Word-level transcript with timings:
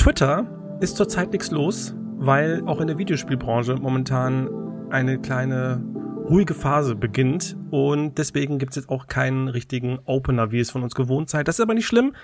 Twitter 0.00 0.46
ist 0.80 0.96
zurzeit 0.96 1.30
nichts 1.30 1.50
los, 1.50 1.94
weil 2.16 2.62
auch 2.64 2.80
in 2.80 2.86
der 2.86 2.96
Videospielbranche 2.96 3.74
momentan 3.74 4.48
eine 4.90 5.20
kleine 5.20 5.84
ruhige 6.26 6.54
Phase 6.54 6.94
beginnt 6.94 7.54
und 7.70 8.16
deswegen 8.16 8.58
gibt 8.58 8.72
es 8.72 8.76
jetzt 8.76 8.88
auch 8.88 9.08
keinen 9.08 9.48
richtigen 9.48 9.98
Opener, 10.06 10.52
wie 10.52 10.60
es 10.60 10.70
von 10.70 10.82
uns 10.82 10.94
gewohnt 10.94 11.28
seid. 11.28 11.48
Das 11.48 11.56
ist 11.56 11.60
aber 11.60 11.74
nicht 11.74 11.86
schlimm, 11.86 12.14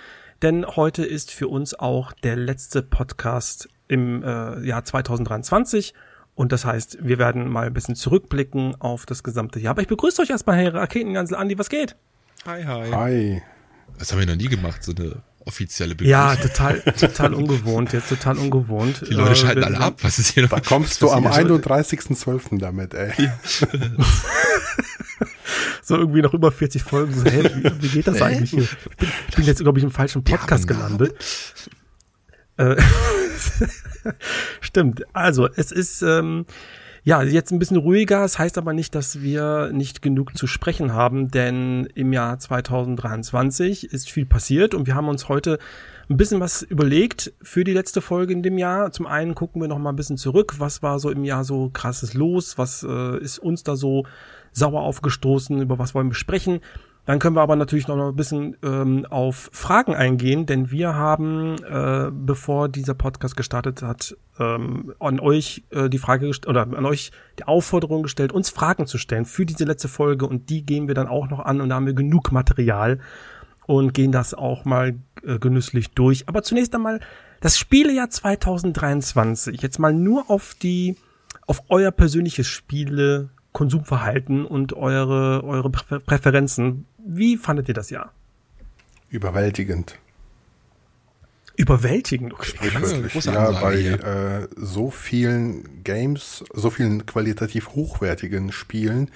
denn 0.41 0.65
heute 0.67 1.05
ist 1.05 1.31
für 1.31 1.49
uns 1.49 1.79
auch 1.79 2.15
der 2.15 2.37
letzte 2.37 2.83
Podcast 2.83 3.69
im 3.89 4.23
äh, 4.23 4.67
Jahr 4.67 4.83
2023 4.83 5.93
und 6.35 6.53
das 6.53 6.65
heißt, 6.65 7.07
wir 7.07 7.19
werden 7.19 7.47
mal 7.47 7.67
ein 7.67 7.75
bisschen 7.75 7.95
zurückblicken 7.95 8.81
auf 8.81 9.05
das 9.05 9.23
gesamte 9.23 9.61
Jahr. 9.61 9.73
Aber 9.73 9.83
ich 9.83 9.89
begrüße 9.89 10.23
euch 10.23 10.31
erstmal, 10.31 10.57
Herr 10.57 10.73
Raketengansel 10.73 11.37
Andi, 11.37 11.59
was 11.59 11.69
geht? 11.69 11.95
Hi, 12.47 12.65
hi. 12.65 12.91
Hi. 12.91 13.43
Das 13.99 14.13
haben 14.13 14.21
wir 14.21 14.27
noch 14.27 14.37
nie 14.37 14.49
gemacht, 14.49 14.83
so 14.83 14.93
eine 14.97 15.23
offizielle 15.47 15.95
Begrüßung. 15.95 16.11
Ja, 16.11 16.37
total, 16.37 16.81
total 16.81 17.35
ungewohnt, 17.35 17.93
jetzt 17.93 18.09
total 18.09 18.37
ungewont. 18.39 19.03
Die 19.09 19.15
Leute 19.15 19.33
äh, 19.33 19.37
schalten 19.37 19.65
alle 19.65 19.79
ab, 19.79 19.99
was 20.03 20.19
ist 20.19 20.35
hier 20.35 20.43
noch? 20.43 20.51
Da 20.51 20.61
kommst 20.61 21.01
du 21.01 21.11
am 21.11 21.27
31.12. 21.27 22.59
damit, 22.59 22.95
ey. 22.95 23.13
Ja. 23.17 23.39
so 25.83 25.97
irgendwie 25.97 26.21
noch 26.21 26.35
über 26.35 26.51
40 26.51 26.83
Folgen, 26.83 27.15
so, 27.15 27.25
hey, 27.25 27.45
wie, 27.55 27.83
wie 27.83 27.89
geht 27.89 28.07
das 28.09 28.21
eigentlich 28.21 28.51
hier? 28.51 28.63
Ich 28.63 28.97
bin, 28.97 29.09
ich 29.29 29.37
bin 29.37 29.45
jetzt, 29.45 29.61
glaube 29.61 29.79
ich, 29.79 29.85
im 29.85 29.93
falschen 29.93 30.25
Podcast 30.25 30.67
gelandet. 30.67 31.15
Äh, 32.57 32.77
Stimmt. 34.61 35.05
Also, 35.15 35.49
es 35.55 35.71
ist, 35.73 36.03
ähm, 36.03 36.47
ja, 37.07 37.23
jetzt 37.23 37.53
ein 37.53 37.61
bisschen 37.61 37.77
ruhiger. 37.77 38.25
Es 38.25 38.33
das 38.33 38.41
heißt 38.41 38.59
aber 38.59 38.73
nicht, 38.73 38.97
dass 38.97 39.23
wir 39.23 39.71
nicht 39.73 40.03
genug 40.03 40.37
zu 40.37 40.49
sprechen 40.49 40.93
haben, 40.93 41.31
denn 41.31 41.87
im 41.95 42.13
Jahr 42.13 42.37
2023 42.37 43.93
ist 43.93 44.11
viel 44.11 44.27
passiert 44.27 44.75
und 44.75 44.89
wir 44.89 44.97
haben 44.97 45.09
uns 45.09 45.29
heute 45.29 45.61
ein 46.11 46.17
bisschen 46.17 46.41
was 46.41 46.63
überlegt 46.63 47.33
für 47.41 47.63
die 47.63 47.75
letzte 47.75 48.01
Folge 48.01 48.33
in 48.33 48.43
dem 48.43 48.59
Jahr. 48.59 48.91
Zum 48.91 49.07
einen 49.07 49.37
gucken 49.37 49.63
wir 49.63 49.69
noch 49.69 49.79
mal 49.79 49.91
ein 49.91 49.97
bisschen 49.97 50.17
zurück. 50.17 50.57
Was 50.59 50.83
war 50.83 50.99
so 50.99 51.09
im 51.09 51.23
Jahr 51.23 51.45
so 51.45 51.71
krasses 51.73 52.15
los? 52.15 52.59
Was 52.59 52.83
äh, 52.83 53.19
ist 53.19 53.39
uns 53.39 53.63
da 53.63 53.77
so 53.77 54.05
sauer 54.51 54.83
aufgestoßen? 54.83 55.63
Über 55.63 55.79
was 55.79 55.95
wollen 55.95 56.09
wir 56.09 56.15
sprechen? 56.15 56.59
Dann 57.07 57.21
können 57.21 57.37
wir 57.37 57.41
aber 57.41 57.55
natürlich 57.55 57.87
noch 57.87 57.97
ein 57.97 58.17
bisschen 58.17 58.57
ähm, 58.65 59.07
auf 59.09 59.49
Fragen 59.53 59.95
eingehen, 59.95 60.45
denn 60.45 60.73
wir 60.73 60.95
haben, 60.95 61.57
äh, 61.63 62.11
bevor 62.13 62.69
dieser 62.69 62.95
Podcast 62.95 63.37
gestartet 63.37 63.81
hat, 63.83 64.17
ähm, 64.41 64.93
an 64.99 65.21
euch 65.21 65.63
äh, 65.71 65.89
die 65.89 65.99
Frage 65.99 66.31
oder 66.47 66.63
an 66.63 66.85
euch 66.85 67.13
die 67.39 67.45
Aufforderung 67.45 68.03
gestellt, 68.03 68.33
uns 68.33 68.51
Fragen 68.51 68.89
zu 68.89 68.99
stellen 68.99 69.25
für 69.25 69.47
diese 69.47 69.65
letzte 69.65 69.87
Folge 69.87 70.27
und 70.27 70.51
die 70.51 70.67
gehen 70.67 70.89
wir 70.89 70.97
dann 70.97 71.07
auch 71.07 71.31
noch 71.31 71.39
an 71.39 71.61
und 71.61 71.69
da 71.69 71.77
haben 71.77 71.87
wir 71.87 71.95
genug 71.95 72.33
Material 72.33 72.99
und 73.67 73.95
gehen 73.95 74.11
das 74.11 74.35
auch 74.35 74.65
mal 74.65 74.97
äh, 75.25 75.39
genüsslich 75.39 75.91
durch. 75.91 76.29
Aber 76.29 76.43
zunächst 76.43 76.75
einmal 76.75 76.99
das 77.41 77.57
Spielejahr 77.57 78.11
2023. 78.11 79.63
Jetzt 79.63 79.79
mal 79.79 79.93
nur 79.93 80.29
auf 80.29 80.57
die, 80.61 80.97
auf 81.47 81.63
euer 81.69 81.93
persönliches 81.93 82.49
Spiele 82.49 83.31
Konsumverhalten 83.57 84.45
und 84.45 84.75
eure, 84.75 85.43
eure 85.43 85.71
Präferenzen. 85.71 86.85
Wie 86.99 87.39
fandet 87.39 87.69
ihr 87.69 87.75
das 87.75 87.89
Jahr? 87.89 88.13
Überwältigend. 89.09 89.99
Überwältigend, 91.57 92.35
okay. 92.35 92.49
Sprichwörtlich. 92.49 93.25
Ja, 93.25 93.51
bei 93.53 93.77
äh, 93.77 94.47
so 94.57 94.91
vielen 94.91 95.83
Games, 95.85 96.45
so 96.53 96.69
vielen 96.69 97.07
qualitativ 97.07 97.71
hochwertigen 97.71 98.53
Spielen, 98.53 99.11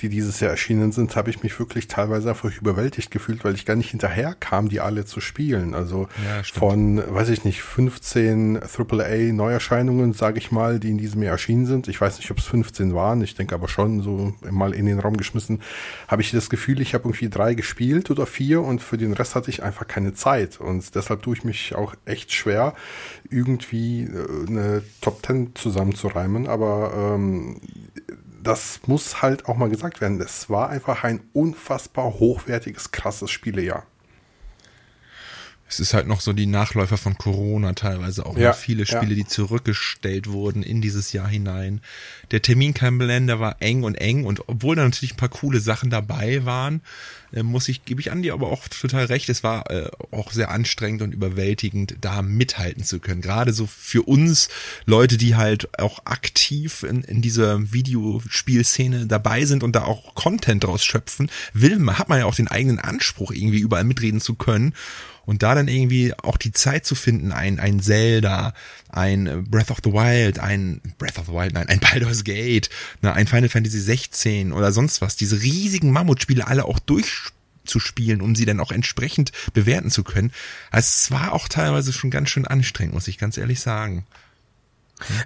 die 0.00 0.08
dieses 0.08 0.40
Jahr 0.40 0.50
erschienen 0.50 0.92
sind, 0.92 1.14
habe 1.16 1.30
ich 1.30 1.42
mich 1.42 1.58
wirklich 1.58 1.86
teilweise 1.86 2.30
einfach 2.30 2.50
überwältigt 2.52 3.10
gefühlt, 3.10 3.44
weil 3.44 3.54
ich 3.54 3.64
gar 3.64 3.76
nicht 3.76 3.90
hinterher 3.90 4.34
kam, 4.34 4.68
die 4.68 4.80
alle 4.80 5.04
zu 5.04 5.20
spielen. 5.20 5.74
Also 5.74 6.08
ja, 6.24 6.42
von, 6.42 6.98
weiß 6.98 7.28
ich 7.28 7.44
nicht, 7.44 7.62
15 7.62 8.58
AAA 8.58 9.32
Neuerscheinungen, 9.32 10.12
sage 10.12 10.38
ich 10.38 10.50
mal, 10.50 10.80
die 10.80 10.90
in 10.90 10.98
diesem 10.98 11.22
Jahr 11.22 11.32
erschienen 11.32 11.66
sind. 11.66 11.88
Ich 11.88 12.00
weiß 12.00 12.18
nicht, 12.18 12.30
ob 12.30 12.38
es 12.38 12.44
15 12.44 12.94
waren, 12.94 13.22
ich 13.22 13.34
denke 13.34 13.54
aber 13.54 13.68
schon, 13.68 14.00
so 14.00 14.34
mal 14.50 14.74
in 14.74 14.86
den 14.86 14.98
Raum 14.98 15.16
geschmissen, 15.16 15.62
habe 16.08 16.22
ich 16.22 16.32
das 16.32 16.50
Gefühl, 16.50 16.80
ich 16.80 16.94
habe 16.94 17.04
irgendwie 17.04 17.28
drei 17.28 17.54
gespielt 17.54 18.10
oder 18.10 18.26
vier 18.26 18.62
und 18.62 18.82
für 18.82 18.98
den 18.98 19.12
Rest 19.12 19.34
hatte 19.34 19.50
ich 19.50 19.62
einfach 19.62 19.86
keine 19.86 20.14
Zeit. 20.14 20.60
Und 20.60 20.94
deshalb 20.94 21.22
tue 21.22 21.36
ich 21.36 21.44
mich 21.44 21.74
auch 21.74 21.94
echt 22.04 22.32
schwer, 22.32 22.74
irgendwie 23.30 24.04
äh, 24.04 24.48
eine 24.48 24.82
Top 25.00 25.24
10 25.24 25.54
zusammenzureimen. 25.54 26.48
Aber 26.48 27.14
ähm, 27.14 27.60
das 28.44 28.80
muss 28.86 29.22
halt 29.22 29.46
auch 29.46 29.56
mal 29.56 29.70
gesagt 29.70 30.00
werden. 30.00 30.20
Es 30.20 30.50
war 30.50 30.68
einfach 30.68 31.02
ein 31.04 31.28
unfassbar 31.32 32.14
hochwertiges, 32.14 32.92
krasses 32.92 33.30
Spielejahr. 33.30 33.86
Es 35.68 35.80
ist 35.80 35.94
halt 35.94 36.06
noch 36.06 36.20
so 36.20 36.32
die 36.32 36.46
Nachläufer 36.46 36.98
von 36.98 37.16
Corona 37.16 37.72
teilweise 37.72 38.26
auch. 38.26 38.36
Ja, 38.36 38.52
viele 38.52 38.86
Spiele, 38.86 39.10
ja. 39.10 39.16
die 39.16 39.26
zurückgestellt 39.26 40.30
wurden 40.30 40.62
in 40.62 40.80
dieses 40.80 41.12
Jahr 41.12 41.26
hinein. 41.26 41.80
Der 42.30 42.42
Terminkalender 42.42 43.40
war 43.40 43.56
eng 43.60 43.82
und 43.82 43.94
eng 43.94 44.24
und 44.24 44.48
obwohl 44.48 44.76
da 44.76 44.84
natürlich 44.84 45.14
ein 45.14 45.18
paar 45.18 45.30
coole 45.30 45.60
Sachen 45.60 45.90
dabei 45.90 46.44
waren, 46.44 46.82
äh, 47.32 47.42
muss 47.42 47.68
ich, 47.68 47.84
gebe 47.84 48.00
ich 48.00 48.12
an 48.12 48.22
dir 48.22 48.34
aber 48.34 48.50
auch 48.50 48.68
total 48.68 49.06
recht, 49.06 49.28
es 49.28 49.42
war 49.42 49.70
äh, 49.70 49.90
auch 50.10 50.32
sehr 50.32 50.50
anstrengend 50.50 51.02
und 51.02 51.12
überwältigend, 51.12 51.96
da 52.00 52.22
mithalten 52.22 52.84
zu 52.84 53.00
können. 53.00 53.20
Gerade 53.20 53.52
so 53.52 53.66
für 53.66 54.02
uns 54.02 54.48
Leute, 54.86 55.16
die 55.16 55.34
halt 55.34 55.78
auch 55.78 56.04
aktiv 56.04 56.82
in, 56.82 57.02
in 57.02 57.22
dieser 57.22 57.72
Videospielszene 57.72 59.06
dabei 59.06 59.44
sind 59.44 59.62
und 59.62 59.74
da 59.74 59.84
auch 59.84 60.14
Content 60.14 60.64
draus 60.64 60.84
schöpfen, 60.84 61.30
will 61.52 61.78
man, 61.78 61.98
hat 61.98 62.08
man 62.08 62.18
ja 62.18 62.26
auch 62.26 62.34
den 62.34 62.48
eigenen 62.48 62.78
Anspruch, 62.78 63.32
irgendwie 63.32 63.60
überall 63.60 63.84
mitreden 63.84 64.20
zu 64.20 64.34
können. 64.34 64.74
Und 65.26 65.42
da 65.42 65.54
dann 65.54 65.68
irgendwie 65.68 66.12
auch 66.22 66.36
die 66.36 66.52
Zeit 66.52 66.84
zu 66.84 66.94
finden, 66.94 67.32
ein, 67.32 67.58
ein 67.58 67.80
Zelda, 67.80 68.52
ein 68.90 69.46
Breath 69.48 69.70
of 69.70 69.78
the 69.82 69.92
Wild, 69.92 70.38
ein 70.38 70.80
Breath 70.98 71.18
of 71.18 71.26
the 71.26 71.32
Wild, 71.32 71.54
nein, 71.54 71.68
ein 71.68 71.80
Baldur's 71.92 72.24
Gate, 72.24 72.70
ne, 73.02 73.12
ein 73.12 73.26
Final 73.26 73.48
Fantasy 73.48 73.80
16 73.80 74.52
oder 74.52 74.72
sonst 74.72 75.00
was, 75.00 75.16
diese 75.16 75.40
riesigen 75.42 75.90
Mammutspiele 75.90 76.46
alle 76.46 76.64
auch 76.64 76.78
durchzuspielen, 76.78 78.20
um 78.20 78.34
sie 78.34 78.44
dann 78.44 78.60
auch 78.60 78.72
entsprechend 78.72 79.32
bewerten 79.52 79.90
zu 79.90 80.04
können. 80.04 80.32
Also 80.70 80.86
es 80.86 81.10
war 81.10 81.32
auch 81.32 81.48
teilweise 81.48 81.92
schon 81.92 82.10
ganz 82.10 82.30
schön 82.30 82.46
anstrengend, 82.46 82.94
muss 82.94 83.08
ich 83.08 83.18
ganz 83.18 83.36
ehrlich 83.38 83.60
sagen. 83.60 84.06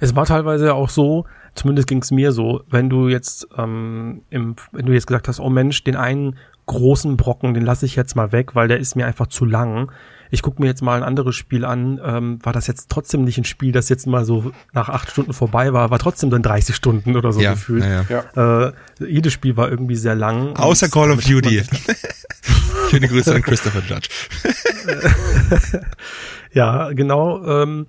Es 0.01 0.17
war 0.17 0.25
teilweise 0.25 0.75
auch 0.75 0.89
so, 0.89 1.27
zumindest 1.55 1.89
ging 1.89 2.01
es 2.01 2.11
mir 2.11 2.33
so, 2.33 2.63
wenn 2.71 2.89
du 2.89 3.09
jetzt 3.09 3.47
ähm, 3.57 4.23
im, 4.31 4.57
wenn 4.73 4.87
du 4.87 4.93
jetzt 4.93 5.07
gesagt 5.07 5.29
hast, 5.29 5.41
oh 5.41 5.51
Mensch, 5.51 5.85
den 5.85 5.97
einen 5.97 6.39
großen 6.69 7.17
Brocken, 7.17 7.55
den 7.55 7.65
lasse 7.65 7.85
ich 7.85 7.97
jetzt 7.97 8.15
mal 8.15 8.31
weg, 8.31 8.55
weil 8.55 8.69
der 8.69 8.79
ist 8.79 8.95
mir 8.95 9.07
einfach 9.07 9.27
zu 9.27 9.45
lang. 9.45 9.91
Ich 10.31 10.43
gucke 10.43 10.61
mir 10.61 10.69
jetzt 10.69 10.83
mal 10.83 10.99
ein 10.99 11.03
anderes 11.03 11.35
Spiel 11.35 11.65
an. 11.65 12.01
Ähm, 12.05 12.39
war 12.43 12.53
das 12.53 12.67
jetzt 12.67 12.91
trotzdem 12.91 13.25
nicht 13.25 13.39
ein 13.39 13.45
Spiel, 13.45 13.73
das 13.73 13.89
jetzt 13.89 14.07
mal 14.07 14.25
so 14.25 14.53
nach 14.73 14.89
acht 14.91 15.11
Stunden 15.11 15.33
vorbei 15.33 15.73
war, 15.73 15.91
war 15.91 15.99
trotzdem 15.99 16.31
dann 16.31 16.43
30 16.43 16.77
Stunden 16.77 17.17
oder 17.17 17.33
so 17.33 17.41
ja, 17.41 17.53
gefühlt. 17.53 17.83
Ja, 17.83 18.05
ja. 18.37 18.69
Äh, 18.69 18.73
jedes 19.01 19.33
Spiel 19.33 19.57
war 19.57 19.71
irgendwie 19.71 19.97
sehr 19.97 20.15
lang. 20.15 20.55
Außer 20.57 20.89
Call 20.89 21.11
of 21.11 21.25
Duty. 21.25 21.63
Schöne 22.91 23.09
Grüße 23.09 23.35
an 23.35 23.43
Christopher 23.43 23.83
Judge. 23.87 24.09
ja, 26.53 26.93
genau. 26.93 27.45
Ähm, 27.45 27.87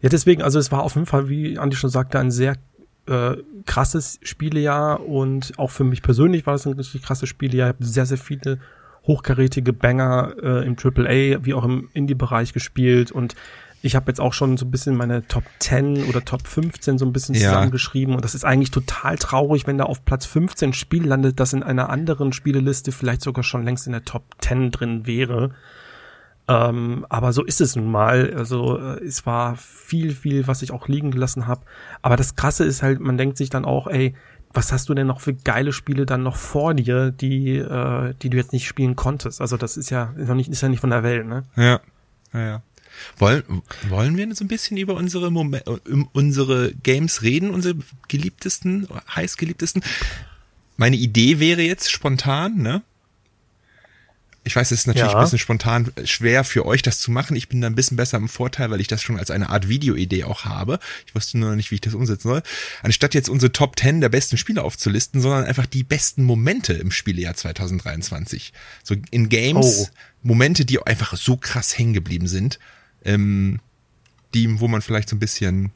ja, 0.00 0.08
deswegen, 0.08 0.42
also 0.42 0.58
es 0.58 0.70
war 0.70 0.82
auf 0.82 0.94
jeden 0.94 1.06
Fall, 1.06 1.28
wie 1.28 1.58
Andi 1.58 1.76
schon 1.76 1.90
sagte, 1.90 2.18
ein 2.18 2.30
sehr 2.30 2.56
äh, 3.06 3.36
krasses 3.66 4.18
Spielejahr 4.22 5.06
und 5.06 5.52
auch 5.58 5.70
für 5.70 5.84
mich 5.84 6.02
persönlich 6.02 6.46
war 6.46 6.54
das 6.54 6.66
ein 6.66 6.74
richtig 6.74 7.02
krasses 7.02 7.28
Spielejahr. 7.28 7.70
Ich 7.70 7.74
habe 7.74 7.84
sehr, 7.84 8.06
sehr 8.06 8.18
viele 8.18 8.58
hochkarätige 9.06 9.72
Banger 9.72 10.34
äh, 10.42 10.66
im 10.66 10.76
AAA 10.82 11.44
wie 11.44 11.54
auch 11.54 11.64
im 11.64 11.90
Indie-Bereich 11.92 12.52
gespielt 12.52 13.12
und 13.12 13.34
ich 13.82 13.94
habe 13.94 14.06
jetzt 14.08 14.18
auch 14.18 14.32
schon 14.32 14.56
so 14.56 14.64
ein 14.64 14.70
bisschen 14.70 14.96
meine 14.96 15.26
Top 15.28 15.44
10 15.58 16.04
oder 16.04 16.24
Top 16.24 16.46
15 16.46 16.96
so 16.96 17.04
ein 17.04 17.12
bisschen 17.12 17.34
zusammengeschrieben 17.34 18.14
und 18.14 18.24
das 18.24 18.34
ist 18.34 18.44
eigentlich 18.44 18.70
total 18.70 19.18
traurig, 19.18 19.66
wenn 19.66 19.76
da 19.76 19.84
auf 19.84 20.06
Platz 20.06 20.24
15 20.24 20.72
Spiel 20.72 21.06
landet, 21.06 21.38
das 21.38 21.52
in 21.52 21.62
einer 21.62 21.90
anderen 21.90 22.32
Spieleliste 22.32 22.92
vielleicht 22.92 23.20
sogar 23.20 23.44
schon 23.44 23.62
längst 23.62 23.86
in 23.86 23.92
der 23.92 24.06
Top 24.06 24.24
10 24.40 24.70
drin 24.70 25.06
wäre. 25.06 25.50
Ähm, 26.46 27.06
aber 27.08 27.32
so 27.32 27.42
ist 27.44 27.60
es 27.60 27.76
nun 27.76 27.90
mal. 27.90 28.34
Also 28.36 28.78
äh, 28.78 29.04
es 29.04 29.24
war 29.26 29.56
viel, 29.56 30.14
viel, 30.14 30.46
was 30.46 30.62
ich 30.62 30.72
auch 30.72 30.88
liegen 30.88 31.10
gelassen 31.10 31.46
habe. 31.46 31.62
Aber 32.02 32.16
das 32.16 32.36
Krasse 32.36 32.64
ist 32.64 32.82
halt, 32.82 33.00
man 33.00 33.16
denkt 33.16 33.38
sich 33.38 33.50
dann 33.50 33.64
auch, 33.64 33.86
ey, 33.86 34.14
was 34.52 34.70
hast 34.70 34.88
du 34.88 34.94
denn 34.94 35.06
noch 35.06 35.20
für 35.20 35.34
geile 35.34 35.72
Spiele 35.72 36.06
dann 36.06 36.22
noch 36.22 36.36
vor 36.36 36.74
dir, 36.74 37.10
die, 37.10 37.56
äh, 37.56 38.14
die 38.22 38.30
du 38.30 38.36
jetzt 38.36 38.52
nicht 38.52 38.66
spielen 38.66 38.94
konntest? 38.94 39.40
Also 39.40 39.56
das 39.56 39.76
ist 39.76 39.90
ja 39.90 40.14
noch 40.16 40.34
nicht, 40.34 40.50
ist 40.50 40.60
ja 40.62 40.68
nicht 40.68 40.80
von 40.80 40.90
der 40.90 41.02
Welt, 41.02 41.26
ne? 41.26 41.44
Ja, 41.56 41.80
ja, 42.32 42.40
ja. 42.40 42.62
Wollen, 43.18 43.42
wollen 43.88 44.16
wir 44.16 44.32
so 44.36 44.44
ein 44.44 44.48
bisschen 44.48 44.76
über 44.76 44.94
unsere 44.94 45.32
Momente, 45.32 45.80
unsere 46.12 46.72
Games 46.74 47.22
reden, 47.22 47.50
unsere 47.50 47.74
geliebtesten, 48.06 48.86
heißgeliebtesten? 49.14 49.82
Meine 50.76 50.96
Idee 50.96 51.40
wäre 51.40 51.62
jetzt 51.62 51.90
spontan, 51.90 52.58
ne? 52.58 52.82
Ich 54.46 54.54
weiß, 54.54 54.70
es 54.70 54.80
ist 54.80 54.86
natürlich 54.86 55.10
ja. 55.10 55.18
ein 55.18 55.24
bisschen 55.24 55.38
spontan 55.38 55.90
schwer 56.04 56.44
für 56.44 56.66
euch, 56.66 56.82
das 56.82 57.00
zu 57.00 57.10
machen. 57.10 57.34
Ich 57.34 57.48
bin 57.48 57.62
da 57.62 57.66
ein 57.66 57.74
bisschen 57.74 57.96
besser 57.96 58.18
im 58.18 58.28
Vorteil, 58.28 58.70
weil 58.70 58.80
ich 58.80 58.88
das 58.88 59.02
schon 59.02 59.18
als 59.18 59.30
eine 59.30 59.48
Art 59.48 59.68
Videoidee 59.68 60.24
auch 60.24 60.44
habe. 60.44 60.78
Ich 61.06 61.14
wusste 61.14 61.38
nur 61.38 61.50
noch 61.50 61.56
nicht, 61.56 61.70
wie 61.70 61.76
ich 61.76 61.80
das 61.80 61.94
umsetzen 61.94 62.28
soll. 62.28 62.42
Anstatt 62.82 63.14
jetzt 63.14 63.30
unsere 63.30 63.52
Top 63.52 63.78
10 63.78 64.02
der 64.02 64.10
besten 64.10 64.36
Spiele 64.36 64.62
aufzulisten, 64.62 65.22
sondern 65.22 65.44
einfach 65.44 65.64
die 65.64 65.82
besten 65.82 66.24
Momente 66.24 66.74
im 66.74 66.90
Spielejahr 66.90 67.34
2023. 67.34 68.52
So 68.82 68.94
in 69.10 69.30
Games, 69.30 69.88
oh. 69.90 69.96
Momente, 70.22 70.66
die 70.66 70.80
einfach 70.80 71.16
so 71.16 71.38
krass 71.38 71.78
hängen 71.78 71.94
geblieben 71.94 72.28
sind. 72.28 72.58
Ähm, 73.02 73.60
die, 74.34 74.60
wo 74.60 74.68
man 74.68 74.82
vielleicht 74.82 75.08
so 75.08 75.16
ein 75.16 75.20
bisschen 75.20 75.72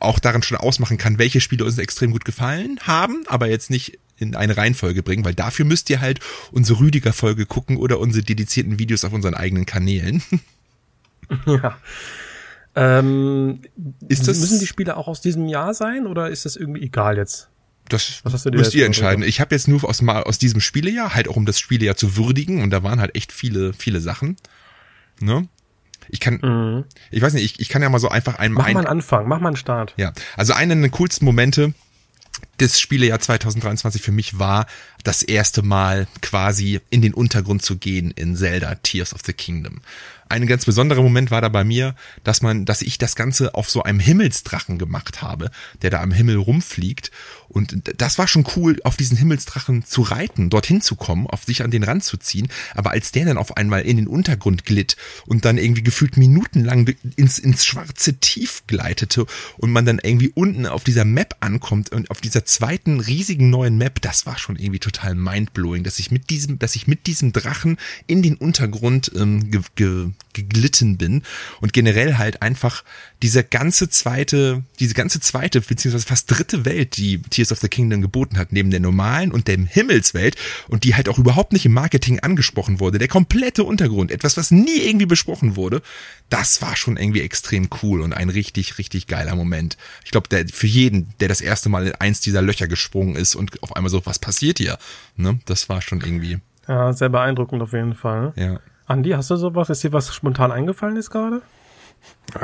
auch 0.00 0.18
daran 0.18 0.42
schon 0.42 0.58
ausmachen 0.58 0.98
kann, 0.98 1.18
welche 1.18 1.40
Spiele 1.40 1.64
uns 1.64 1.78
extrem 1.78 2.10
gut 2.10 2.24
gefallen 2.24 2.78
haben, 2.82 3.24
aber 3.28 3.48
jetzt 3.48 3.70
nicht 3.70 3.98
in 4.16 4.36
eine 4.36 4.56
Reihenfolge 4.56 5.02
bringen, 5.02 5.24
weil 5.24 5.34
dafür 5.34 5.64
müsst 5.64 5.90
ihr 5.90 6.00
halt 6.00 6.20
unsere 6.52 6.80
Rüdiger-Folge 6.80 7.46
gucken 7.46 7.76
oder 7.76 7.98
unsere 7.98 8.24
dedizierten 8.24 8.78
Videos 8.78 9.04
auf 9.04 9.12
unseren 9.12 9.34
eigenen 9.34 9.66
Kanälen. 9.66 10.22
Ja. 11.46 11.78
Ähm, 12.76 13.60
ist 14.08 14.28
das, 14.28 14.40
müssen 14.40 14.60
die 14.60 14.66
Spiele 14.66 14.98
auch 14.98 15.08
aus 15.08 15.22
diesem 15.22 15.48
Jahr 15.48 15.72
sein 15.72 16.06
oder 16.06 16.28
ist 16.28 16.44
das 16.44 16.54
irgendwie 16.54 16.82
egal 16.82 17.16
jetzt? 17.16 17.48
Das 17.88 18.22
müsst 18.52 18.74
ihr 18.74 18.84
entscheiden. 18.84 19.22
Oder? 19.22 19.28
Ich 19.28 19.40
habe 19.40 19.54
jetzt 19.54 19.68
nur 19.68 19.84
aus, 19.84 20.02
aus 20.06 20.38
diesem 20.38 20.60
Spielejahr, 20.60 21.14
halt 21.14 21.28
auch 21.28 21.36
um 21.36 21.46
das 21.46 21.58
Spielejahr 21.58 21.96
zu 21.96 22.16
würdigen, 22.16 22.62
und 22.62 22.70
da 22.70 22.82
waren 22.82 23.00
halt 23.00 23.14
echt 23.14 23.32
viele, 23.32 23.72
viele 23.72 24.00
Sachen. 24.00 24.36
Ne? 25.20 25.48
Ich 26.08 26.20
kann, 26.20 26.40
mhm. 26.42 26.84
ich 27.10 27.22
weiß 27.22 27.34
nicht, 27.34 27.44
ich, 27.44 27.60
ich 27.60 27.68
kann 27.68 27.82
ja 27.82 27.88
mal 27.88 27.98
so 27.98 28.08
einfach 28.08 28.38
einen. 28.38 28.54
Mach 28.54 28.64
mal 28.64 28.80
einen 28.80 28.86
Anfang, 28.86 29.28
mach 29.28 29.40
mal 29.40 29.48
einen 29.48 29.56
Start. 29.56 29.94
Ja, 29.96 30.12
also 30.36 30.52
einen 30.52 30.82
der 30.82 30.90
coolsten 30.90 31.24
Momente 31.24 31.74
des 32.60 32.80
Spielejahr 32.80 33.20
2023 33.20 34.02
für 34.02 34.12
mich 34.12 34.38
war, 34.38 34.66
das 35.02 35.22
erste 35.22 35.62
Mal 35.62 36.06
quasi 36.22 36.80
in 36.90 37.02
den 37.02 37.14
Untergrund 37.14 37.62
zu 37.62 37.76
gehen 37.76 38.10
in 38.12 38.36
Zelda 38.36 38.74
Tears 38.76 39.12
of 39.14 39.20
the 39.24 39.32
Kingdom. 39.32 39.80
Ein 40.34 40.48
ganz 40.48 40.64
besonderer 40.64 41.00
Moment 41.00 41.30
war 41.30 41.40
da 41.40 41.48
bei 41.48 41.62
mir, 41.62 41.94
dass 42.24 42.42
man, 42.42 42.64
dass 42.64 42.82
ich 42.82 42.98
das 42.98 43.14
Ganze 43.14 43.54
auf 43.54 43.70
so 43.70 43.84
einem 43.84 44.00
Himmelsdrachen 44.00 44.78
gemacht 44.78 45.22
habe, 45.22 45.52
der 45.80 45.90
da 45.90 46.02
am 46.02 46.10
Himmel 46.10 46.34
rumfliegt. 46.38 47.12
Und 47.46 47.80
das 48.00 48.18
war 48.18 48.26
schon 48.26 48.44
cool, 48.56 48.80
auf 48.82 48.96
diesen 48.96 49.16
Himmelsdrachen 49.16 49.84
zu 49.84 50.02
reiten, 50.02 50.50
dorthin 50.50 50.80
zu 50.80 50.96
kommen, 50.96 51.28
auf 51.28 51.44
sich 51.44 51.62
an 51.62 51.70
den 51.70 51.84
Rand 51.84 52.02
zu 52.02 52.16
ziehen. 52.16 52.48
Aber 52.74 52.90
als 52.90 53.12
der 53.12 53.26
dann 53.26 53.38
auf 53.38 53.56
einmal 53.56 53.82
in 53.82 53.96
den 53.96 54.08
Untergrund 54.08 54.64
glitt 54.64 54.96
und 55.24 55.44
dann 55.44 55.56
irgendwie 55.56 55.84
gefühlt 55.84 56.16
minutenlang 56.16 56.92
ins, 57.14 57.38
ins 57.38 57.64
schwarze 57.64 58.14
Tief 58.14 58.64
gleitete 58.66 59.26
und 59.58 59.70
man 59.70 59.86
dann 59.86 60.00
irgendwie 60.02 60.32
unten 60.34 60.66
auf 60.66 60.82
dieser 60.82 61.04
Map 61.04 61.36
ankommt 61.38 61.92
und 61.92 62.10
auf 62.10 62.20
dieser 62.20 62.44
zweiten 62.44 62.98
riesigen 62.98 63.50
neuen 63.50 63.78
Map, 63.78 64.00
das 64.00 64.26
war 64.26 64.36
schon 64.36 64.56
irgendwie 64.56 64.80
total 64.80 65.14
mindblowing, 65.14 65.84
dass 65.84 66.00
ich 66.00 66.10
mit 66.10 66.28
diesem, 66.30 66.58
dass 66.58 66.74
ich 66.74 66.88
mit 66.88 67.06
diesem 67.06 67.32
Drachen 67.32 67.76
in 68.08 68.20
den 68.20 68.34
Untergrund 68.34 69.12
ähm, 69.14 69.52
ge, 69.52 69.60
ge, 69.76 70.10
geglitten 70.32 70.98
bin 70.98 71.22
und 71.60 71.72
generell 71.72 72.18
halt 72.18 72.42
einfach 72.42 72.84
diese 73.22 73.44
ganze 73.44 73.88
zweite, 73.88 74.64
diese 74.80 74.94
ganze 74.94 75.20
zweite 75.20 75.60
beziehungsweise 75.60 76.06
fast 76.06 76.30
dritte 76.30 76.64
Welt, 76.64 76.96
die 76.96 77.22
Tears 77.22 77.52
of 77.52 77.60
the 77.60 77.68
Kingdom 77.68 78.02
geboten 78.02 78.36
hat, 78.36 78.52
neben 78.52 78.70
der 78.70 78.80
normalen 78.80 79.32
und 79.32 79.48
der 79.48 79.58
Himmelswelt 79.58 80.36
und 80.68 80.84
die 80.84 80.94
halt 80.94 81.08
auch 81.08 81.18
überhaupt 81.18 81.52
nicht 81.52 81.64
im 81.64 81.72
Marketing 81.72 82.20
angesprochen 82.20 82.80
wurde, 82.80 82.98
der 82.98 83.08
komplette 83.08 83.64
Untergrund, 83.64 84.10
etwas, 84.10 84.36
was 84.36 84.50
nie 84.50 84.78
irgendwie 84.78 85.06
besprochen 85.06 85.56
wurde, 85.56 85.80
das 86.28 86.60
war 86.62 86.76
schon 86.76 86.96
irgendwie 86.96 87.20
extrem 87.20 87.68
cool 87.82 88.00
und 88.00 88.12
ein 88.12 88.28
richtig, 88.28 88.78
richtig 88.78 89.06
geiler 89.06 89.36
Moment. 89.36 89.76
Ich 90.04 90.10
glaube, 90.10 90.28
der 90.28 90.48
für 90.48 90.66
jeden, 90.66 91.14
der 91.20 91.28
das 91.28 91.40
erste 91.40 91.68
Mal 91.68 91.86
in 91.86 91.94
eins 91.94 92.20
dieser 92.20 92.42
Löcher 92.42 92.68
gesprungen 92.68 93.16
ist 93.16 93.34
und 93.34 93.62
auf 93.62 93.76
einmal 93.76 93.90
so, 93.90 94.04
was 94.04 94.18
passiert 94.18 94.58
hier? 94.58 94.78
Ne? 95.16 95.38
Das 95.46 95.68
war 95.68 95.80
schon 95.80 96.00
irgendwie. 96.00 96.38
Ja, 96.66 96.92
sehr 96.92 97.08
beeindruckend 97.08 97.62
auf 97.62 97.72
jeden 97.72 97.94
Fall. 97.94 98.32
Ja. 98.36 98.60
Andi, 98.86 99.10
hast 99.10 99.30
du 99.30 99.36
sowas? 99.36 99.70
Ist 99.70 99.82
dir 99.82 99.92
was 99.92 100.14
spontan 100.14 100.52
eingefallen 100.52 100.96
ist 100.96 101.10
gerade? 101.10 101.42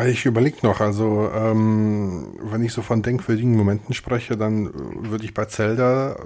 Ich 0.06 0.24
überlege 0.24 0.58
noch, 0.62 0.80
also 0.80 1.30
ähm, 1.34 2.38
wenn 2.42 2.62
ich 2.64 2.72
so 2.72 2.80
von 2.80 3.02
denkwürdigen 3.02 3.56
Momenten 3.56 3.92
spreche, 3.92 4.36
dann 4.36 4.70
würde 5.10 5.24
ich 5.24 5.34
bei 5.34 5.46
Zelda 5.46 6.12
äh, 6.12 6.16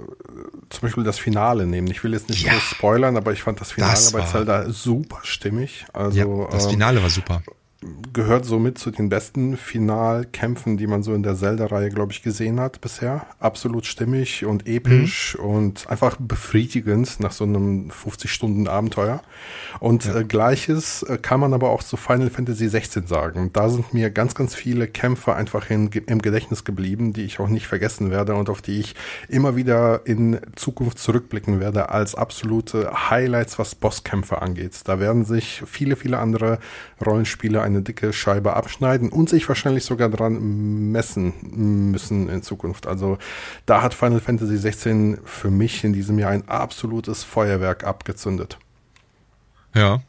zum 0.69 0.81
Beispiel 0.81 1.03
das 1.03 1.19
Finale 1.19 1.65
nehmen. 1.65 1.87
Ich 1.87 2.03
will 2.03 2.13
jetzt 2.13 2.29
nicht 2.29 2.45
ja, 2.45 2.53
so 2.53 2.59
spoilern, 2.59 3.17
aber 3.17 3.33
ich 3.33 3.43
fand 3.43 3.59
das 3.59 3.71
Finale 3.71 3.91
das 3.91 4.11
bei 4.13 4.21
Zelda 4.21 4.69
super 4.69 5.19
stimmig. 5.23 5.85
Also 5.91 6.17
ja, 6.17 6.47
das 6.51 6.67
Finale 6.67 6.97
ähm, 6.97 7.03
war 7.03 7.09
super 7.09 7.41
gehört 8.13 8.45
somit 8.45 8.77
zu 8.77 8.89
den 8.89 9.09
besten 9.09 9.57
Finalkämpfen, 9.57 10.77
die 10.77 10.87
man 10.87 11.03
so 11.03 11.13
in 11.13 11.23
der 11.23 11.35
Zelda-Reihe, 11.35 11.89
glaube 11.89 12.13
ich, 12.13 12.23
gesehen 12.23 12.59
hat 12.59 12.81
bisher. 12.81 13.25
Absolut 13.39 13.85
stimmig 13.85 14.45
und 14.45 14.67
episch 14.67 15.37
mhm. 15.37 15.45
und 15.45 15.89
einfach 15.89 16.15
befriedigend 16.17 17.19
nach 17.19 17.31
so 17.31 17.43
einem 17.43 17.89
50-Stunden-Abenteuer. 17.89 19.21
Und 19.79 20.05
ja. 20.05 20.19
äh, 20.19 20.23
gleiches 20.23 21.03
äh, 21.03 21.17
kann 21.17 21.39
man 21.39 21.53
aber 21.53 21.69
auch 21.69 21.83
zu 21.83 21.97
Final 21.97 22.29
Fantasy 22.29 22.69
16 22.69 23.07
sagen. 23.07 23.51
Da 23.53 23.69
sind 23.69 23.93
mir 23.93 24.09
ganz, 24.09 24.35
ganz 24.35 24.55
viele 24.55 24.87
Kämpfe 24.87 25.35
einfach 25.35 25.69
in, 25.69 25.89
im 25.89 26.21
Gedächtnis 26.21 26.63
geblieben, 26.63 27.13
die 27.13 27.23
ich 27.23 27.39
auch 27.39 27.49
nicht 27.49 27.67
vergessen 27.67 28.09
werde 28.09 28.35
und 28.35 28.49
auf 28.49 28.61
die 28.61 28.79
ich 28.79 28.95
immer 29.27 29.55
wieder 29.55 30.01
in 30.05 30.39
Zukunft 30.55 30.97
zurückblicken 30.97 31.59
werde 31.59 31.89
als 31.89 32.15
absolute 32.15 33.09
Highlights, 33.09 33.59
was 33.59 33.75
Bosskämpfe 33.75 34.41
angeht. 34.41 34.73
Da 34.85 34.99
werden 34.99 35.25
sich 35.25 35.61
viele, 35.65 35.97
viele 35.97 36.19
andere 36.19 36.59
Rollenspiele 37.05 37.61
eine 37.65 37.81
dicke 37.81 38.13
Scheibe 38.13 38.55
abschneiden 38.55 39.09
und 39.09 39.27
sich 39.27 39.47
wahrscheinlich 39.47 39.83
sogar 39.83 40.09
dran 40.09 40.91
messen 40.91 41.33
müssen 41.91 42.29
in 42.29 42.43
Zukunft. 42.43 42.87
Also 42.87 43.17
da 43.65 43.81
hat 43.81 43.93
Final 43.93 44.19
Fantasy 44.19 44.57
16 44.57 45.17
für 45.23 45.49
mich 45.49 45.83
in 45.83 45.91
diesem 45.91 46.19
Jahr 46.19 46.31
ein 46.31 46.47
absolutes 46.47 47.23
Feuerwerk 47.23 47.83
abgezündet. 47.83 48.57
Ja. 49.73 50.01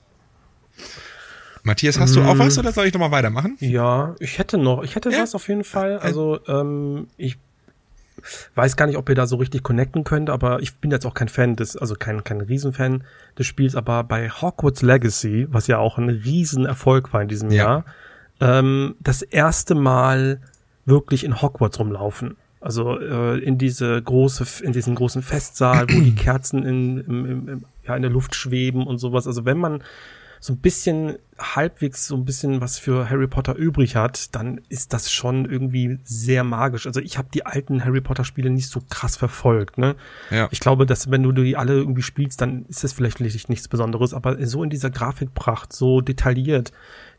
Matthias, 1.62 1.98
hast 1.98 2.14
du 2.14 2.22
auch 2.22 2.38
was 2.38 2.56
oder 2.58 2.70
soll 2.70 2.86
ich 2.86 2.94
nochmal 2.94 3.10
weitermachen? 3.10 3.56
Ja, 3.58 4.14
ich 4.20 4.38
hätte 4.38 4.56
noch, 4.56 4.84
ich 4.84 4.94
hätte 4.94 5.10
ja. 5.10 5.22
was 5.22 5.34
auf 5.34 5.48
jeden 5.48 5.64
Fall. 5.64 5.98
Also 5.98 6.38
ähm, 6.46 7.08
ich 7.16 7.38
weiß 8.54 8.76
gar 8.76 8.86
nicht, 8.86 8.96
ob 8.96 9.08
ihr 9.08 9.14
da 9.14 9.26
so 9.26 9.36
richtig 9.36 9.62
connecten 9.62 10.04
könnt, 10.04 10.30
aber 10.30 10.60
ich 10.60 10.76
bin 10.76 10.90
jetzt 10.90 11.06
auch 11.06 11.14
kein 11.14 11.28
Fan 11.28 11.56
des, 11.56 11.76
also 11.76 11.94
kein, 11.94 12.24
kein 12.24 12.40
Riesenfan 12.40 13.04
des 13.38 13.46
Spiels, 13.46 13.74
aber 13.74 14.04
bei 14.04 14.30
Hogwarts 14.30 14.82
Legacy, 14.82 15.46
was 15.50 15.66
ja 15.66 15.78
auch 15.78 15.98
ein 15.98 16.08
Riesenerfolg 16.08 17.12
war 17.12 17.22
in 17.22 17.28
diesem 17.28 17.50
ja. 17.50 17.64
Jahr, 17.64 17.84
ähm, 18.40 18.96
das 19.00 19.22
erste 19.22 19.74
Mal 19.74 20.40
wirklich 20.84 21.24
in 21.24 21.40
Hogwarts 21.40 21.78
rumlaufen. 21.78 22.36
Also 22.60 22.98
äh, 22.98 23.38
in 23.38 23.58
diese 23.58 24.00
große, 24.00 24.64
in 24.64 24.72
diesen 24.72 24.94
großen 24.94 25.22
Festsaal, 25.22 25.86
wo 25.88 26.00
die 26.00 26.14
Kerzen 26.16 26.64
in, 26.64 26.98
im, 26.98 27.48
im, 27.48 27.64
ja, 27.86 27.94
in 27.94 28.02
der 28.02 28.10
Luft 28.10 28.34
schweben 28.34 28.86
und 28.86 28.98
sowas. 28.98 29.26
Also 29.26 29.44
wenn 29.44 29.58
man 29.58 29.82
so 30.46 30.52
ein 30.52 30.58
bisschen 30.58 31.18
halbwegs 31.38 32.06
so 32.06 32.16
ein 32.16 32.24
bisschen 32.24 32.60
was 32.60 32.78
für 32.78 33.10
Harry 33.10 33.26
Potter 33.26 33.54
übrig 33.56 33.96
hat, 33.96 34.34
dann 34.34 34.60
ist 34.68 34.92
das 34.92 35.10
schon 35.10 35.44
irgendwie 35.44 35.98
sehr 36.04 36.44
magisch. 36.44 36.86
Also 36.86 37.00
ich 37.00 37.18
habe 37.18 37.28
die 37.34 37.44
alten 37.44 37.84
Harry 37.84 38.00
Potter 38.00 38.24
Spiele 38.24 38.48
nicht 38.48 38.68
so 38.68 38.80
krass 38.88 39.16
verfolgt, 39.16 39.76
ne? 39.76 39.96
Ja. 40.30 40.48
Ich 40.50 40.60
glaube, 40.60 40.86
dass 40.86 41.10
wenn 41.10 41.22
du 41.22 41.32
die 41.32 41.56
alle 41.56 41.74
irgendwie 41.74 42.02
spielst, 42.02 42.40
dann 42.40 42.64
ist 42.66 42.84
das 42.84 42.92
vielleicht 42.92 43.20
nichts 43.20 43.68
Besonderes, 43.68 44.14
aber 44.14 44.44
so 44.46 44.62
in 44.62 44.70
dieser 44.70 44.90
Grafikpracht, 44.90 45.72
so 45.72 46.00
detailliert 46.00 46.72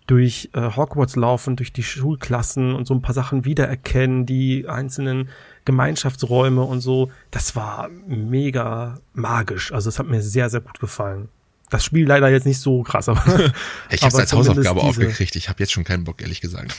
durch 0.08 0.50
äh, 0.54 0.76
Hogwarts 0.76 1.18
laufen, 1.18 1.58
durch 1.58 1.74
die 1.74 1.84
Schulklassen 1.84 2.74
und 2.74 2.88
so 2.88 2.94
ein 2.94 3.02
paar 3.02 3.14
Sachen 3.14 3.44
wiedererkennen, 3.44 4.26
die 4.26 4.68
einzelnen 4.68 5.28
Gemeinschaftsräume 5.66 6.62
und 6.62 6.80
so, 6.80 7.12
das 7.30 7.58
war 7.58 7.90
mega 8.08 9.00
magisch. 9.14 9.74
Also 9.74 9.90
es 9.90 10.00
hat 10.00 10.08
mir 10.08 10.22
sehr, 10.22 10.50
sehr 10.50 10.62
gut 10.62 10.80
gefallen. 10.80 11.28
Das 11.70 11.84
Spiel 11.84 12.08
leider 12.08 12.30
jetzt 12.30 12.46
nicht 12.46 12.60
so 12.60 12.84
krass, 12.84 13.10
aber. 13.10 13.22
ich 13.90 14.02
habe 14.02 14.14
es 14.14 14.16
als 14.16 14.34
Hausaufgabe 14.34 14.82
aufgekriegt. 14.82 15.36
Ich 15.36 15.50
habe 15.50 15.60
jetzt 15.60 15.74
schon 15.74 15.84
keinen 15.84 16.06
Bock, 16.06 16.22
ehrlich 16.22 16.40
gesagt. 16.40 16.76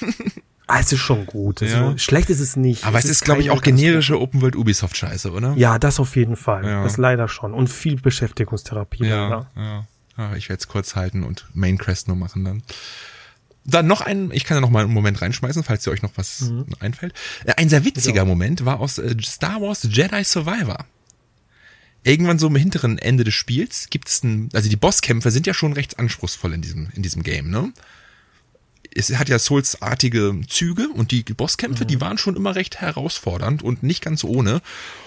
ah, 0.66 0.80
es 0.80 0.92
ist 0.92 1.00
schon 1.00 1.26
gut. 1.26 1.61
Ja. 1.61 1.90
So, 1.90 1.99
schlecht 1.99 2.30
ist 2.30 2.40
es 2.40 2.57
nicht. 2.57 2.87
Aber 2.87 2.99
es, 2.99 3.04
es 3.04 3.11
ist, 3.11 3.25
glaube 3.25 3.42
ich, 3.42 3.50
auch 3.50 3.61
generische 3.61 4.18
Open 4.18 4.40
World 4.40 4.57
Ubisoft 4.57 4.97
Scheiße, 4.97 5.30
oder? 5.33 5.52
Ja, 5.57 5.78
das 5.78 6.00
auf 6.00 6.16
jeden 6.16 6.37
Fall. 6.37 6.64
Ja. 6.64 6.85
Das 6.85 6.97
leider 6.97 7.28
schon. 7.28 7.52
Und 7.52 7.68
viel 7.68 8.00
Beschäftigungstherapie. 8.00 9.04
Ja, 9.04 9.28
ja. 9.28 9.47
ja. 9.57 9.87
ja 10.16 10.37
ich 10.37 10.49
werde 10.49 10.61
es 10.61 10.68
kurz 10.68 10.97
halten 10.97 11.23
und 11.23 11.47
Main 11.52 11.76
Crest 11.76 12.09
nur 12.09 12.16
machen 12.16 12.45
dann. 12.45 12.62
Dann 13.66 13.87
noch 13.87 14.00
ein, 14.00 14.30
ich 14.30 14.45
kann 14.45 14.57
ja 14.57 14.62
noch 14.62 14.71
mal 14.71 14.85
einen 14.85 14.95
Moment 14.95 15.21
reinschmeißen, 15.21 15.62
falls 15.62 15.87
ihr 15.87 15.92
euch 15.92 16.00
noch 16.00 16.12
was 16.16 16.40
mhm. 16.40 16.64
einfällt. 16.80 17.12
Äh, 17.45 17.52
ein 17.59 17.68
sehr 17.68 17.85
witziger 17.85 18.25
Moment 18.25 18.64
war 18.64 18.80
aus 18.80 18.97
äh, 18.97 19.14
Star 19.23 19.61
Wars 19.61 19.83
Jedi 19.83 20.25
Survivor 20.25 20.87
irgendwann 22.02 22.38
so 22.38 22.47
im 22.47 22.57
hinteren 22.57 22.99
Ende 22.99 23.25
des 23.25 23.35
Spiels 23.35 23.88
gibt 23.90 24.09
es 24.09 24.23
ein, 24.23 24.49
also 24.52 24.69
die 24.69 24.76
Bosskämpfe 24.76 25.31
sind 25.31 25.47
ja 25.47 25.55
schon 25.55 25.73
recht 25.73 25.99
anspruchsvoll 25.99 26.55
in 26.55 26.62
diesem, 26.62 26.88
in 26.95 27.02
diesem 27.02 27.23
Game, 27.23 27.50
ne? 27.50 27.73
Es 28.95 29.14
hat 29.17 29.28
ja 29.28 29.38
Souls-artige 29.38 30.40
Züge 30.49 30.88
und 30.88 31.12
die 31.12 31.23
Bosskämpfe, 31.23 31.85
mhm. 31.85 31.88
die 31.88 32.00
waren 32.00 32.19
schon 32.19 32.37
immer 32.37 32.57
recht 32.57 32.81
herausfordernd 32.81 33.62
und 33.62 33.83
nicht 33.83 34.02
ganz 34.02 34.25
ohne. 34.25 34.61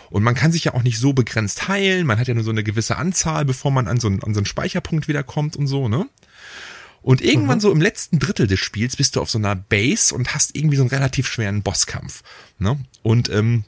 Und 0.10 0.24
man 0.24 0.36
kann 0.36 0.52
sich 0.52 0.66
ja 0.66 0.76
auch 0.76 0.84
nicht 0.84 1.00
so 1.00 1.14
begrenzt 1.14 1.68
heilen. 1.68 2.06
Man 2.06 2.20
hat 2.20 2.28
ja 2.28 2.34
nur 2.34 2.44
so 2.44 2.52
eine 2.52 2.64
gewisse 2.64 2.98
Anzahl, 2.98 3.44
bevor 3.44 3.72
man 3.72 3.88
an 3.88 4.00
so 4.00 4.08
einen, 4.08 4.24
an 4.24 4.34
so 4.34 4.40
einen 4.40 4.46
Speicherpunkt 4.46 5.08
wiederkommt 5.08 5.56
und 5.56 5.68
so, 5.68 5.90
ne? 5.90 6.08
Und 7.02 7.22
irgendwann 7.22 7.58
mhm. 7.58 7.62
so 7.62 7.72
im 7.72 7.82
letzten 7.82 8.20
Drittel 8.20 8.48
des 8.48 8.60
Spiels 8.60 8.96
bist 8.96 9.16
du 9.16 9.22
auf 9.22 9.30
so 9.30 9.40
einer 9.40 9.56
Base 9.56 10.14
und 10.14 10.34
hast 10.36 10.56
irgendwie 10.56 10.78
so 10.78 10.84
einen 10.84 10.92
relativ 10.92 11.28
schweren 11.28 11.64
Bosskampf. 11.64 12.24
Ne? 12.60 12.80
Und 13.02 13.30
ähm, 13.30 13.64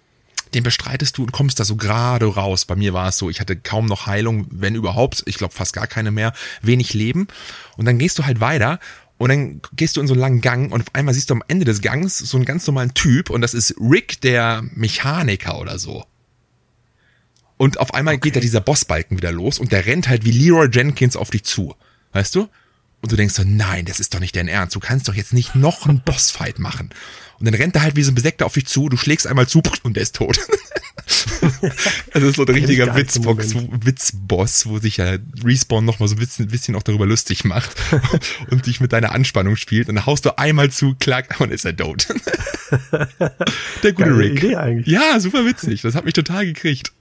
den 0.54 0.64
bestreitest 0.64 1.18
du 1.18 1.24
und 1.24 1.32
kommst 1.32 1.60
da 1.60 1.66
so 1.66 1.76
gerade 1.76 2.26
raus. 2.26 2.66
Bei 2.66 2.76
mir 2.76 2.94
war 2.94 3.10
es 3.10 3.18
so, 3.18 3.30
ich 3.30 3.40
hatte 3.40 3.56
kaum 3.56 3.86
noch 3.86 4.08
Heilung, 4.08 4.48
wenn 4.52 4.76
überhaupt, 4.76 5.24
ich 5.26 5.38
glaube 5.38 5.54
fast 5.54 5.74
gar 5.74 5.88
keine 5.88 6.12
mehr, 6.12 6.34
wenig 6.62 6.94
Leben. 6.94 7.28
Und 7.78 7.86
dann 7.86 7.98
gehst 7.98 8.20
du 8.20 8.26
halt 8.26 8.40
weiter 8.40 8.80
und 9.18 9.30
dann 9.30 9.62
gehst 9.76 9.96
du 9.96 10.02
in 10.02 10.08
so 10.08 10.14
einen 10.14 10.22
langen 10.22 10.42
Gang 10.42 10.72
und 10.72 10.82
auf 10.82 10.88
einmal 10.94 11.14
siehst 11.14 11.30
du 11.30 11.34
am 11.34 11.44
Ende 11.48 11.66
des 11.66 11.82
Gangs 11.82 12.18
so 12.18 12.38
einen 12.38 12.46
ganz 12.46 12.68
normalen 12.68 12.94
Typ 12.94 13.30
und 13.30 13.42
das 13.42 13.54
ist 13.54 13.76
Rick, 13.80 14.22
der 14.22 14.64
Mechaniker 14.74 15.60
oder 15.60 15.80
so. 15.80 16.06
Und 17.58 17.80
auf 17.80 17.94
einmal 17.94 18.16
okay. 18.16 18.30
geht 18.30 18.36
da 18.36 18.40
dieser 18.40 18.62
Bossbalken 18.62 19.18
wieder 19.18 19.32
los 19.32 19.60
und 19.60 19.72
der 19.72 19.86
rennt 19.86 20.10
halt 20.10 20.26
wie 20.26 20.32
Leroy 20.32 20.68
Jenkins 20.72 21.16
auf 21.16 21.30
dich 21.30 21.44
zu. 21.44 21.76
Weißt 22.12 22.36
du? 22.36 22.50
Und 23.02 23.12
du 23.12 23.16
denkst 23.16 23.36
so, 23.36 23.44
nein, 23.46 23.86
das 23.86 24.00
ist 24.00 24.14
doch 24.14 24.20
nicht 24.20 24.36
dein 24.36 24.48
Ernst. 24.48 24.76
Du 24.76 24.80
kannst 24.80 25.08
doch 25.08 25.14
jetzt 25.14 25.34
nicht 25.34 25.56
noch 25.56 25.86
einen 25.88 26.02
Bossfight 26.02 26.60
machen. 26.60 26.90
Und 27.40 27.46
dann 27.46 27.56
rennt 27.56 27.76
er 27.76 27.82
halt 27.82 27.96
wie 27.96 28.04
so 28.04 28.12
ein 28.12 28.16
Besäckter 28.16 28.46
auf 28.46 28.54
dich 28.54 28.68
zu, 28.68 28.90
du 28.90 28.98
schlägst 28.98 29.28
einmal 29.28 29.48
zu 29.48 29.62
und 29.84 29.96
der 29.96 30.04
ist 30.04 30.16
tot. 30.16 30.38
das 32.14 32.24
ist 32.24 32.36
so 32.36 32.46
ein 32.46 32.54
richtiger 32.54 32.96
Witzbox, 32.96 33.56
Witzboss, 33.56 34.68
wo 34.68 34.80
sich 34.80 34.98
ja 34.98 35.18
Respawn 35.44 35.86
nochmal 35.86 36.08
so 36.08 36.16
ein 36.16 36.20
bisschen, 36.20 36.48
bisschen 36.48 36.76
auch 36.76 36.84
darüber 36.84 37.06
lustig 37.06 37.44
macht 37.44 37.76
und 38.50 38.66
dich 38.66 38.80
mit 38.80 38.94
deiner 38.94 39.12
Anspannung 39.12 39.56
spielt. 39.56 39.90
Und 39.90 39.96
dann 39.96 40.06
haust 40.06 40.26
du 40.26 40.38
einmal 40.38 40.72
zu, 40.72 40.96
klack, 41.00 41.40
und 41.40 41.52
ist 41.52 41.66
er 41.66 41.76
tot. 41.76 42.08
der 43.84 43.94
gute 43.94 44.10
Geile 44.10 44.18
Rick. 44.18 44.44
Idee 44.44 44.56
eigentlich. 44.56 44.88
Ja, 44.88 45.20
super 45.20 45.46
witzig. 45.46 45.82
Das 45.82 45.96
hat 45.96 46.06
mich 46.06 46.14
total 46.14 46.46
gekriegt. 46.46 46.94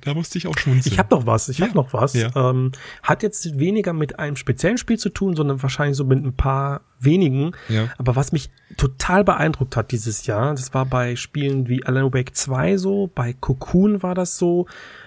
Da 0.00 0.14
musste 0.14 0.38
ich 0.38 0.46
auch 0.46 0.58
schmunzeln. 0.58 0.92
Ich 0.92 0.98
habe 0.98 1.14
noch 1.14 1.26
was, 1.26 1.48
ich 1.48 1.58
ja. 1.58 1.66
habe 1.66 1.76
noch 1.76 1.92
was. 1.92 2.14
Ja. 2.14 2.34
Ähm, 2.34 2.72
hat 3.02 3.22
jetzt 3.22 3.58
weniger 3.58 3.92
mit 3.92 4.18
einem 4.18 4.36
speziellen 4.36 4.78
Spiel 4.78 4.98
zu 4.98 5.08
tun, 5.10 5.36
sondern 5.36 5.62
wahrscheinlich 5.62 5.96
so 5.96 6.04
mit 6.04 6.24
ein 6.24 6.34
paar 6.34 6.80
wenigen. 6.98 7.52
Ja. 7.68 7.88
Aber 7.96 8.16
was 8.16 8.32
mich 8.32 8.50
total 8.76 9.24
beeindruckt 9.24 9.76
hat 9.76 9.92
dieses 9.92 10.26
Jahr, 10.26 10.54
das 10.54 10.74
war 10.74 10.84
bei 10.84 11.16
Spielen 11.16 11.68
wie 11.68 11.84
Alan 11.84 12.12
Wake 12.12 12.34
2 12.34 12.76
so, 12.76 13.10
bei 13.14 13.32
Cocoon 13.32 14.02
war 14.02 14.14
das 14.14 14.38
so. 14.38 14.66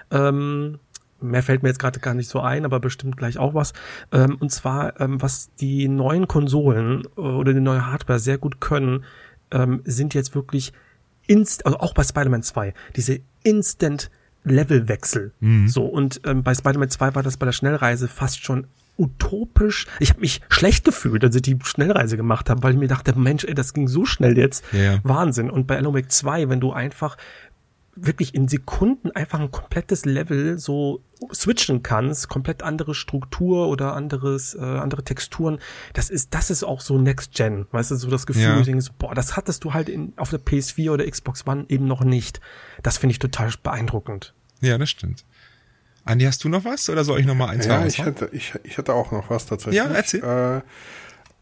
Ähm, 0.10 0.80
mehr 1.20 1.44
fällt 1.44 1.63
mir 1.63 1.70
jetzt 1.70 1.80
gerade 1.80 2.00
gar 2.00 2.13
nicht 2.13 2.30
so 2.30 2.40
ein, 2.40 2.66
aber 2.66 2.80
bestimmt 2.80 3.18
gleich 3.18 3.38
auch 3.38 3.54
was. 3.54 3.74
Ähm, 4.12 4.38
und 4.40 4.51
zwar, 4.51 5.00
ähm, 5.00 5.22
was 5.22 5.54
die 5.56 5.88
neuen 5.88 6.28
Konsolen 6.28 7.04
äh, 7.18 7.22
oder 7.22 7.54
die 7.54 7.60
neue 7.60 7.86
Hardware 7.86 8.20
sehr 8.20 8.38
gut 8.38 8.60
können, 8.60 9.04
ähm, 9.51 9.82
sind 9.86 10.13
jetzt 10.13 10.34
wirklich 10.34 10.74
inst, 11.28 11.66
also 11.66 11.78
auch 11.80 11.94
bei 11.94 12.04
Spider-Man 12.04 12.44
2, 12.44 12.74
diese 12.96 13.20
Instant 13.44 14.10
Levelwechsel. 14.44 15.34
Mhm. 15.40 15.68
So, 15.68 15.86
und 15.86 16.22
ähm, 16.26 16.44
bei 16.44 16.54
Spider-Man 16.54 16.90
2 16.90 17.16
war 17.16 17.24
das 17.24 17.38
bei 17.38 17.46
der 17.46 17.54
Schnellreise 17.54 18.08
fast 18.08 18.44
schon 18.44 18.68
utopisch. 18.98 19.88
Ich 20.00 20.10
habe 20.10 20.22
mich 20.22 20.42
schlecht 20.50 20.84
gefühlt, 20.84 21.24
als 21.24 21.36
ich 21.36 21.42
die 21.42 21.58
Schnellreise 21.64 22.18
gemacht 22.18 22.50
habe, 22.50 22.62
weil 22.64 22.74
ich 22.74 22.80
mir 22.80 22.88
dachte, 22.88 23.18
Mensch, 23.18 23.44
ey, 23.46 23.54
das 23.54 23.74
ging 23.74 23.88
so 23.88 24.06
schnell 24.06 24.38
jetzt. 24.38 24.64
Ja. 24.72 25.00
Wahnsinn. 25.04 25.50
Und 25.50 25.68
bei 25.68 25.78
Alan 25.78 25.94
Wake 25.94 26.12
2, 26.12 26.50
wenn 26.50 26.60
du 26.60 26.72
einfach 26.72 27.18
wirklich 27.96 28.34
in 28.34 28.48
Sekunden 28.48 29.12
einfach 29.12 29.40
ein 29.40 29.52
komplettes 29.52 30.06
Level 30.06 30.58
so 30.58 31.04
switchen 31.34 31.84
kannst, 31.84 32.30
komplett 32.30 32.64
andere 32.64 32.96
Struktur 32.96 33.68
oder 33.68 33.94
anderes, 33.94 34.56
äh, 34.56 34.62
andere 34.62 35.04
Texturen, 35.04 35.60
das 35.94 36.10
ist, 36.10 36.34
das 36.34 36.50
ist 36.50 36.64
auch 36.64 36.82
so 36.82 36.98
Next 36.98 37.34
Gen, 37.34 37.68
weißt 37.72 37.92
du, 37.92 37.96
so 37.96 38.10
das 38.10 38.26
Gefühl, 38.26 38.44
ja. 38.44 38.62
denkst, 38.62 38.88
boah, 38.98 39.14
das 39.14 39.36
hattest 39.36 39.64
du 39.64 39.74
halt 39.74 39.90
in, 39.90 40.14
auf 40.18 40.30
der 40.30 40.40
PS4 40.40 40.92
oder 40.92 41.10
Xbox 41.10 41.46
One 41.46 41.66
eben 41.68 41.86
noch 41.86 42.04
nicht. 42.04 42.40
Das 42.82 42.98
finde 42.98 43.12
ich 43.12 43.20
total 43.20 43.52
beeindruckend. 43.62 44.34
Ja, 44.62 44.78
das 44.78 44.90
stimmt. 44.90 45.26
Andi, 46.06 46.26
hast 46.26 46.44
du 46.44 46.50
noch 46.50 46.66
was 46.66 46.90
oder 46.90 47.04
soll 47.04 47.20
ich 47.20 47.26
noch 47.26 47.36
mal 47.36 47.50
eins 47.50 47.66
Ja, 47.66 47.86
ich 47.86 48.04
hätte, 48.04 48.30
ich, 48.32 48.54
ich 48.64 48.78
hätte 48.78 48.94
auch 48.94 49.12
noch 49.12 49.30
was 49.30 49.46
tatsächlich. 49.46 49.78
Ja, 49.78 49.86
erzähl. 49.86 50.24
Äh, 50.24 50.62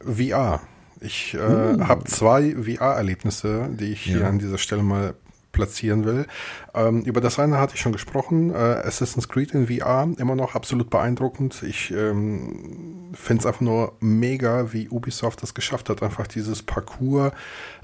VR. 0.04 0.62
Ich 1.02 1.34
äh, 1.34 1.38
uh. 1.38 1.88
habe 1.88 2.04
zwei 2.06 2.56
VR-Erlebnisse, 2.56 3.70
die 3.72 3.94
ich 3.94 4.06
ja. 4.06 4.18
hier 4.18 4.28
an 4.28 4.40
dieser 4.40 4.58
Stelle 4.58 4.84
mal 4.84 5.16
platzieren 5.52 6.06
will. 6.06 6.26
Ähm, 6.74 7.02
über 7.02 7.22
das 7.22 7.40
eine 7.40 7.58
hatte 7.58 7.76
ich 7.76 7.82
schon 7.82 7.92
gesprochen. 7.92 8.52
Äh, 8.52 8.58
Assassin's 8.58 9.28
Creed 9.28 9.54
in 9.54 9.68
VR, 9.68 10.08
immer 10.18 10.36
noch 10.36 10.56
absolut 10.56 10.90
beeindruckend. 10.90 11.64
Ich 11.64 11.92
ähm, 11.92 13.12
finde 13.14 13.42
es 13.42 13.46
einfach 13.46 13.62
nur 13.62 13.94
mega, 14.00 14.72
wie 14.74 14.90
Ubisoft 14.90 15.42
das 15.42 15.54
geschafft 15.54 15.90
hat, 15.90 16.04
einfach 16.04 16.28
dieses 16.28 16.64
Parcours 16.64 17.32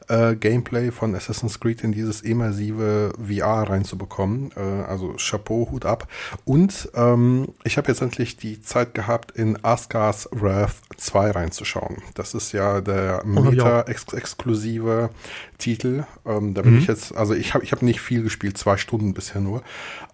äh, 0.08 0.36
Gameplay 0.36 0.92
von 0.92 1.16
Assassin's 1.16 1.60
Creed 1.60 1.84
in 1.84 1.92
dieses 1.92 2.22
immersive 2.22 3.14
VR 3.18 3.70
reinzubekommen. 3.70 4.52
Äh, 4.56 4.60
also 4.60 5.16
Chapeau, 5.18 5.70
Hut 5.72 5.86
ab. 5.86 6.08
Und 6.44 6.90
ähm, 6.96 7.50
ich 7.64 7.78
habe 7.78 7.88
jetzt 7.90 8.02
endlich 8.02 8.38
die 8.38 8.62
Zeit 8.62 8.94
gehabt, 8.94 9.32
in 9.32 9.64
Asgard's 9.64 10.30
Wrath 10.32 10.76
2 10.98 11.32
reinzuschauen. 11.32 11.98
Das 12.14 12.34
ist 12.34 12.52
ja 12.52 12.82
der 12.82 13.24
oh, 13.24 13.28
Meta-exklusive 13.28 15.10
Titel. 15.58 16.06
Ähm, 16.26 16.54
da 16.54 16.62
bin 16.62 16.74
mhm. 16.74 16.80
ich 16.80 16.88
jetzt, 16.88 17.16
also 17.16 17.34
ich 17.34 17.54
habe 17.54 17.64
ich 17.64 17.72
hab 17.72 17.82
nicht 17.82 18.02
viel 18.02 18.24
gespielt, 18.24 18.58
zwei 18.58 18.78
Stunden 18.78 19.14
bisher 19.14 19.42
nur. 19.42 19.64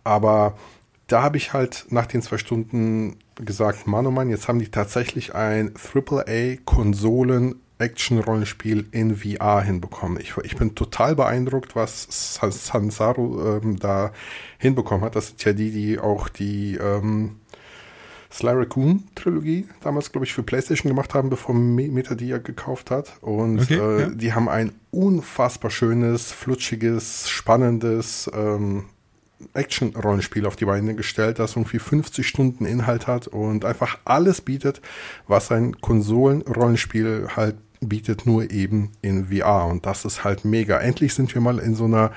Aber 0.03 0.55
da 1.07 1.23
habe 1.23 1.37
ich 1.37 1.53
halt 1.53 1.85
nach 1.89 2.05
den 2.05 2.21
zwei 2.21 2.37
Stunden 2.37 3.17
gesagt, 3.35 3.87
Mann, 3.87 4.07
oh 4.07 4.11
Mann, 4.11 4.29
jetzt 4.29 4.47
haben 4.47 4.59
die 4.59 4.69
tatsächlich 4.69 5.35
ein 5.35 5.73
AAA-Konsolen 5.75 7.55
Action-Rollenspiel 7.81 8.85
in 8.91 9.17
VR 9.17 9.61
hinbekommen. 9.61 10.19
Ich, 10.21 10.35
ich 10.43 10.55
bin 10.55 10.75
total 10.75 11.15
beeindruckt, 11.15 11.75
was 11.75 12.07
Sansaru 12.39 13.57
ähm, 13.57 13.79
da 13.79 14.11
hinbekommen 14.57 15.03
hat. 15.03 15.15
Das 15.15 15.29
sind 15.29 15.43
ja 15.43 15.53
die, 15.53 15.71
die 15.71 15.99
auch 15.99 16.29
die 16.29 16.75
ähm, 16.75 17.37
Sly 18.31 18.51
Raccoon 18.51 19.03
Trilogie 19.15 19.67
damals, 19.81 20.11
glaube 20.11 20.25
ich, 20.25 20.33
für 20.33 20.43
PlayStation 20.43 20.89
gemacht 20.89 21.13
haben, 21.13 21.29
bevor 21.29 21.53
Meta 21.53 22.15
die 22.15 22.27
ja 22.27 22.37
gekauft 22.37 22.91
hat. 22.91 23.13
Und 23.21 23.61
okay, 23.61 23.75
äh, 23.75 24.01
ja. 24.01 24.09
die 24.09 24.33
haben 24.33 24.47
ein 24.47 24.71
unfassbar 24.91 25.71
schönes, 25.71 26.31
flutschiges, 26.31 27.29
spannendes 27.29 28.31
ähm, 28.33 28.85
Action-Rollenspiel 29.53 30.45
auf 30.45 30.55
die 30.55 30.65
Beine 30.65 30.95
gestellt, 30.95 31.39
das 31.39 31.55
irgendwie 31.55 31.79
50 31.79 32.27
Stunden 32.27 32.65
Inhalt 32.65 33.07
hat 33.07 33.27
und 33.27 33.65
einfach 33.65 33.97
alles 34.05 34.41
bietet, 34.41 34.81
was 35.27 35.51
ein 35.51 35.81
Konsolen-Rollenspiel 35.81 37.29
halt 37.35 37.55
bietet 37.81 38.25
nur 38.25 38.51
eben 38.51 38.91
in 39.01 39.27
VR 39.27 39.65
und 39.65 39.85
das 39.85 40.05
ist 40.05 40.23
halt 40.23 40.45
mega. 40.45 40.79
Endlich 40.79 41.13
sind 41.13 41.33
wir 41.33 41.41
mal 41.41 41.59
in 41.59 41.75
so 41.75 41.85
einer 41.85 42.11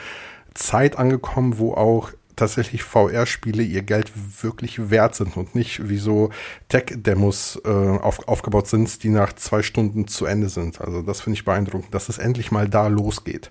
Zeit 0.54 0.96
angekommen, 0.96 1.58
wo 1.58 1.74
auch 1.74 2.12
tatsächlich 2.36 2.82
VR-Spiele 2.82 3.62
ihr 3.62 3.82
Geld 3.82 4.12
wirklich 4.42 4.90
wert 4.90 5.14
sind 5.14 5.36
und 5.36 5.54
nicht 5.54 5.88
wie 5.88 5.98
so 5.98 6.30
Tech-Demos 6.68 7.60
äh, 7.64 7.68
auf, 7.68 8.28
aufgebaut 8.28 8.66
sind, 8.66 9.02
die 9.02 9.08
nach 9.08 9.32
zwei 9.34 9.62
Stunden 9.62 10.08
zu 10.08 10.26
Ende 10.26 10.48
sind. 10.48 10.80
Also 10.80 11.02
das 11.02 11.20
finde 11.20 11.38
ich 11.38 11.44
beeindruckend, 11.44 11.94
dass 11.94 12.08
es 12.08 12.18
endlich 12.18 12.50
mal 12.50 12.68
da 12.68 12.88
losgeht. 12.88 13.50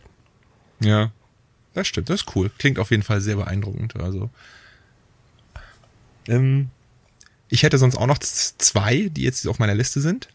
Ja, 0.79 1.11
das 1.73 1.87
stimmt, 1.87 2.09
das 2.09 2.21
ist 2.21 2.35
cool. 2.35 2.51
Klingt 2.57 2.77
auf 2.77 2.91
jeden 2.91 3.03
Fall 3.03 3.21
sehr 3.21 3.37
beeindruckend. 3.37 3.95
Also 3.99 4.29
ähm, 6.27 6.69
ich 7.49 7.63
hätte 7.63 7.77
sonst 7.77 7.97
auch 7.97 8.07
noch 8.07 8.19
zwei, 8.19 9.09
die 9.11 9.23
jetzt 9.23 9.47
auf 9.47 9.59
meiner 9.59 9.75
Liste 9.75 10.01
sind. 10.01 10.27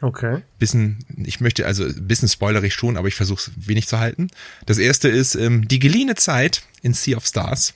Okay. 0.00 0.42
Bisschen, 0.58 0.98
ich 1.16 1.40
möchte, 1.40 1.64
also 1.66 1.84
ein 1.84 2.06
bisschen 2.06 2.28
spoilerig 2.28 2.74
schon, 2.74 2.96
aber 2.96 3.08
ich 3.08 3.14
versuche 3.14 3.40
es 3.40 3.68
wenig 3.68 3.88
zu 3.88 3.98
halten. 3.98 4.28
Das 4.66 4.78
erste 4.78 5.08
ist 5.08 5.34
ähm, 5.34 5.66
die 5.66 5.78
geliehene 5.78 6.14
Zeit 6.14 6.62
in 6.82 6.92
Sea 6.92 7.16
of 7.16 7.24
Stars. 7.24 7.74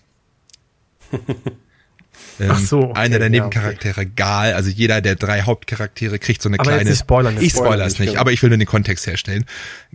ähm, 1.12 2.50
Ach 2.50 2.58
so. 2.58 2.90
Okay, 2.90 3.00
einer 3.00 3.18
der 3.18 3.30
Nebencharaktere, 3.30 4.02
ja, 4.02 4.06
okay. 4.06 4.12
Gal, 4.16 4.52
also 4.52 4.68
jeder 4.68 5.00
der 5.00 5.16
drei 5.16 5.42
Hauptcharaktere 5.42 6.18
kriegt 6.18 6.42
so 6.42 6.50
eine 6.50 6.58
aber 6.58 6.70
kleine. 6.70 6.90
Jetzt 6.90 7.00
spoilern, 7.00 7.38
ich 7.40 7.52
spoiler 7.52 7.86
es 7.86 7.98
nicht, 7.98 8.10
genau. 8.10 8.20
aber 8.20 8.32
ich 8.32 8.42
will 8.42 8.50
nur 8.50 8.58
den 8.58 8.66
Kontext 8.66 9.06
herstellen. 9.06 9.46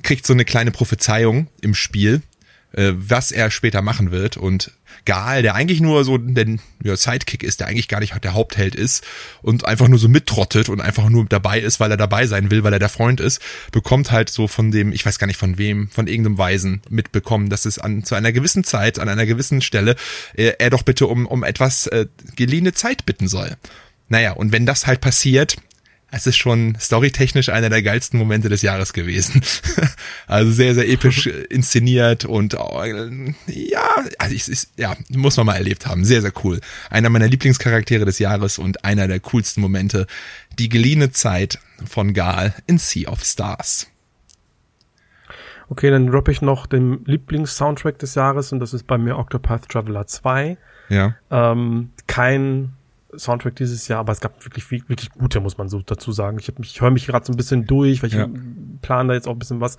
Kriegt 0.01 0.25
so 0.25 0.33
eine 0.33 0.45
kleine 0.45 0.71
Prophezeiung 0.71 1.47
im 1.61 1.75
Spiel, 1.75 2.23
äh, 2.75 2.93
was 2.95 3.31
er 3.31 3.51
später 3.51 3.81
machen 3.81 4.11
wird 4.11 4.37
und 4.37 4.71
Gal, 5.05 5.43
der 5.43 5.53
eigentlich 5.53 5.81
nur 5.81 6.03
so 6.03 6.17
der 6.17 6.47
ja, 6.83 6.95
Sidekick 6.95 7.43
ist, 7.43 7.59
der 7.59 7.67
eigentlich 7.67 7.87
gar 7.87 7.99
nicht 7.99 8.23
der 8.23 8.33
Hauptheld 8.33 8.73
ist 8.73 9.03
und 9.43 9.65
einfach 9.65 9.87
nur 9.87 9.99
so 9.99 10.07
mittrottet 10.07 10.67
und 10.67 10.81
einfach 10.81 11.09
nur 11.09 11.25
dabei 11.25 11.59
ist, 11.59 11.79
weil 11.79 11.91
er 11.91 11.97
dabei 11.97 12.25
sein 12.25 12.49
will, 12.49 12.63
weil 12.63 12.73
er 12.73 12.79
der 12.79 12.89
Freund 12.89 13.19
ist, 13.19 13.39
bekommt 13.71 14.11
halt 14.11 14.29
so 14.29 14.47
von 14.47 14.71
dem, 14.71 14.91
ich 14.91 15.05
weiß 15.05 15.19
gar 15.19 15.27
nicht 15.27 15.37
von 15.37 15.59
wem, 15.59 15.89
von 15.89 16.07
irgendeinem 16.07 16.39
Weisen 16.39 16.81
mitbekommen, 16.89 17.49
dass 17.49 17.65
es 17.65 17.77
an 17.77 18.03
zu 18.03 18.15
einer 18.15 18.31
gewissen 18.31 18.63
Zeit, 18.63 18.97
an 18.97 19.07
einer 19.07 19.27
gewissen 19.27 19.61
Stelle 19.61 19.95
äh, 20.33 20.53
er 20.57 20.71
doch 20.71 20.81
bitte 20.81 21.05
um, 21.05 21.27
um 21.27 21.43
etwas 21.43 21.85
äh, 21.87 22.07
geliehene 22.35 22.73
Zeit 22.73 23.05
bitten 23.05 23.27
soll. 23.27 23.57
Naja, 24.09 24.31
und 24.31 24.51
wenn 24.51 24.65
das 24.65 24.87
halt 24.87 25.01
passiert, 25.01 25.57
es 26.15 26.25
ist 26.27 26.37
schon 26.37 26.77
storytechnisch 26.79 27.49
einer 27.49 27.69
der 27.69 27.83
geilsten 27.83 28.17
Momente 28.17 28.47
des 28.47 28.61
Jahres 28.61 28.93
gewesen. 28.93 29.41
also 30.27 30.49
sehr, 30.49 30.73
sehr 30.73 30.87
episch 30.87 31.27
inszeniert 31.49 32.23
und 32.23 32.53
äh, 32.53 33.33
ja, 33.47 33.95
also 34.17 34.33
ich, 34.33 34.49
ich, 34.49 34.67
ja, 34.77 34.95
muss 35.09 35.35
man 35.35 35.47
mal 35.47 35.57
erlebt 35.57 35.85
haben. 35.85 36.05
Sehr, 36.05 36.21
sehr 36.21 36.31
cool. 36.45 36.61
Einer 36.89 37.09
meiner 37.09 37.27
Lieblingscharaktere 37.27 38.05
des 38.05 38.19
Jahres 38.19 38.59
und 38.59 38.85
einer 38.85 39.09
der 39.09 39.19
coolsten 39.19 39.59
Momente. 39.59 40.07
Die 40.57 40.69
geliehene 40.69 41.11
Zeit 41.11 41.59
von 41.85 42.13
Gal 42.13 42.53
in 42.65 42.77
Sea 42.77 43.09
of 43.09 43.21
Stars. 43.25 43.87
Okay, 45.67 45.91
dann 45.91 46.07
droppe 46.07 46.31
ich 46.31 46.41
noch 46.41 46.65
den 46.65 47.03
Lieblings-Soundtrack 47.03 47.99
des 47.99 48.15
Jahres 48.15 48.53
und 48.53 48.61
das 48.61 48.73
ist 48.73 48.87
bei 48.87 48.97
mir 48.97 49.17
Octopath 49.17 49.67
Traveler 49.67 50.07
2. 50.07 50.57
Ja. 50.87 51.15
Ähm, 51.29 51.89
kein 52.07 52.74
Soundtrack 53.17 53.55
dieses 53.55 53.87
Jahr, 53.87 53.99
aber 53.99 54.13
es 54.13 54.19
gab 54.19 54.43
wirklich 54.45 54.69
wirklich 54.71 55.09
gute, 55.11 55.39
muss 55.39 55.57
man 55.57 55.69
so 55.69 55.81
dazu 55.81 56.11
sagen. 56.11 56.37
Ich, 56.39 56.47
hab 56.47 56.59
mich, 56.59 56.71
ich 56.71 56.81
höre 56.81 56.91
mich 56.91 57.07
gerade 57.07 57.25
so 57.25 57.33
ein 57.33 57.37
bisschen 57.37 57.65
durch, 57.65 58.01
weil 58.03 58.09
ich 58.09 58.15
ja. 58.15 58.27
plane 58.81 59.09
da 59.09 59.13
jetzt 59.13 59.27
auch 59.27 59.33
ein 59.33 59.39
bisschen 59.39 59.61
was. 59.61 59.77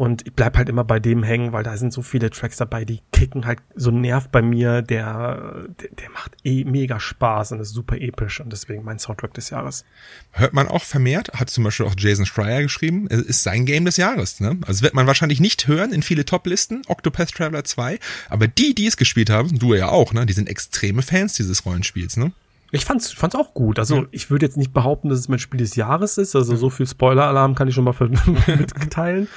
Und 0.00 0.26
ich 0.26 0.32
bleib 0.32 0.56
halt 0.56 0.70
immer 0.70 0.82
bei 0.82 0.98
dem 0.98 1.22
hängen, 1.22 1.52
weil 1.52 1.62
da 1.62 1.76
sind 1.76 1.92
so 1.92 2.00
viele 2.00 2.30
Tracks 2.30 2.56
dabei, 2.56 2.86
die 2.86 3.02
kicken 3.12 3.44
halt 3.44 3.58
so 3.74 3.90
Nerv 3.90 4.30
bei 4.30 4.40
mir, 4.40 4.80
der, 4.80 5.66
der, 5.78 5.90
der 5.90 6.10
macht 6.10 6.38
eh 6.42 6.64
mega 6.64 6.98
Spaß 6.98 7.52
und 7.52 7.60
ist 7.60 7.74
super 7.74 7.96
episch 7.96 8.40
und 8.40 8.50
deswegen 8.50 8.82
mein 8.82 8.98
Soundtrack 8.98 9.34
des 9.34 9.50
Jahres. 9.50 9.84
Hört 10.32 10.54
man 10.54 10.68
auch 10.68 10.84
vermehrt, 10.84 11.34
hat 11.34 11.50
zum 11.50 11.64
Beispiel 11.64 11.84
auch 11.84 11.94
Jason 11.98 12.24
Schreier 12.24 12.62
geschrieben, 12.62 13.08
es 13.10 13.20
ist 13.20 13.42
sein 13.42 13.66
Game 13.66 13.84
des 13.84 13.98
Jahres, 13.98 14.40
ne? 14.40 14.56
Also 14.66 14.80
wird 14.82 14.94
man 14.94 15.06
wahrscheinlich 15.06 15.38
nicht 15.38 15.68
hören 15.68 15.92
in 15.92 16.02
viele 16.02 16.24
Top-Listen, 16.24 16.80
Octopath 16.86 17.32
Traveler 17.32 17.64
2, 17.64 17.98
aber 18.30 18.48
die, 18.48 18.74
die 18.74 18.86
es 18.86 18.96
gespielt 18.96 19.28
haben, 19.28 19.58
du 19.58 19.74
ja 19.74 19.90
auch, 19.90 20.14
ne? 20.14 20.24
Die 20.24 20.32
sind 20.32 20.48
extreme 20.48 21.02
Fans 21.02 21.34
dieses 21.34 21.66
Rollenspiels, 21.66 22.16
ne? 22.16 22.32
Ich 22.72 22.84
fand's, 22.84 23.10
fand's 23.12 23.34
auch 23.34 23.52
gut. 23.52 23.78
Also 23.78 24.06
ich 24.12 24.30
würde 24.30 24.46
jetzt 24.46 24.56
nicht 24.56 24.72
behaupten, 24.72 25.08
dass 25.08 25.18
es 25.18 25.28
mein 25.28 25.38
Spiel 25.38 25.58
des 25.58 25.74
Jahres 25.74 26.18
ist. 26.18 26.36
Also 26.36 26.54
so 26.56 26.70
viel 26.70 26.86
Spoiler-Alarm 26.86 27.54
kann 27.54 27.68
ich 27.68 27.74
schon 27.74 27.84
mal 27.84 27.94
mitteilen. 28.46 29.28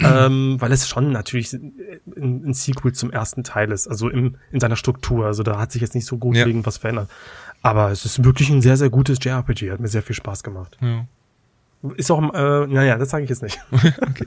ähm, 0.00 0.56
weil 0.58 0.72
es 0.72 0.88
schon 0.88 1.10
natürlich 1.12 1.52
ein, 1.52 2.44
ein, 2.46 2.54
Sequel 2.54 2.92
zum 2.92 3.10
ersten 3.10 3.44
Teil 3.44 3.72
ist, 3.72 3.88
also 3.88 4.10
im, 4.10 4.36
in 4.50 4.60
seiner 4.60 4.76
Struktur. 4.76 5.26
Also 5.26 5.42
da 5.42 5.58
hat 5.58 5.72
sich 5.72 5.80
jetzt 5.82 5.94
nicht 5.94 6.06
so 6.06 6.18
gut 6.18 6.36
ja. 6.36 6.46
wegen 6.46 6.64
was 6.66 6.78
verändert. 6.78 7.08
Aber 7.62 7.90
es 7.90 8.04
ist 8.04 8.24
wirklich 8.24 8.50
ein 8.50 8.62
sehr, 8.62 8.76
sehr 8.76 8.90
gutes 8.90 9.18
JRPG. 9.22 9.70
Hat 9.70 9.80
mir 9.80 9.88
sehr 9.88 10.02
viel 10.02 10.16
Spaß 10.16 10.42
gemacht. 10.42 10.76
Ja. 10.80 11.06
Ist 11.96 12.10
auch, 12.10 12.22
äh, 12.34 12.66
naja, 12.66 12.98
das 12.98 13.10
sage 13.10 13.24
ich 13.24 13.30
jetzt 13.30 13.42
nicht. 13.42 13.58
okay. 13.72 14.26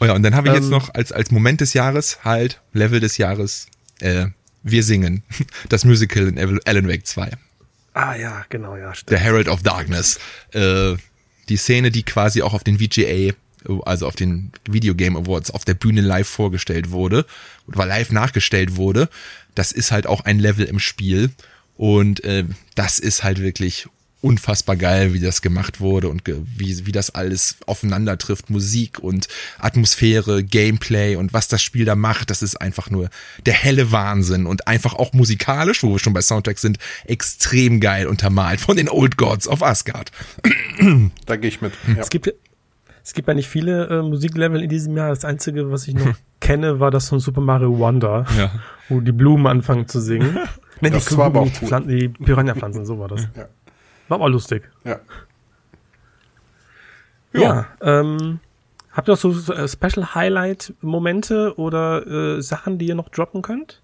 Oh 0.00 0.04
ja, 0.04 0.14
und 0.14 0.22
dann 0.22 0.34
habe 0.34 0.48
ich 0.48 0.54
ähm, 0.54 0.60
jetzt 0.62 0.70
noch 0.70 0.94
als, 0.94 1.12
als 1.12 1.30
Moment 1.30 1.60
des 1.60 1.72
Jahres 1.72 2.24
halt, 2.24 2.60
Level 2.72 3.00
des 3.00 3.16
Jahres, 3.16 3.66
äh, 4.00 4.26
wir 4.70 4.82
singen. 4.82 5.22
Das 5.68 5.84
Musical 5.84 6.28
in 6.28 6.60
Alan 6.64 6.88
Wake 6.88 7.06
2. 7.06 7.30
Ah 7.94 8.14
ja, 8.14 8.44
genau, 8.48 8.76
ja. 8.76 8.94
Stimmt. 8.94 9.10
Der 9.10 9.18
Herald 9.18 9.48
of 9.48 9.62
Darkness. 9.62 10.18
Äh, 10.52 10.94
die 11.48 11.56
Szene, 11.56 11.90
die 11.90 12.02
quasi 12.02 12.42
auch 12.42 12.54
auf 12.54 12.62
den 12.62 12.78
VGA, 12.78 13.32
also 13.84 14.06
auf 14.06 14.14
den 14.14 14.52
Video 14.68 14.94
Game 14.94 15.16
Awards, 15.16 15.50
auf 15.50 15.64
der 15.64 15.74
Bühne 15.74 16.00
live 16.00 16.28
vorgestellt 16.28 16.90
wurde, 16.90 17.26
oder 17.66 17.86
live 17.86 18.12
nachgestellt 18.12 18.76
wurde, 18.76 19.08
das 19.54 19.72
ist 19.72 19.90
halt 19.90 20.06
auch 20.06 20.20
ein 20.24 20.38
Level 20.38 20.66
im 20.66 20.78
Spiel. 20.78 21.30
Und 21.76 22.22
äh, 22.24 22.44
das 22.74 22.98
ist 22.98 23.24
halt 23.24 23.40
wirklich 23.40 23.88
unfassbar 24.20 24.76
geil, 24.76 25.14
wie 25.14 25.20
das 25.20 25.42
gemacht 25.42 25.80
wurde 25.80 26.08
und 26.08 26.22
wie, 26.26 26.86
wie 26.86 26.92
das 26.92 27.10
alles 27.10 27.56
aufeinander 27.66 28.18
trifft. 28.18 28.50
Musik 28.50 28.98
und 28.98 29.28
Atmosphäre, 29.58 30.42
Gameplay 30.42 31.16
und 31.16 31.32
was 31.32 31.48
das 31.48 31.62
Spiel 31.62 31.84
da 31.84 31.94
macht, 31.94 32.30
das 32.30 32.42
ist 32.42 32.56
einfach 32.56 32.90
nur 32.90 33.10
der 33.46 33.54
helle 33.54 33.92
Wahnsinn 33.92 34.46
und 34.46 34.66
einfach 34.66 34.94
auch 34.94 35.12
musikalisch, 35.12 35.82
wo 35.82 35.92
wir 35.92 35.98
schon 35.98 36.14
bei 36.14 36.22
Soundtracks 36.22 36.62
sind, 36.62 36.78
extrem 37.04 37.80
geil 37.80 38.06
untermalt 38.06 38.60
von 38.60 38.76
den 38.76 38.88
Old 38.88 39.16
Gods 39.16 39.46
of 39.46 39.62
Asgard. 39.62 40.10
Da 41.26 41.36
gehe 41.36 41.48
ich 41.48 41.60
mit. 41.60 41.72
Ja. 41.86 41.96
Es 42.02 42.10
gibt 42.10 42.32
es 43.08 43.14
gibt 43.14 43.26
ja 43.26 43.32
nicht 43.32 43.48
viele 43.48 43.86
äh, 43.86 44.02
Musiklevel 44.02 44.62
in 44.62 44.68
diesem 44.68 44.94
Jahr. 44.94 45.08
Das 45.08 45.24
einzige, 45.24 45.70
was 45.70 45.88
ich 45.88 45.94
noch 45.94 46.14
kenne, 46.40 46.78
war 46.78 46.90
das 46.90 47.08
von 47.08 47.20
Super 47.20 47.40
Mario 47.40 47.78
Wonder, 47.78 48.26
ja. 48.36 48.50
wo 48.90 49.00
die 49.00 49.12
Blumen 49.12 49.46
anfangen 49.46 49.88
zu 49.88 49.98
singen. 49.98 50.38
nee, 50.82 50.90
das 50.90 51.06
die, 51.06 51.16
war 51.16 51.26
aber 51.26 51.40
auch 51.40 51.50
cool. 51.62 51.84
die 51.86 52.08
Piranha-Pflanzen, 52.08 52.84
so 52.84 52.98
war 52.98 53.08
das. 53.08 53.26
Ja. 53.34 53.48
War 54.08 54.16
aber 54.16 54.28
lustig. 54.28 54.68
Ja. 54.84 55.00
Ja, 57.32 57.40
ja 57.40 57.66
ähm, 57.80 58.40
habt 58.92 59.08
ihr 59.08 59.12
noch 59.12 59.18
so 59.18 59.52
äh, 59.52 59.68
Special 59.68 60.14
Highlight 60.14 60.74
Momente 60.80 61.54
oder 61.58 62.06
äh, 62.06 62.42
Sachen, 62.42 62.78
die 62.78 62.86
ihr 62.86 62.94
noch 62.94 63.10
droppen 63.10 63.42
könnt? 63.42 63.82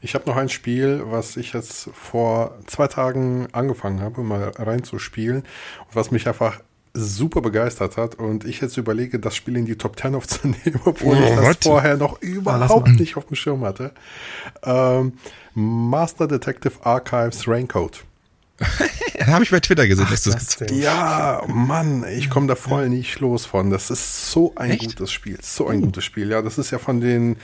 Ich 0.00 0.14
habe 0.14 0.28
noch 0.28 0.36
ein 0.36 0.48
Spiel, 0.48 1.02
was 1.06 1.36
ich 1.36 1.52
jetzt 1.52 1.90
vor 1.92 2.56
zwei 2.66 2.86
Tagen 2.86 3.48
angefangen 3.52 4.00
habe, 4.00 4.22
mal 4.22 4.52
reinzuspielen 4.56 5.38
und 5.38 5.94
was 5.94 6.12
mich 6.12 6.28
einfach 6.28 6.60
super 6.96 7.42
begeistert 7.42 7.96
hat 7.96 8.14
und 8.14 8.44
ich 8.44 8.60
jetzt 8.60 8.76
überlege, 8.76 9.18
das 9.18 9.36
Spiel 9.36 9.56
in 9.56 9.66
die 9.66 9.76
Top 9.76 9.98
10 9.98 10.14
aufzunehmen, 10.14 10.80
obwohl 10.84 11.16
oh, 11.16 11.22
ich 11.22 11.34
das 11.34 11.44
what? 11.44 11.64
vorher 11.64 11.96
noch 11.96 12.22
überhaupt 12.22 12.88
nicht 12.88 13.16
auf 13.16 13.26
dem 13.26 13.36
Schirm 13.36 13.64
hatte. 13.64 13.92
Ähm, 14.62 15.14
Master 15.54 16.26
Detective 16.26 16.74
Archives 16.84 17.46
Raincoat. 17.46 18.04
habe 19.26 19.44
ich 19.44 19.50
bei 19.50 19.60
Twitter 19.60 19.86
gesehen, 19.86 20.06
Ach, 20.06 20.10
dass 20.10 20.22
du 20.22 20.30
das 20.30 20.58
Ja, 20.70 21.42
Mann, 21.46 22.04
ich 22.16 22.30
komme 22.30 22.46
da 22.46 22.54
voll 22.54 22.88
nicht 22.88 23.20
los 23.20 23.46
von. 23.46 23.70
Das 23.70 23.90
ist 23.90 24.30
so 24.30 24.52
ein 24.56 24.72
Echt? 24.72 24.96
gutes 24.96 25.12
Spiel. 25.12 25.38
So 25.42 25.68
ein 25.68 25.80
uh. 25.80 25.86
gutes 25.86 26.04
Spiel. 26.04 26.30
Ja, 26.30 26.42
das 26.42 26.58
ist 26.58 26.70
ja 26.70 26.78
von 26.78 27.00
den 27.00 27.36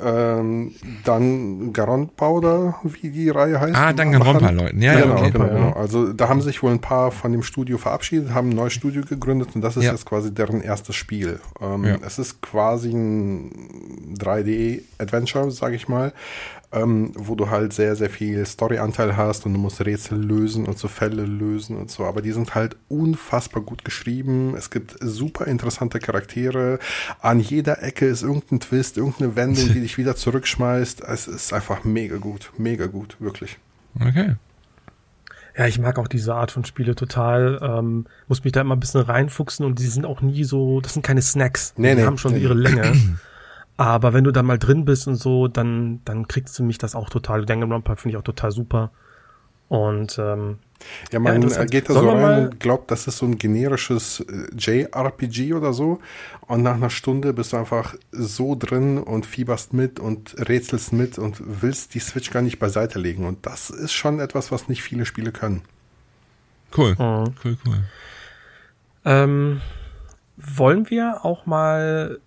ähm, 0.00 0.74
dann 1.04 1.72
Garant 1.72 2.16
Powder, 2.16 2.76
wie 2.82 3.10
die 3.10 3.28
Reihe 3.28 3.60
heißt. 3.60 3.76
Ah, 3.76 3.92
dann 3.92 4.12
Leuten. 4.56 4.80
Ja, 4.80 4.94
genau, 4.94 5.16
ja, 5.16 5.20
okay. 5.20 5.30
genau, 5.32 5.48
genau. 5.48 5.72
Also 5.72 6.12
da 6.12 6.28
haben 6.28 6.40
sich 6.40 6.62
wohl 6.62 6.72
ein 6.72 6.80
paar 6.80 7.12
von 7.12 7.30
dem 7.30 7.42
Studio 7.42 7.76
verabschiedet, 7.76 8.32
haben 8.32 8.50
ein 8.50 8.56
neues 8.56 8.72
Studio 8.72 9.02
gegründet 9.02 9.50
und 9.54 9.60
das 9.60 9.76
ist 9.76 9.84
ja. 9.84 9.92
jetzt 9.92 10.06
quasi 10.06 10.32
deren 10.32 10.62
erstes 10.62 10.96
Spiel. 10.96 11.40
Ähm, 11.60 11.84
ja. 11.84 11.96
Es 12.06 12.18
ist 12.18 12.40
quasi 12.40 12.90
ein 12.90 14.14
3D-Adventure, 14.18 15.50
sage 15.50 15.76
ich 15.76 15.88
mal 15.88 16.14
ähm, 16.72 17.12
wo 17.14 17.34
du 17.34 17.50
halt 17.50 17.72
sehr, 17.72 17.96
sehr 17.96 18.10
viel 18.10 18.44
Storyanteil 18.46 19.16
hast 19.16 19.44
und 19.46 19.52
du 19.52 19.58
musst 19.58 19.84
Rätsel 19.84 20.18
lösen 20.18 20.66
und 20.66 20.78
so 20.78 20.88
Fälle 20.88 21.24
lösen 21.24 21.76
und 21.76 21.90
so. 21.90 22.04
Aber 22.04 22.22
die 22.22 22.32
sind 22.32 22.54
halt 22.54 22.76
unfassbar 22.88 23.62
gut 23.62 23.84
geschrieben. 23.84 24.54
Es 24.56 24.70
gibt 24.70 24.96
super 25.00 25.46
interessante 25.46 25.98
Charaktere. 25.98 26.78
An 27.20 27.40
jeder 27.40 27.82
Ecke 27.82 28.06
ist 28.06 28.22
irgendein 28.22 28.60
Twist, 28.60 28.96
irgendeine 28.96 29.36
Wendung, 29.36 29.68
die 29.72 29.80
dich 29.82 29.98
wieder 29.98 30.16
zurückschmeißt. 30.16 31.02
Es 31.02 31.28
ist 31.28 31.52
einfach 31.52 31.84
mega 31.84 32.16
gut, 32.16 32.52
mega 32.56 32.86
gut, 32.86 33.16
wirklich. 33.20 33.58
Okay. 34.00 34.36
Ja, 35.56 35.66
ich 35.66 35.78
mag 35.78 35.98
auch 35.98 36.08
diese 36.08 36.34
Art 36.34 36.50
von 36.50 36.64
Spiele 36.64 36.94
total. 36.94 37.58
Ähm, 37.62 38.06
muss 38.26 38.42
mich 38.42 38.54
da 38.54 38.62
immer 38.62 38.74
ein 38.74 38.80
bisschen 38.80 39.02
reinfuchsen 39.02 39.66
und 39.66 39.78
die 39.78 39.86
sind 39.86 40.06
auch 40.06 40.22
nie 40.22 40.44
so, 40.44 40.80
das 40.80 40.94
sind 40.94 41.02
keine 41.02 41.20
Snacks. 41.20 41.74
Nee, 41.76 41.90
die 41.90 41.96
nee, 41.96 42.06
haben 42.06 42.16
schon 42.16 42.32
nee. 42.32 42.40
ihre 42.40 42.54
Länge. 42.54 42.92
Aber 43.76 44.12
wenn 44.12 44.24
du 44.24 44.32
da 44.32 44.42
mal 44.42 44.58
drin 44.58 44.84
bist 44.84 45.08
und 45.08 45.16
so, 45.16 45.48
dann, 45.48 46.00
dann 46.04 46.28
kriegst 46.28 46.58
du 46.58 46.62
mich 46.62 46.78
das 46.78 46.94
auch 46.94 47.08
total. 47.08 47.46
Danganronpa 47.46 47.96
finde 47.96 48.16
ich 48.16 48.18
auch 48.18 48.24
total 48.24 48.52
super. 48.52 48.90
Und 49.68 50.18
ähm, 50.18 50.58
ja, 51.10 51.18
man 51.18 51.48
ja, 51.48 51.64
geht 51.64 51.88
da 51.88 51.94
so 51.94 52.10
rein 52.10 52.44
und 52.44 52.60
glaubt, 52.60 52.90
das 52.90 53.06
ist 53.06 53.18
so 53.18 53.26
ein 53.26 53.38
generisches 53.38 54.20
äh, 54.20 54.54
JRPG 54.54 55.54
oder 55.54 55.72
so. 55.72 56.00
Und 56.46 56.62
nach 56.62 56.74
einer 56.74 56.90
Stunde 56.90 57.32
bist 57.32 57.52
du 57.54 57.56
einfach 57.56 57.94
so 58.10 58.54
drin 58.54 58.98
und 58.98 59.24
fieberst 59.24 59.72
mit 59.72 59.98
und 59.98 60.34
rätselst 60.38 60.92
mit 60.92 61.18
und 61.18 61.62
willst 61.62 61.94
die 61.94 62.00
Switch 62.00 62.30
gar 62.30 62.42
nicht 62.42 62.58
beiseite 62.58 62.98
legen. 62.98 63.26
Und 63.26 63.46
das 63.46 63.70
ist 63.70 63.92
schon 63.92 64.20
etwas, 64.20 64.52
was 64.52 64.68
nicht 64.68 64.82
viele 64.82 65.06
Spiele 65.06 65.32
können. 65.32 65.62
Cool. 66.76 66.90
Mhm. 66.92 67.34
Cool, 67.42 67.56
cool. 67.66 67.84
Ähm, 69.04 69.60
wollen 70.36 70.90
wir 70.90 71.24
auch 71.24 71.46
mal 71.46 72.20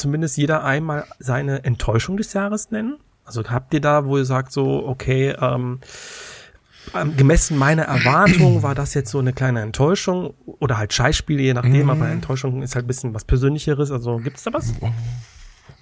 zumindest 0.00 0.36
jeder 0.36 0.64
einmal 0.64 1.04
seine 1.18 1.64
Enttäuschung 1.64 2.16
des 2.16 2.32
Jahres 2.32 2.70
nennen? 2.70 2.98
Also 3.24 3.44
habt 3.44 3.72
ihr 3.74 3.80
da, 3.80 4.06
wo 4.06 4.18
ihr 4.18 4.24
sagt 4.24 4.52
so, 4.52 4.86
okay, 4.86 5.34
ähm, 5.40 5.80
ähm 6.94 7.16
gemessen 7.16 7.56
meiner 7.56 7.82
Erwartung 7.84 8.62
war 8.62 8.74
das 8.74 8.94
jetzt 8.94 9.10
so 9.10 9.18
eine 9.18 9.32
kleine 9.32 9.60
Enttäuschung 9.60 10.34
oder 10.46 10.78
halt 10.78 10.92
Scheißspiele, 10.92 11.42
je 11.42 11.54
nachdem, 11.54 11.86
mm. 11.86 11.90
aber 11.90 12.08
Enttäuschung 12.08 12.62
ist 12.62 12.74
halt 12.74 12.86
ein 12.86 12.88
bisschen 12.88 13.14
was 13.14 13.24
Persönlicheres. 13.24 13.90
Also 13.92 14.16
gibt's 14.16 14.42
da 14.42 14.52
was? 14.52 14.74
Oh, 14.80 14.90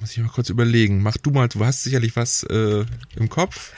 muss 0.01 0.13
ich 0.13 0.19
mal 0.19 0.29
kurz 0.29 0.51
überlegen. 0.51 1.03
Mach 1.03 1.17
du 1.17 1.31
mal, 1.31 1.49
du 1.49 1.65
hast 1.65 1.85
sicherlich 1.85 2.17
was 2.17 2.43
äh, 2.45 2.85
im 3.17 3.29
Kopf. 3.29 3.73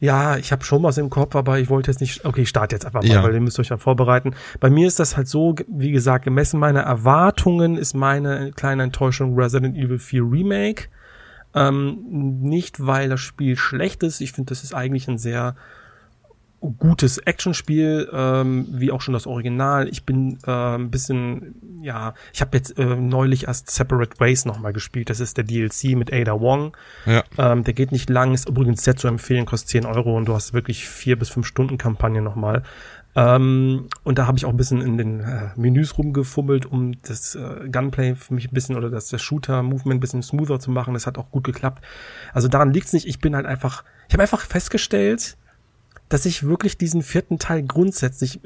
Ja, 0.00 0.38
ich 0.38 0.50
habe 0.50 0.64
schon 0.64 0.82
was 0.82 0.96
im 0.96 1.10
Kopf, 1.10 1.36
aber 1.36 1.58
ich 1.58 1.68
wollte 1.68 1.90
jetzt 1.90 2.00
nicht. 2.00 2.24
Okay, 2.24 2.42
ich 2.42 2.48
starte 2.48 2.74
jetzt 2.74 2.86
einfach 2.86 3.02
mal, 3.02 3.08
ja. 3.08 3.22
weil 3.22 3.34
ihr 3.34 3.40
müsst 3.40 3.60
euch 3.60 3.68
ja 3.68 3.76
vorbereiten. 3.76 4.34
Bei 4.58 4.70
mir 4.70 4.86
ist 4.86 4.98
das 4.98 5.18
halt 5.18 5.28
so, 5.28 5.54
wie 5.68 5.92
gesagt, 5.92 6.24
gemessen 6.24 6.58
meiner 6.58 6.80
Erwartungen 6.80 7.76
ist 7.76 7.92
meine 7.92 8.50
kleine 8.52 8.84
Enttäuschung 8.84 9.38
Resident 9.38 9.76
Evil 9.76 9.98
4 9.98 10.22
Remake. 10.22 10.88
Ähm, 11.54 11.98
nicht, 12.08 12.86
weil 12.86 13.10
das 13.10 13.20
Spiel 13.20 13.56
schlecht 13.56 14.02
ist. 14.02 14.22
Ich 14.22 14.32
finde, 14.32 14.48
das 14.48 14.64
ist 14.64 14.72
eigentlich 14.72 15.06
ein 15.06 15.18
sehr 15.18 15.54
gutes 16.60 17.18
Actionspiel, 17.18 18.08
ähm, 18.12 18.66
wie 18.70 18.90
auch 18.90 19.00
schon 19.00 19.14
das 19.14 19.26
Original. 19.26 19.88
Ich 19.88 20.04
bin 20.04 20.38
äh, 20.46 20.50
ein 20.50 20.90
bisschen, 20.90 21.80
ja, 21.82 22.14
ich 22.32 22.40
habe 22.40 22.56
jetzt 22.56 22.78
äh, 22.78 22.84
neulich 22.96 23.48
erst 23.48 23.70
Separate 23.70 24.20
Ways 24.20 24.44
nochmal 24.44 24.72
gespielt. 24.72 25.10
Das 25.10 25.20
ist 25.20 25.36
der 25.36 25.44
DLC 25.44 25.96
mit 25.96 26.12
Ada 26.12 26.40
Wong. 26.40 26.76
Ja. 27.06 27.24
Ähm, 27.38 27.64
der 27.64 27.74
geht 27.74 27.92
nicht 27.92 28.10
lang, 28.10 28.34
ist 28.34 28.48
übrigens 28.48 28.84
sehr 28.84 28.96
zu 28.96 29.08
empfehlen, 29.08 29.46
kostet 29.46 29.70
10 29.70 29.86
Euro 29.86 30.16
und 30.16 30.26
du 30.26 30.34
hast 30.34 30.52
wirklich 30.52 30.86
vier 30.88 31.18
bis 31.18 31.30
fünf 31.30 31.46
Stunden 31.46 31.78
Kampagne 31.78 32.20
nochmal. 32.20 32.62
Ähm, 33.16 33.88
und 34.04 34.18
da 34.18 34.26
habe 34.26 34.38
ich 34.38 34.44
auch 34.44 34.50
ein 34.50 34.56
bisschen 34.56 34.80
in 34.82 34.96
den 34.96 35.20
äh, 35.20 35.48
Menüs 35.56 35.98
rumgefummelt, 35.98 36.66
um 36.66 37.00
das 37.02 37.34
äh, 37.34 37.68
Gunplay 37.70 38.14
für 38.14 38.34
mich 38.34 38.50
ein 38.50 38.54
bisschen 38.54 38.76
oder 38.76 38.88
das, 38.88 39.08
das 39.08 39.20
Shooter-Movement 39.22 39.98
ein 39.98 40.00
bisschen 40.00 40.22
smoother 40.22 40.60
zu 40.60 40.70
machen. 40.70 40.94
Das 40.94 41.06
hat 41.06 41.18
auch 41.18 41.30
gut 41.30 41.44
geklappt. 41.44 41.82
Also 42.32 42.48
daran 42.48 42.72
liegt's 42.72 42.92
nicht. 42.92 43.06
Ich 43.06 43.18
bin 43.18 43.34
halt 43.34 43.46
einfach, 43.46 43.84
ich 44.08 44.14
habe 44.14 44.22
einfach 44.22 44.42
festgestellt, 44.42 45.36
dass 46.10 46.26
ich 46.26 46.42
wirklich 46.42 46.76
diesen 46.76 47.02
vierten 47.02 47.38
Teil 47.38 47.62
grundsätzlich 47.62 48.40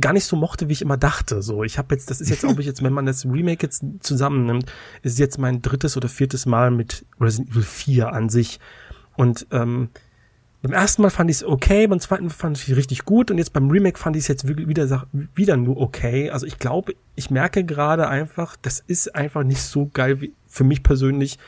gar 0.00 0.14
nicht 0.14 0.24
so 0.24 0.34
mochte, 0.34 0.68
wie 0.68 0.72
ich 0.72 0.82
immer 0.82 0.96
dachte. 0.96 1.42
So, 1.42 1.62
ich 1.62 1.78
habe 1.78 1.94
jetzt, 1.94 2.10
das 2.10 2.20
ist 2.20 2.30
jetzt, 2.30 2.44
ob 2.44 2.58
ich 2.58 2.66
jetzt, 2.72 2.82
wenn 2.82 2.92
man 2.92 3.06
das 3.06 3.24
Remake 3.24 3.64
jetzt 3.64 3.84
zusammennimmt, 4.00 4.72
ist 5.02 5.18
jetzt 5.18 5.38
mein 5.38 5.62
drittes 5.62 5.96
oder 5.96 6.08
viertes 6.08 6.46
Mal 6.46 6.70
mit 6.70 7.04
Resident 7.20 7.50
Evil 7.50 7.62
4 7.62 8.12
an 8.12 8.28
sich. 8.30 8.58
Und 9.14 9.46
ähm, 9.50 9.90
beim 10.62 10.72
ersten 10.72 11.02
Mal 11.02 11.10
fand 11.10 11.28
ich 11.28 11.36
es 11.36 11.44
okay, 11.44 11.86
beim 11.86 12.00
zweiten 12.00 12.30
fand 12.30 12.56
ich 12.56 12.70
es 12.70 12.76
richtig 12.76 13.04
gut 13.04 13.30
und 13.30 13.36
jetzt 13.36 13.52
beim 13.52 13.70
Remake 13.70 13.98
fand 13.98 14.16
ich 14.16 14.22
es 14.22 14.28
jetzt 14.28 14.48
wieder, 14.48 15.06
wieder 15.34 15.56
nur 15.58 15.76
okay. 15.76 16.30
Also 16.30 16.46
ich 16.46 16.58
glaube, 16.58 16.94
ich 17.14 17.30
merke 17.30 17.64
gerade 17.64 18.08
einfach, 18.08 18.56
das 18.62 18.82
ist 18.86 19.14
einfach 19.14 19.42
nicht 19.42 19.60
so 19.60 19.90
geil 19.92 20.22
wie 20.22 20.32
für 20.46 20.64
mich 20.64 20.82
persönlich, 20.82 21.38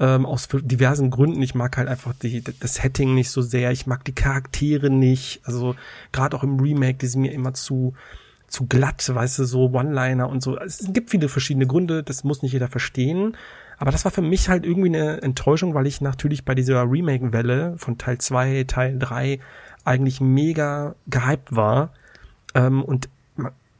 ähm, 0.00 0.26
aus 0.26 0.48
diversen 0.48 1.10
Gründen. 1.10 1.42
Ich 1.42 1.54
mag 1.54 1.76
halt 1.76 1.88
einfach 1.88 2.14
die, 2.14 2.42
das 2.42 2.74
Setting 2.74 3.14
nicht 3.14 3.30
so 3.30 3.42
sehr. 3.42 3.70
Ich 3.70 3.86
mag 3.86 4.04
die 4.04 4.14
Charaktere 4.14 4.90
nicht. 4.90 5.40
Also 5.44 5.76
gerade 6.12 6.36
auch 6.36 6.42
im 6.42 6.58
Remake, 6.60 6.98
die 6.98 7.06
sind 7.06 7.22
mir 7.22 7.32
immer 7.32 7.54
zu 7.54 7.94
zu 8.46 8.66
glatt, 8.66 9.10
weißt 9.12 9.40
du, 9.40 9.44
so 9.44 9.70
One-Liner 9.72 10.28
und 10.28 10.42
so. 10.42 10.56
Es 10.58 10.92
gibt 10.92 11.10
viele 11.10 11.28
verschiedene 11.28 11.66
Gründe, 11.66 12.04
das 12.04 12.22
muss 12.22 12.42
nicht 12.42 12.52
jeder 12.52 12.68
verstehen. 12.68 13.36
Aber 13.78 13.90
das 13.90 14.04
war 14.04 14.12
für 14.12 14.22
mich 14.22 14.48
halt 14.48 14.64
irgendwie 14.64 14.88
eine 14.88 15.22
Enttäuschung, 15.22 15.74
weil 15.74 15.88
ich 15.88 16.00
natürlich 16.00 16.44
bei 16.44 16.54
dieser 16.54 16.88
Remake-Welle 16.88 17.74
von 17.76 17.98
Teil 17.98 18.18
2, 18.18 18.64
Teil 18.64 18.96
3 18.98 19.40
eigentlich 19.84 20.20
mega 20.20 20.94
gehypt 21.08 21.56
war. 21.56 21.92
Ähm, 22.54 22.84
und 22.84 23.08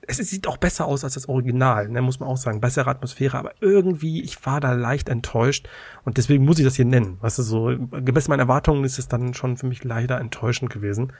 es 0.06 0.18
sieht 0.18 0.46
auch 0.46 0.56
besser 0.56 0.86
aus 0.86 1.04
als 1.04 1.14
das 1.14 1.28
Original, 1.28 1.88
ne, 1.88 2.02
muss 2.02 2.20
man 2.20 2.28
auch 2.28 2.36
sagen. 2.36 2.60
Bessere 2.60 2.90
Atmosphäre, 2.90 3.38
aber 3.38 3.52
irgendwie, 3.60 4.22
ich 4.22 4.44
war 4.46 4.60
da 4.60 4.72
leicht 4.72 5.08
enttäuscht 5.08 5.68
und 6.04 6.16
deswegen 6.16 6.44
muss 6.44 6.58
ich 6.58 6.64
das 6.64 6.76
hier 6.76 6.84
nennen. 6.84 7.18
Weißt 7.20 7.38
du, 7.38 7.42
so, 7.42 7.76
gemessen 7.90 8.30
meinen 8.30 8.40
Erwartungen 8.40 8.84
ist 8.84 8.98
es 8.98 9.08
dann 9.08 9.34
schon 9.34 9.56
für 9.56 9.66
mich 9.66 9.84
leider 9.84 10.20
enttäuschend 10.20 10.70
gewesen. 10.70 11.12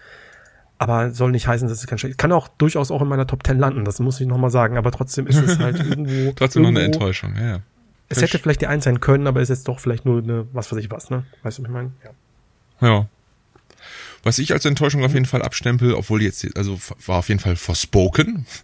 Aber 0.77 1.13
soll 1.13 1.31
nicht 1.31 1.47
heißen, 1.47 1.69
dass 1.69 1.79
es 1.79 1.87
kein 1.87 1.99
schlecht 1.99 2.19
Kann 2.19 2.33
auch 2.33 2.49
durchaus 2.49 2.91
auch 2.91 3.01
in 3.01 3.09
meiner 3.09 3.27
Top 3.27 3.47
10 3.47 3.59
landen, 3.59 3.85
das 3.85 4.01
muss 4.01 4.21
ich 4.21 4.27
nochmal 4.27 4.51
sagen. 4.51 4.77
Aber 4.77 4.91
trotzdem 4.91 5.27
ist 5.27 5.41
es 5.41 5.59
halt 5.59 5.79
irgendwo. 5.89 6.33
trotzdem 6.33 6.65
irgendwo, 6.65 6.81
noch 6.81 6.85
eine 6.85 6.93
Enttäuschung, 6.93 7.35
ja. 7.37 7.47
ja. 7.47 7.59
Es 8.09 8.21
hätte 8.21 8.39
vielleicht 8.39 8.61
die 8.61 8.67
Eins 8.67 8.85
sein 8.85 9.01
können, 9.01 9.27
aber 9.27 9.41
es 9.41 9.51
ist 9.51 9.59
jetzt 9.59 9.69
doch 9.69 9.81
vielleicht 9.81 10.05
nur 10.05 10.23
eine, 10.23 10.47
was 10.53 10.71
weiß 10.71 10.79
ich 10.79 10.91
was, 10.91 11.11
ne? 11.11 11.25
Weißt 11.43 11.59
du, 11.59 11.63
was 11.63 11.69
ich 11.69 11.75
meine? 11.75 11.93
Ja. 12.03 12.89
Ja. 12.89 13.09
Was 14.25 14.39
ich 14.39 14.53
als 14.53 14.65
Enttäuschung 14.65 15.05
auf 15.05 15.15
jeden 15.15 15.27
Fall 15.27 15.43
abstempel, 15.43 15.95
obwohl 15.95 16.23
jetzt, 16.23 16.57
also 16.57 16.81
war 17.07 17.19
auf 17.19 17.29
jeden 17.29 17.41
Fall 17.41 17.57
Forspoken. 17.57 18.47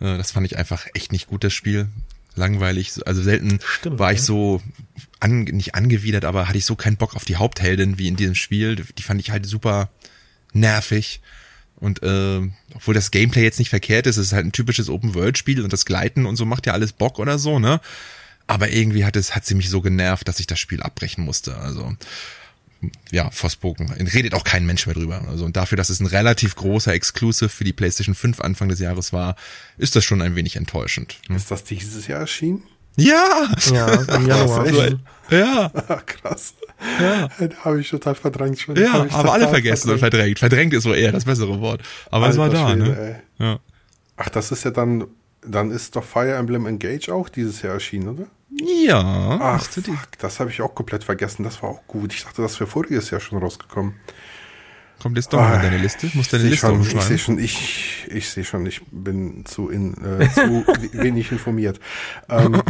Äh, 0.00 0.16
das 0.16 0.30
fand 0.30 0.46
ich 0.46 0.56
einfach 0.56 0.86
echt 0.94 1.10
nicht 1.10 1.26
gut, 1.26 1.42
das 1.42 1.52
Spiel. 1.52 1.88
Langweilig. 2.36 2.92
Also 3.04 3.20
selten 3.20 3.58
Stimmt, 3.66 3.98
war 3.98 4.12
ich 4.12 4.22
so 4.22 4.62
an, 5.18 5.40
nicht 5.42 5.74
angewidert, 5.74 6.24
aber 6.24 6.46
hatte 6.46 6.56
ich 6.56 6.66
so 6.66 6.76
keinen 6.76 6.96
Bock 6.96 7.16
auf 7.16 7.24
die 7.24 7.34
Hauptheldin 7.34 7.98
wie 7.98 8.06
in 8.06 8.14
diesem 8.14 8.36
Spiel. 8.36 8.76
Die 8.76 9.02
fand 9.02 9.20
ich 9.20 9.32
halt 9.32 9.44
super 9.44 9.90
nervig. 10.52 11.20
Und 11.74 12.02
äh, 12.02 12.40
obwohl 12.74 12.94
das 12.94 13.10
Gameplay 13.10 13.42
jetzt 13.42 13.58
nicht 13.58 13.70
verkehrt 13.70 14.06
ist, 14.06 14.16
es 14.16 14.28
ist 14.28 14.32
halt 14.32 14.46
ein 14.46 14.52
typisches 14.52 14.88
Open-World-Spiel 14.88 15.62
und 15.62 15.72
das 15.72 15.84
Gleiten 15.84 16.26
und 16.26 16.36
so 16.36 16.44
macht 16.44 16.66
ja 16.66 16.72
alles 16.72 16.92
Bock 16.92 17.18
oder 17.18 17.38
so, 17.38 17.58
ne? 17.58 17.80
Aber 18.46 18.70
irgendwie 18.70 19.04
hat 19.04 19.14
es, 19.14 19.36
hat 19.36 19.44
sie 19.44 19.54
mich 19.54 19.68
so 19.68 19.80
genervt, 19.80 20.26
dass 20.26 20.40
ich 20.40 20.46
das 20.46 20.58
Spiel 20.58 20.82
abbrechen 20.82 21.24
musste. 21.24 21.56
Also 21.56 21.96
ja, 23.10 23.30
Forspoken. 23.30 23.90
Redet 23.90 24.34
auch 24.34 24.44
kein 24.44 24.64
Mensch 24.64 24.86
mehr 24.86 24.94
drüber. 24.94 25.22
Also 25.28 25.44
und 25.44 25.56
dafür, 25.56 25.76
dass 25.76 25.90
es 25.90 26.00
ein 26.00 26.06
relativ 26.06 26.54
großer 26.54 26.92
Exclusive 26.92 27.48
für 27.48 27.64
die 27.64 27.72
PlayStation 27.72 28.14
5 28.14 28.40
Anfang 28.40 28.68
des 28.68 28.78
Jahres 28.78 29.12
war, 29.12 29.36
ist 29.78 29.96
das 29.96 30.04
schon 30.04 30.22
ein 30.22 30.36
wenig 30.36 30.56
enttäuschend. 30.56 31.16
Hm? 31.26 31.36
Ist 31.36 31.50
das 31.50 31.64
dieses 31.64 32.06
Jahr 32.06 32.20
erschienen? 32.20 32.62
Ja! 32.96 33.48
Ja, 33.72 33.94
im 34.16 34.26
Januar. 34.26 34.66
ja. 35.30 35.68
Krass. 36.06 36.54
Ja. 37.00 37.28
Da 37.38 37.56
habe 37.64 37.80
ich 37.80 37.90
total 37.90 38.14
verdrängt 38.14 38.60
schon. 38.60 38.76
Ja, 38.76 39.06
aber 39.10 39.32
alle 39.32 39.48
vergessen 39.48 39.88
verdrängt. 39.88 39.92
und 39.92 39.98
verdrängt. 39.98 40.38
Verdrängt 40.38 40.74
ist 40.74 40.82
so 40.84 40.94
eher 40.94 41.12
das 41.12 41.24
bessere 41.24 41.60
Wort. 41.60 41.82
Aber 42.10 42.26
Alter, 42.26 42.32
es 42.32 42.38
war 42.38 42.50
da, 42.50 42.68
Schwede, 42.70 42.82
ne? 42.82 43.22
Ey. 43.38 43.44
Ja. 43.44 43.60
Ach, 44.16 44.28
das 44.28 44.50
ist 44.52 44.64
ja 44.64 44.70
dann, 44.70 45.06
dann 45.42 45.70
ist 45.70 45.96
doch 45.96 46.04
Fire 46.04 46.34
Emblem 46.34 46.66
Engage 46.66 47.12
auch 47.12 47.28
dieses 47.28 47.62
Jahr 47.62 47.74
erschienen, 47.74 48.08
oder? 48.08 48.26
Ja. 48.60 49.38
Ach, 49.40 49.62
fuck, 49.62 50.18
das 50.18 50.40
habe 50.40 50.50
ich 50.50 50.60
auch 50.62 50.74
komplett 50.74 51.04
vergessen. 51.04 51.44
Das 51.44 51.62
war 51.62 51.70
auch 51.70 51.86
gut. 51.86 52.12
Ich 52.12 52.24
dachte, 52.24 52.42
das 52.42 52.58
wäre 52.60 52.68
voriges 52.68 53.10
Jahr 53.10 53.20
schon 53.20 53.38
rausgekommen. 53.38 53.94
Kommt 55.00 55.16
jetzt 55.16 55.32
doch 55.32 55.38
ah, 55.38 55.54
in 55.54 55.62
deine 55.62 55.78
Liste? 55.78 56.10
Muss 56.14 56.28
deine 56.28 56.44
Liste 56.44 56.66
schon, 56.66 56.82
Ich 56.82 57.02
sehe 57.02 57.18
schon, 57.18 57.38
ich, 57.38 58.06
ich 58.08 58.28
sehe 58.28 58.44
schon, 58.44 58.66
ich 58.66 58.82
bin 58.90 59.44
zu, 59.46 59.68
in, 59.68 59.94
äh, 60.04 60.28
zu 60.30 60.64
wenig 60.92 61.30
informiert. 61.30 61.78
Ähm, 62.28 62.60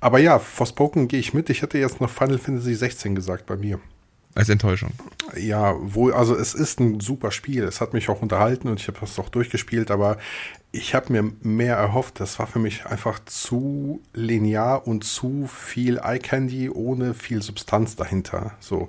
aber 0.00 0.18
ja, 0.18 0.40
Forspoken 0.40 1.06
gehe 1.06 1.20
ich 1.20 1.34
mit. 1.34 1.50
Ich 1.50 1.62
hätte 1.62 1.78
jetzt 1.78 2.00
noch 2.00 2.10
Final 2.10 2.38
Fantasy 2.38 2.74
16 2.74 3.14
gesagt 3.14 3.46
bei 3.46 3.56
mir. 3.56 3.78
Als 4.34 4.48
Enttäuschung. 4.48 4.92
Ja, 5.36 5.74
wohl, 5.78 6.14
also 6.14 6.34
es 6.34 6.54
ist 6.54 6.80
ein 6.80 7.00
super 7.00 7.30
Spiel. 7.30 7.64
Es 7.64 7.80
hat 7.80 7.92
mich 7.92 8.08
auch 8.08 8.22
unterhalten 8.22 8.68
und 8.68 8.80
ich 8.80 8.88
habe 8.88 8.98
das 8.98 9.18
auch 9.18 9.28
durchgespielt, 9.28 9.90
aber 9.90 10.16
ich 10.72 10.94
habe 10.94 11.12
mir 11.12 11.32
mehr 11.42 11.76
erhofft. 11.76 12.18
Das 12.18 12.38
war 12.38 12.46
für 12.46 12.58
mich 12.58 12.86
einfach 12.86 13.18
zu 13.26 14.00
linear 14.14 14.86
und 14.86 15.04
zu 15.04 15.46
viel 15.46 15.98
Eye 15.98 16.18
Candy 16.18 16.70
ohne 16.70 17.12
viel 17.12 17.42
Substanz 17.42 17.94
dahinter. 17.94 18.52
So, 18.58 18.88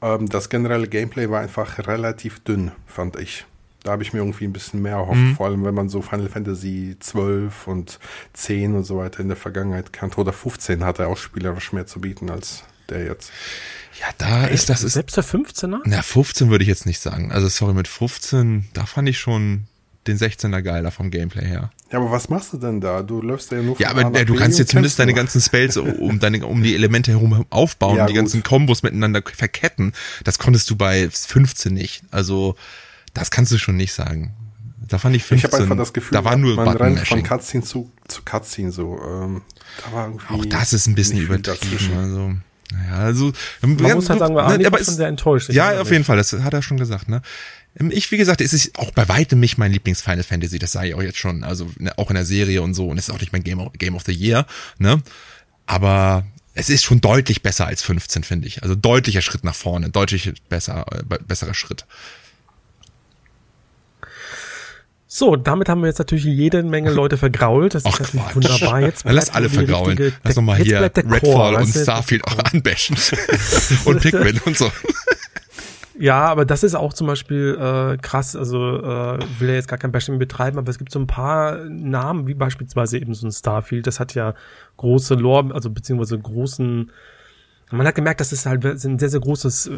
ähm, 0.00 0.28
das 0.28 0.48
generelle 0.48 0.86
Gameplay 0.86 1.28
war 1.28 1.40
einfach 1.40 1.78
relativ 1.86 2.40
dünn, 2.40 2.70
fand 2.86 3.16
ich. 3.16 3.46
Da 3.82 3.92
habe 3.92 4.02
ich 4.02 4.12
mir 4.12 4.20
irgendwie 4.20 4.44
ein 4.44 4.52
bisschen 4.52 4.80
mehr 4.80 4.94
erhofft, 4.94 5.20
mhm. 5.20 5.34
vor 5.34 5.46
allem 5.46 5.64
wenn 5.64 5.74
man 5.74 5.88
so 5.88 6.00
Final 6.02 6.28
Fantasy 6.28 6.96
12 7.00 7.66
und 7.66 7.98
10 8.32 8.76
und 8.76 8.84
so 8.84 8.96
weiter 8.96 9.20
in 9.20 9.28
der 9.28 9.36
Vergangenheit 9.36 9.92
kannte. 9.92 10.20
Oder 10.20 10.32
15 10.32 10.84
hat 10.84 11.00
er 11.00 11.08
auch 11.08 11.18
spielerisch 11.18 11.72
mehr 11.72 11.86
zu 11.86 12.00
bieten 12.00 12.30
als 12.30 12.64
der 12.88 13.04
jetzt. 13.04 13.30
Ja, 14.00 14.06
da 14.18 14.44
Echt? 14.44 14.54
ist 14.54 14.70
das 14.70 14.82
ist. 14.82 14.94
Selbst 14.94 15.16
der 15.16 15.24
15er? 15.24 15.80
Na, 15.84 16.02
15 16.02 16.50
würde 16.50 16.64
ich 16.64 16.68
jetzt 16.68 16.86
nicht 16.86 17.00
sagen. 17.00 17.32
Also 17.32 17.48
sorry, 17.48 17.74
mit 17.74 17.88
15, 17.88 18.68
da 18.72 18.86
fand 18.86 19.08
ich 19.08 19.18
schon 19.18 19.64
den 20.06 20.18
16er 20.18 20.60
geiler 20.62 20.90
vom 20.90 21.10
Gameplay 21.10 21.46
her. 21.46 21.70
Ja, 21.90 21.98
aber 21.98 22.10
was 22.10 22.28
machst 22.28 22.52
du 22.52 22.58
denn 22.58 22.80
da? 22.80 23.02
Du 23.02 23.22
läufst 23.22 23.50
ja 23.52 23.62
nur 23.62 23.80
Ja, 23.80 23.90
aber 23.90 24.14
äh, 24.18 24.24
du 24.24 24.34
kannst 24.34 24.58
dir 24.58 24.66
zumindest 24.66 24.98
deine 24.98 25.14
ganzen 25.14 25.40
Spells 25.40 25.76
um 25.76 26.18
deine 26.18 26.44
um 26.46 26.62
die 26.62 26.74
Elemente 26.74 27.12
herum 27.12 27.46
aufbauen, 27.50 27.96
ja, 27.96 28.06
die 28.06 28.12
gut. 28.12 28.22
ganzen 28.22 28.42
Kombos 28.42 28.82
miteinander 28.82 29.22
verketten. 29.24 29.92
Das 30.24 30.38
konntest 30.38 30.68
du 30.70 30.76
bei 30.76 31.08
15 31.08 31.72
nicht. 31.72 32.02
Also 32.10 32.56
das 33.14 33.30
kannst 33.30 33.52
du 33.52 33.58
schon 33.58 33.76
nicht 33.76 33.92
sagen. 33.92 34.34
Da 34.88 34.98
fand 34.98 35.16
ich 35.16 35.24
15. 35.24 35.38
Ich 35.38 35.52
habe 35.52 35.62
einfach 35.62 35.76
das 35.76 35.92
Gefühl, 35.92 36.12
da 36.12 36.24
war 36.24 36.36
nur 36.36 36.56
man 36.56 36.76
rennt 36.76 37.00
von 37.00 37.22
Cutscene 37.22 37.64
zu, 37.64 37.90
zu 38.08 38.22
Cutscene 38.22 38.70
so. 38.70 38.98
Ähm, 38.98 39.42
da 39.84 39.92
war 39.92 40.06
irgendwie 40.08 40.26
Auch 40.28 40.44
das 40.44 40.72
ist 40.72 40.86
ein 40.86 40.94
bisschen 40.94 41.18
übertrieben. 41.20 41.96
Also 41.96 42.34
naja, 42.72 42.98
also 42.98 43.32
man 43.60 43.78
ja, 43.78 43.94
muss 43.94 44.08
halt 44.08 44.18
sagen, 44.18 44.34
wir 44.34 44.58
ne, 44.58 44.66
aber 44.66 44.78
ist, 44.78 44.86
schon 44.86 44.94
sehr 44.94 45.08
enttäuscht. 45.08 45.50
Ja, 45.50 45.80
auf 45.80 45.90
jeden 45.90 46.04
Fall, 46.04 46.16
das 46.16 46.32
hat 46.32 46.52
er 46.52 46.62
schon 46.62 46.78
gesagt, 46.78 47.08
ne? 47.08 47.22
Ähm, 47.78 47.90
ich, 47.92 48.10
wie 48.10 48.16
gesagt, 48.16 48.40
es 48.40 48.52
ist 48.52 48.78
auch 48.78 48.90
bei 48.92 49.08
weitem 49.08 49.40
nicht 49.40 49.58
mein 49.58 49.72
Lieblings-Final 49.72 50.22
Fantasy, 50.22 50.58
das 50.58 50.72
sage 50.72 50.88
ich 50.88 50.94
auch 50.94 51.02
jetzt 51.02 51.18
schon, 51.18 51.44
also 51.44 51.70
ne, 51.78 51.96
auch 51.98 52.10
in 52.10 52.14
der 52.14 52.24
Serie 52.24 52.62
und 52.62 52.74
so, 52.74 52.88
und 52.88 52.98
es 52.98 53.08
ist 53.08 53.14
auch 53.14 53.20
nicht 53.20 53.32
mein 53.32 53.44
Game 53.44 53.60
of, 53.60 53.72
Game 53.74 53.94
of 53.94 54.02
the 54.06 54.12
Year, 54.12 54.46
ne? 54.78 55.02
Aber 55.66 56.24
es 56.54 56.70
ist 56.70 56.84
schon 56.84 57.00
deutlich 57.00 57.42
besser 57.42 57.66
als 57.66 57.82
15, 57.82 58.22
finde 58.22 58.46
ich. 58.46 58.62
Also 58.62 58.74
deutlicher 58.74 59.22
Schritt 59.22 59.44
nach 59.44 59.54
vorne, 59.54 59.90
deutlich 59.90 60.32
besser, 60.48 60.86
äh, 60.92 61.18
besserer 61.26 61.54
Schritt. 61.54 61.84
So, 65.16 65.36
damit 65.36 65.68
haben 65.68 65.80
wir 65.80 65.86
jetzt 65.86 66.00
natürlich 66.00 66.24
jede 66.24 66.64
Menge 66.64 66.90
Leute 66.90 67.16
vergrault. 67.16 67.76
Das 67.76 67.84
ist 67.84 67.86
Ach, 67.86 68.00
natürlich 68.00 68.26
Quatsch. 68.26 68.34
wunderbar. 68.34 68.80
Jetzt 68.80 69.04
lass 69.04 69.32
alle 69.32 69.48
vergraulen. 69.48 69.96
Richtige, 69.96 70.12
lass 70.24 70.34
nochmal 70.34 70.56
hier 70.56 70.80
Redfall 70.82 71.54
und 71.54 71.68
Starfield 71.68 72.24
auch 72.24 72.36
anbashen. 72.52 72.96
und 73.84 74.00
Pikmin 74.00 74.40
und 74.44 74.58
so. 74.58 74.72
Ja, 75.96 76.24
aber 76.24 76.44
das 76.44 76.64
ist 76.64 76.74
auch 76.74 76.92
zum 76.92 77.06
Beispiel 77.06 77.56
äh, 77.56 77.96
krass. 77.98 78.34
Also 78.34 78.58
äh, 78.58 79.18
will 79.38 79.50
ja 79.50 79.54
jetzt 79.54 79.68
gar 79.68 79.78
kein 79.78 79.92
Bashing 79.92 80.18
betreiben, 80.18 80.58
aber 80.58 80.68
es 80.68 80.78
gibt 80.78 80.90
so 80.90 80.98
ein 80.98 81.06
paar 81.06 81.64
Namen, 81.66 82.26
wie 82.26 82.34
beispielsweise 82.34 82.98
eben 82.98 83.14
so 83.14 83.28
ein 83.28 83.30
Starfield. 83.30 83.86
Das 83.86 84.00
hat 84.00 84.12
ja 84.16 84.34
große 84.76 85.14
Lore, 85.14 85.54
also 85.54 85.70
beziehungsweise 85.70 86.18
großen 86.18 86.90
man 87.76 87.86
hat 87.86 87.94
gemerkt, 87.94 88.20
dass 88.20 88.32
es 88.32 88.46
halt 88.46 88.64
ein 88.64 88.98
sehr, 88.98 89.08
sehr 89.08 89.20
großes, 89.20 89.66
äh, 89.66 89.72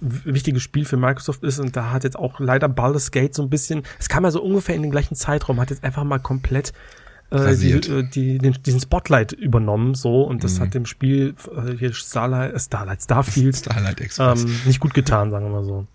wichtiges 0.00 0.62
Spiel 0.62 0.84
für 0.84 0.96
Microsoft 0.96 1.42
ist 1.42 1.58
und 1.58 1.76
da 1.76 1.90
hat 1.90 2.04
jetzt 2.04 2.18
auch 2.18 2.40
leider 2.40 2.68
Baldur's 2.68 3.10
Gate 3.10 3.34
so 3.34 3.42
ein 3.42 3.50
bisschen, 3.50 3.82
es 3.98 4.08
kam 4.08 4.24
ja 4.24 4.30
so 4.30 4.42
ungefähr 4.42 4.74
in 4.74 4.82
den 4.82 4.90
gleichen 4.90 5.14
Zeitraum, 5.14 5.60
hat 5.60 5.70
jetzt 5.70 5.84
einfach 5.84 6.04
mal 6.04 6.18
komplett 6.18 6.72
äh, 7.30 7.56
die, 7.56 7.72
äh, 7.72 8.02
die, 8.04 8.38
den, 8.38 8.56
diesen 8.64 8.80
Spotlight 8.80 9.32
übernommen 9.32 9.94
so 9.94 10.22
und 10.22 10.44
das 10.44 10.58
mhm. 10.58 10.62
hat 10.62 10.74
dem 10.74 10.86
Spiel 10.86 11.34
äh, 11.54 11.72
hier 11.76 11.92
Starlight, 11.92 12.60
Starlight, 12.60 13.02
Starfield 13.02 13.56
Starlight 13.56 14.00
Express. 14.00 14.44
Ähm, 14.44 14.60
nicht 14.64 14.80
gut 14.80 14.94
getan, 14.94 15.30
sagen 15.30 15.46
wir 15.46 15.50
mal 15.50 15.64
so. 15.64 15.86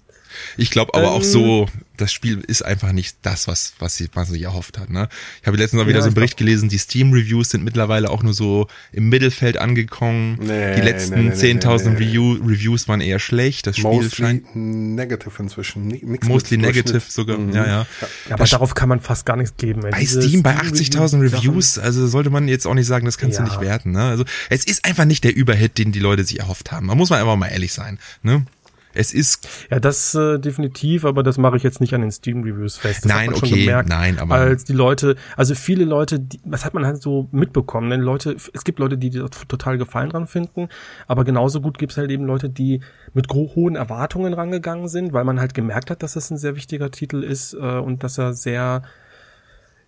Ich 0.57 0.71
glaube 0.71 0.93
aber 0.93 1.07
ähm, 1.07 1.13
auch 1.13 1.23
so, 1.23 1.67
das 2.01 2.11
Spiel 2.11 2.39
ist 2.39 2.63
einfach 2.63 2.91
nicht 2.91 3.17
das, 3.21 3.47
was, 3.47 3.73
was 3.79 3.95
sie, 3.95 4.09
was 4.13 4.29
sich 4.29 4.41
erhofft 4.41 4.79
hat. 4.79 4.89
Ne? 4.89 5.07
Ich 5.41 5.47
habe 5.47 5.57
letztens 5.57 5.81
noch 5.81 5.87
wieder 5.87 5.99
ja, 5.99 6.01
so 6.01 6.07
einen 6.07 6.15
Bericht 6.15 6.35
gelesen, 6.35 6.67
die 6.67 6.77
Steam-Reviews 6.77 7.49
sind 7.49 7.63
mittlerweile 7.63 8.09
auch 8.09 8.23
nur 8.23 8.33
so 8.33 8.67
im 8.91 9.09
Mittelfeld 9.09 9.57
angekommen. 9.57 10.39
Nee, 10.41 10.75
die 10.75 10.81
letzten 10.81 11.25
nee, 11.25 11.29
nee, 11.29 11.59
10.000 11.59 11.89
nee, 11.89 11.97
Review, 11.97 12.33
Reviews 12.43 12.87
waren 12.87 13.01
eher 13.01 13.19
schlecht. 13.19 13.67
Das 13.67 13.77
Spiel 13.77 13.91
Mostly 13.91 14.09
scheint 14.09 14.55
negative 14.55 15.31
inzwischen. 15.41 15.87
Mixed 15.87 16.29
Mostly 16.29 16.57
negative 16.57 17.03
sogar, 17.07 17.37
mhm. 17.37 17.53
ja, 17.53 17.65
ja. 17.65 17.67
ja 17.69 17.87
aber 18.29 18.37
das 18.37 18.49
darauf 18.49 18.73
kann 18.73 18.89
man 18.89 18.99
fast 18.99 19.25
gar 19.25 19.35
nichts 19.35 19.55
geben. 19.57 19.81
Bei 19.81 20.05
Steam 20.05 20.41
bei 20.41 20.55
80.000 20.57 21.21
Reviews, 21.21 21.77
also 21.77 22.07
sollte 22.07 22.29
man 22.29 22.47
jetzt 22.47 22.65
auch 22.65 22.73
nicht 22.73 22.87
sagen, 22.87 23.05
das 23.05 23.17
kannst 23.17 23.37
ja. 23.37 23.45
du 23.45 23.51
nicht 23.51 23.61
werten. 23.61 23.91
Ne? 23.91 24.03
Also 24.03 24.25
es 24.49 24.65
ist 24.65 24.85
einfach 24.85 25.05
nicht 25.05 25.23
der 25.23 25.35
Überhit, 25.35 25.77
den 25.77 25.91
die 25.91 25.99
Leute 25.99 26.23
sich 26.23 26.39
erhofft 26.39 26.71
haben. 26.71 26.87
Man 26.87 26.97
muss 26.97 27.09
man 27.09 27.19
einfach 27.19 27.35
mal 27.35 27.47
ehrlich 27.47 27.73
sein. 27.73 27.99
Ne? 28.23 28.45
Es 28.93 29.13
ist 29.13 29.47
ja 29.69 29.79
das 29.79 30.15
äh, 30.15 30.39
definitiv, 30.39 31.05
aber 31.05 31.23
das 31.23 31.37
mache 31.37 31.57
ich 31.57 31.63
jetzt 31.63 31.81
nicht 31.81 31.93
an 31.93 32.01
den 32.01 32.11
Steam 32.11 32.43
Reviews 32.43 32.77
fest. 32.77 33.05
Das 33.05 33.11
nein, 33.11 33.33
okay, 33.33 33.59
gemerkt, 33.61 33.89
nein, 33.89 34.19
aber 34.19 34.35
als 34.35 34.63
die 34.63 34.73
Leute, 34.73 35.15
also 35.37 35.55
viele 35.55 35.85
Leute, 35.85 36.19
die, 36.19 36.39
was 36.43 36.65
hat 36.65 36.73
man 36.73 36.85
halt 36.85 37.01
so 37.01 37.27
mitbekommen? 37.31 37.89
Denn 37.89 38.01
Leute, 38.01 38.35
es 38.53 38.63
gibt 38.63 38.79
Leute, 38.79 38.97
die 38.97 39.11
total 39.47 39.77
Gefallen 39.77 40.09
dran 40.09 40.27
finden, 40.27 40.69
aber 41.07 41.23
genauso 41.23 41.61
gut 41.61 41.77
gibt 41.77 41.93
es 41.93 41.97
halt 41.97 42.11
eben 42.11 42.25
Leute, 42.25 42.49
die 42.49 42.81
mit 43.13 43.27
hohen 43.29 43.75
Erwartungen 43.75 44.33
rangegangen 44.33 44.87
sind, 44.87 45.13
weil 45.13 45.23
man 45.23 45.39
halt 45.39 45.53
gemerkt 45.53 45.89
hat, 45.89 46.03
dass 46.03 46.15
es 46.15 46.29
ein 46.29 46.37
sehr 46.37 46.55
wichtiger 46.55 46.91
Titel 46.91 47.23
ist 47.23 47.53
äh, 47.53 47.57
und 47.57 48.03
dass 48.03 48.17
er 48.17 48.33
sehr 48.33 48.83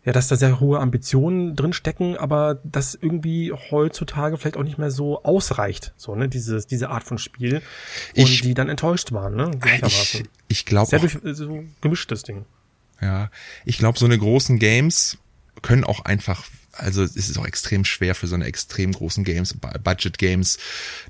ja, 0.05 0.11
dass 0.11 0.27
da 0.27 0.35
sehr 0.35 0.59
hohe 0.59 0.79
Ambitionen 0.79 1.55
drin 1.55 1.71
stecken, 1.71 2.17
aber 2.17 2.59
das 2.63 2.93
irgendwie 2.95 3.53
heutzutage 3.53 4.37
vielleicht 4.37 4.57
auch 4.57 4.63
nicht 4.63 4.77
mehr 4.77 4.91
so 4.91 5.23
ausreicht, 5.23 5.93
so, 5.95 6.15
ne, 6.15 6.27
dieses, 6.27 6.67
diese 6.67 6.89
Art 6.89 7.03
von 7.03 7.17
Spiel. 7.17 7.61
Und 8.15 8.23
ich, 8.23 8.41
die 8.41 8.53
dann 8.53 8.69
enttäuscht 8.69 9.13
waren, 9.13 9.35
ne? 9.35 9.51
Ich, 9.85 10.23
ich 10.49 10.65
glaube. 10.65 10.89
Sehr 10.89 10.99
durch, 10.99 11.17
so 11.23 11.63
gemischtes 11.81 12.23
Ding. 12.23 12.45
Ja, 13.01 13.29
ich 13.65 13.77
glaube, 13.77 13.97
so 13.97 14.05
eine 14.05 14.17
großen 14.17 14.59
Games 14.59 15.17
können 15.61 15.83
auch 15.83 16.05
einfach 16.05 16.45
Also 16.75 17.03
es 17.03 17.15
ist 17.15 17.37
auch 17.37 17.45
extrem 17.45 17.85
schwer 17.85 18.15
für 18.15 18.25
so 18.25 18.33
eine 18.33 18.45
extrem 18.45 18.93
großen 18.93 19.23
Games, 19.23 19.55
Budget-Games, 19.83 20.57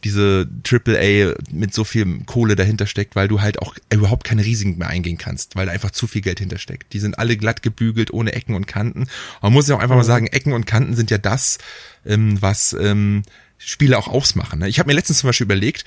diese 0.03 0.47
AAA 0.69 1.35
mit 1.51 1.73
so 1.73 1.85
viel 1.85 2.23
Kohle 2.25 2.55
dahinter 2.55 2.85
steckt, 2.85 3.15
weil 3.15 3.29
du 3.29 3.41
halt 3.41 3.59
auch 3.59 3.73
überhaupt 3.91 4.25
keine 4.25 4.43
Risiken 4.43 4.77
mehr 4.77 4.89
eingehen 4.89 5.17
kannst, 5.17 5.55
weil 5.55 5.65
da 5.65 5.71
einfach 5.71 5.91
zu 5.91 6.05
viel 6.05 6.21
Geld 6.21 6.39
hintersteckt. 6.39 6.91
Die 6.91 6.99
sind 6.99 7.17
alle 7.17 7.37
glatt 7.37 7.63
gebügelt, 7.63 8.11
ohne 8.11 8.33
Ecken 8.33 8.55
und 8.55 8.67
Kanten. 8.67 9.07
Man 9.41 9.53
muss 9.53 9.69
ja 9.69 9.75
auch 9.75 9.79
einfach 9.79 9.95
mhm. 9.95 10.01
mal 10.01 10.05
sagen, 10.05 10.27
Ecken 10.27 10.51
und 10.51 10.65
Kanten 10.65 10.95
sind 10.95 11.09
ja 11.11 11.17
das, 11.17 11.59
ähm, 12.05 12.41
was 12.41 12.73
ähm, 12.73 13.23
Spiele 13.57 13.97
auch 13.97 14.09
ausmachen. 14.09 14.59
Ne? 14.59 14.67
Ich 14.67 14.79
habe 14.79 14.87
mir 14.87 14.95
letztens 14.95 15.19
zum 15.19 15.29
Beispiel 15.29 15.45
überlegt, 15.45 15.85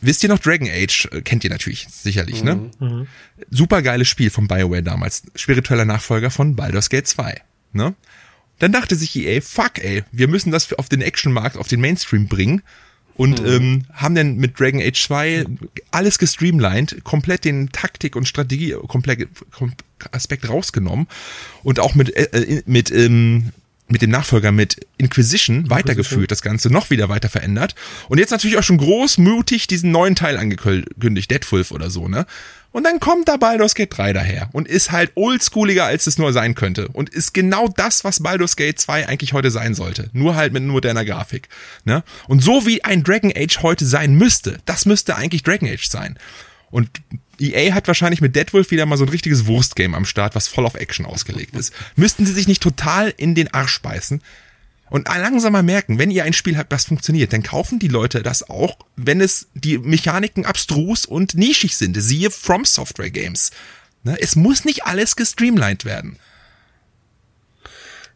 wisst 0.00 0.22
ihr 0.22 0.28
noch 0.28 0.38
Dragon 0.38 0.68
Age? 0.68 1.08
Äh, 1.10 1.22
kennt 1.22 1.42
ihr 1.44 1.50
natürlich 1.50 1.88
sicherlich, 1.90 2.44
ne? 2.44 2.70
mhm. 2.78 2.86
ne? 2.86 3.06
Super 3.50 3.82
geiles 3.82 4.08
Spiel 4.08 4.30
von 4.30 4.46
BioWare 4.46 4.82
damals. 4.82 5.24
Spiritueller 5.34 5.84
Nachfolger 5.84 6.30
von 6.30 6.54
Baldur's 6.54 6.88
Gate 6.88 7.08
2, 7.08 7.40
ne? 7.72 7.94
Dann 8.62 8.70
dachte 8.70 8.94
sich 8.94 9.16
EA, 9.16 9.40
fuck 9.40 9.80
ey, 9.82 10.04
wir 10.12 10.28
müssen 10.28 10.52
das 10.52 10.72
auf 10.74 10.88
den 10.88 11.02
Actionmarkt, 11.02 11.56
auf 11.56 11.66
den 11.66 11.80
Mainstream 11.80 12.28
bringen 12.28 12.62
und 13.16 13.42
mhm. 13.42 13.48
ähm, 13.48 13.84
haben 13.92 14.14
dann 14.14 14.36
mit 14.36 14.60
Dragon 14.60 14.80
Age 14.80 15.02
2 15.02 15.46
alles 15.90 16.16
gestreamlined, 16.16 17.02
komplett 17.02 17.44
den 17.44 17.70
Taktik 17.70 18.14
und 18.14 18.28
Strategie 18.28 18.76
komplett 18.86 19.28
Aspekt 20.12 20.48
rausgenommen 20.48 21.08
und 21.64 21.80
auch 21.80 21.96
mit 21.96 22.14
äh, 22.14 22.22
äh 22.22 22.62
mit 22.64 22.92
ähm, 22.92 23.50
mit 23.92 24.02
dem 24.02 24.10
Nachfolger 24.10 24.50
mit 24.50 24.86
Inquisition 24.98 25.70
weitergeführt, 25.70 26.30
das 26.30 26.42
Ganze 26.42 26.70
noch 26.72 26.90
wieder 26.90 27.08
weiter 27.08 27.28
verändert 27.28 27.74
und 28.08 28.18
jetzt 28.18 28.30
natürlich 28.30 28.58
auch 28.58 28.62
schon 28.62 28.78
großmutig 28.78 29.66
diesen 29.66 29.92
neuen 29.92 30.16
Teil 30.16 30.36
angekündigt, 30.38 31.30
Deadwolf 31.30 31.70
oder 31.70 31.90
so, 31.90 32.08
ne? 32.08 32.26
Und 32.72 32.84
dann 32.84 33.00
kommt 33.00 33.28
da 33.28 33.36
Baldur's 33.36 33.74
Gate 33.74 33.94
3 33.94 34.14
daher 34.14 34.48
und 34.52 34.66
ist 34.66 34.92
halt 34.92 35.12
oldschooliger, 35.14 35.84
als 35.84 36.06
es 36.06 36.16
nur 36.16 36.32
sein 36.32 36.54
könnte. 36.54 36.88
Und 36.88 37.10
ist 37.10 37.34
genau 37.34 37.68
das, 37.68 38.02
was 38.02 38.20
Baldur's 38.20 38.56
Gate 38.56 38.80
2 38.80 39.08
eigentlich 39.08 39.34
heute 39.34 39.50
sein 39.50 39.74
sollte. 39.74 40.08
Nur 40.14 40.36
halt 40.36 40.54
mit 40.54 40.62
moderner 40.62 41.04
Grafik. 41.04 41.50
Ne? 41.84 42.02
Und 42.28 42.42
so 42.42 42.64
wie 42.66 42.82
ein 42.82 43.04
Dragon 43.04 43.30
Age 43.36 43.58
heute 43.60 43.84
sein 43.84 44.14
müsste, 44.14 44.58
das 44.64 44.86
müsste 44.86 45.16
eigentlich 45.16 45.42
Dragon 45.42 45.68
Age 45.68 45.86
sein. 45.86 46.18
Und 46.70 46.88
EA 47.42 47.74
hat 47.74 47.88
wahrscheinlich 47.88 48.20
mit 48.20 48.36
Deadwolf 48.36 48.70
wieder 48.70 48.86
mal 48.86 48.96
so 48.96 49.04
ein 49.04 49.10
richtiges 49.10 49.46
Wurstgame 49.46 49.96
am 49.96 50.04
Start, 50.04 50.34
was 50.34 50.48
voll 50.48 50.66
auf 50.66 50.74
Action 50.74 51.06
ausgelegt 51.06 51.56
ist. 51.56 51.72
Müssten 51.96 52.26
sie 52.26 52.32
sich 52.32 52.48
nicht 52.48 52.62
total 52.62 53.12
in 53.16 53.34
den 53.34 53.52
Arsch 53.52 53.80
beißen 53.80 54.20
und 54.92 55.08
langsam 55.08 55.54
mal 55.54 55.62
merken, 55.62 55.98
wenn 55.98 56.10
ihr 56.10 56.24
ein 56.24 56.34
Spiel 56.34 56.58
habt, 56.58 56.70
das 56.70 56.84
funktioniert, 56.84 57.32
dann 57.32 57.42
kaufen 57.42 57.78
die 57.78 57.88
Leute 57.88 58.22
das 58.22 58.50
auch, 58.50 58.76
wenn 58.94 59.22
es 59.22 59.48
die 59.54 59.78
Mechaniken 59.78 60.44
abstrus 60.44 61.06
und 61.06 61.34
nischig 61.34 61.78
sind. 61.78 61.96
Siehe 61.98 62.30
From 62.30 62.66
Software 62.66 63.08
Games. 63.08 63.52
Ne? 64.04 64.18
Es 64.20 64.36
muss 64.36 64.66
nicht 64.66 64.84
alles 64.84 65.16
gestreamlined 65.16 65.86
werden. 65.86 66.18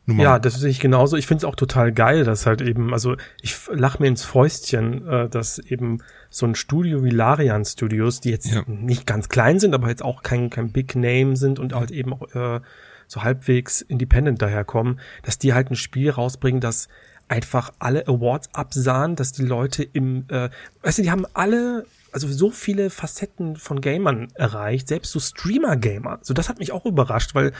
Ja, 0.06 0.38
das 0.38 0.60
sehe 0.60 0.70
ich 0.70 0.78
genauso. 0.78 1.16
Ich 1.16 1.26
finde 1.26 1.40
es 1.40 1.44
auch 1.44 1.56
total 1.56 1.92
geil, 1.92 2.24
dass 2.24 2.46
halt 2.46 2.60
eben, 2.60 2.92
also 2.92 3.16
ich 3.42 3.56
lach 3.72 3.98
mir 3.98 4.06
ins 4.06 4.24
Fäustchen, 4.24 5.06
äh, 5.06 5.28
dass 5.28 5.58
eben 5.58 5.98
so 6.30 6.46
ein 6.46 6.54
Studio 6.54 7.02
wie 7.02 7.10
Larian 7.10 7.64
Studios, 7.64 8.20
die 8.20 8.30
jetzt 8.30 8.46
ja. 8.46 8.62
nicht 8.66 9.06
ganz 9.06 9.28
klein 9.28 9.58
sind, 9.58 9.74
aber 9.74 9.88
jetzt 9.88 10.04
auch 10.04 10.22
kein, 10.22 10.48
kein 10.48 10.70
Big 10.70 10.94
Name 10.94 11.36
sind 11.36 11.58
und 11.58 11.74
halt 11.74 11.90
eben 11.90 12.12
auch 12.12 12.22
äh, 12.34 12.60
so 13.08 13.24
halbwegs 13.24 13.80
independent 13.80 14.40
daherkommen, 14.42 15.00
dass 15.22 15.38
die 15.38 15.54
halt 15.54 15.70
ein 15.70 15.76
Spiel 15.76 16.10
rausbringen, 16.10 16.60
das 16.60 16.88
einfach 17.28 17.72
alle 17.78 18.06
Awards 18.06 18.50
absahen, 18.52 19.16
dass 19.16 19.32
die 19.32 19.44
Leute 19.44 19.82
im, 19.82 20.26
äh, 20.28 20.50
weißt 20.82 20.98
du, 20.98 21.02
die 21.02 21.10
haben 21.10 21.26
alle, 21.34 21.84
also 22.12 22.28
so 22.28 22.50
viele 22.50 22.90
Facetten 22.90 23.56
von 23.56 23.80
Gamern 23.80 24.28
erreicht, 24.34 24.88
selbst 24.88 25.10
so 25.12 25.18
Streamer-Gamer. 25.18 26.20
So, 26.22 26.34
das 26.34 26.48
hat 26.48 26.60
mich 26.60 26.70
auch 26.70 26.86
überrascht, 26.86 27.34
weil 27.34 27.52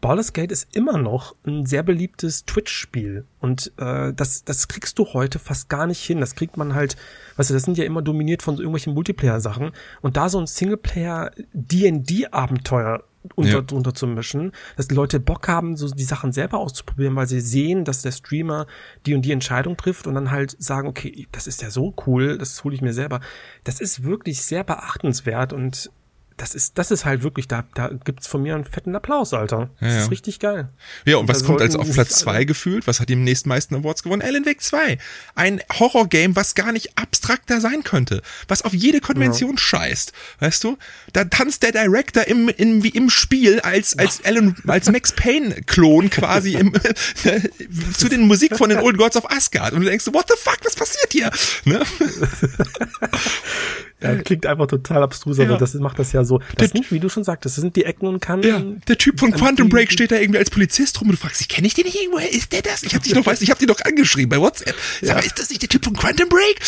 Baldur's 0.00 0.32
Gate 0.32 0.52
ist 0.52 0.74
immer 0.74 0.96
noch 0.98 1.36
ein 1.46 1.66
sehr 1.66 1.82
beliebtes 1.82 2.46
Twitch-Spiel. 2.46 3.26
Und 3.38 3.72
äh, 3.76 4.14
das, 4.14 4.44
das 4.44 4.68
kriegst 4.68 4.98
du 4.98 5.12
heute 5.12 5.38
fast 5.38 5.68
gar 5.68 5.86
nicht 5.86 6.02
hin. 6.02 6.20
Das 6.20 6.34
kriegt 6.34 6.56
man 6.56 6.74
halt, 6.74 6.96
weißt 7.36 7.50
du, 7.50 7.54
das 7.54 7.64
sind 7.64 7.76
ja 7.76 7.84
immer 7.84 8.00
dominiert 8.02 8.42
von 8.42 8.56
so 8.56 8.62
irgendwelchen 8.62 8.94
Multiplayer-Sachen. 8.94 9.72
Und 10.00 10.16
da 10.16 10.28
so 10.28 10.38
ein 10.38 10.46
Singleplayer-D&D-Abenteuer 10.46 13.02
unter, 13.34 13.50
ja. 13.50 13.60
drunter 13.60 13.92
zu 13.92 14.06
mischen, 14.06 14.52
dass 14.76 14.88
die 14.88 14.94
Leute 14.94 15.20
Bock 15.20 15.46
haben, 15.48 15.76
so 15.76 15.88
die 15.88 16.04
Sachen 16.04 16.32
selber 16.32 16.58
auszuprobieren, 16.58 17.16
weil 17.16 17.26
sie 17.26 17.40
sehen, 17.40 17.84
dass 17.84 18.02
der 18.02 18.12
Streamer 18.12 18.66
die 19.04 19.14
und 19.14 19.22
die 19.22 19.32
Entscheidung 19.32 19.76
trifft 19.76 20.06
und 20.06 20.14
dann 20.14 20.30
halt 20.30 20.56
sagen, 20.58 20.88
okay, 20.88 21.26
das 21.32 21.46
ist 21.46 21.60
ja 21.62 21.70
so 21.70 21.94
cool, 22.06 22.38
das 22.38 22.64
hole 22.64 22.74
ich 22.74 22.80
mir 22.80 22.94
selber. 22.94 23.20
Das 23.64 23.80
ist 23.80 24.04
wirklich 24.04 24.42
sehr 24.42 24.64
beachtenswert 24.64 25.52
und 25.52 25.90
das 26.40 26.54
ist, 26.54 26.78
das 26.78 26.90
ist 26.90 27.04
halt 27.04 27.22
wirklich, 27.22 27.48
da, 27.48 27.64
da 27.74 27.88
gibt's 27.88 28.26
von 28.26 28.42
mir 28.42 28.54
einen 28.54 28.64
fetten 28.64 28.96
Applaus, 28.96 29.34
Alter. 29.34 29.68
Das 29.78 29.92
ja, 29.92 30.00
ist 30.00 30.10
richtig 30.10 30.40
geil. 30.40 30.70
Ja, 31.04 31.16
und, 31.16 31.22
und 31.22 31.28
was 31.28 31.44
kommt 31.44 31.60
als 31.60 31.76
auf 31.76 31.90
Platz 31.92 32.20
zwei 32.20 32.44
gefühlt? 32.44 32.86
Was 32.86 32.98
hat 32.98 33.10
die 33.10 33.16
nächsten 33.16 33.50
meisten 33.50 33.74
Awards 33.74 34.02
gewonnen? 34.02 34.22
Alan 34.22 34.46
Wake 34.46 34.62
2. 34.62 34.96
Ein 35.34 35.60
Horrorgame, 35.78 36.36
was 36.36 36.54
gar 36.54 36.72
nicht 36.72 36.96
abstrakter 36.96 37.60
sein 37.60 37.84
könnte. 37.84 38.22
Was 38.48 38.62
auf 38.62 38.72
jede 38.72 39.00
Konvention 39.00 39.52
ja. 39.52 39.58
scheißt. 39.58 40.12
Weißt 40.38 40.64
du? 40.64 40.78
Da 41.12 41.24
tanzt 41.24 41.62
der 41.62 41.72
Director 41.72 42.26
im, 42.26 42.48
im, 42.48 42.82
wie 42.82 42.88
im 42.88 43.10
Spiel 43.10 43.60
als, 43.60 43.98
als 43.98 44.20
Alan, 44.24 44.56
als 44.66 44.90
Max 44.90 45.12
Payne-Klon 45.12 46.08
quasi 46.08 46.54
im, 46.54 46.72
zu 47.96 48.08
den 48.08 48.22
Musik 48.22 48.56
von 48.56 48.70
den 48.70 48.78
Old 48.78 48.96
Gods 48.96 49.16
of 49.16 49.30
Asgard. 49.30 49.74
Und 49.74 49.82
du 49.82 49.90
denkst, 49.90 50.06
what 50.06 50.24
the 50.28 50.36
fuck, 50.38 50.58
was 50.64 50.74
passiert 50.74 51.12
hier? 51.12 51.30
Ne? 51.64 51.82
Ja, 54.02 54.16
klingt 54.16 54.46
einfach 54.46 54.66
total 54.66 55.02
abstrus, 55.02 55.38
aber 55.38 55.52
ja. 55.52 55.56
das 55.58 55.74
macht 55.74 55.98
das 55.98 56.12
ja 56.12 56.24
so. 56.24 56.40
Das 56.56 56.70
sind, 56.70 56.90
wie 56.90 57.00
du 57.00 57.08
schon 57.08 57.24
sagtest, 57.24 57.56
das 57.56 57.62
sind 57.62 57.76
die 57.76 57.84
Ecken 57.84 58.06
und 58.06 58.20
Kanten. 58.20 58.48
Ja, 58.48 58.62
der 58.88 58.96
Typ 58.96 59.20
von 59.20 59.32
Quantum 59.32 59.68
Break 59.68 59.92
steht 59.92 60.10
da 60.10 60.16
irgendwie 60.16 60.38
als 60.38 60.50
Polizist 60.50 61.00
rum 61.00 61.08
und 61.08 61.16
du 61.16 61.20
fragst 61.20 61.40
dich, 61.40 61.48
kenne 61.48 61.66
ich 61.66 61.74
den 61.74 61.84
nicht 61.84 61.96
irgendwo? 61.96 62.18
Ist 62.18 62.52
der 62.52 62.62
das? 62.62 62.82
Ich 62.82 62.94
hab 62.94 63.02
dich 63.02 63.12
doch, 63.12 63.26
weiß, 63.26 63.42
ich 63.42 63.50
hab 63.50 63.58
dich 63.58 63.68
doch 63.68 63.80
angeschrieben 63.84 64.30
bei 64.30 64.38
WhatsApp. 64.38 64.74
Sag 65.00 65.08
ja. 65.08 65.14
mal, 65.16 65.24
ist 65.24 65.38
das 65.38 65.50
nicht 65.50 65.62
der 65.62 65.68
Typ 65.68 65.84
von 65.84 65.94
Quantum 65.94 66.28
Break? 66.28 66.60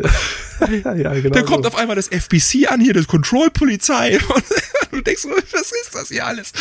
ja, 0.82 1.14
genau. 1.14 1.30
Dann 1.30 1.44
kommt 1.44 1.64
so. 1.64 1.70
auf 1.70 1.76
einmal 1.76 1.96
das 1.96 2.08
FBC 2.08 2.68
an, 2.68 2.80
hier 2.80 2.94
das 2.94 3.06
Control-Polizei. 3.06 4.18
Und 4.28 4.44
du 4.92 5.00
denkst, 5.02 5.24
was 5.24 5.72
ist 5.72 5.94
das 5.94 6.08
hier 6.08 6.26
alles? 6.26 6.52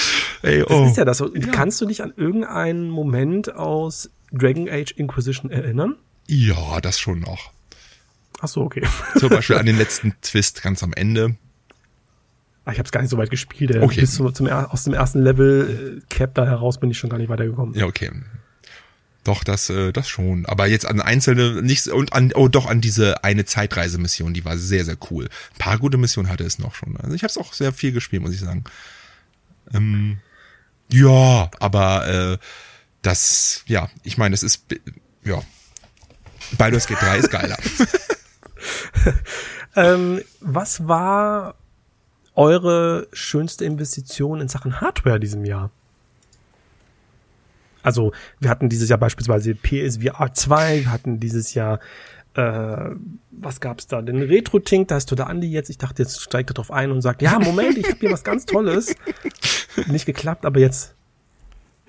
Ey, 0.42 0.64
oh. 0.64 0.82
Das 0.82 0.92
ist 0.92 0.98
ja 0.98 1.06
das. 1.06 1.24
Kannst 1.52 1.82
du 1.82 1.86
dich 1.86 2.04
an 2.04 2.14
irgendeinen 2.16 2.90
Moment 2.90 3.54
aus 3.56 4.10
Dragon 4.32 4.70
Age 4.70 4.92
Inquisition 4.92 5.52
erinnern? 5.52 5.96
Ja, 6.28 6.82
das 6.82 7.00
schon 7.00 7.20
noch. 7.22 7.52
Ach 8.40 8.48
so, 8.48 8.62
okay. 8.62 8.84
Zum 9.18 9.30
Beispiel 9.30 9.58
an 9.58 9.66
den 9.66 9.78
letzten 9.78 10.14
Twist 10.22 10.62
ganz 10.62 10.84
am 10.84 10.94
Ende. 10.94 11.36
Ach, 12.66 12.74
ich 12.74 12.80
habe 12.80 12.86
es 12.86 12.92
gar 12.92 13.02
nicht 13.02 13.10
so 13.10 13.18
weit 13.18 13.30
gespielt. 13.30 13.72
Ey. 13.72 13.82
Okay. 13.82 14.02
Bis 14.02 14.16
zum, 14.16 14.34
zum, 14.34 14.48
aus 14.48 14.84
dem 14.84 14.94
ersten 14.94 15.22
Level 15.24 16.02
äh, 16.02 16.14
Cap 16.14 16.36
da 16.36 16.46
heraus 16.46 16.80
bin 16.80 16.92
ich 16.92 16.98
schon 16.98 17.10
gar 17.10 17.18
nicht 17.18 17.30
weitergekommen. 17.30 17.74
Ja, 17.76 17.86
okay. 17.86 18.12
Doch, 19.24 19.44
das, 19.44 19.70
äh, 19.70 19.92
das 19.92 20.08
schon. 20.08 20.46
Aber 20.46 20.68
jetzt 20.68 20.86
an 20.86 21.02
einzelne, 21.02 21.62
nicht, 21.62 21.88
und 21.88 22.14
an, 22.14 22.32
oh 22.34 22.48
doch, 22.48 22.66
an 22.66 22.82
diese 22.82 23.24
eine 23.24 23.46
Zeitreisemission, 23.46 24.34
die 24.34 24.46
war 24.46 24.58
sehr, 24.58 24.86
sehr 24.86 24.98
cool. 25.12 25.26
Ein 25.26 25.58
paar 25.60 25.78
gute 25.80 25.98
Missionen 25.98 26.30
hatte 26.30 26.44
es 26.44 26.60
noch 26.60 26.76
schon. 26.76 26.98
Also 26.98 27.14
ich 27.14 27.24
habe 27.24 27.32
es 27.32 27.38
auch 27.38 27.54
sehr 27.54 27.74
viel 27.74 27.92
gespielt, 27.92 28.22
muss 28.22 28.34
ich 28.34 28.40
sagen. 28.40 28.64
Ähm, 29.74 30.20
ja, 30.90 31.50
aber 31.60 32.08
äh, 32.08 32.38
das, 33.02 33.64
ja, 33.68 33.90
ich 34.04 34.18
meine, 34.18 34.34
es 34.34 34.44
ist, 34.44 34.66
ja, 35.24 35.42
Baldur's 36.58 36.88
Gate 36.88 37.02
3 37.02 37.18
ist 37.18 37.32
geiler. 37.32 37.58
ähm, 39.76 40.22
was 40.40 40.88
war 40.88 41.56
eure 42.36 43.08
schönste 43.14 43.66
Investition 43.66 44.42
in 44.42 44.48
Sachen 44.48 44.80
Hardware 44.80 45.20
diesem 45.20 45.46
Jahr? 45.46 45.72
Also, 47.84 48.12
wir 48.40 48.50
hatten 48.50 48.70
dieses 48.70 48.90
Jahr 48.90 49.00
beispielsweise 49.00 49.56
PSVR 49.56 50.34
2, 50.34 50.82
wir 50.82 50.92
hatten 50.92 51.20
dieses 51.20 51.54
Jahr, 51.54 51.80
äh, 52.34 52.90
was 53.32 53.60
gab's 53.62 53.88
da? 53.88 54.02
Den 54.02 54.22
Retro-Tink, 54.22 54.90
da 54.90 54.98
ist 54.98 55.10
der 55.10 55.28
Andi 55.28 55.50
jetzt. 55.50 55.70
Ich 55.70 55.78
dachte, 55.78 56.04
jetzt 56.04 56.22
steigt 56.22 56.52
er 56.52 56.54
drauf 56.56 56.70
ein 56.70 56.92
und 56.92 57.02
sagt, 57.02 57.22
ja, 57.22 57.40
Moment, 57.40 57.78
ich 57.78 57.88
habe 57.88 57.98
hier 58.00 58.12
was 58.12 58.24
ganz 58.24 58.46
Tolles. 58.46 58.94
Nicht 59.88 60.06
geklappt, 60.06 60.46
aber 60.46 60.60
jetzt 60.60 60.96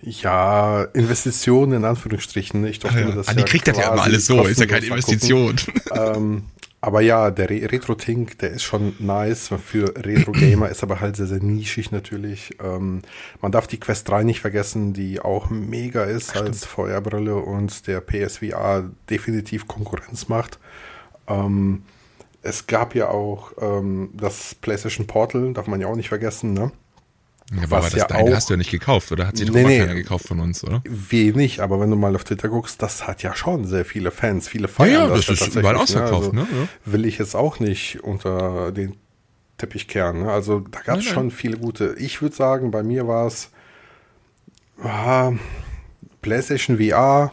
ja, 0.00 0.84
Investitionen 0.84 1.72
in 1.72 1.84
Anführungsstrichen. 1.84 2.64
Ich 2.66 2.78
durfte 2.78 3.00
ja, 3.00 3.10
das 3.10 3.28
Andi 3.28 3.40
ja 3.40 3.46
kriegt 3.48 3.66
das 3.66 3.76
ja 3.76 3.92
immer 3.92 4.02
alles 4.02 4.26
so, 4.26 4.44
ist 4.44 4.60
ja 4.60 4.66
keine 4.66 4.86
Investition. 4.86 5.56
ähm, 5.92 6.44
aber 6.80 7.00
ja, 7.00 7.30
der 7.30 7.50
Re 7.50 7.70
Retro-Tink, 7.72 8.38
der 8.38 8.50
ist 8.50 8.62
schon 8.62 8.94
nice 9.00 9.50
für 9.64 9.94
Retro-Gamer, 9.96 10.68
ist 10.70 10.82
aber 10.82 11.00
halt 11.00 11.16
sehr, 11.16 11.26
sehr 11.26 11.42
nischig 11.42 11.90
natürlich. 11.90 12.56
Ähm, 12.62 13.02
man 13.40 13.50
darf 13.50 13.66
die 13.66 13.80
Quest 13.80 14.08
3 14.08 14.22
nicht 14.22 14.40
vergessen, 14.40 14.92
die 14.92 15.20
auch 15.20 15.50
mega 15.50 16.04
ist 16.04 16.30
Stimmt. 16.30 16.48
als 16.48 16.64
VR-Brille 16.64 17.36
und 17.36 17.86
der 17.88 18.00
PSVR 18.00 18.90
definitiv 19.10 19.66
Konkurrenz 19.66 20.28
macht. 20.28 20.60
Ähm, 21.26 21.82
es 22.42 22.68
gab 22.68 22.94
ja 22.94 23.08
auch 23.08 23.52
ähm, 23.60 24.10
das 24.14 24.54
PlayStation 24.54 25.06
Portal, 25.06 25.52
darf 25.54 25.66
man 25.66 25.80
ja 25.80 25.88
auch 25.88 25.96
nicht 25.96 26.08
vergessen, 26.08 26.52
ne? 26.52 26.70
Ja, 27.54 27.62
aber 27.62 27.80
das 27.80 27.94
ja 27.94 28.06
deine 28.06 28.30
auch, 28.30 28.34
hast 28.34 28.50
du 28.50 28.54
ja 28.54 28.58
nicht 28.58 28.70
gekauft, 28.70 29.10
oder? 29.10 29.26
Hat 29.26 29.38
sie 29.38 29.46
doch 29.46 29.54
nee, 29.54 29.64
nee, 29.64 29.78
keiner 29.78 29.94
gekauft 29.94 30.26
von 30.26 30.38
uns, 30.40 30.62
oder? 30.64 30.82
Wenig, 30.84 31.62
aber 31.62 31.80
wenn 31.80 31.90
du 31.90 31.96
mal 31.96 32.14
auf 32.14 32.24
Twitter 32.24 32.48
guckst, 32.48 32.82
das 32.82 33.06
hat 33.06 33.22
ja 33.22 33.34
schon 33.34 33.64
sehr 33.64 33.86
viele 33.86 34.10
Fans, 34.10 34.48
viele 34.48 34.68
feiern 34.68 34.92
ja, 34.92 35.08
ja, 35.08 35.16
das. 35.16 35.26
das 35.26 35.40
ist 35.40 35.56
überall 35.56 35.76
ausverkauft, 35.76 36.34
ne? 36.34 36.42
Also 36.42 36.54
ne? 36.54 36.68
Will 36.84 37.06
ich 37.06 37.18
jetzt 37.18 37.34
auch 37.34 37.58
nicht 37.58 38.02
unter 38.02 38.70
den 38.72 38.96
Teppich 39.56 39.88
kehren, 39.88 40.24
ne? 40.24 40.32
Also 40.32 40.60
da 40.60 40.80
gab 40.80 40.98
es 40.98 41.06
schon 41.06 41.30
viele 41.30 41.56
gute. 41.56 41.94
Ich 41.98 42.20
würde 42.20 42.36
sagen, 42.36 42.70
bei 42.70 42.82
mir 42.82 43.08
war 43.08 43.26
es 43.26 43.50
ah, 44.82 45.32
PlayStation 46.20 46.78
VR 46.78 47.32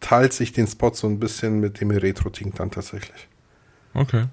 teilt 0.00 0.32
sich 0.32 0.52
den 0.52 0.66
Spot 0.66 0.92
so 0.94 1.06
ein 1.06 1.18
bisschen 1.18 1.60
mit 1.60 1.80
dem 1.80 1.90
Retro-Ting 1.90 2.52
dann 2.54 2.70
tatsächlich. 2.70 3.28
Okay. 3.94 4.26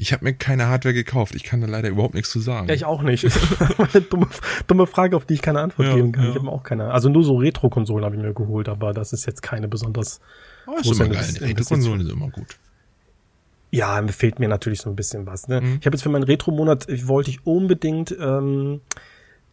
Ich 0.00 0.12
habe 0.12 0.24
mir 0.24 0.32
keine 0.32 0.68
Hardware 0.68 0.94
gekauft. 0.94 1.34
Ich 1.34 1.42
kann 1.42 1.60
da 1.60 1.66
leider 1.66 1.88
überhaupt 1.88 2.14
nichts 2.14 2.30
zu 2.30 2.38
sagen. 2.38 2.68
Ja, 2.68 2.74
ich 2.74 2.84
auch 2.84 3.02
nicht. 3.02 3.24
eine 3.78 4.00
dumme, 4.02 4.28
dumme 4.68 4.86
Frage, 4.86 5.16
auf 5.16 5.26
die 5.26 5.34
ich 5.34 5.42
keine 5.42 5.58
Antwort 5.58 5.88
ja, 5.88 5.96
geben 5.96 6.12
kann. 6.12 6.24
Ja. 6.24 6.30
Ich 6.30 6.36
habe 6.36 6.48
auch 6.48 6.62
keine. 6.62 6.92
Also 6.92 7.08
nur 7.08 7.24
so 7.24 7.36
Retro-Konsolen 7.36 8.04
habe 8.04 8.14
ich 8.14 8.22
mir 8.22 8.32
geholt, 8.32 8.68
aber 8.68 8.92
das 8.94 9.12
ist 9.12 9.26
jetzt 9.26 9.42
keine 9.42 9.66
besonders. 9.66 10.20
Oh, 10.68 10.78
ist 10.80 10.92
immer 10.92 11.08
geil. 11.08 11.24
Retro-Konsolen 11.40 12.00
ist 12.02 12.12
immer 12.12 12.30
gut. 12.30 12.58
Ja, 13.70 14.00
mir 14.00 14.12
fehlt 14.12 14.38
mir 14.38 14.48
natürlich 14.48 14.80
so 14.80 14.88
ein 14.88 14.96
bisschen 14.96 15.26
was. 15.26 15.48
Ne? 15.48 15.60
Mhm. 15.60 15.78
Ich 15.80 15.86
habe 15.86 15.96
jetzt 15.96 16.02
für 16.02 16.10
meinen 16.10 16.22
Retro-Monat 16.22 16.86
wollte 17.08 17.30
ich 17.30 17.44
unbedingt. 17.44 18.16
Ähm, 18.18 18.80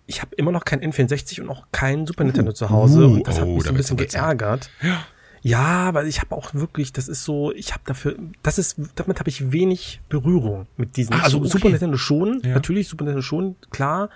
ich 0.05 0.21
habe 0.21 0.35
immer 0.35 0.51
noch 0.51 0.63
kein 0.63 0.81
N64 0.81 1.41
und 1.41 1.49
auch 1.49 1.65
kein 1.71 2.05
Super 2.05 2.23
Nintendo 2.23 2.53
zu 2.53 2.69
Hause 2.69 3.07
uh, 3.07 3.13
und 3.13 3.27
das 3.27 3.39
hat 3.39 3.47
oh, 3.47 3.55
mich 3.55 3.63
so 3.63 3.69
ein 3.69 3.75
bisschen 3.75 3.97
geärgert. 3.97 4.69
Ja. 4.83 5.03
Ja, 5.45 5.93
weil 5.93 6.07
ich 6.07 6.21
habe 6.21 6.35
auch 6.35 6.55
wirklich, 6.55 6.91
das 6.91 7.07
ist 7.07 7.23
so, 7.23 7.51
ich 7.51 7.73
habe 7.73 7.83
dafür, 7.85 8.15
das 8.41 8.57
ist, 8.57 8.77
damit 8.95 9.19
habe 9.19 9.29
ich 9.29 9.51
wenig 9.51 10.01
Berührung 10.09 10.65
mit 10.75 10.97
diesen. 10.97 11.13
also 11.13 11.37
okay. 11.37 11.49
Super 11.49 11.69
Nintendo 11.69 11.97
schon, 11.97 12.41
ja. 12.43 12.55
natürlich 12.55 12.87
Super 12.87 13.03
Nintendo 13.03 13.21
schon, 13.21 13.55
klar, 13.69 14.09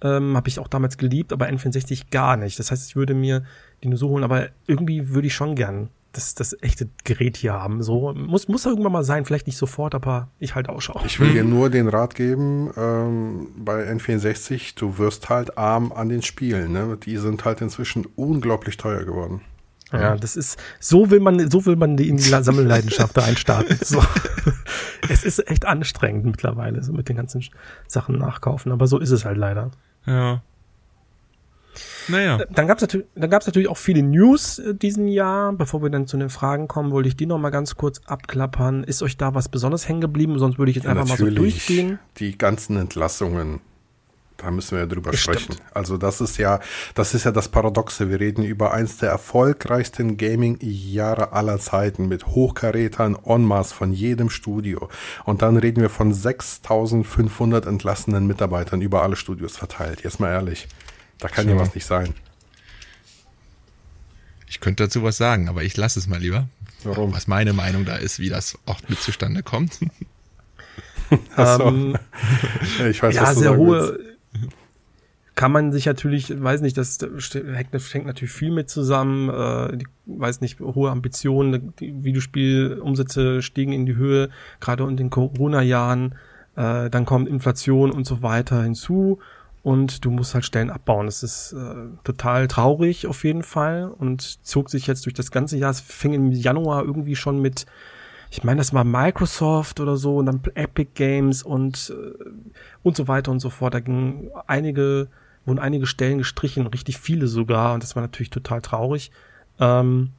ähm, 0.00 0.34
habe 0.34 0.48
ich 0.48 0.58
auch 0.58 0.68
damals 0.68 0.96
geliebt, 0.96 1.34
aber 1.34 1.48
N64 1.48 2.04
gar 2.10 2.38
nicht. 2.38 2.58
Das 2.58 2.70
heißt, 2.70 2.88
ich 2.88 2.96
würde 2.96 3.12
mir 3.12 3.44
die 3.82 3.88
nur 3.88 3.98
so 3.98 4.08
holen, 4.08 4.24
aber 4.24 4.48
irgendwie 4.66 5.10
würde 5.10 5.26
ich 5.26 5.34
schon 5.34 5.54
gern 5.54 5.90
das, 6.12 6.34
das 6.34 6.56
echte 6.62 6.88
Gerät 7.04 7.36
hier 7.36 7.52
haben. 7.52 7.82
So 7.82 8.14
muss 8.14 8.48
muss 8.48 8.64
irgendwann 8.64 8.92
mal 8.92 9.04
sein, 9.04 9.26
vielleicht 9.26 9.46
nicht 9.46 9.58
sofort, 9.58 9.94
aber 9.94 10.28
ich 10.38 10.54
halt 10.54 10.70
Ausschau. 10.70 10.98
Ich 11.04 11.20
will 11.20 11.34
dir 11.34 11.44
nur 11.44 11.68
den 11.68 11.88
Rat 11.88 12.14
geben 12.14 12.70
ähm, 12.78 13.48
bei 13.58 13.86
N64, 13.92 14.76
du 14.76 14.96
wirst 14.96 15.28
halt 15.28 15.58
arm 15.58 15.92
an 15.92 16.08
den 16.08 16.22
Spielen. 16.22 16.72
Ne? 16.72 16.96
Die 17.04 17.18
sind 17.18 17.44
halt 17.44 17.60
inzwischen 17.60 18.06
unglaublich 18.16 18.78
teuer 18.78 19.04
geworden. 19.04 19.42
Ja, 19.92 20.16
das 20.16 20.36
ist, 20.36 20.58
so 20.80 21.10
will 21.10 21.20
man, 21.20 21.50
so 21.50 21.66
will 21.66 21.76
man 21.76 21.96
die 21.96 22.08
in 22.08 22.16
die 22.16 22.22
Sammelleidenschaft 22.22 23.16
da 23.16 23.24
einstarten. 23.24 23.78
So. 23.82 24.02
Es 25.10 25.22
ist 25.22 25.50
echt 25.50 25.66
anstrengend 25.66 26.24
mittlerweile, 26.24 26.82
so 26.82 26.94
mit 26.94 27.10
den 27.10 27.16
ganzen 27.16 27.44
Sachen 27.86 28.16
nachkaufen, 28.16 28.72
aber 28.72 28.86
so 28.86 28.98
ist 28.98 29.10
es 29.10 29.26
halt 29.26 29.36
leider. 29.36 29.70
Ja. 30.06 30.42
Naja. 32.08 32.38
Dann 32.50 32.66
gab 32.66 32.78
es 32.78 32.82
natürlich, 32.82 33.06
dann 33.14 33.30
gab's 33.30 33.46
natürlich 33.46 33.68
auch 33.68 33.76
viele 33.76 34.02
News 34.02 34.58
äh, 34.58 34.74
diesen 34.74 35.08
Jahr. 35.08 35.52
Bevor 35.52 35.82
wir 35.82 35.90
dann 35.90 36.06
zu 36.06 36.16
den 36.16 36.30
Fragen 36.30 36.68
kommen, 36.68 36.90
wollte 36.90 37.08
ich 37.08 37.16
die 37.16 37.26
noch 37.26 37.38
mal 37.38 37.50
ganz 37.50 37.76
kurz 37.76 38.00
abklappern. 38.06 38.84
Ist 38.84 39.02
euch 39.02 39.16
da 39.16 39.34
was 39.34 39.48
besonders 39.48 39.88
hängen 39.88 40.00
geblieben? 40.00 40.38
Sonst 40.38 40.58
würde 40.58 40.70
ich 40.70 40.76
jetzt 40.76 40.84
ja, 40.84 40.90
einfach 40.90 41.06
mal 41.06 41.18
so 41.18 41.28
durchgehen. 41.28 41.98
Die 42.18 42.38
ganzen 42.38 42.76
Entlassungen 42.76 43.60
da 44.44 44.50
müssen 44.50 44.72
wir 44.72 44.80
ja 44.80 44.86
drüber 44.86 45.10
Bestimmt. 45.10 45.40
sprechen. 45.40 45.60
Also 45.72 45.96
das 45.96 46.20
ist 46.20 46.36
ja, 46.36 46.60
das 46.94 47.14
ist 47.14 47.24
ja 47.24 47.32
das 47.32 47.48
Paradoxe. 47.48 48.10
Wir 48.10 48.20
reden 48.20 48.42
über 48.44 48.74
eins 48.74 48.98
der 48.98 49.08
erfolgreichsten 49.08 50.18
Gaming-Jahre 50.18 51.32
aller 51.32 51.58
Zeiten 51.58 52.08
mit 52.08 52.26
Hochkarätern 52.26 53.16
en 53.24 53.42
masse 53.42 53.74
von 53.74 53.92
jedem 53.92 54.28
Studio. 54.28 54.90
Und 55.24 55.40
dann 55.40 55.56
reden 55.56 55.80
wir 55.80 55.88
von 55.88 56.12
6500 56.12 57.64
entlassenen 57.66 58.26
Mitarbeitern 58.26 58.82
über 58.82 59.02
alle 59.02 59.16
Studios 59.16 59.56
verteilt. 59.56 60.02
Jetzt 60.04 60.20
mal 60.20 60.30
ehrlich. 60.30 60.68
Da 61.18 61.28
kann 61.28 61.48
ja 61.48 61.56
was 61.56 61.74
nicht 61.74 61.86
sein. 61.86 62.14
Ich 64.46 64.60
könnte 64.60 64.84
dazu 64.84 65.02
was 65.02 65.16
sagen, 65.16 65.48
aber 65.48 65.62
ich 65.62 65.76
lasse 65.76 65.98
es 65.98 66.06
mal 66.06 66.20
lieber. 66.20 66.48
Warum? 66.82 67.14
Was 67.14 67.26
meine 67.26 67.54
Meinung 67.54 67.86
da 67.86 67.96
ist, 67.96 68.18
wie 68.18 68.28
das 68.28 68.58
auch 68.66 68.80
mit 68.88 69.00
zustande 69.00 69.42
kommt. 69.42 69.78
so. 71.36 71.42
ähm, 71.42 71.96
ich 72.90 73.02
weiß, 73.02 73.14
ja, 73.14 73.22
was 73.22 73.34
du 73.34 73.40
sehr 73.40 73.56
hohe, 73.56 73.80
willst 73.80 74.13
kann 75.34 75.50
man 75.50 75.72
sich 75.72 75.86
natürlich, 75.86 76.42
weiß 76.42 76.60
nicht, 76.60 76.78
das 76.78 76.98
hängt 77.02 78.06
natürlich 78.06 78.32
viel 78.32 78.52
mit 78.52 78.70
zusammen, 78.70 79.28
äh, 79.30 79.76
die, 79.76 79.86
weiß 80.06 80.40
nicht, 80.40 80.60
hohe 80.60 80.90
Ambitionen, 80.90 81.74
die 81.80 82.04
Videospielumsätze 82.04 83.42
stiegen 83.42 83.72
in 83.72 83.84
die 83.84 83.96
Höhe, 83.96 84.30
gerade 84.60 84.84
in 84.84 84.96
den 84.96 85.10
Corona-Jahren, 85.10 86.14
äh, 86.56 86.88
dann 86.88 87.04
kommt 87.04 87.28
Inflation 87.28 87.90
und 87.90 88.06
so 88.06 88.22
weiter 88.22 88.62
hinzu 88.62 89.18
und 89.64 90.04
du 90.04 90.10
musst 90.10 90.34
halt 90.34 90.44
Stellen 90.44 90.70
abbauen. 90.70 91.06
Das 91.06 91.24
ist 91.24 91.52
äh, 91.52 91.88
total 92.04 92.46
traurig 92.46 93.08
auf 93.08 93.24
jeden 93.24 93.42
Fall 93.42 93.90
und 93.90 94.46
zog 94.46 94.70
sich 94.70 94.86
jetzt 94.86 95.04
durch 95.06 95.14
das 95.14 95.32
ganze 95.32 95.56
Jahr. 95.56 95.72
Es 95.72 95.80
fing 95.80 96.12
im 96.12 96.30
Januar 96.30 96.84
irgendwie 96.84 97.16
schon 97.16 97.40
mit 97.40 97.66
ich 98.30 98.44
meine, 98.44 98.58
das 98.58 98.72
war 98.74 98.84
Microsoft 98.84 99.80
oder 99.80 99.96
so 99.96 100.16
und 100.16 100.26
dann 100.26 100.40
Epic 100.54 100.90
Games 100.94 101.42
und 101.42 101.94
äh, 101.94 102.24
und 102.82 102.96
so 102.96 103.08
weiter 103.08 103.30
und 103.30 103.40
so 103.40 103.50
fort. 103.50 103.74
Da 103.74 103.80
gingen 103.80 104.30
einige 104.46 105.08
wurden 105.46 105.58
einige 105.58 105.86
Stellen 105.86 106.18
gestrichen, 106.18 106.66
richtig 106.66 106.98
viele 106.98 107.26
sogar, 107.26 107.74
und 107.74 107.82
das 107.82 107.96
war 107.96 108.02
natürlich 108.02 108.30
total 108.30 108.62
traurig. 108.62 109.10
Ähm, 109.60 110.10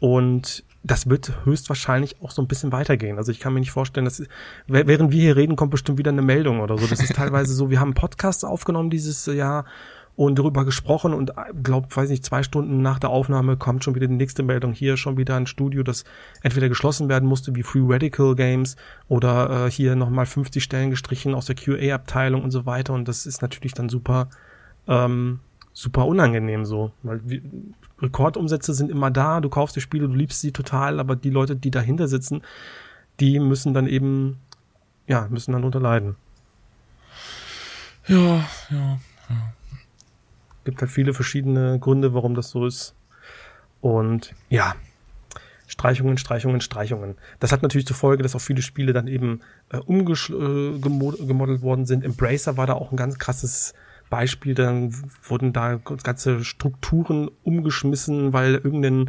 und 0.00 0.64
das 0.84 1.08
wird 1.08 1.44
höchstwahrscheinlich 1.44 2.20
auch 2.22 2.32
so 2.32 2.42
ein 2.42 2.48
bisschen 2.48 2.72
weitergehen. 2.72 3.16
Also 3.16 3.30
ich 3.30 3.38
kann 3.38 3.54
mir 3.54 3.60
nicht 3.60 3.70
vorstellen, 3.70 4.04
dass 4.04 4.22
während 4.66 5.12
wir 5.12 5.20
hier 5.20 5.36
reden, 5.36 5.54
kommt 5.54 5.70
bestimmt 5.70 5.98
wieder 5.98 6.10
eine 6.10 6.22
Meldung 6.22 6.60
oder 6.60 6.76
so. 6.76 6.86
Das 6.86 7.00
ist 7.00 7.12
teilweise 7.14 7.54
so, 7.54 7.70
wir 7.70 7.78
haben 7.78 7.94
Podcasts 7.94 8.42
aufgenommen 8.42 8.90
dieses 8.90 9.26
Jahr 9.26 9.64
und 10.14 10.38
darüber 10.38 10.64
gesprochen 10.64 11.14
und 11.14 11.32
glaub, 11.62 11.96
weiß 11.96 12.10
nicht, 12.10 12.24
zwei 12.24 12.42
Stunden 12.42 12.82
nach 12.82 12.98
der 12.98 13.10
Aufnahme 13.10 13.56
kommt 13.56 13.82
schon 13.82 13.94
wieder 13.94 14.06
die 14.06 14.14
nächste 14.14 14.42
Meldung. 14.42 14.72
Hier 14.72 14.96
schon 14.96 15.16
wieder 15.16 15.36
ein 15.36 15.46
Studio, 15.46 15.82
das 15.82 16.04
entweder 16.42 16.68
geschlossen 16.68 17.08
werden 17.08 17.28
musste, 17.28 17.54
wie 17.54 17.62
Free 17.62 17.82
Radical 17.82 18.34
Games, 18.34 18.76
oder 19.08 19.66
äh, 19.66 19.70
hier 19.70 19.96
nochmal 19.96 20.26
50 20.26 20.62
Stellen 20.62 20.90
gestrichen 20.90 21.34
aus 21.34 21.46
der 21.46 21.56
QA-Abteilung 21.56 22.42
und 22.42 22.50
so 22.50 22.66
weiter. 22.66 22.92
Und 22.92 23.08
das 23.08 23.26
ist 23.26 23.40
natürlich 23.40 23.72
dann 23.72 23.88
super 23.88 24.28
ähm, 24.86 25.40
super 25.72 26.06
unangenehm 26.06 26.64
so. 26.64 26.92
Weil 27.02 27.20
wie, 27.24 27.42
Rekordumsätze 28.00 28.74
sind 28.74 28.90
immer 28.90 29.10
da, 29.10 29.40
du 29.40 29.48
kaufst 29.48 29.76
die 29.76 29.80
Spiele, 29.80 30.08
du 30.08 30.14
liebst 30.14 30.40
sie 30.40 30.52
total, 30.52 31.00
aber 31.00 31.16
die 31.16 31.30
Leute, 31.30 31.56
die 31.56 31.70
dahinter 31.70 32.08
sitzen, 32.08 32.42
die 33.20 33.38
müssen 33.38 33.74
dann 33.74 33.86
eben, 33.86 34.38
ja, 35.06 35.28
müssen 35.30 35.52
dann 35.52 35.64
unterleiden. 35.64 36.16
Ja, 38.08 38.44
ja, 38.70 38.98
ja. 39.28 39.52
Gibt 40.64 40.80
halt 40.80 40.90
viele 40.90 41.14
verschiedene 41.14 41.78
Gründe, 41.78 42.14
warum 42.14 42.34
das 42.34 42.50
so 42.50 42.66
ist. 42.66 42.94
Und 43.80 44.34
ja, 44.48 44.74
Streichungen, 45.66 46.18
Streichungen, 46.18 46.60
Streichungen. 46.60 47.16
Das 47.40 47.50
hat 47.50 47.62
natürlich 47.62 47.86
zur 47.86 47.96
Folge, 47.96 48.22
dass 48.22 48.34
auch 48.34 48.40
viele 48.40 48.62
Spiele 48.62 48.92
dann 48.92 49.08
eben 49.08 49.40
äh, 49.70 49.78
umgemodelt 49.78 51.60
äh, 51.60 51.62
worden 51.62 51.86
sind. 51.86 52.04
Embracer 52.04 52.56
war 52.56 52.66
da 52.66 52.74
auch 52.74 52.92
ein 52.92 52.96
ganz 52.96 53.18
krasses 53.18 53.74
Beispiel, 54.10 54.54
dann 54.54 54.94
wurden 55.22 55.54
da 55.54 55.76
ganze 56.02 56.44
Strukturen 56.44 57.30
umgeschmissen, 57.44 58.34
weil 58.34 58.56
irgendein 58.56 59.08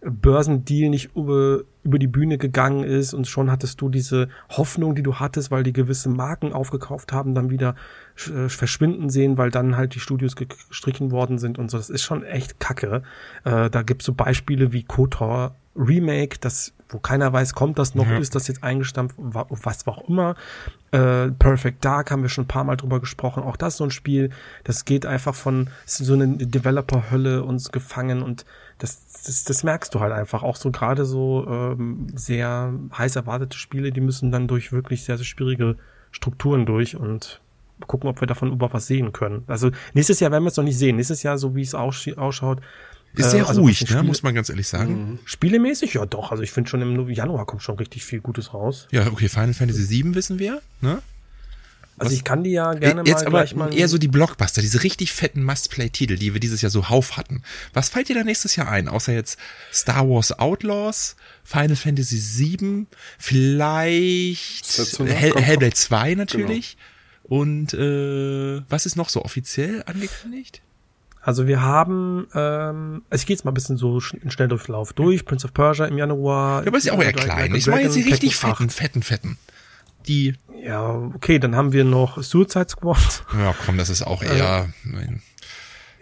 Börsendeal 0.00 0.90
nicht 0.90 1.16
über, 1.16 1.60
über 1.82 1.98
die 1.98 2.06
Bühne 2.06 2.38
gegangen 2.38 2.84
ist 2.84 3.14
und 3.14 3.26
schon 3.26 3.50
hattest 3.50 3.80
du 3.80 3.88
diese 3.88 4.28
Hoffnung, 4.50 4.94
die 4.94 5.02
du 5.02 5.16
hattest, 5.16 5.50
weil 5.50 5.62
die 5.62 5.72
gewisse 5.72 6.08
Marken 6.08 6.52
aufgekauft 6.52 7.12
haben, 7.12 7.34
dann 7.34 7.50
wieder 7.50 7.74
äh, 8.28 8.48
verschwinden 8.48 9.10
sehen, 9.10 9.38
weil 9.38 9.50
dann 9.50 9.76
halt 9.76 9.94
die 9.94 10.00
Studios 10.00 10.36
gestrichen 10.36 11.10
worden 11.10 11.38
sind 11.38 11.58
und 11.58 11.70
so. 11.70 11.78
Das 11.78 11.90
ist 11.90 12.02
schon 12.02 12.22
echt 12.24 12.60
kacke. 12.60 13.02
Äh, 13.44 13.70
da 13.70 13.82
gibt's 13.82 14.04
so 14.04 14.12
Beispiele 14.12 14.72
wie 14.72 14.82
KOTOR 14.82 15.54
Remake, 15.76 16.38
das, 16.40 16.72
wo 16.88 16.98
keiner 16.98 17.32
weiß, 17.32 17.54
kommt 17.54 17.78
das 17.78 17.94
noch, 17.94 18.06
ja. 18.06 18.18
ist 18.18 18.34
das 18.34 18.48
jetzt 18.48 18.62
eingestampft, 18.62 19.16
was 19.18 19.86
auch 19.86 20.08
immer. 20.08 20.34
Äh, 20.90 21.28
Perfect 21.32 21.84
Dark 21.84 22.10
haben 22.10 22.22
wir 22.22 22.28
schon 22.28 22.44
ein 22.44 22.48
paar 22.48 22.64
Mal 22.64 22.76
drüber 22.76 23.00
gesprochen. 23.00 23.42
Auch 23.42 23.56
das 23.56 23.74
ist 23.74 23.78
so 23.78 23.84
ein 23.84 23.90
Spiel, 23.90 24.30
das 24.64 24.84
geht 24.84 25.04
einfach 25.04 25.34
von, 25.34 25.68
so 25.84 26.14
eine 26.14 26.28
Developer-Hölle 26.36 27.44
uns 27.44 27.72
gefangen 27.72 28.22
und 28.22 28.46
das, 28.78 29.22
das, 29.24 29.44
das 29.44 29.64
merkst 29.64 29.94
du 29.94 30.00
halt 30.00 30.12
einfach. 30.12 30.42
Auch 30.42 30.56
so 30.56 30.70
gerade 30.70 31.04
so 31.04 31.46
ähm, 31.48 32.08
sehr 32.14 32.72
heiß 32.96 33.16
erwartete 33.16 33.56
Spiele, 33.56 33.92
die 33.92 34.00
müssen 34.00 34.30
dann 34.30 34.48
durch 34.48 34.72
wirklich 34.72 35.04
sehr, 35.04 35.16
sehr 35.16 35.24
schwierige 35.24 35.76
Strukturen 36.10 36.66
durch 36.66 36.96
und 36.96 37.40
gucken, 37.86 38.08
ob 38.08 38.20
wir 38.20 38.26
davon 38.26 38.52
überhaupt 38.52 38.74
was 38.74 38.86
sehen 38.86 39.12
können. 39.12 39.44
Also 39.46 39.70
nächstes 39.94 40.20
Jahr 40.20 40.30
werden 40.30 40.44
wir 40.44 40.48
es 40.48 40.56
noch 40.56 40.64
nicht 40.64 40.78
sehen. 40.78 40.96
Nächstes 40.96 41.22
Jahr, 41.22 41.38
so 41.38 41.54
wie 41.54 41.62
es 41.62 41.74
ausschaut, 41.74 42.60
ist 43.14 43.30
sehr 43.30 43.44
äh, 43.44 43.46
also 43.46 43.62
ruhig, 43.62 43.88
ne? 43.90 44.02
muss 44.02 44.22
man 44.22 44.34
ganz 44.34 44.48
ehrlich 44.48 44.68
sagen. 44.68 45.10
Mhm. 45.12 45.18
Spielemäßig, 45.24 45.94
ja 45.94 46.06
doch. 46.06 46.30
Also 46.30 46.42
ich 46.42 46.52
finde 46.52 46.70
schon 46.70 46.82
im 46.82 47.08
Januar 47.10 47.46
kommt 47.46 47.62
schon 47.62 47.76
richtig 47.76 48.04
viel 48.04 48.20
Gutes 48.20 48.52
raus. 48.52 48.88
Ja, 48.90 49.06
okay, 49.06 49.28
Final 49.28 49.54
Fantasy 49.54 49.88
VII 49.88 50.14
wissen 50.14 50.38
wir, 50.38 50.60
ne? 50.80 51.02
Also 51.98 52.10
Was? 52.10 52.18
ich 52.18 52.24
kann 52.24 52.44
die 52.44 52.50
ja 52.50 52.74
gerne 52.74 53.02
Jetzt 53.06 53.24
mal 53.24 53.42
aber 53.42 53.56
mal 53.56 53.74
eher 53.74 53.88
so 53.88 53.96
die 53.96 54.08
Blockbuster, 54.08 54.60
diese 54.60 54.82
richtig 54.82 55.12
fetten 55.12 55.42
Must-Play-Titel, 55.42 56.16
die 56.16 56.34
wir 56.34 56.40
dieses 56.40 56.60
Jahr 56.60 56.70
so 56.70 56.90
hauf 56.90 57.16
hatten. 57.16 57.42
Was 57.72 57.88
fällt 57.88 58.10
dir 58.10 58.14
da 58.14 58.22
nächstes 58.22 58.54
Jahr 58.56 58.68
ein? 58.68 58.88
Außer 58.88 59.14
jetzt 59.14 59.38
Star 59.72 60.06
Wars 60.08 60.38
Outlaws, 60.38 61.16
Final 61.42 61.76
Fantasy 61.76 62.58
VII, 62.58 62.86
vielleicht 63.18 64.66
Hell, 64.98 65.32
Hellblade 65.36 65.72
2 65.74 66.14
natürlich. 66.16 66.76
Genau. 66.76 67.40
Und 67.42 67.74
äh, 67.74 68.62
was 68.68 68.86
ist 68.86 68.96
noch 68.96 69.08
so 69.08 69.24
offiziell 69.24 69.82
angekündigt? 69.86 70.60
Also 71.22 71.48
wir 71.48 71.60
haben, 71.60 72.28
ähm, 72.34 73.02
also 73.10 73.22
ich 73.22 73.26
gehe 73.26 73.34
jetzt 73.34 73.44
mal 73.44 73.50
ein 73.50 73.54
bisschen 73.54 73.76
so 73.76 74.00
in 74.22 74.30
Schnelldurchlauf 74.30 74.92
durch. 74.92 75.24
Prince 75.24 75.44
of 75.44 75.52
Persia 75.52 75.86
im 75.86 75.98
Januar. 75.98 76.62
Ja, 76.62 76.68
aber 76.68 76.78
ist 76.78 76.84
ja 76.84 76.92
auch 76.92 77.02
eher 77.02 77.12
klein. 77.12 77.52
Ich 77.54 77.66
meine 77.66 77.82
jetzt 77.82 77.96
die 77.96 78.02
richtig 78.02 78.36
fetten, 78.36 78.70
fetten, 78.70 79.02
fetten. 79.02 79.38
Die. 80.08 80.34
Ja, 80.62 80.94
okay, 81.14 81.38
dann 81.38 81.54
haben 81.54 81.72
wir 81.72 81.84
noch 81.84 82.22
Suicide 82.22 82.68
Squad. 82.68 83.24
Ja, 83.34 83.54
komm, 83.64 83.78
das 83.78 83.88
ist 83.88 84.02
auch 84.02 84.22
eher. 84.22 84.68
Ähm, 84.84 85.20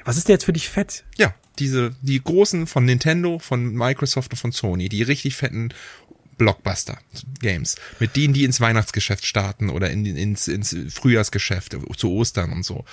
Was 0.05 0.17
ist 0.17 0.29
denn 0.29 0.35
jetzt 0.35 0.45
für 0.45 0.53
dich 0.53 0.69
fett? 0.69 1.05
Ja, 1.17 1.35
diese, 1.59 1.95
die 2.01 2.23
großen 2.23 2.67
von 2.67 2.85
Nintendo, 2.85 3.39
von 3.39 3.75
Microsoft 3.75 4.33
und 4.33 4.39
von 4.39 4.53
Sony, 4.53 4.89
die 4.89 5.03
richtig 5.03 5.37
fetten 5.37 5.73
Blockbuster-Games. 6.39 7.77
Mit 8.01 8.17
denen, 8.17 8.35
die 8.35 8.45
ins 8.45 8.61
Weihnachtsgeschäft 8.61 9.27
starten 9.27 9.71
oder 9.71 9.91
in, 9.91 10.05
ins, 10.05 10.49
ins 10.49 10.77
Frühjahrsgeschäft, 10.93 11.77
zu 11.97 12.11
Ostern 12.11 12.53
und 12.53 12.65
so. 12.65 12.85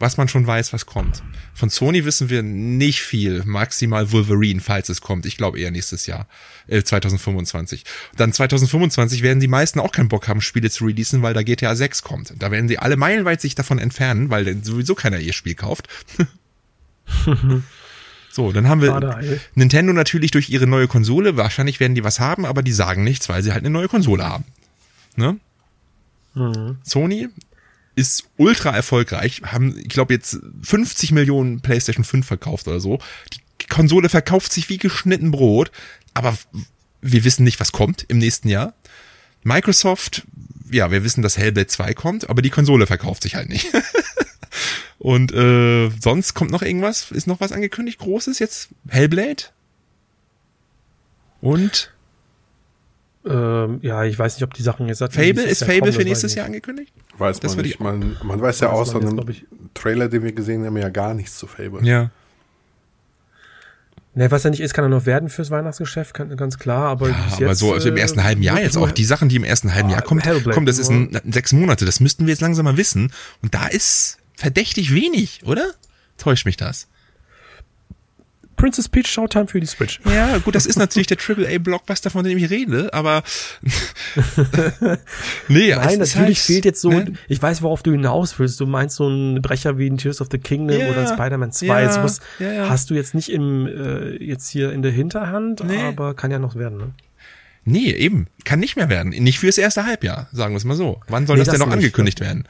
Was 0.00 0.16
man 0.16 0.28
schon 0.28 0.46
weiß, 0.46 0.72
was 0.72 0.86
kommt. 0.86 1.22
Von 1.52 1.68
Sony 1.68 2.06
wissen 2.06 2.30
wir 2.30 2.42
nicht 2.42 3.02
viel. 3.02 3.42
Maximal 3.44 4.10
Wolverine, 4.12 4.62
falls 4.62 4.88
es 4.88 5.02
kommt. 5.02 5.26
Ich 5.26 5.36
glaube 5.36 5.60
eher 5.60 5.70
nächstes 5.70 6.06
Jahr, 6.06 6.26
äh, 6.68 6.82
2025. 6.82 7.84
Dann 8.16 8.32
2025 8.32 9.22
werden 9.22 9.40
die 9.40 9.46
meisten 9.46 9.78
auch 9.78 9.92
keinen 9.92 10.08
Bock 10.08 10.26
haben, 10.26 10.40
Spiele 10.40 10.70
zu 10.70 10.86
releasen, 10.86 11.20
weil 11.20 11.34
da 11.34 11.42
GTA 11.42 11.76
6 11.76 12.02
kommt. 12.02 12.32
Da 12.38 12.50
werden 12.50 12.66
sie 12.66 12.78
alle 12.78 12.96
meilenweit 12.96 13.42
sich 13.42 13.54
davon 13.54 13.78
entfernen, 13.78 14.30
weil 14.30 14.64
sowieso 14.64 14.94
keiner 14.94 15.18
ihr 15.18 15.34
Spiel 15.34 15.54
kauft. 15.54 15.86
So, 18.32 18.52
dann 18.52 18.68
haben 18.68 18.80
wir 18.80 19.40
Nintendo 19.56 19.92
natürlich 19.92 20.30
durch 20.30 20.50
ihre 20.50 20.68
neue 20.68 20.86
Konsole. 20.86 21.36
Wahrscheinlich 21.36 21.80
werden 21.80 21.96
die 21.96 22.04
was 22.04 22.20
haben, 22.20 22.46
aber 22.46 22.62
die 22.62 22.70
sagen 22.70 23.02
nichts, 23.02 23.28
weil 23.28 23.42
sie 23.42 23.50
halt 23.50 23.64
eine 23.64 23.70
neue 23.70 23.88
Konsole 23.88 24.24
haben. 24.24 24.44
Ne? 25.16 25.36
Mhm. 26.34 26.78
Sony 26.84 27.28
ist 28.00 28.24
ultra 28.36 28.70
erfolgreich, 28.70 29.42
haben, 29.44 29.76
ich 29.78 29.88
glaube, 29.88 30.14
jetzt 30.14 30.38
50 30.62 31.12
Millionen 31.12 31.60
PlayStation 31.60 32.04
5 32.04 32.26
verkauft 32.26 32.66
oder 32.66 32.80
so. 32.80 32.98
Die 33.60 33.66
Konsole 33.66 34.08
verkauft 34.08 34.52
sich 34.52 34.68
wie 34.68 34.78
geschnitten 34.78 35.30
Brot, 35.30 35.70
aber 36.14 36.36
wir 37.02 37.24
wissen 37.24 37.44
nicht, 37.44 37.60
was 37.60 37.72
kommt 37.72 38.06
im 38.08 38.18
nächsten 38.18 38.48
Jahr. 38.48 38.74
Microsoft, 39.42 40.26
ja, 40.70 40.90
wir 40.90 41.04
wissen, 41.04 41.22
dass 41.22 41.38
Hellblade 41.38 41.66
2 41.66 41.94
kommt, 41.94 42.30
aber 42.30 42.42
die 42.42 42.50
Konsole 42.50 42.86
verkauft 42.86 43.22
sich 43.22 43.34
halt 43.34 43.48
nicht. 43.48 43.68
Und 44.98 45.32
äh, 45.32 45.90
sonst 46.00 46.34
kommt 46.34 46.50
noch 46.50 46.62
irgendwas? 46.62 47.10
Ist 47.10 47.26
noch 47.26 47.40
was 47.40 47.52
angekündigt? 47.52 47.98
Großes 47.98 48.38
jetzt? 48.38 48.68
Hellblade? 48.88 49.44
Und? 51.40 51.92
Ähm, 53.26 53.80
ja, 53.82 54.04
ich 54.04 54.18
weiß 54.18 54.36
nicht, 54.36 54.44
ob 54.44 54.54
die 54.54 54.62
Sachen 54.62 54.88
jetzt... 54.88 55.00
Fable? 55.00 55.42
Ist 55.42 55.64
Fable 55.64 55.80
kommen, 55.80 55.92
für 55.92 56.04
nächstes 56.04 56.34
Jahr 56.34 56.46
angekündigt? 56.46 56.92
Weiß 57.18 57.42
man 57.42 57.56
nicht. 57.58 57.80
Man, 57.80 58.16
man 58.22 58.40
weiß 58.40 58.60
ja 58.60 58.70
außer 58.70 59.00
einem 59.00 59.20
Trailer, 59.74 60.08
den 60.08 60.22
wir 60.22 60.32
gesehen 60.32 60.64
haben, 60.64 60.76
ja 60.76 60.88
gar 60.88 61.12
nichts 61.12 61.36
zu 61.36 61.46
Fable. 61.46 61.84
Ja. 61.84 62.10
Ne, 64.14 64.28
was 64.30 64.42
ja 64.42 64.50
nicht 64.50 64.60
ist, 64.60 64.74
kann 64.74 64.84
er 64.84 64.88
noch 64.88 65.06
werden 65.06 65.28
fürs 65.28 65.52
Weihnachtsgeschäft, 65.52 66.14
ganz 66.14 66.58
klar, 66.58 66.88
aber 66.88 67.10
ja, 67.10 67.16
aber 67.32 67.46
jetzt, 67.46 67.60
so 67.60 67.72
also 67.72 67.88
im 67.88 67.96
ersten 67.96 68.24
halben 68.24 68.42
Jahr 68.42 68.60
jetzt 68.60 68.76
auch 68.76 68.90
die 68.90 69.04
Sachen, 69.04 69.28
die 69.28 69.36
im 69.36 69.44
ersten 69.44 69.72
halben 69.72 69.88
Jahr 69.88 70.02
kommen, 70.02 70.20
kommen, 70.50 70.66
das 70.66 70.78
ist 70.78 70.90
ein, 70.90 71.16
sechs 71.30 71.52
Monate, 71.52 71.84
das 71.84 72.00
müssten 72.00 72.26
wir 72.26 72.32
jetzt 72.32 72.40
langsam 72.40 72.64
mal 72.64 72.76
wissen 72.76 73.12
und 73.40 73.54
da 73.54 73.68
ist 73.68 74.18
verdächtig 74.34 74.92
wenig, 74.92 75.42
oder? 75.44 75.74
Täuscht 76.18 76.44
mich 76.44 76.56
das? 76.56 76.88
Princess 78.60 78.88
Peach 78.90 79.08
Showtime 79.08 79.46
für 79.46 79.58
die 79.58 79.66
Switch. 79.66 80.00
Ja, 80.04 80.36
gut, 80.36 80.54
das 80.54 80.66
ist 80.66 80.78
natürlich 80.78 81.06
der 81.06 81.16
AAA-Blockbuster, 81.16 82.10
von 82.10 82.24
dem 82.24 82.36
ich 82.36 82.50
rede, 82.50 82.92
aber 82.92 83.22
nee, 85.48 85.74
Nein, 85.74 85.98
natürlich 85.98 86.14
halt, 86.14 86.38
fehlt 86.38 86.64
jetzt 86.66 86.82
so, 86.82 86.90
ne? 86.90 87.14
ich 87.28 87.40
weiß, 87.40 87.62
worauf 87.62 87.82
du 87.82 87.92
hinaus 87.92 88.38
willst. 88.38 88.60
Du 88.60 88.66
meinst 88.66 88.96
so 88.96 89.08
ein 89.08 89.40
Brecher 89.40 89.78
wie 89.78 89.88
ein 89.88 89.96
Tears 89.96 90.20
of 90.20 90.28
the 90.30 90.36
Kingdom 90.36 90.78
ja, 90.78 90.90
oder 90.90 91.06
Spider-Man 91.06 91.52
2. 91.52 91.66
Ja, 91.66 91.90
sowas 91.90 92.20
ja, 92.38 92.52
ja. 92.52 92.68
hast 92.68 92.90
du 92.90 92.94
jetzt 92.94 93.14
nicht 93.14 93.30
im, 93.30 93.66
äh, 93.66 94.22
jetzt 94.22 94.50
hier 94.50 94.72
in 94.72 94.82
der 94.82 94.92
Hinterhand, 94.92 95.64
nee. 95.64 95.80
aber 95.80 96.12
kann 96.12 96.30
ja 96.30 96.38
noch 96.38 96.54
werden, 96.54 96.76
ne? 96.76 96.90
Nee, 97.64 97.92
eben. 97.92 98.26
Kann 98.44 98.58
nicht 98.58 98.76
mehr 98.76 98.88
werden. 98.88 99.10
Nicht 99.10 99.38
fürs 99.38 99.58
erste 99.58 99.86
Halbjahr, 99.86 100.28
sagen 100.32 100.52
wir 100.54 100.56
es 100.58 100.64
mal 100.64 100.74
so. 100.74 101.00
Wann 101.08 101.26
soll 101.26 101.36
nee, 101.36 101.40
das, 101.40 101.48
das 101.48 101.58
denn 101.58 101.66
noch 101.66 101.74
angekündigt 101.74 102.20
werden? 102.20 102.44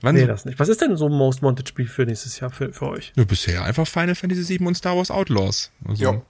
Wann 0.00 0.14
nee, 0.14 0.26
das 0.26 0.44
nicht. 0.44 0.58
Was 0.58 0.68
ist 0.68 0.80
denn 0.80 0.96
so 0.96 1.06
ein 1.06 1.12
Most 1.12 1.42
Wanted 1.42 1.68
Spiel 1.68 1.88
für 1.88 2.06
nächstes 2.06 2.38
Jahr 2.38 2.50
für, 2.50 2.72
für 2.72 2.88
euch? 2.88 3.12
Ja, 3.16 3.24
bisher 3.24 3.64
einfach 3.64 3.86
Final 3.86 4.14
Fantasy 4.14 4.58
VII 4.58 4.66
und 4.66 4.76
Star 4.76 4.96
Wars 4.96 5.10
Outlaws. 5.10 5.72
Also. 5.84 6.02
Ja. 6.02 6.22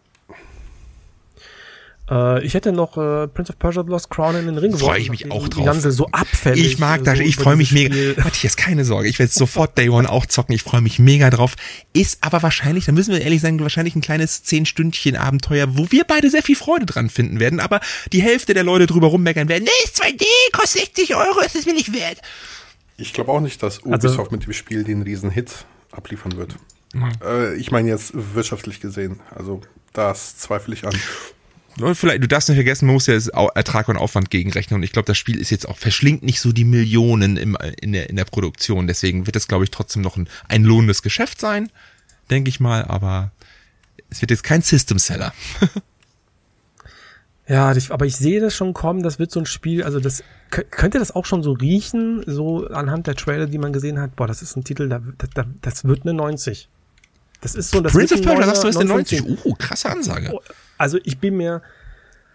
Äh, 2.11 2.45
ich 2.45 2.55
hätte 2.55 2.73
noch 2.73 2.97
äh, 2.97 3.29
Prince 3.29 3.53
of 3.53 3.59
Persia 3.59 3.83
The 3.83 3.91
Lost 3.91 4.11
Crown 4.11 4.37
in 4.37 4.47
den 4.47 4.59
Ring 4.59 4.73
geworfen. 4.73 4.87
Freue 4.87 5.01
ich 5.01 5.11
mich 5.11 5.31
auch 5.31 5.49
drauf. 5.49 5.63
Die 5.63 5.67
ganze 5.67 5.93
so 5.93 6.07
abfällig. 6.07 6.65
Ich 6.65 6.79
mag 6.79 7.05
das, 7.05 7.19
so 7.19 7.25
ich 7.25 7.37
freue 7.37 7.57
mich 7.57 7.73
mega. 7.73 7.95
Warte, 8.23 8.39
jetzt 8.43 8.57
keine 8.57 8.85
Sorge, 8.85 9.09
ich 9.09 9.19
werde 9.19 9.33
sofort 9.33 9.77
Day 9.77 9.89
One 9.89 10.11
auch 10.11 10.27
zocken. 10.27 10.55
Ich 10.55 10.63
freue 10.63 10.81
mich 10.81 10.99
mega 10.99 11.31
drauf. 11.31 11.55
Ist 11.93 12.19
aber 12.23 12.43
wahrscheinlich, 12.43 12.87
da 12.87 12.93
müssen 12.93 13.13
wir 13.13 13.21
ehrlich 13.21 13.41
sagen, 13.41 13.61
wahrscheinlich 13.61 13.95
ein 13.95 14.01
kleines 14.01 14.43
zehn 14.43 14.65
Stündchen 14.67 15.17
Abenteuer, 15.17 15.77
wo 15.77 15.91
wir 15.91 16.05
beide 16.05 16.31
sehr 16.31 16.43
viel 16.43 16.57
Freude 16.57 16.87
dran 16.87 17.11
finden 17.11 17.41
werden. 17.41 17.61
Aber 17.61 17.81
die 18.13 18.23
Hälfte 18.23 18.55
der 18.55 18.65
Leute 18.65 18.87
drüber 18.87 19.09
rummeckern 19.09 19.49
werden. 19.49 19.65
Nee, 19.65 19.85
ist 19.85 20.03
2D, 20.03 20.25
kostet 20.53 20.97
60 20.97 21.15
Euro, 21.17 21.41
ist 21.41 21.57
es 21.57 21.67
mir 21.67 21.75
nicht 21.75 21.93
wert. 21.93 22.19
Ich 22.99 23.13
glaube 23.13 23.33
auch 23.33 23.41
nicht, 23.41 23.63
dass 23.63 23.79
also- 23.79 23.89
Ubisoft 23.89 24.19
also, 24.19 24.31
mit 24.33 24.47
dem 24.47 24.53
Spiel 24.53 24.85
den 24.85 25.03
Riesenhit 25.03 25.65
abliefern 25.93 26.37
wird. 26.37 26.57
Mhm. 26.93 27.11
Äh, 27.25 27.55
ich 27.55 27.71
meine 27.71 27.89
jetzt 27.89 28.13
wirtschaftlich 28.15 28.81
gesehen. 28.81 29.21
Also 29.35 29.63
das 29.93 30.37
zweifle 30.37 30.75
ich 30.75 30.87
an. 30.87 30.95
Vielleicht, 31.95 32.23
du 32.23 32.29
darfst 32.29 32.49
nicht 32.49 32.57
vergessen, 32.57 32.87
man 32.87 32.95
muss 32.95 33.07
ja 33.07 33.15
Ertrag 33.55 33.89
und 33.89 33.97
Aufwand 33.97 34.31
gegenrechnen 34.31 34.79
und 34.79 34.83
ich 34.83 34.91
glaube, 34.91 35.07
das 35.07 35.17
Spiel 35.17 35.39
ist 35.39 35.51
jetzt 35.51 35.69
auch, 35.69 35.79
verschlingt 35.79 36.25
nicht 36.25 36.41
so 36.41 36.51
die 36.51 36.65
Millionen 36.65 37.37
im, 37.37 37.57
in, 37.81 37.93
der, 37.93 38.11
in 38.11 38.17
der 38.17 38.25
Produktion. 38.25 38.89
Deswegen 38.89 39.27
wird 39.27 39.37
es, 39.37 39.47
glaube 39.47 39.63
ich, 39.63 39.71
trotzdem 39.71 40.03
noch 40.03 40.17
ein, 40.17 40.29
ein 40.49 40.65
lohnendes 40.65 41.03
Geschäft 41.03 41.41
sein, 41.41 41.71
denke 42.31 42.49
ich 42.49 42.59
mal, 42.59 42.85
aber 42.85 43.31
es 44.11 44.21
wird 44.21 44.33
jetzt 44.33 44.43
kein 44.43 44.63
System 44.63 44.99
Seller. 44.99 45.33
Ja, 47.49 47.75
ich, 47.75 47.91
aber 47.91 48.05
ich 48.05 48.15
sehe 48.17 48.41
das 48.41 48.55
schon 48.55 48.75
kommen, 48.75 49.03
das 49.03 49.19
wird 49.19 49.31
so 49.31 49.41
ein 49.41 49.47
Spiel, 49.47 49.83
also 49.83 50.01
das 50.01 50.23
könnte 50.51 50.99
das 50.99 51.15
auch 51.15 51.25
schon 51.25 51.43
so 51.43 51.53
riechen, 51.53 52.23
so 52.27 52.67
anhand 52.69 53.07
der 53.07 53.15
Trailer, 53.15 53.47
die 53.47 53.57
man 53.57 53.73
gesehen 53.73 53.99
hat. 53.99 54.17
Boah, 54.17 54.27
das 54.27 54.43
ist 54.43 54.57
ein 54.57 54.65
Titel, 54.65 54.89
da, 54.89 55.01
da, 55.35 55.45
das 55.63 55.85
wird 55.85 56.03
eine 56.03 56.13
90. 56.13 56.69
Das 57.41 57.55
ist 57.55 57.71
so, 57.71 57.81
das 57.81 57.93
Prince 57.93 58.15
of 58.15 58.23
Persia, 58.23 58.45
sagst 58.45 58.65
du, 58.65 58.69
ist 58.69 58.77
eine 58.77 58.89
90. 58.89 59.45
Uh, 59.45 59.55
krasse 59.55 59.91
Ansage. 59.91 60.31
Oh, 60.33 60.41
also 60.77 60.99
ich 61.05 61.19
bin 61.19 61.37
mir 61.37 61.63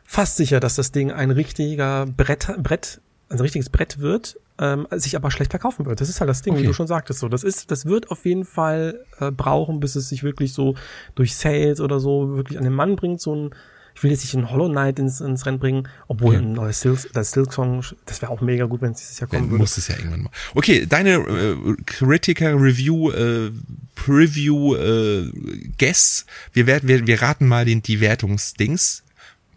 fast 0.04 0.38
sicher, 0.38 0.60
dass 0.60 0.76
das 0.76 0.92
Ding 0.92 1.12
ein 1.12 1.30
richtiger 1.30 2.06
Brett, 2.06 2.48
Brett, 2.58 3.00
ein 3.30 3.40
richtiges 3.40 3.70
Brett 3.70 4.00
wird, 4.00 4.40
ähm, 4.60 4.88
sich 4.92 5.16
aber 5.16 5.30
schlecht 5.30 5.52
verkaufen 5.52 5.86
wird. 5.86 6.02
Das 6.02 6.10
ist 6.10 6.22
halt 6.22 6.30
das 6.30 6.42
Ding, 6.42 6.54
okay. 6.54 6.64
wie 6.64 6.68
du 6.68 6.74
schon 6.74 6.88
sagtest. 6.88 7.20
So, 7.20 7.30
das 7.30 7.44
ist, 7.44 7.70
das 7.70 7.86
wird 7.86 8.10
auf 8.10 8.26
jeden 8.26 8.46
Fall 8.46 9.06
äh, 9.20 9.30
brauchen, 9.30 9.80
bis 9.80 9.96
es 9.96 10.10
sich 10.10 10.24
wirklich 10.24 10.54
so 10.54 10.76
durch 11.14 11.36
Sales 11.36 11.80
oder 11.82 12.00
so 12.00 12.36
wirklich 12.36 12.58
an 12.58 12.64
den 12.64 12.74
Mann 12.74 12.96
bringt, 12.96 13.22
so 13.22 13.36
ein 13.36 13.56
ich 13.96 14.04
will 14.04 14.12
jetzt 14.12 14.24
nicht 14.24 14.36
einen 14.36 14.50
Hollow 14.50 14.70
Knight 14.70 15.00
ins, 15.00 15.22
ins 15.22 15.46
Rennen 15.46 15.60
bringen, 15.60 15.88
obwohl 16.08 16.36
okay. 16.36 16.44
ein 16.44 16.54
neues 16.54 16.82
Silk, 16.82 17.10
das 17.14 17.32
Silk 17.32 17.54
Song, 17.54 17.84
das 18.06 18.22
wäre 18.22 18.32
auch 18.32 18.42
mega 18.42 18.66
gut, 18.66 18.82
wenn 18.82 18.92
es 18.92 19.00
dieses 19.00 19.20
Jahr 19.20 19.30
kommen 19.30 19.50
würde. 19.50 19.62
Muss 19.62 19.78
es 19.78 19.88
ja 19.88 19.96
irgendwann 19.96 20.24
mal. 20.24 20.32
Okay, 20.56 20.86
deine 20.88 21.16
äh, 21.16 21.76
Critical 21.86 22.56
Review, 22.56 23.12
äh, 23.12 23.52
Preview, 23.96 24.76
äh, 24.76 25.32
Guess. 25.78 26.26
Wir, 26.52 26.68
werden, 26.68 26.88
wir, 26.90 27.06
wir 27.06 27.22
raten 27.22 27.48
mal 27.48 27.66
den, 27.66 27.84
die 27.84 28.00
Wertungsdings. 28.02 29.04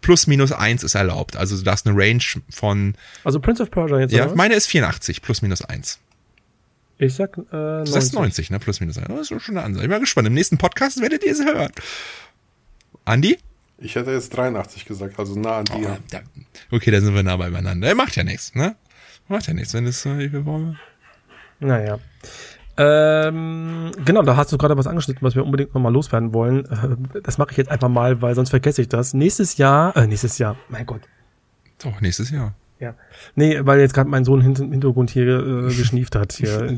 Plus 0.01 0.27
minus 0.27 0.51
eins 0.51 0.83
ist 0.83 0.95
erlaubt. 0.95 1.35
Also 1.35 1.57
du 1.57 1.63
darfst 1.63 1.87
eine 1.87 1.97
Range 1.97 2.23
von. 2.49 2.93
Also 3.23 3.39
Prince 3.39 3.63
of 3.63 3.71
Persia 3.71 3.99
jetzt. 3.99 4.13
Ja, 4.13 4.33
meine 4.35 4.53
ist 4.53 4.67
84, 4.67 5.21
plus 5.21 5.41
minus 5.41 5.63
eins. 5.63 5.99
Ich 6.99 7.15
sag 7.15 7.37
äh, 7.37 7.55
90. 7.55 7.93
Das 7.93 8.03
ist 8.05 8.13
90, 8.13 8.49
ne? 8.51 8.59
Plus 8.59 8.79
minus 8.79 8.97
eins. 8.97 9.07
Das 9.07 9.31
ist 9.31 9.43
schon 9.43 9.57
eine 9.57 9.65
Ansage. 9.65 9.85
Ich 9.85 9.89
bin 9.89 9.97
mal 9.97 9.99
gespannt. 9.99 10.27
Im 10.27 10.33
nächsten 10.33 10.57
Podcast 10.57 11.01
werdet 11.01 11.23
ihr 11.23 11.31
es 11.31 11.43
hören. 11.43 11.71
Andi? 13.05 13.37
Ich 13.79 13.95
hätte 13.95 14.11
jetzt 14.11 14.35
83 14.35 14.85
gesagt, 14.85 15.19
also 15.19 15.39
nah 15.39 15.59
an 15.59 15.65
dir. 15.65 15.97
Oh, 15.99 16.03
da, 16.09 16.19
okay, 16.71 16.89
da 16.89 16.99
sind 16.99 17.13
wir 17.13 17.23
nah 17.23 17.37
beieinander. 17.37 17.87
Er 17.87 17.95
macht 17.95 18.15
ja 18.15 18.23
nichts, 18.23 18.55
ne? 18.55 18.75
Macht 19.27 19.47
ja 19.47 19.53
nichts, 19.53 19.73
wenn 19.73 19.85
es 19.85 20.05
äh, 20.05 20.31
wir 20.31 20.45
wollen. 20.45 20.79
Naja. 21.59 21.99
Ähm, 22.77 23.91
genau, 24.05 24.21
da 24.21 24.35
hast 24.35 24.51
du 24.51 24.57
gerade 24.57 24.77
was 24.77 24.87
angeschnitten, 24.87 25.23
was 25.23 25.35
wir 25.35 25.43
unbedingt 25.43 25.73
nochmal 25.73 25.91
loswerden 25.91 26.33
wollen. 26.33 26.65
Äh, 26.65 27.21
das 27.21 27.37
mache 27.37 27.51
ich 27.51 27.57
jetzt 27.57 27.71
einfach 27.71 27.89
mal, 27.89 28.21
weil 28.21 28.35
sonst 28.35 28.51
vergesse 28.51 28.81
ich 28.81 28.89
das. 28.89 29.13
Nächstes 29.13 29.57
Jahr, 29.57 29.95
äh, 29.95 30.07
nächstes 30.07 30.37
Jahr, 30.37 30.57
mein 30.69 30.85
Gott. 30.85 31.01
Doch, 31.79 32.01
nächstes 32.01 32.29
Jahr. 32.29 32.53
Ja. 32.79 32.93
Nee, 33.35 33.59
weil 33.61 33.79
jetzt 33.79 33.93
gerade 33.93 34.09
mein 34.09 34.23
Sohn 34.23 34.41
im 34.41 34.71
Hintergrund 34.71 35.09
hier 35.09 35.27
äh, 35.27 35.73
geschnieft 35.73 36.15
hat, 36.15 36.33
hier 36.33 36.77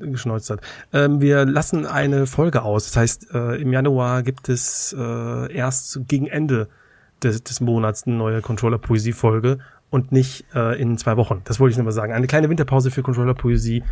geschneuzt 0.00 0.50
hat. 0.50 0.60
Ähm, 0.92 1.20
wir 1.20 1.44
lassen 1.44 1.86
eine 1.86 2.26
Folge 2.26 2.62
aus. 2.62 2.84
Das 2.84 2.96
heißt, 2.96 3.34
äh, 3.34 3.60
im 3.60 3.72
Januar 3.72 4.22
gibt 4.22 4.48
es 4.48 4.94
äh, 4.98 5.52
erst 5.52 6.00
gegen 6.08 6.26
Ende 6.26 6.68
des, 7.22 7.44
des 7.44 7.60
Monats 7.60 8.06
eine 8.06 8.16
neue 8.16 8.42
Controller-Poesie-Folge 8.42 9.58
und 9.90 10.12
nicht 10.12 10.46
äh, 10.54 10.80
in 10.80 10.98
zwei 10.98 11.16
Wochen. 11.16 11.42
Das 11.44 11.60
wollte 11.60 11.72
ich 11.72 11.76
nur 11.76 11.84
mal 11.84 11.92
sagen. 11.92 12.12
Eine 12.12 12.26
kleine 12.26 12.50
Winterpause 12.50 12.90
für 12.90 13.02
Controller-Poesie 13.02 13.84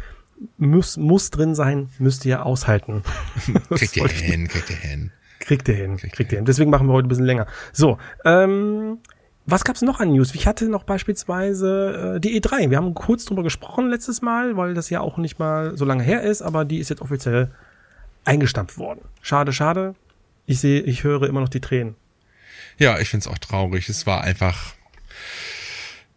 muss, 0.58 0.96
muss 0.96 1.30
drin 1.30 1.54
sein, 1.54 1.88
müsst 1.98 2.24
ihr 2.24 2.44
aushalten. 2.44 3.02
kriegt 3.70 3.96
ihr 3.96 4.08
hin, 4.08 4.48
kriegt 4.48 4.70
ihr 4.70 4.76
hin. 4.76 5.12
Kriegt 5.40 5.68
ihr 5.68 5.74
hin, 5.74 5.96
kriegt 5.98 6.32
ihr 6.32 6.38
hin. 6.38 6.46
Deswegen 6.46 6.70
machen 6.70 6.86
wir 6.86 6.94
heute 6.94 7.06
ein 7.06 7.08
bisschen 7.08 7.26
länger. 7.26 7.46
So, 7.72 7.98
ähm, 8.24 8.98
was 9.46 9.64
gab's 9.64 9.82
noch 9.82 10.00
an 10.00 10.12
News? 10.12 10.34
Ich 10.34 10.46
hatte 10.46 10.68
noch 10.68 10.84
beispielsweise 10.84 12.14
äh, 12.16 12.20
die 12.20 12.40
E3. 12.40 12.70
Wir 12.70 12.78
haben 12.78 12.94
kurz 12.94 13.24
drüber 13.24 13.42
gesprochen 13.42 13.88
letztes 13.88 14.22
Mal, 14.22 14.56
weil 14.56 14.74
das 14.74 14.90
ja 14.90 15.00
auch 15.00 15.18
nicht 15.18 15.38
mal 15.38 15.76
so 15.76 15.84
lange 15.84 16.02
her 16.02 16.22
ist, 16.22 16.42
aber 16.42 16.64
die 16.64 16.78
ist 16.78 16.88
jetzt 16.88 17.02
offiziell 17.02 17.50
eingestampft 18.24 18.78
worden. 18.78 19.00
Schade, 19.20 19.52
schade. 19.52 19.94
Ich 20.46 20.60
sehe, 20.60 20.80
ich 20.80 21.04
höre 21.04 21.22
immer 21.24 21.40
noch 21.40 21.48
die 21.48 21.60
Tränen. 21.60 21.94
Ja, 22.78 22.98
ich 22.98 23.08
find's 23.08 23.26
auch 23.26 23.38
traurig. 23.38 23.88
Es 23.88 24.06
war 24.06 24.22
einfach 24.22 24.73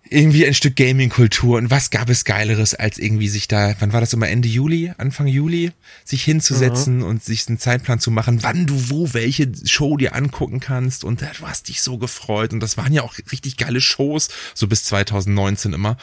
irgendwie 0.10 0.45
ein 0.45 0.53
Stück 0.53 0.76
Gaming-Kultur. 0.76 1.58
Und 1.58 1.70
was 1.70 1.89
gab 1.89 2.10
es 2.10 2.26
Geileres, 2.26 2.74
als 2.74 2.97
irgendwie 2.97 3.28
sich 3.28 3.47
da, 3.47 3.76
wann 3.80 3.93
war 3.93 4.01
das 4.01 4.14
immer, 4.14 4.28
Ende 4.28 4.47
Juli, 4.47 4.93
Anfang 4.97 5.28
Juli, 5.28 5.72
sich 6.05 6.24
hinzusetzen 6.24 6.97
mhm. 6.97 7.03
und 7.03 7.24
sich 7.24 7.47
einen 7.47 7.60
Zeitplan 7.60 7.99
zu 7.99 8.12
machen, 8.12 8.43
wann 8.43 8.66
du 8.66 8.89
wo 8.89 9.14
welche 9.14 9.51
Show 9.66 9.97
dir 9.97 10.16
angucken 10.16 10.60
kannst. 10.60 11.03
Und 11.03 11.22
du 11.22 11.28
hast 11.43 11.68
dich 11.70 11.82
so 11.82 11.97
gefreut. 11.97 12.53
Und 12.53 12.60
das 12.60 12.78
waren 12.78 12.93
ja 12.93 13.01
auch 13.03 13.16
richtig 13.32 13.58
geile 13.58 13.82
Shows, 13.82 14.30
so 14.53 14.68
bis 14.68 14.84
2019 14.86 15.74
immer 15.74 15.97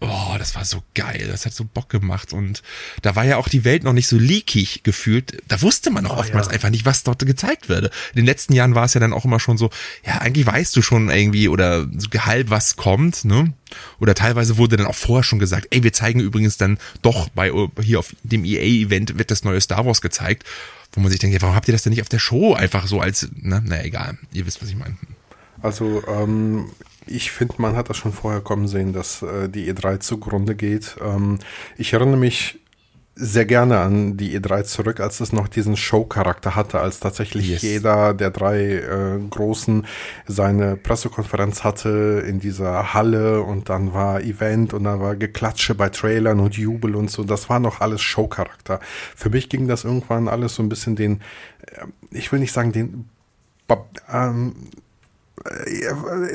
oh, 0.00 0.34
das 0.38 0.54
war 0.54 0.64
so 0.64 0.82
geil, 0.94 1.28
das 1.30 1.46
hat 1.46 1.52
so 1.52 1.64
Bock 1.64 1.88
gemacht 1.88 2.32
und 2.32 2.62
da 3.02 3.16
war 3.16 3.24
ja 3.24 3.36
auch 3.36 3.48
die 3.48 3.64
Welt 3.64 3.84
noch 3.84 3.92
nicht 3.92 4.08
so 4.08 4.16
leakig 4.16 4.82
gefühlt. 4.82 5.42
Da 5.48 5.60
wusste 5.62 5.90
man 5.90 6.06
auch 6.06 6.16
oh, 6.16 6.20
oftmals 6.20 6.46
ja. 6.46 6.52
einfach 6.52 6.70
nicht, 6.70 6.84
was 6.84 7.02
dort 7.02 7.24
gezeigt 7.26 7.68
würde. 7.68 7.90
In 8.12 8.16
den 8.16 8.26
letzten 8.26 8.52
Jahren 8.52 8.74
war 8.74 8.84
es 8.84 8.94
ja 8.94 9.00
dann 9.00 9.12
auch 9.12 9.24
immer 9.24 9.40
schon 9.40 9.58
so, 9.58 9.70
ja, 10.04 10.18
eigentlich 10.18 10.46
weißt 10.46 10.74
du 10.76 10.82
schon 10.82 11.10
irgendwie 11.10 11.48
oder 11.48 11.86
so 11.96 12.08
halb 12.18 12.50
was 12.50 12.76
kommt, 12.76 13.24
ne? 13.24 13.52
Oder 14.00 14.14
teilweise 14.14 14.56
wurde 14.58 14.76
dann 14.76 14.86
auch 14.86 14.94
vorher 14.94 15.22
schon 15.22 15.38
gesagt, 15.38 15.68
ey, 15.70 15.82
wir 15.82 15.92
zeigen 15.92 16.20
übrigens 16.20 16.56
dann 16.56 16.78
doch 17.02 17.28
bei 17.28 17.52
hier 17.82 17.98
auf 17.98 18.14
dem 18.22 18.44
EA-Event 18.44 19.18
wird 19.18 19.30
das 19.30 19.44
neue 19.44 19.60
Star 19.60 19.86
Wars 19.86 20.00
gezeigt, 20.00 20.44
wo 20.92 21.00
man 21.00 21.10
sich 21.10 21.20
denkt, 21.20 21.34
ja, 21.34 21.42
warum 21.42 21.54
habt 21.54 21.68
ihr 21.68 21.72
das 21.72 21.82
denn 21.82 21.90
nicht 21.90 22.02
auf 22.02 22.08
der 22.08 22.18
Show 22.18 22.54
einfach 22.54 22.86
so 22.86 23.00
als, 23.00 23.28
ne, 23.36 23.62
na 23.64 23.84
egal, 23.84 24.18
ihr 24.32 24.46
wisst, 24.46 24.60
was 24.60 24.68
ich 24.68 24.76
meine. 24.76 24.96
Also 25.62 26.02
ähm, 26.06 26.70
ich 27.06 27.30
finde, 27.32 27.54
man 27.58 27.76
hat 27.76 27.90
das 27.90 27.96
schon 27.96 28.12
vorher 28.12 28.40
kommen 28.40 28.68
sehen, 28.68 28.92
dass 28.92 29.22
äh, 29.22 29.48
die 29.48 29.72
E3 29.72 30.00
zugrunde 30.00 30.54
geht. 30.54 30.96
Ähm, 31.02 31.38
ich 31.76 31.92
erinnere 31.92 32.18
mich 32.18 32.60
sehr 33.16 33.44
gerne 33.44 33.80
an 33.80 34.16
die 34.16 34.38
E3 34.38 34.64
zurück, 34.64 35.00
als 35.00 35.20
es 35.20 35.32
noch 35.32 35.48
diesen 35.48 35.76
Show-Charakter 35.76 36.54
hatte, 36.54 36.80
als 36.80 37.00
tatsächlich 37.00 37.50
yes. 37.50 37.62
jeder 37.62 38.14
der 38.14 38.30
drei 38.30 38.76
äh, 38.76 39.18
Großen 39.28 39.86
seine 40.26 40.76
Pressekonferenz 40.76 41.62
hatte 41.62 42.24
in 42.26 42.40
dieser 42.40 42.94
Halle 42.94 43.42
und 43.42 43.68
dann 43.68 43.92
war 43.92 44.22
Event 44.22 44.72
und 44.72 44.84
dann 44.84 45.00
war 45.00 45.16
Geklatsche 45.16 45.74
bei 45.74 45.90
Trailern 45.90 46.40
und 46.40 46.56
Jubel 46.56 46.96
und 46.96 47.10
so. 47.10 47.22
Das 47.22 47.50
war 47.50 47.60
noch 47.60 47.80
alles 47.80 48.00
Show-Charakter. 48.00 48.80
Für 49.14 49.28
mich 49.28 49.50
ging 49.50 49.68
das 49.68 49.84
irgendwann 49.84 50.26
alles 50.26 50.54
so 50.54 50.62
ein 50.62 50.70
bisschen 50.70 50.96
den, 50.96 51.20
äh, 51.66 51.86
ich 52.12 52.32
will 52.32 52.38
nicht 52.38 52.52
sagen 52.52 52.72
den, 52.72 53.10
ähm, 54.10 54.54
äh, 54.56 54.79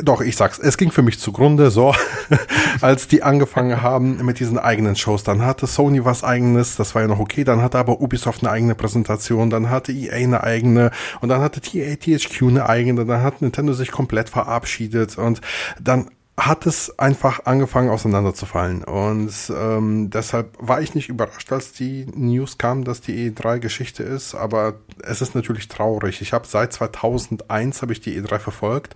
doch, 0.01 0.21
ich 0.21 0.35
sag's, 0.35 0.57
es 0.57 0.77
ging 0.77 0.91
für 0.91 1.03
mich 1.03 1.19
zugrunde, 1.19 1.69
so, 1.69 1.93
als 2.81 3.07
die 3.07 3.21
angefangen 3.21 3.83
haben 3.83 4.25
mit 4.25 4.39
diesen 4.39 4.57
eigenen 4.57 4.95
Shows. 4.95 5.23
Dann 5.23 5.43
hatte 5.43 5.67
Sony 5.67 6.03
was 6.03 6.23
eigenes, 6.23 6.75
das 6.75 6.95
war 6.95 7.03
ja 7.03 7.07
noch 7.07 7.19
okay, 7.19 7.43
dann 7.43 7.61
hatte 7.61 7.77
aber 7.77 8.01
Ubisoft 8.01 8.41
eine 8.41 8.51
eigene 8.51 8.73
Präsentation, 8.73 9.51
dann 9.51 9.69
hatte 9.69 9.91
EA 9.91 10.15
eine 10.15 10.43
eigene 10.43 10.89
und 11.21 11.29
dann 11.29 11.41
hatte 11.41 11.61
THQ 11.61 12.41
eine 12.43 12.67
eigene, 12.67 13.05
dann 13.05 13.21
hat 13.21 13.43
Nintendo 13.43 13.73
sich 13.73 13.91
komplett 13.91 14.29
verabschiedet 14.29 15.19
und 15.19 15.39
dann 15.79 16.09
hat 16.37 16.65
es 16.65 16.99
einfach 16.99 17.45
angefangen 17.45 17.89
auseinanderzufallen. 17.89 18.83
Und 18.83 19.31
ähm, 19.49 20.09
deshalb 20.09 20.55
war 20.59 20.81
ich 20.81 20.93
nicht 20.93 21.07
überrascht, 21.07 21.51
als 21.53 21.71
die 21.71 22.05
News 22.13 22.57
kam, 22.57 22.83
dass 22.83 22.99
die 22.99 23.31
E3 23.31 23.59
Geschichte 23.59 24.03
ist. 24.03 24.35
Aber 24.35 24.79
es 25.01 25.21
ist 25.21 25.33
natürlich 25.33 25.69
traurig. 25.69 26.21
Ich 26.21 26.33
habe 26.33 26.45
seit 26.45 26.73
2001 26.73 27.81
habe 27.81 27.93
ich 27.93 28.01
die 28.01 28.19
E3 28.21 28.39
verfolgt, 28.39 28.95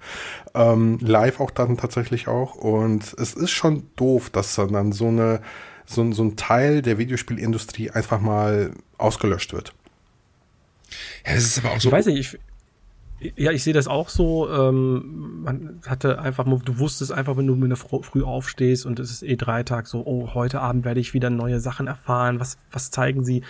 ähm, 0.53 0.97
live 1.01 1.39
auch 1.39 1.51
dann 1.51 1.77
tatsächlich 1.77 2.27
auch. 2.27 2.55
Und 2.55 3.13
es 3.17 3.33
ist 3.33 3.51
schon 3.51 3.89
doof, 3.95 4.29
dass 4.29 4.55
dann 4.55 4.91
so 4.91 5.07
eine 5.07 5.41
so, 5.85 6.11
so 6.11 6.23
ein 6.23 6.35
Teil 6.35 6.83
der 6.83 6.99
Videospielindustrie 6.99 7.89
einfach 7.89 8.21
mal 8.21 8.71
ausgelöscht 8.99 9.53
wird. 9.53 9.73
Ja, 11.25 11.33
das 11.33 11.45
ist 11.45 11.59
aber 11.59 11.71
auch 11.71 11.79
so. 11.79 11.89
Ich 11.89 11.93
weiß 11.93 12.05
nicht, 12.07 12.19
ich, 12.19 12.39
ja, 13.35 13.51
ich 13.51 13.63
sehe 13.63 13.73
das 13.73 13.87
auch 13.87 14.09
so. 14.09 14.49
Ähm, 14.49 15.41
man 15.43 15.81
hatte 15.85 16.19
einfach, 16.19 16.45
du 16.45 16.79
wusstest 16.79 17.11
einfach, 17.11 17.37
wenn 17.37 17.47
du 17.47 17.55
mit 17.55 17.69
der 17.69 17.77
früh 17.77 18.23
aufstehst 18.23 18.85
und 18.85 18.99
es 18.99 19.11
ist 19.11 19.23
eh 19.23 19.35
drei 19.35 19.63
Tag 19.63 19.87
so, 19.87 20.05
oh, 20.05 20.33
heute 20.33 20.61
Abend 20.61 20.85
werde 20.85 20.99
ich 20.99 21.13
wieder 21.13 21.29
neue 21.29 21.59
Sachen 21.59 21.87
erfahren. 21.87 22.39
Was, 22.39 22.57
was 22.71 22.91
zeigen 22.91 23.23
sie? 23.23 23.43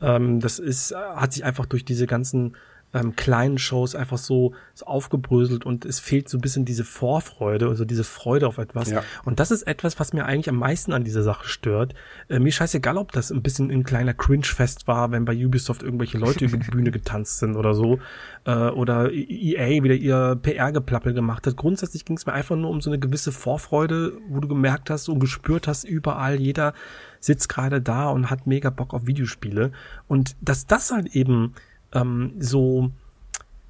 Ähm, 0.00 0.40
das 0.40 0.58
ist, 0.58 0.94
hat 0.94 1.32
sich 1.32 1.44
einfach 1.44 1.66
durch 1.66 1.84
diese 1.84 2.06
ganzen 2.06 2.56
ähm, 2.94 3.16
kleinen 3.16 3.58
Shows 3.58 3.94
einfach 3.94 4.18
so, 4.18 4.54
so 4.72 4.86
aufgebröselt 4.86 5.66
und 5.66 5.84
es 5.84 5.98
fehlt 5.98 6.28
so 6.28 6.38
ein 6.38 6.40
bisschen 6.40 6.64
diese 6.64 6.84
Vorfreude, 6.84 7.68
also 7.68 7.84
diese 7.84 8.04
Freude 8.04 8.46
auf 8.46 8.58
etwas. 8.58 8.90
Ja. 8.90 9.02
Und 9.24 9.40
das 9.40 9.50
ist 9.50 9.64
etwas, 9.64 9.98
was 9.98 10.12
mir 10.12 10.24
eigentlich 10.24 10.48
am 10.48 10.56
meisten 10.56 10.92
an 10.92 11.02
dieser 11.02 11.24
Sache 11.24 11.48
stört. 11.48 11.94
Äh, 12.28 12.38
mir 12.38 12.52
scheißegal, 12.52 12.96
ob 12.96 13.12
das 13.12 13.32
ein 13.32 13.42
bisschen 13.42 13.70
ein 13.70 13.82
kleiner 13.82 14.14
Cringe-Fest 14.14 14.86
war, 14.86 15.10
wenn 15.10 15.24
bei 15.24 15.34
Ubisoft 15.34 15.82
irgendwelche 15.82 16.18
Leute 16.18 16.44
über 16.44 16.56
die 16.56 16.70
Bühne 16.70 16.92
getanzt 16.92 17.40
sind 17.40 17.56
oder 17.56 17.74
so. 17.74 17.98
Äh, 18.44 18.68
oder 18.68 19.10
EA 19.12 19.82
wieder 19.82 19.94
ihr 19.94 20.38
PR-Geplappel 20.40 21.12
gemacht 21.12 21.46
hat. 21.46 21.56
Grundsätzlich 21.56 22.04
ging 22.04 22.16
es 22.16 22.26
mir 22.26 22.32
einfach 22.32 22.56
nur 22.56 22.70
um 22.70 22.80
so 22.80 22.90
eine 22.90 23.00
gewisse 23.00 23.32
Vorfreude, 23.32 24.18
wo 24.28 24.38
du 24.38 24.46
gemerkt 24.46 24.88
hast 24.90 25.08
und 25.08 25.18
gespürt 25.18 25.66
hast, 25.66 25.84
überall 25.84 26.40
jeder 26.40 26.74
sitzt 27.18 27.48
gerade 27.48 27.80
da 27.80 28.10
und 28.10 28.30
hat 28.30 28.46
mega 28.46 28.70
Bock 28.70 28.92
auf 28.94 29.06
Videospiele. 29.06 29.72
Und 30.06 30.36
dass 30.42 30.66
das 30.66 30.92
halt 30.92 31.16
eben 31.16 31.54
ähm, 31.94 32.34
so 32.38 32.92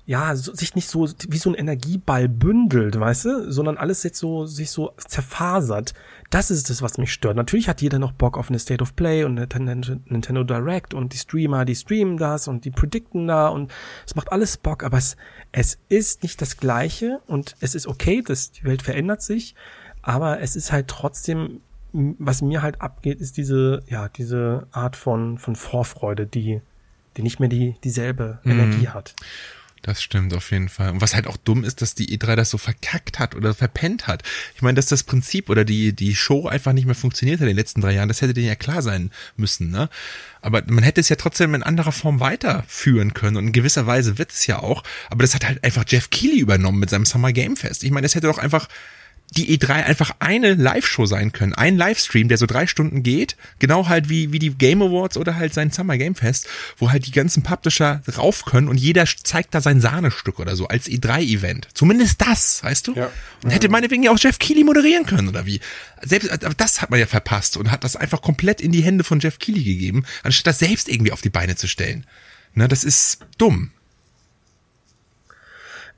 ja, 0.06 0.36
so, 0.36 0.54
sich 0.54 0.74
nicht 0.74 0.88
so 0.88 1.08
wie 1.28 1.38
so 1.38 1.50
ein 1.50 1.54
Energieball 1.54 2.28
bündelt, 2.28 2.98
weißt 2.98 3.24
du, 3.24 3.52
sondern 3.52 3.78
alles 3.78 4.02
jetzt 4.02 4.18
so 4.18 4.44
sich 4.44 4.70
so 4.70 4.92
zerfasert. 4.98 5.94
Das 6.28 6.50
ist 6.50 6.68
es, 6.68 6.82
was 6.82 6.98
mich 6.98 7.12
stört. 7.12 7.36
Natürlich 7.36 7.68
hat 7.68 7.80
jeder 7.80 7.98
noch 7.98 8.12
Bock 8.12 8.36
auf 8.36 8.50
eine 8.50 8.58
State 8.58 8.82
of 8.82 8.96
Play 8.96 9.24
und 9.24 9.38
eine 9.38 9.76
Nintendo 9.76 10.44
Direct 10.44 10.92
und 10.92 11.14
die 11.14 11.18
Streamer, 11.18 11.64
die 11.64 11.74
streamen 11.74 12.18
das 12.18 12.48
und 12.48 12.66
die 12.66 12.70
predikten 12.70 13.26
da 13.26 13.48
und 13.48 13.72
es 14.06 14.14
macht 14.14 14.30
alles 14.30 14.58
Bock, 14.58 14.84
aber 14.84 14.98
es, 14.98 15.16
es 15.52 15.78
ist 15.88 16.22
nicht 16.22 16.42
das 16.42 16.58
Gleiche 16.58 17.20
und 17.26 17.56
es 17.60 17.74
ist 17.74 17.86
okay, 17.86 18.20
dass 18.20 18.52
die 18.52 18.64
Welt 18.64 18.82
verändert 18.82 19.22
sich, 19.22 19.54
aber 20.02 20.40
es 20.40 20.54
ist 20.54 20.70
halt 20.70 20.88
trotzdem, 20.88 21.60
was 21.92 22.42
mir 22.42 22.60
halt 22.60 22.82
abgeht, 22.82 23.20
ist 23.20 23.38
diese, 23.38 23.82
ja, 23.86 24.10
diese 24.10 24.66
Art 24.70 24.96
von, 24.96 25.38
von 25.38 25.56
Vorfreude, 25.56 26.26
die 26.26 26.60
die 27.16 27.22
nicht 27.22 27.40
mehr 27.40 27.48
die, 27.48 27.76
dieselbe 27.84 28.40
mhm. 28.44 28.52
Energie 28.52 28.88
hat. 28.88 29.14
Das 29.84 30.02
stimmt 30.02 30.32
auf 30.32 30.50
jeden 30.50 30.70
Fall. 30.70 30.88
Und 30.92 31.02
was 31.02 31.14
halt 31.14 31.26
auch 31.26 31.36
dumm 31.36 31.62
ist, 31.62 31.82
dass 31.82 31.94
die 31.94 32.16
E3 32.16 32.36
das 32.36 32.48
so 32.48 32.56
verkackt 32.56 33.18
hat 33.18 33.34
oder 33.34 33.52
verpennt 33.52 34.06
hat. 34.06 34.22
Ich 34.54 34.62
meine, 34.62 34.76
dass 34.76 34.86
das 34.86 35.02
Prinzip 35.02 35.50
oder 35.50 35.66
die, 35.66 35.92
die 35.92 36.14
Show 36.14 36.48
einfach 36.48 36.72
nicht 36.72 36.86
mehr 36.86 36.94
funktioniert 36.94 37.40
hat 37.40 37.42
in 37.42 37.48
den 37.48 37.58
letzten 37.58 37.82
drei 37.82 37.92
Jahren, 37.92 38.08
das 38.08 38.22
hätte 38.22 38.32
denen 38.32 38.46
ja 38.46 38.54
klar 38.54 38.80
sein 38.80 39.10
müssen, 39.36 39.70
ne? 39.70 39.90
Aber 40.40 40.62
man 40.68 40.82
hätte 40.82 41.02
es 41.02 41.10
ja 41.10 41.16
trotzdem 41.16 41.54
in 41.54 41.62
anderer 41.62 41.92
Form 41.92 42.20
weiterführen 42.20 43.12
können 43.12 43.36
und 43.36 43.48
in 43.48 43.52
gewisser 43.52 43.86
Weise 43.86 44.16
wird 44.16 44.30
es 44.30 44.46
ja 44.46 44.60
auch. 44.60 44.84
Aber 45.10 45.20
das 45.20 45.34
hat 45.34 45.46
halt 45.46 45.62
einfach 45.62 45.84
Jeff 45.86 46.08
Keighley 46.08 46.38
übernommen 46.38 46.78
mit 46.78 46.88
seinem 46.88 47.04
Summer 47.04 47.34
Game 47.34 47.56
Fest. 47.56 47.84
Ich 47.84 47.90
meine, 47.90 48.06
es 48.06 48.14
hätte 48.14 48.28
doch 48.28 48.38
einfach 48.38 48.68
die 49.34 49.58
E3 49.58 49.84
einfach 49.84 50.12
eine 50.18 50.54
Live-Show 50.54 51.06
sein 51.06 51.32
können. 51.32 51.54
Ein 51.54 51.76
Livestream, 51.76 52.28
der 52.28 52.38
so 52.38 52.46
drei 52.46 52.66
Stunden 52.66 53.02
geht. 53.02 53.36
Genau 53.58 53.88
halt 53.88 54.08
wie, 54.08 54.32
wie 54.32 54.38
die 54.38 54.50
Game 54.50 54.82
Awards 54.82 55.16
oder 55.16 55.36
halt 55.36 55.54
sein 55.54 55.70
Summer 55.70 55.98
Game 55.98 56.14
Fest, 56.14 56.48
wo 56.78 56.90
halt 56.90 57.06
die 57.06 57.12
ganzen 57.12 57.42
Publisher 57.42 58.02
rauf 58.16 58.44
können 58.44 58.68
und 58.68 58.78
jeder 58.78 59.04
zeigt 59.06 59.54
da 59.54 59.60
sein 59.60 59.80
Sahnestück 59.80 60.38
oder 60.38 60.56
so 60.56 60.68
als 60.68 60.88
E3-Event. 60.88 61.68
Zumindest 61.74 62.20
das, 62.20 62.62
weißt 62.62 62.88
du? 62.88 62.94
Ja. 62.94 63.10
Und 63.42 63.50
hätte 63.50 63.68
meinetwegen 63.68 64.02
ja 64.02 64.10
auch 64.10 64.18
Jeff 64.18 64.38
Keighley 64.38 64.64
moderieren 64.64 65.06
können 65.06 65.28
oder 65.28 65.46
wie. 65.46 65.60
Selbst, 66.02 66.30
aber 66.30 66.54
das 66.54 66.82
hat 66.82 66.90
man 66.90 67.00
ja 67.00 67.06
verpasst 67.06 67.56
und 67.56 67.70
hat 67.70 67.84
das 67.84 67.96
einfach 67.96 68.22
komplett 68.22 68.60
in 68.60 68.72
die 68.72 68.82
Hände 68.82 69.04
von 69.04 69.20
Jeff 69.20 69.38
Keighley 69.38 69.64
gegeben, 69.64 70.04
anstatt 70.22 70.46
das 70.46 70.58
selbst 70.58 70.88
irgendwie 70.88 71.12
auf 71.12 71.22
die 71.22 71.30
Beine 71.30 71.56
zu 71.56 71.66
stellen. 71.66 72.06
Ne, 72.54 72.68
das 72.68 72.84
ist 72.84 73.18
dumm. 73.38 73.70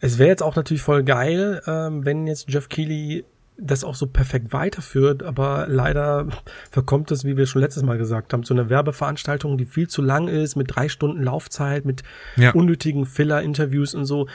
Es 0.01 0.18
wäre 0.18 0.28
jetzt 0.28 0.42
auch 0.42 0.57
natürlich 0.57 0.82
voll 0.82 1.03
geil, 1.03 1.62
ähm, 1.66 2.05
wenn 2.05 2.26
jetzt 2.26 2.51
Jeff 2.51 2.68
Keighley 2.68 3.24
das 3.59 3.84
auch 3.84 3.94
so 3.94 4.07
perfekt 4.07 4.53
weiterführt, 4.53 5.22
aber 5.22 5.66
leider 5.68 6.28
verkommt 6.70 7.11
es, 7.11 7.24
wie 7.24 7.36
wir 7.36 7.47
schon 7.47 7.62
letztes 7.62 7.82
Mal 7.82 7.99
gesagt 7.99 8.32
haben, 8.32 8.44
zu 8.44 8.55
einer 8.55 8.68
Werbeveranstaltung, 8.68 9.57
die 9.57 9.64
viel 9.64 9.88
zu 9.88 10.03
lang 10.03 10.28
ist, 10.28 10.57
mit 10.57 10.74
drei 10.74 10.88
Stunden 10.88 11.22
Laufzeit, 11.22 11.84
mit 11.84 12.03
ja. 12.36 12.51
unnötigen 12.53 13.07
Filler-Interviews 13.07 13.94
und 13.94 14.05
so. 14.05 14.28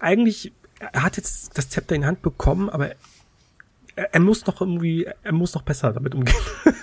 Eigentlich, 0.00 0.52
er 0.78 1.02
hat 1.02 1.16
jetzt 1.16 1.58
das 1.58 1.68
Zepter 1.68 1.96
in 1.96 2.02
die 2.02 2.06
Hand 2.06 2.22
bekommen, 2.22 2.70
aber 2.70 2.90
er, 3.96 4.14
er 4.14 4.20
muss 4.20 4.46
noch 4.46 4.60
irgendwie, 4.60 5.06
er 5.22 5.32
muss 5.32 5.54
noch 5.54 5.62
besser 5.62 5.92
damit 5.92 6.14
umgehen. 6.14 6.36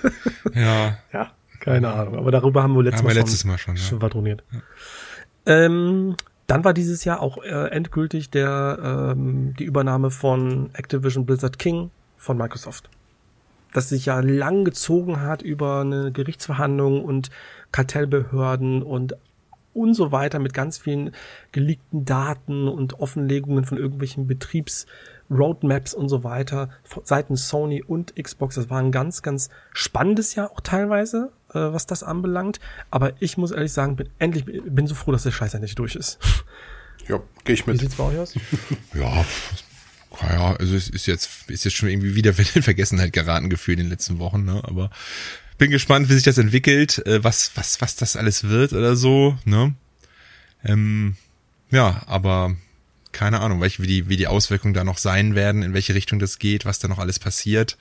ja. 0.53 0.97
Ja, 1.13 1.31
keine 1.59 1.93
Ahnung. 1.93 2.17
Aber 2.17 2.31
darüber 2.31 2.63
haben 2.63 2.75
wir 2.75 2.83
letztes, 2.83 3.01
haben 3.01 3.07
wir 3.07 3.15
letztes 3.15 3.45
Mal 3.45 3.57
schon, 3.57 3.77
schon 3.77 3.99
schwadroniert. 3.99 4.43
Ja. 4.51 4.61
Ähm, 5.45 6.15
dann 6.51 6.65
war 6.65 6.73
dieses 6.73 7.05
Jahr 7.05 7.21
auch 7.21 7.41
äh, 7.41 7.69
endgültig 7.69 8.29
der 8.29 9.13
ähm, 9.15 9.53
die 9.57 9.63
Übernahme 9.63 10.11
von 10.11 10.69
Activision 10.73 11.25
Blizzard 11.25 11.57
King 11.57 11.91
von 12.17 12.35
Microsoft. 12.35 12.89
Das 13.71 13.87
sich 13.87 14.07
ja 14.07 14.19
lang 14.19 14.65
gezogen 14.65 15.21
hat 15.21 15.41
über 15.41 15.79
eine 15.79 16.11
Gerichtsverhandlung 16.11 17.05
und 17.05 17.29
Kartellbehörden 17.71 18.83
und 18.83 19.15
und 19.73 19.93
so 19.93 20.11
weiter 20.11 20.39
mit 20.39 20.53
ganz 20.53 20.77
vielen 20.77 21.11
geleakten 21.53 22.03
Daten 22.03 22.67
und 22.67 22.99
Offenlegungen 22.99 23.63
von 23.63 23.77
irgendwelchen 23.77 24.27
Betriebsroadmaps 24.27 25.93
und 25.93 26.09
so 26.09 26.25
weiter 26.25 26.67
seitens 27.05 27.47
Sony 27.47 27.81
und 27.81 28.13
Xbox. 28.21 28.55
Das 28.55 28.69
war 28.69 28.79
ein 28.79 28.91
ganz, 28.91 29.21
ganz 29.21 29.49
spannendes 29.71 30.35
Jahr 30.35 30.51
auch 30.51 30.59
teilweise 30.59 31.31
äh, 31.53 31.59
was 31.59 31.85
das 31.85 32.03
anbelangt. 32.03 32.59
Aber 32.89 33.13
ich 33.19 33.37
muss 33.37 33.51
ehrlich 33.51 33.73
sagen, 33.73 33.95
bin 33.95 34.09
endlich 34.19 34.45
bin 34.45 34.87
so 34.87 34.95
froh, 34.95 35.11
dass 35.11 35.23
der 35.23 35.31
Scheiß 35.31 35.53
endlich 35.53 35.75
durch 35.75 35.95
ist. 35.95 36.19
Ja, 37.07 37.19
gehe 37.45 37.55
ich 37.55 37.65
mit. 37.65 37.77
Wie 37.77 37.79
sieht's 37.79 37.95
bei 37.95 38.03
euch 38.03 38.19
aus? 38.19 38.35
ja, 38.93 39.25
Ja, 40.21 40.55
also 40.55 40.75
es 40.75 40.87
ist 40.87 41.07
jetzt, 41.07 41.49
ist 41.49 41.65
jetzt 41.65 41.75
schon 41.75 41.89
irgendwie 41.89 42.15
wieder 42.15 42.33
in 42.37 42.61
Vergessenheit 42.61 43.11
geraten 43.11 43.49
gefühlt 43.49 43.79
in 43.79 43.85
den 43.85 43.91
letzten 43.91 44.19
Wochen, 44.19 44.45
ne? 44.45 44.61
Aber 44.63 44.91
bin 45.57 45.71
gespannt, 45.71 46.09
wie 46.09 46.13
sich 46.13 46.23
das 46.23 46.37
entwickelt, 46.37 47.05
äh, 47.05 47.23
was, 47.23 47.51
was, 47.55 47.81
was 47.81 47.95
das 47.95 48.15
alles 48.15 48.45
wird 48.45 48.73
oder 48.73 48.95
so, 48.95 49.37
ne? 49.45 49.73
Ähm, 50.63 51.15
ja, 51.71 52.03
aber 52.05 52.55
keine 53.11 53.41
Ahnung, 53.41 53.61
wie 53.61 53.87
die, 53.87 54.09
wie 54.09 54.17
die 54.17 54.27
Auswirkungen 54.27 54.73
da 54.73 54.83
noch 54.83 54.97
sein 54.97 55.35
werden, 55.35 55.63
in 55.63 55.73
welche 55.73 55.95
Richtung 55.95 56.19
das 56.19 56.39
geht, 56.39 56.65
was 56.65 56.79
da 56.79 56.87
noch 56.87 56.99
alles 56.99 57.19
passiert. 57.19 57.77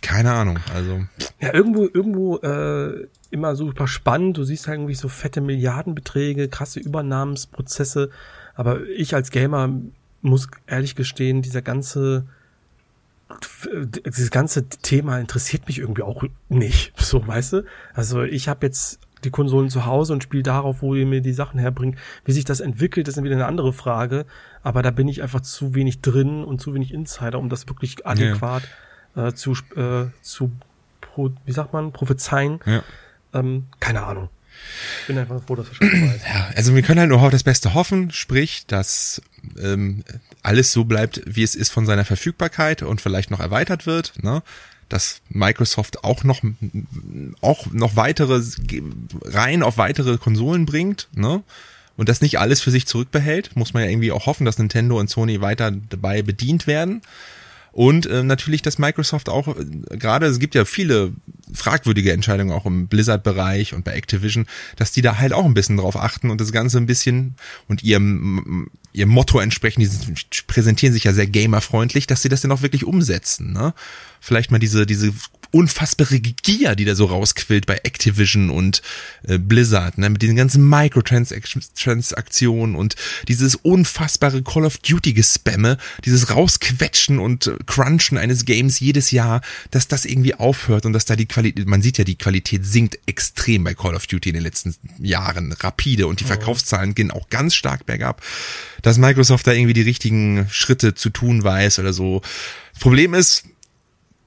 Keine 0.00 0.32
Ahnung, 0.32 0.58
also. 0.74 1.04
Ja, 1.40 1.54
irgendwo, 1.54 1.82
irgendwo 1.82 2.38
äh, 2.38 3.06
immer 3.30 3.56
super 3.56 3.86
spannend. 3.86 4.36
Du 4.36 4.44
siehst 4.44 4.66
halt 4.66 4.78
irgendwie 4.78 4.94
so 4.94 5.08
fette 5.08 5.40
Milliardenbeträge, 5.40 6.48
krasse 6.48 6.80
Übernahmensprozesse. 6.80 8.10
Aber 8.54 8.86
ich 8.86 9.14
als 9.14 9.30
Gamer 9.30 9.70
muss 10.22 10.48
ehrlich 10.66 10.96
gestehen, 10.96 11.42
dieser 11.42 11.62
ganze 11.62 12.26
dieses 14.06 14.30
ganze 14.30 14.68
Thema 14.68 15.18
interessiert 15.18 15.66
mich 15.66 15.78
irgendwie 15.78 16.02
auch 16.02 16.22
nicht, 16.48 16.92
so 17.00 17.26
weißt 17.26 17.54
du. 17.54 17.64
Also 17.92 18.22
ich 18.22 18.48
habe 18.48 18.66
jetzt 18.66 19.00
die 19.24 19.30
Konsolen 19.30 19.70
zu 19.70 19.86
Hause 19.86 20.12
und 20.12 20.22
spiele 20.22 20.42
darauf, 20.42 20.82
wo 20.82 20.94
ihr 20.94 21.06
mir 21.06 21.20
die 21.20 21.32
Sachen 21.32 21.58
herbringt. 21.58 21.98
Wie 22.24 22.32
sich 22.32 22.44
das 22.44 22.60
entwickelt, 22.60 23.08
ist 23.08 23.16
dann 23.16 23.24
wieder 23.24 23.34
eine 23.34 23.46
andere 23.46 23.72
Frage. 23.72 24.26
Aber 24.62 24.82
da 24.82 24.90
bin 24.90 25.08
ich 25.08 25.22
einfach 25.22 25.40
zu 25.40 25.74
wenig 25.74 26.00
drin 26.00 26.44
und 26.44 26.60
zu 26.60 26.74
wenig 26.74 26.92
Insider, 26.92 27.38
um 27.38 27.48
das 27.48 27.66
wirklich 27.66 28.06
adäquat 28.06 28.62
ja. 28.62 28.68
Äh, 29.16 29.32
zu, 29.32 29.52
äh, 29.74 30.06
zu 30.22 30.52
pro, 31.00 31.30
wie 31.44 31.52
sagt 31.52 31.72
man, 31.72 31.92
prophezeien. 31.92 32.60
Ja. 32.66 32.82
Ähm, 33.34 33.66
keine 33.80 34.04
Ahnung. 34.04 34.28
Ich 35.02 35.08
bin 35.08 35.18
einfach 35.18 35.42
froh, 35.42 35.54
dass 35.54 35.68
er 35.68 35.74
schon. 35.74 35.88
Ja, 36.26 36.50
also 36.56 36.74
wir 36.74 36.82
können 36.82 37.00
halt 37.00 37.10
nur 37.10 37.30
das 37.30 37.42
Beste 37.42 37.74
hoffen, 37.74 38.10
sprich, 38.10 38.66
dass 38.66 39.20
ähm, 39.58 40.02
alles 40.42 40.72
so 40.72 40.84
bleibt, 40.84 41.22
wie 41.26 41.42
es 41.42 41.54
ist 41.54 41.70
von 41.70 41.84
seiner 41.84 42.04
Verfügbarkeit 42.04 42.82
und 42.82 43.00
vielleicht 43.00 43.30
noch 43.30 43.40
erweitert 43.40 43.86
wird. 43.86 44.14
Ne? 44.22 44.42
dass 44.88 45.20
Microsoft 45.28 46.04
auch 46.04 46.22
noch 46.22 46.42
auch 47.40 47.66
noch 47.72 47.96
weitere 47.96 48.40
rein 49.24 49.62
auf 49.62 49.78
weitere 49.78 50.16
Konsolen 50.16 50.66
bringt, 50.66 51.08
ne? 51.12 51.42
Und 51.96 52.10
das 52.10 52.20
nicht 52.20 52.38
alles 52.38 52.60
für 52.60 52.70
sich 52.70 52.86
zurückbehält, 52.86 53.56
muss 53.56 53.72
man 53.72 53.82
ja 53.82 53.88
irgendwie 53.88 54.12
auch 54.12 54.26
hoffen, 54.26 54.44
dass 54.44 54.58
Nintendo 54.58 55.00
und 55.00 55.08
Sony 55.08 55.40
weiter 55.40 55.70
dabei 55.70 56.20
bedient 56.20 56.66
werden. 56.66 57.00
Und 57.76 58.06
äh, 58.06 58.22
natürlich, 58.22 58.62
dass 58.62 58.78
Microsoft 58.78 59.28
auch, 59.28 59.48
äh, 59.48 59.98
gerade 59.98 60.24
es 60.24 60.38
gibt 60.38 60.54
ja 60.54 60.64
viele 60.64 61.12
fragwürdige 61.52 62.10
Entscheidungen 62.10 62.50
auch 62.50 62.64
im 62.64 62.86
Blizzard-Bereich 62.88 63.74
und 63.74 63.84
bei 63.84 63.92
Activision, 63.92 64.46
dass 64.76 64.92
die 64.92 65.02
da 65.02 65.18
halt 65.18 65.34
auch 65.34 65.44
ein 65.44 65.52
bisschen 65.52 65.76
drauf 65.76 65.94
achten 65.94 66.30
und 66.30 66.40
das 66.40 66.52
Ganze 66.52 66.78
ein 66.78 66.86
bisschen 66.86 67.34
und 67.68 67.82
ihrem, 67.82 68.70
ihrem 68.94 69.10
Motto 69.10 69.40
entsprechen, 69.40 69.80
die 69.80 69.90
präsentieren 70.46 70.94
sich 70.94 71.04
ja 71.04 71.12
sehr 71.12 71.26
gamerfreundlich, 71.26 72.06
dass 72.06 72.22
sie 72.22 72.30
das 72.30 72.40
dann 72.40 72.50
auch 72.50 72.62
wirklich 72.62 72.84
umsetzen. 72.84 73.52
Ne? 73.52 73.74
Vielleicht 74.22 74.50
mal 74.50 74.58
diese, 74.58 74.86
diese 74.86 75.12
unfassbare 75.56 76.20
Gier, 76.20 76.76
die 76.76 76.84
da 76.84 76.94
so 76.94 77.06
rausquillt 77.06 77.64
bei 77.64 77.80
Activision 77.82 78.50
und 78.50 78.82
äh, 79.26 79.38
Blizzard, 79.38 79.96
ne, 79.96 80.10
mit 80.10 80.20
diesen 80.20 80.36
ganzen 80.36 80.68
Microtransaktionen 80.68 82.76
und 82.76 82.94
dieses 83.26 83.54
unfassbare 83.54 84.42
Call 84.42 84.66
of 84.66 84.76
Duty 84.78 85.14
Gespamme, 85.14 85.78
dieses 86.04 86.30
rausquetschen 86.30 87.18
und 87.18 87.46
äh, 87.46 87.56
crunchen 87.64 88.18
eines 88.18 88.44
Games 88.44 88.80
jedes 88.80 89.12
Jahr, 89.12 89.40
dass 89.70 89.88
das 89.88 90.04
irgendwie 90.04 90.34
aufhört 90.34 90.84
und 90.84 90.92
dass 90.92 91.06
da 91.06 91.16
die 91.16 91.26
Qualität, 91.26 91.66
man 91.66 91.80
sieht 91.80 91.96
ja, 91.96 92.04
die 92.04 92.18
Qualität 92.18 92.66
sinkt 92.66 92.98
extrem 93.06 93.64
bei 93.64 93.72
Call 93.72 93.94
of 93.94 94.06
Duty 94.06 94.28
in 94.28 94.34
den 94.34 94.42
letzten 94.42 94.74
Jahren, 94.98 95.52
rapide 95.52 96.06
und 96.06 96.20
die 96.20 96.24
Verkaufszahlen 96.24 96.94
gehen 96.94 97.10
auch 97.10 97.30
ganz 97.30 97.54
stark 97.54 97.86
bergab, 97.86 98.22
dass 98.82 98.98
Microsoft 98.98 99.46
da 99.46 99.52
irgendwie 99.52 99.72
die 99.72 99.82
richtigen 99.82 100.48
Schritte 100.50 100.94
zu 100.94 101.08
tun 101.08 101.42
weiß 101.42 101.78
oder 101.78 101.94
so. 101.94 102.20
Das 102.74 102.82
Problem 102.82 103.14
ist, 103.14 103.44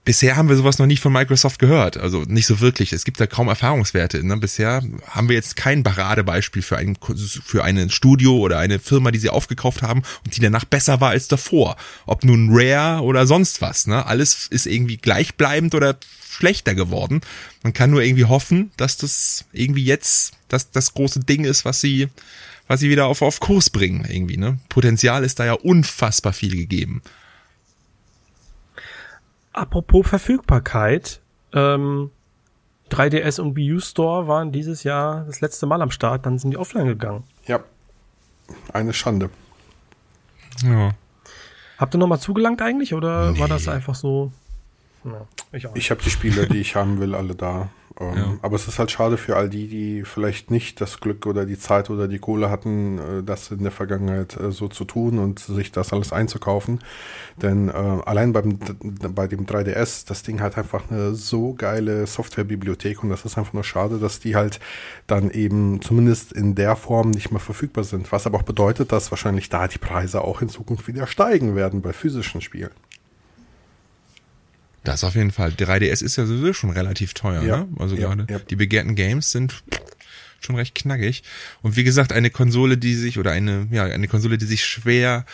bisher 0.09 0.35
haben 0.35 0.49
wir 0.49 0.55
sowas 0.55 0.79
noch 0.79 0.87
nicht 0.87 1.01
von 1.01 1.13
Microsoft 1.13 1.59
gehört. 1.59 1.95
Also 1.95 2.23
nicht 2.23 2.47
so 2.47 2.61
wirklich. 2.61 2.93
Es 2.93 3.05
gibt 3.05 3.19
da 3.19 3.27
kaum 3.27 3.47
Erfahrungswerte. 3.47 4.25
Ne? 4.25 4.37
Bisher 4.37 4.81
haben 5.05 5.29
wir 5.29 5.35
jetzt 5.35 5.55
kein 5.55 5.83
Paradebeispiel 5.83 6.63
für 6.63 6.77
ein, 6.77 6.97
für 7.45 7.63
ein 7.63 7.91
Studio 7.91 8.35
oder 8.39 8.57
eine 8.57 8.79
Firma, 8.79 9.11
die 9.11 9.19
sie 9.19 9.29
aufgekauft 9.29 9.83
haben 9.83 10.01
und 10.25 10.35
die 10.35 10.41
danach 10.41 10.65
besser 10.65 10.99
war 10.99 11.11
als 11.11 11.27
davor. 11.27 11.77
Ob 12.07 12.23
nun 12.23 12.49
Rare 12.51 13.03
oder 13.03 13.27
sonst 13.27 13.61
was. 13.61 13.85
Ne? 13.85 14.03
Alles 14.03 14.47
ist 14.47 14.65
irgendwie 14.65 14.97
gleichbleibend 14.97 15.75
oder 15.75 15.95
schlechter 16.27 16.73
geworden. 16.73 17.21
Man 17.61 17.73
kann 17.73 17.91
nur 17.91 18.01
irgendwie 18.01 18.25
hoffen, 18.25 18.71
dass 18.77 18.97
das 18.97 19.45
irgendwie 19.53 19.85
jetzt 19.85 20.33
das, 20.47 20.71
das 20.71 20.95
große 20.95 21.19
Ding 21.19 21.45
ist, 21.45 21.65
was 21.65 21.81
sie, 21.81 22.07
was 22.67 22.79
sie 22.79 22.89
wieder 22.89 23.05
auf, 23.05 23.21
auf 23.21 23.39
Kurs 23.39 23.69
bringen 23.69 24.07
irgendwie. 24.09 24.37
Ne? 24.37 24.57
Potenzial 24.69 25.23
ist 25.23 25.37
da 25.37 25.45
ja 25.45 25.53
unfassbar 25.53 26.33
viel 26.33 26.55
gegeben. 26.55 27.03
Apropos 29.59 30.07
Verfügbarkeit, 30.07 31.19
ähm, 31.51 32.11
3DS 32.91 33.41
und 33.41 33.57
Wii 33.57 33.73
U 33.73 33.79
Store 33.81 34.25
waren 34.25 34.53
dieses 34.53 34.83
Jahr 34.83 35.25
das 35.25 35.41
letzte 35.41 35.65
Mal 35.65 35.81
am 35.81 35.91
Start, 35.91 36.25
dann 36.25 36.39
sind 36.39 36.51
die 36.51 36.57
offline 36.57 36.87
gegangen. 36.87 37.25
Ja, 37.45 37.59
eine 38.71 38.93
Schande. 38.93 39.29
Ja. 40.63 40.91
Habt 41.77 41.93
ihr 41.93 41.97
nochmal 41.97 42.21
zugelangt 42.21 42.61
eigentlich 42.61 42.93
oder 42.93 43.31
nee. 43.31 43.39
war 43.41 43.49
das 43.49 43.67
einfach 43.67 43.95
so? 43.95 44.31
Ja, 45.03 45.27
ich 45.51 45.67
ich 45.73 45.91
habe 45.91 46.01
die 46.03 46.09
Spiele, 46.09 46.47
die 46.47 46.59
ich 46.59 46.75
haben 46.75 46.99
will, 46.99 47.15
alle 47.15 47.35
da. 47.35 47.69
Ähm, 47.99 48.15
ja. 48.15 48.37
Aber 48.41 48.55
es 48.55 48.67
ist 48.67 48.79
halt 48.79 48.91
schade 48.91 49.17
für 49.17 49.35
all 49.35 49.49
die, 49.49 49.67
die 49.67 50.03
vielleicht 50.03 50.51
nicht 50.51 50.79
das 50.79 50.99
Glück 50.99 51.25
oder 51.25 51.45
die 51.45 51.59
Zeit 51.59 51.89
oder 51.89 52.07
die 52.07 52.19
Kohle 52.19 52.49
hatten, 52.49 52.97
äh, 52.97 53.23
das 53.23 53.51
in 53.51 53.63
der 53.63 53.71
Vergangenheit 53.71 54.39
äh, 54.39 54.51
so 54.51 54.67
zu 54.67 54.85
tun 54.85 55.19
und 55.19 55.39
sich 55.39 55.71
das 55.71 55.91
alles 55.91 56.13
einzukaufen. 56.13 56.79
Denn 57.41 57.69
äh, 57.69 57.71
allein 57.71 58.31
beim, 58.31 58.57
bei 59.13 59.27
dem 59.27 59.45
3DS, 59.45 60.07
das 60.07 60.23
Ding 60.23 60.39
hat 60.39 60.57
einfach 60.57 60.89
eine 60.89 61.13
so 61.13 61.53
geile 61.53 62.07
Softwarebibliothek 62.07 63.03
und 63.03 63.09
das 63.09 63.25
ist 63.25 63.37
einfach 63.37 63.53
nur 63.53 63.63
schade, 63.63 63.99
dass 63.99 64.19
die 64.19 64.35
halt 64.35 64.59
dann 65.07 65.29
eben 65.29 65.81
zumindest 65.81 66.31
in 66.31 66.55
der 66.55 66.75
Form 66.75 67.11
nicht 67.11 67.31
mehr 67.31 67.39
verfügbar 67.39 67.83
sind. 67.83 68.11
Was 68.11 68.25
aber 68.25 68.37
auch 68.37 68.43
bedeutet, 68.43 68.91
dass 68.91 69.11
wahrscheinlich 69.11 69.49
da 69.49 69.67
die 69.67 69.77
Preise 69.77 70.21
auch 70.21 70.41
in 70.41 70.49
Zukunft 70.49 70.87
wieder 70.87 71.07
steigen 71.07 71.55
werden 71.55 71.81
bei 71.81 71.91
physischen 71.91 72.41
Spielen. 72.41 72.71
Das 74.83 75.03
auf 75.03 75.15
jeden 75.15 75.31
Fall. 75.31 75.51
3DS 75.51 76.03
ist 76.03 76.15
ja 76.15 76.25
sowieso 76.25 76.53
schon 76.53 76.69
relativ 76.69 77.13
teuer, 77.13 77.43
ja, 77.43 77.57
ne? 77.57 77.67
Also 77.77 77.95
ja, 77.95 78.13
gerade 78.13 78.25
ja. 78.29 78.39
die 78.39 78.55
begehrten 78.55 78.95
Games 78.95 79.31
sind 79.31 79.63
schon 80.41 80.55
recht 80.55 80.75
knackig. 80.75 81.23
Und 81.61 81.75
wie 81.75 81.83
gesagt, 81.83 82.13
eine 82.13 82.29
Konsole, 82.29 82.77
die 82.77 82.95
sich, 82.95 83.19
oder 83.19 83.31
eine, 83.31 83.67
ja, 83.71 83.83
eine 83.85 84.07
Konsole, 84.07 84.37
die 84.37 84.45
sich 84.45 84.63
schwer 84.63 85.25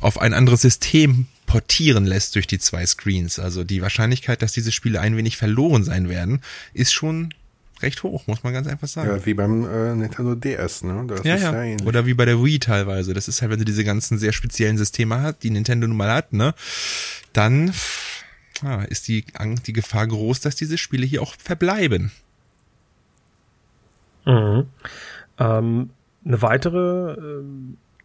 auf 0.00 0.20
ein 0.20 0.34
anderes 0.34 0.62
System 0.62 1.26
portieren 1.46 2.04
lässt 2.04 2.34
durch 2.34 2.46
die 2.46 2.58
zwei 2.58 2.84
Screens. 2.84 3.38
Also 3.38 3.64
die 3.64 3.82
Wahrscheinlichkeit, 3.82 4.42
dass 4.42 4.52
diese 4.52 4.72
Spiele 4.72 5.00
ein 5.00 5.16
wenig 5.16 5.36
verloren 5.36 5.84
sein 5.84 6.08
werden, 6.08 6.42
ist 6.74 6.92
schon 6.92 7.32
recht 7.80 8.02
hoch, 8.02 8.26
muss 8.26 8.42
man 8.42 8.52
ganz 8.52 8.66
einfach 8.66 8.88
sagen. 8.88 9.08
Ja, 9.08 9.24
wie 9.24 9.34
beim 9.34 9.64
äh, 9.64 9.94
Nintendo 9.94 10.34
DS, 10.34 10.82
ne? 10.82 11.04
Das 11.06 11.24
ja, 11.24 11.36
ja. 11.36 11.62
ja 11.62 11.76
Oder 11.84 12.06
wie 12.06 12.14
bei 12.14 12.24
der 12.24 12.42
Wii 12.42 12.58
teilweise. 12.58 13.14
Das 13.14 13.28
ist 13.28 13.40
halt, 13.40 13.52
wenn 13.52 13.60
du 13.60 13.64
diese 13.64 13.84
ganzen 13.84 14.18
sehr 14.18 14.32
speziellen 14.32 14.76
Systeme 14.76 15.20
hast, 15.20 15.42
die 15.42 15.50
Nintendo 15.50 15.86
nun 15.86 15.96
mal 15.96 16.10
hat, 16.10 16.32
ne? 16.32 16.54
Dann 17.32 17.72
ah, 18.64 18.82
ist 18.82 19.08
die, 19.08 19.24
die 19.66 19.72
Gefahr 19.72 20.06
groß, 20.06 20.40
dass 20.40 20.56
diese 20.56 20.78
Spiele 20.78 21.06
hier 21.06 21.22
auch 21.22 21.34
verbleiben. 21.38 22.10
Mhm. 24.24 24.66
Ähm, 25.38 25.90
eine 26.24 26.42
weitere 26.42 27.12
äh, 27.12 27.44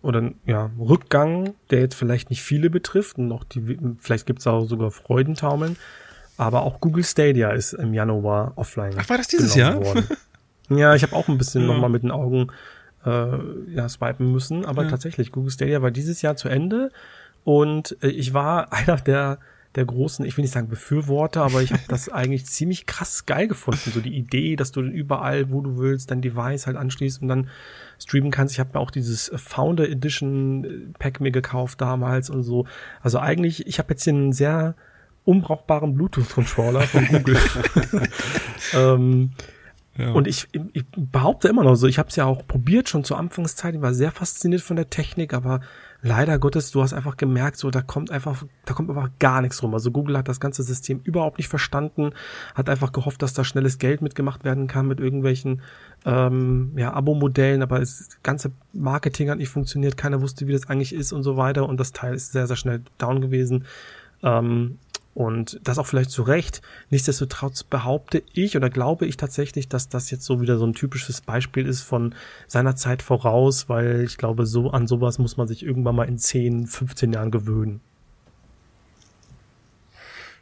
oder 0.02 0.32
ja, 0.46 0.72
Rückgang, 0.78 1.54
der 1.70 1.80
jetzt 1.80 1.96
vielleicht 1.96 2.30
nicht 2.30 2.44
viele 2.44 2.70
betrifft, 2.70 3.18
und 3.18 3.28
noch 3.28 3.44
die, 3.44 3.78
vielleicht 4.00 4.26
gibt 4.26 4.40
es 4.40 4.48
auch 4.48 4.66
sogar 4.66 4.92
Freudentaumeln, 4.92 5.78
aber 6.38 6.64
auch 6.64 6.82
Google 6.82 7.04
Stadia 7.04 7.52
ist 7.52 7.74
im 7.74 7.94
Januar 7.94 8.54
offline. 8.56 8.94
Ach, 8.98 9.10
war 9.10 9.18
das 9.18 9.28
dieses 9.28 9.56
Jahr? 9.56 9.82
Ja, 10.70 10.96
ich 10.96 11.04
habe 11.04 11.14
auch 11.14 11.28
ein 11.28 11.38
bisschen 11.38 11.64
ja. 11.64 11.68
nochmal 11.68 11.90
mit 11.90 12.04
den 12.04 12.12
Augen 12.12 12.48
äh, 13.06 13.74
ja, 13.74 13.88
swipen 13.90 14.32
müssen, 14.32 14.66
aber 14.66 14.84
ja. 14.84 14.90
tatsächlich, 14.90 15.32
Google 15.32 15.52
Stadia 15.52 15.82
war 15.82 15.92
dieses 15.92 16.22
Jahr 16.22 16.36
zu 16.36 16.48
Ende 16.48 16.92
und 17.44 17.98
äh, 18.02 18.08
ich 18.08 18.34
war 18.34 18.72
einer 18.74 18.96
der 18.96 19.40
der 19.76 19.86
großen, 19.86 20.26
ich 20.26 20.38
will 20.38 20.44
nicht 20.44 20.54
sagen 20.54 20.68
Befürworter, 20.68 21.44
aber 21.44 21.62
ich 21.62 21.72
habe 21.72 21.84
das 21.88 22.10
eigentlich 22.14 22.46
ziemlich 22.46 22.86
krass 22.86 23.26
geil 23.26 23.48
gefunden. 23.48 23.92
So 23.92 24.02
die 24.02 24.16
Idee, 24.16 24.56
dass 24.56 24.72
du 24.72 24.82
überall, 24.82 25.52
wo 25.52 25.62
du 25.62 25.78
willst, 25.78 26.12
dein 26.12 26.22
Device 26.22 26.68
halt 26.68 26.78
anschließt 26.78 27.22
und 27.22 27.28
dann 27.28 27.50
streamen 28.00 28.32
kannst. 28.32 28.54
Ich 28.54 28.60
habe 28.60 28.72
mir 28.74 28.80
auch 28.80 28.92
dieses 28.92 29.32
Founder 29.36 29.90
Edition 29.90 30.64
äh, 30.64 30.94
Pack 31.00 31.22
mir 31.22 31.32
gekauft 31.32 31.82
damals 31.82 32.30
und 32.30 32.44
so. 32.44 32.66
Also 33.02 33.20
eigentlich, 33.20 33.66
ich 33.68 33.80
habe 33.80 33.94
jetzt 33.94 34.04
hier 34.04 34.14
einen 34.14 34.34
sehr 34.34 34.76
unbrauchbaren 35.26 35.94
Bluetooth-Controller 35.94 36.82
von 36.82 37.08
Google. 37.08 37.38
ähm, 38.74 39.32
Ja. 39.98 40.12
Und 40.12 40.28
ich, 40.28 40.48
ich 40.74 40.86
behaupte 40.96 41.48
immer 41.48 41.64
noch 41.64 41.76
so, 41.76 41.86
ich 41.86 42.00
habe 42.00 42.10
es 42.10 42.16
ja 42.16 42.26
auch 42.26 42.48
probiert, 42.48 42.90
schon 42.90 43.04
zur 43.04 43.20
Anfangszeit, 43.20 43.76
ich 43.76 43.82
war 43.82 43.94
sehr 43.94 44.12
fasziniert 44.12 44.62
von 44.62 44.76
der 44.76 44.90
Technik, 44.90 45.34
aber 45.34 45.62
leider 46.04 46.38
Gottes, 46.38 46.70
du 46.70 46.84
hast 46.84 46.94
einfach 46.94 47.18
gemerkt, 47.18 47.58
so 47.58 47.72
da 47.72 47.82
kommt 47.82 48.12
einfach, 48.12 48.44
da 48.66 48.74
kommt 48.74 48.90
einfach 48.90 49.10
gar 49.20 49.42
nichts 49.42 49.64
rum. 49.64 49.74
Also 49.74 49.90
Google 49.90 50.18
hat 50.18 50.28
das 50.28 50.42
ganze 50.42 50.62
System 50.62 51.00
überhaupt 51.04 51.38
nicht 51.38 51.48
verstanden, 51.48 52.12
hat 52.54 52.70
einfach 52.70 52.92
gehofft, 52.92 53.22
dass 53.22 53.34
da 53.34 53.44
schnelles 53.44 53.80
Geld 53.80 54.02
mitgemacht 54.02 54.44
werden 54.44 54.68
kann 54.68 54.86
mit 54.86 55.00
irgendwelchen 55.00 55.62
ähm, 56.06 56.74
ja, 56.76 56.94
Abo-Modellen, 56.94 57.64
aber 57.64 57.80
das 57.80 58.10
ganze 58.22 58.52
Marketing 58.74 59.30
hat 59.30 59.38
nicht 59.38 59.50
funktioniert, 59.50 59.96
keiner 59.96 60.22
wusste, 60.22 60.46
wie 60.46 60.52
das 60.52 60.70
eigentlich 60.70 60.94
ist 60.94 61.14
und 61.14 61.24
so 61.24 61.38
weiter 61.38 61.68
und 61.68 61.80
das 61.80 61.94
Teil 61.94 62.14
ist 62.14 62.34
sehr, 62.34 62.48
sehr 62.48 62.58
schnell 62.58 62.82
down 62.98 63.22
gewesen. 63.22 63.66
Ähm, 64.22 64.80
und 65.14 65.60
das 65.64 65.78
auch 65.78 65.86
vielleicht 65.86 66.10
zu 66.10 66.24
Recht. 66.24 66.62
Nichtsdestotrotz 66.90 67.64
behaupte 67.64 68.24
ich 68.34 68.58
oder 68.58 68.70
glaube 68.70 69.06
ich 69.06 69.18
tatsächlich, 69.18 69.70
dass 69.70 69.90
das 69.90 70.10
jetzt 70.12 70.26
so 70.26 70.42
wieder 70.42 70.58
so 70.58 70.66
ein 70.66 70.74
typisches 70.74 71.22
Beispiel 71.22 71.68
ist 71.68 71.82
von 71.82 72.16
seiner 72.48 72.76
Zeit 72.76 73.02
voraus, 73.02 73.70
weil 73.70 74.04
ich 74.04 74.18
glaube, 74.18 74.46
so 74.46 74.72
an 74.72 74.88
sowas 74.88 75.20
muss 75.20 75.38
man 75.38 75.48
sich 75.48 75.64
irgendwann 75.64 75.96
mal 75.96 76.08
in 76.08 76.18
10, 76.18 76.68
15 76.68 77.14
Jahren 77.14 77.32
gewöhnen. 77.32 77.82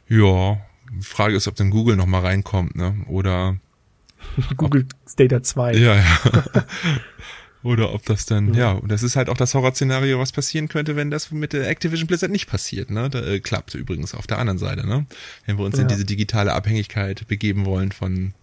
Ja, 0.08 0.58
Frage 1.00 1.36
ist, 1.36 1.48
ob 1.48 1.56
dann 1.56 1.70
Google 1.70 1.96
noch 1.96 2.06
mal 2.06 2.20
reinkommt, 2.20 2.76
ne? 2.76 2.94
Oder 3.08 3.56
Google 4.56 4.86
Data 5.16 5.42
2. 5.42 5.74
Ja, 5.74 5.96
ja. 5.96 6.04
Oder 7.62 7.94
ob 7.94 8.04
das 8.04 8.26
dann, 8.26 8.54
ja, 8.54 8.72
und 8.72 8.90
das 8.90 9.04
ist 9.04 9.14
halt 9.14 9.28
auch 9.28 9.36
das 9.36 9.54
Horrorszenario, 9.54 10.18
was 10.18 10.32
passieren 10.32 10.68
könnte, 10.68 10.96
wenn 10.96 11.10
das 11.10 11.30
mit 11.30 11.52
der 11.52 11.68
Activision 11.68 12.08
Blizzard 12.08 12.32
nicht 12.32 12.48
passiert, 12.48 12.90
ne? 12.90 13.08
Da, 13.08 13.20
äh, 13.20 13.38
klappt 13.38 13.74
übrigens 13.74 14.14
auf 14.14 14.26
der 14.26 14.38
anderen 14.38 14.58
Seite, 14.58 14.86
ne? 14.86 15.06
Wenn 15.46 15.58
wir 15.58 15.64
uns 15.64 15.76
ja. 15.76 15.82
in 15.82 15.88
diese 15.88 16.04
digitale 16.04 16.52
Abhängigkeit 16.54 17.26
begeben 17.28 17.64
wollen 17.64 17.92
von 17.92 18.34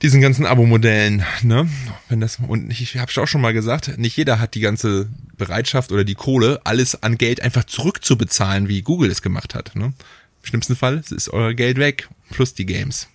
diesen 0.00 0.22
ganzen 0.22 0.46
Abo-Modellen, 0.46 1.22
ne? 1.42 1.68
Wenn 2.08 2.20
das 2.20 2.38
und 2.46 2.70
ich, 2.70 2.80
ich 2.80 2.96
habe 2.96 3.12
auch 3.20 3.28
schon 3.28 3.42
mal 3.42 3.52
gesagt, 3.52 3.98
nicht 3.98 4.16
jeder 4.16 4.40
hat 4.40 4.54
die 4.54 4.60
ganze 4.60 5.08
Bereitschaft 5.36 5.92
oder 5.92 6.04
die 6.04 6.14
Kohle, 6.14 6.60
alles 6.64 7.02
an 7.02 7.18
Geld 7.18 7.42
einfach 7.42 7.64
zurückzubezahlen, 7.64 8.68
wie 8.68 8.80
Google 8.80 9.10
es 9.10 9.20
gemacht 9.20 9.54
hat, 9.54 9.76
ne? 9.76 9.92
Im 10.42 10.46
schlimmsten 10.46 10.76
Fall 10.76 11.02
ist 11.10 11.28
euer 11.28 11.52
Geld 11.52 11.76
weg 11.76 12.08
plus 12.30 12.54
die 12.54 12.64
Games. 12.64 13.08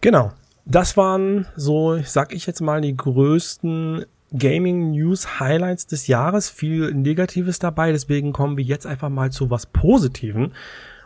Genau. 0.00 0.32
Das 0.64 0.96
waren 0.96 1.46
so, 1.56 2.00
sag 2.02 2.34
ich 2.34 2.46
jetzt 2.46 2.60
mal, 2.60 2.80
die 2.80 2.96
größten 2.96 4.04
Gaming 4.36 4.92
News 4.92 5.40
Highlights 5.40 5.86
des 5.86 6.06
Jahres. 6.06 6.48
Viel 6.50 6.92
Negatives 6.94 7.58
dabei, 7.58 7.92
deswegen 7.92 8.32
kommen 8.32 8.56
wir 8.56 8.64
jetzt 8.64 8.86
einfach 8.86 9.08
mal 9.08 9.30
zu 9.32 9.50
was 9.50 9.66
Positiven. 9.66 10.52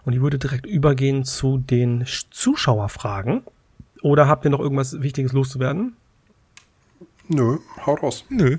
Und 0.05 0.13
ich 0.13 0.21
würde 0.21 0.39
direkt 0.39 0.67
übergehen 0.67 1.25
zu 1.25 1.59
den 1.59 2.05
Zuschauerfragen. 2.31 3.43
Oder 4.03 4.29
habt 4.29 4.45
ihr 4.45 4.51
noch 4.51 4.61
irgendwas 4.61 5.01
Wichtiges 5.01 5.33
loszuwerden? 5.33 5.97
Nö, 7.29 7.57
hau 7.87 7.95
raus. 7.95 8.25
Nö. 8.29 8.59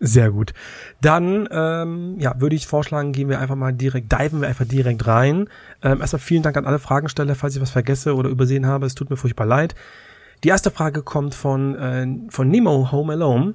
Sehr 0.00 0.30
gut. 0.30 0.54
Dann 1.00 1.48
ähm, 1.52 2.16
ja, 2.18 2.40
würde 2.40 2.56
ich 2.56 2.66
vorschlagen, 2.66 3.12
gehen 3.12 3.28
wir 3.28 3.38
einfach 3.38 3.54
mal 3.54 3.72
direkt, 3.72 4.10
diven 4.10 4.40
wir 4.40 4.48
einfach 4.48 4.66
direkt 4.66 5.06
rein. 5.06 5.48
Ähm, 5.82 6.00
erstmal 6.00 6.20
vielen 6.20 6.42
Dank 6.42 6.56
an 6.56 6.64
alle 6.64 6.78
Fragensteller, 6.78 7.34
falls 7.34 7.54
ich 7.54 7.62
was 7.62 7.70
vergesse 7.70 8.16
oder 8.16 8.30
übersehen 8.30 8.66
habe. 8.66 8.86
Es 8.86 8.94
tut 8.94 9.10
mir 9.10 9.16
furchtbar 9.16 9.46
leid. 9.46 9.76
Die 10.44 10.48
erste 10.48 10.70
Frage 10.70 11.02
kommt 11.02 11.34
von, 11.34 11.74
äh, 11.76 12.06
von 12.30 12.48
Nemo 12.48 12.90
Home 12.90 13.12
Alone 13.12 13.54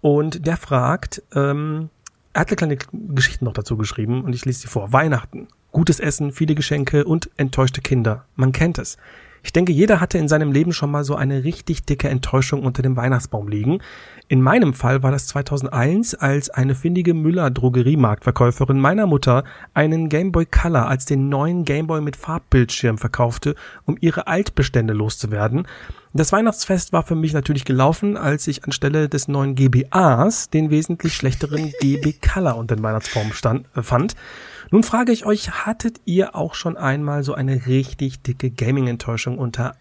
und 0.00 0.46
der 0.46 0.56
fragt, 0.56 1.22
ähm, 1.34 1.90
er 2.32 2.42
hat 2.42 2.48
eine 2.48 2.56
kleine 2.56 2.78
Geschichte 2.92 3.44
noch 3.44 3.52
dazu 3.52 3.76
geschrieben 3.76 4.22
und 4.22 4.32
ich 4.32 4.44
lese 4.44 4.60
sie 4.60 4.68
vor. 4.68 4.92
Weihnachten, 4.92 5.48
gutes 5.72 5.98
Essen, 5.98 6.32
viele 6.32 6.54
Geschenke 6.54 7.04
und 7.04 7.30
enttäuschte 7.36 7.80
Kinder. 7.80 8.24
Man 8.36 8.52
kennt 8.52 8.78
es. 8.78 8.98
Ich 9.44 9.52
denke, 9.52 9.72
jeder 9.72 10.00
hatte 10.00 10.18
in 10.18 10.28
seinem 10.28 10.52
Leben 10.52 10.72
schon 10.72 10.92
mal 10.92 11.02
so 11.02 11.16
eine 11.16 11.42
richtig 11.42 11.84
dicke 11.84 12.08
Enttäuschung 12.08 12.62
unter 12.62 12.82
dem 12.82 12.96
Weihnachtsbaum 12.96 13.48
liegen. 13.48 13.80
In 14.28 14.40
meinem 14.40 14.72
Fall 14.72 15.02
war 15.02 15.10
das 15.10 15.26
2001, 15.26 16.14
als 16.14 16.48
eine 16.48 16.76
findige 16.76 17.12
Müller 17.12 17.50
Drogeriemarktverkäuferin 17.50 18.78
meiner 18.78 19.06
Mutter 19.06 19.42
einen 19.74 20.08
Game 20.08 20.30
Boy 20.30 20.46
Color 20.46 20.86
als 20.86 21.06
den 21.06 21.28
neuen 21.28 21.64
Game 21.64 21.88
Boy 21.88 22.00
mit 22.00 22.14
Farbbildschirm 22.14 22.98
verkaufte, 22.98 23.56
um 23.84 23.96
ihre 24.00 24.28
Altbestände 24.28 24.92
loszuwerden. 24.92 25.66
Das 26.14 26.30
Weihnachtsfest 26.30 26.92
war 26.92 27.04
für 27.04 27.14
mich 27.14 27.32
natürlich 27.32 27.64
gelaufen, 27.64 28.18
als 28.18 28.46
ich 28.46 28.64
anstelle 28.64 29.08
des 29.08 29.28
neuen 29.28 29.54
GBAs 29.54 30.50
den 30.50 30.70
wesentlich 30.70 31.14
schlechteren 31.14 31.72
GB 31.80 32.14
Color 32.20 32.56
unter 32.56 32.76
den 32.76 32.82
Weihnachtsbaum 32.82 33.32
stand, 33.32 33.66
äh, 33.74 33.82
fand. 33.82 34.14
Nun 34.70 34.82
frage 34.82 35.12
ich 35.12 35.24
euch, 35.24 35.50
hattet 35.50 36.00
ihr 36.04 36.34
auch 36.34 36.54
schon 36.54 36.76
einmal 36.76 37.24
so 37.24 37.34
eine 37.34 37.66
richtig 37.66 38.20
dicke 38.20 38.50
Gaming-Enttäuschung 38.50 39.38
unter, 39.38 39.74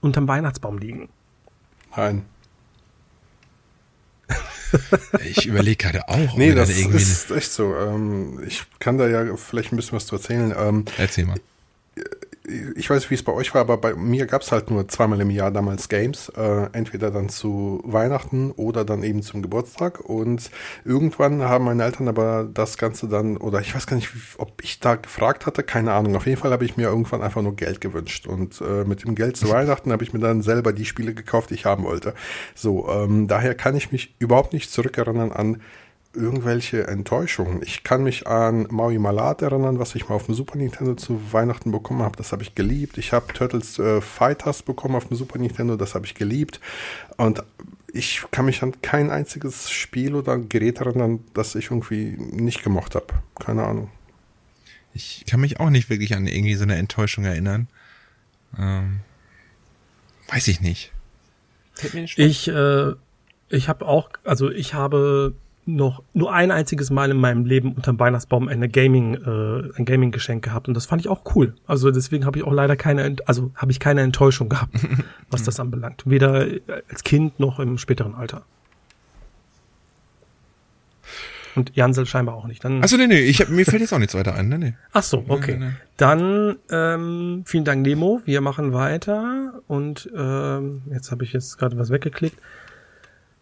unterm 0.00 0.28
Weihnachtsbaum 0.28 0.76
liegen? 0.78 1.08
Nein. 1.96 2.26
ich 5.24 5.46
überlege 5.46 5.76
gerade 5.76 6.06
auch. 6.08 6.36
Nee, 6.36 6.52
das 6.52 6.68
ist 6.68 7.30
echt 7.30 7.50
so. 7.50 7.74
Ähm, 7.74 8.42
ich 8.46 8.64
kann 8.78 8.98
da 8.98 9.08
ja 9.08 9.36
vielleicht 9.36 9.72
ein 9.72 9.76
bisschen 9.76 9.96
was 9.96 10.04
zu 10.04 10.16
erzählen. 10.16 10.54
Ähm, 10.54 10.84
Erzähl 10.98 11.24
mal 11.24 11.40
ich 12.76 12.88
weiß, 12.88 13.10
wie 13.10 13.14
es 13.14 13.22
bei 13.22 13.32
euch 13.32 13.54
war, 13.54 13.60
aber 13.62 13.76
bei 13.76 13.94
mir 13.94 14.26
gab 14.26 14.42
es 14.42 14.52
halt 14.52 14.70
nur 14.70 14.88
zweimal 14.88 15.20
im 15.20 15.30
Jahr 15.30 15.50
damals 15.50 15.88
Games. 15.88 16.28
Äh, 16.30 16.68
entweder 16.72 17.10
dann 17.10 17.28
zu 17.28 17.80
Weihnachten 17.84 18.50
oder 18.52 18.84
dann 18.84 19.02
eben 19.02 19.22
zum 19.22 19.42
Geburtstag. 19.42 20.00
Und 20.00 20.50
irgendwann 20.84 21.42
haben 21.42 21.64
meine 21.64 21.84
Eltern 21.84 22.08
aber 22.08 22.48
das 22.52 22.78
Ganze 22.78 23.08
dann, 23.08 23.36
oder 23.36 23.60
ich 23.60 23.74
weiß 23.74 23.86
gar 23.86 23.96
nicht, 23.96 24.10
ob 24.38 24.62
ich 24.62 24.80
da 24.80 24.96
gefragt 24.96 25.46
hatte, 25.46 25.62
keine 25.62 25.92
Ahnung. 25.92 26.16
Auf 26.16 26.26
jeden 26.26 26.40
Fall 26.40 26.52
habe 26.52 26.64
ich 26.64 26.76
mir 26.76 26.88
irgendwann 26.88 27.22
einfach 27.22 27.42
nur 27.42 27.56
Geld 27.56 27.80
gewünscht. 27.80 28.26
Und 28.26 28.60
äh, 28.60 28.84
mit 28.84 29.04
dem 29.04 29.14
Geld 29.14 29.36
zu 29.36 29.48
Weihnachten 29.50 29.92
habe 29.92 30.04
ich 30.04 30.12
mir 30.12 30.20
dann 30.20 30.42
selber 30.42 30.72
die 30.72 30.86
Spiele 30.86 31.14
gekauft, 31.14 31.50
die 31.50 31.54
ich 31.54 31.66
haben 31.66 31.84
wollte. 31.84 32.14
So, 32.54 32.88
ähm, 32.88 33.28
daher 33.28 33.54
kann 33.54 33.76
ich 33.76 33.92
mich 33.92 34.14
überhaupt 34.18 34.52
nicht 34.52 34.70
zurückerinnern 34.70 35.32
an 35.32 35.60
irgendwelche 36.14 36.86
Enttäuschungen. 36.86 37.62
Ich 37.62 37.84
kann 37.84 38.02
mich 38.02 38.26
an 38.26 38.66
Maui 38.70 38.98
Malat 38.98 39.42
erinnern, 39.42 39.78
was 39.78 39.94
ich 39.94 40.08
mal 40.08 40.14
auf 40.14 40.26
dem 40.26 40.34
Super 40.34 40.56
Nintendo 40.56 40.94
zu 40.94 41.32
Weihnachten 41.32 41.70
bekommen 41.70 42.02
habe. 42.02 42.16
Das 42.16 42.32
habe 42.32 42.42
ich 42.42 42.54
geliebt. 42.54 42.98
Ich 42.98 43.12
habe 43.12 43.32
Turtles 43.32 43.78
äh, 43.78 44.00
Fighters 44.00 44.62
bekommen 44.62 44.96
auf 44.96 45.06
dem 45.08 45.16
Super 45.16 45.38
Nintendo. 45.38 45.76
Das 45.76 45.94
habe 45.94 46.06
ich 46.06 46.14
geliebt. 46.14 46.60
Und 47.16 47.42
ich 47.92 48.24
kann 48.30 48.46
mich 48.46 48.62
an 48.62 48.80
kein 48.82 49.10
einziges 49.10 49.70
Spiel 49.70 50.14
oder 50.14 50.38
Gerät 50.38 50.80
erinnern, 50.80 51.20
das 51.34 51.54
ich 51.54 51.66
irgendwie 51.66 52.16
nicht 52.18 52.62
gemocht 52.62 52.94
habe. 52.94 53.06
Keine 53.38 53.64
Ahnung. 53.64 53.90
Ich 54.94 55.24
kann 55.28 55.40
mich 55.40 55.60
auch 55.60 55.70
nicht 55.70 55.90
wirklich 55.90 56.14
an 56.14 56.26
irgendwie 56.26 56.54
so 56.54 56.64
eine 56.64 56.76
Enttäuschung 56.76 57.24
erinnern. 57.24 57.68
Ähm, 58.58 59.00
weiß 60.28 60.48
ich 60.48 60.60
nicht. 60.60 60.92
Ich, 62.16 62.48
äh, 62.48 62.92
ich 63.50 63.68
habe 63.68 63.86
auch, 63.86 64.10
also 64.24 64.50
ich 64.50 64.74
habe 64.74 65.34
noch 65.68 66.02
nur 66.14 66.32
ein 66.32 66.50
einziges 66.50 66.90
Mal 66.90 67.10
in 67.10 67.18
meinem 67.18 67.44
Leben 67.44 67.72
unterm 67.72 67.98
Weihnachtsbaum 67.98 68.48
eine 68.48 68.68
Gaming, 68.68 69.14
äh, 69.14 69.78
ein 69.78 69.84
Gaming-Geschenk 69.84 70.42
gehabt 70.42 70.66
und 70.66 70.74
das 70.74 70.86
fand 70.86 71.02
ich 71.02 71.08
auch 71.08 71.22
cool. 71.34 71.54
Also 71.66 71.90
deswegen 71.90 72.24
habe 72.24 72.38
ich 72.38 72.44
auch 72.44 72.52
leider 72.52 72.74
keine, 72.74 73.16
also 73.26 73.50
habe 73.54 73.70
ich 73.70 73.78
keine 73.78 74.00
Enttäuschung 74.00 74.48
gehabt, 74.48 74.74
was 75.30 75.42
das 75.42 75.60
anbelangt. 75.60 76.04
Weder 76.06 76.46
als 76.88 77.04
Kind 77.04 77.38
noch 77.38 77.60
im 77.60 77.76
späteren 77.76 78.14
Alter. 78.14 78.42
Und 81.54 81.74
Jansel 81.74 82.06
scheinbar 82.06 82.36
auch 82.36 82.46
nicht. 82.46 82.64
Dann, 82.64 82.82
Achso, 82.82 82.96
nee, 82.96 83.06
nee, 83.06 83.18
ich 83.18 83.40
hab, 83.40 83.48
mir 83.48 83.64
fällt 83.64 83.80
jetzt 83.80 83.92
auch 83.92 83.98
nichts 83.98 84.14
weiter 84.14 84.34
ein. 84.34 84.48
Nee, 84.48 84.58
nee. 84.58 84.74
Ach 84.92 85.02
so, 85.02 85.24
okay. 85.28 85.52
Nee, 85.52 85.58
nee, 85.58 85.66
nee. 85.66 85.72
Dann 85.96 86.56
ähm, 86.70 87.42
vielen 87.46 87.64
Dank, 87.64 87.82
Nemo. 87.82 88.22
Wir 88.24 88.40
machen 88.40 88.72
weiter. 88.72 89.60
Und 89.66 90.08
ähm, 90.16 90.82
jetzt 90.92 91.10
habe 91.10 91.24
ich 91.24 91.32
jetzt 91.32 91.58
gerade 91.58 91.76
was 91.76 91.90
weggeklickt. 91.90 92.38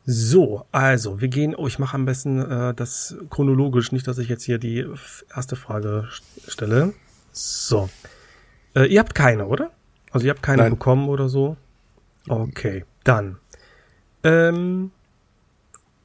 So, 0.09 0.65
also, 0.71 1.21
wir 1.21 1.27
gehen, 1.27 1.57
oh, 1.57 1.67
ich 1.67 1.81
mache 1.81 1.97
am 1.97 2.05
besten 2.05 2.41
äh, 2.41 2.75
das 2.75 3.17
chronologisch, 3.29 3.91
nicht, 3.91 4.07
dass 4.07 4.19
ich 4.19 4.29
jetzt 4.29 4.45
hier 4.45 4.59
die 4.59 4.87
erste 5.35 5.57
Frage 5.57 6.09
stelle. 6.47 6.95
So. 7.33 7.91
Äh, 8.77 8.87
ihr 8.87 9.01
habt 9.01 9.17
keine, 9.17 9.47
oder? 9.47 9.73
Also 10.13 10.27
ihr 10.27 10.31
habt 10.31 10.45
keine 10.45 10.63
Nein. 10.63 10.71
bekommen 10.71 11.09
oder 11.09 11.29
so? 11.29 11.57
Okay, 12.29 12.85
dann. 13.03 13.39
Ähm, 14.23 14.93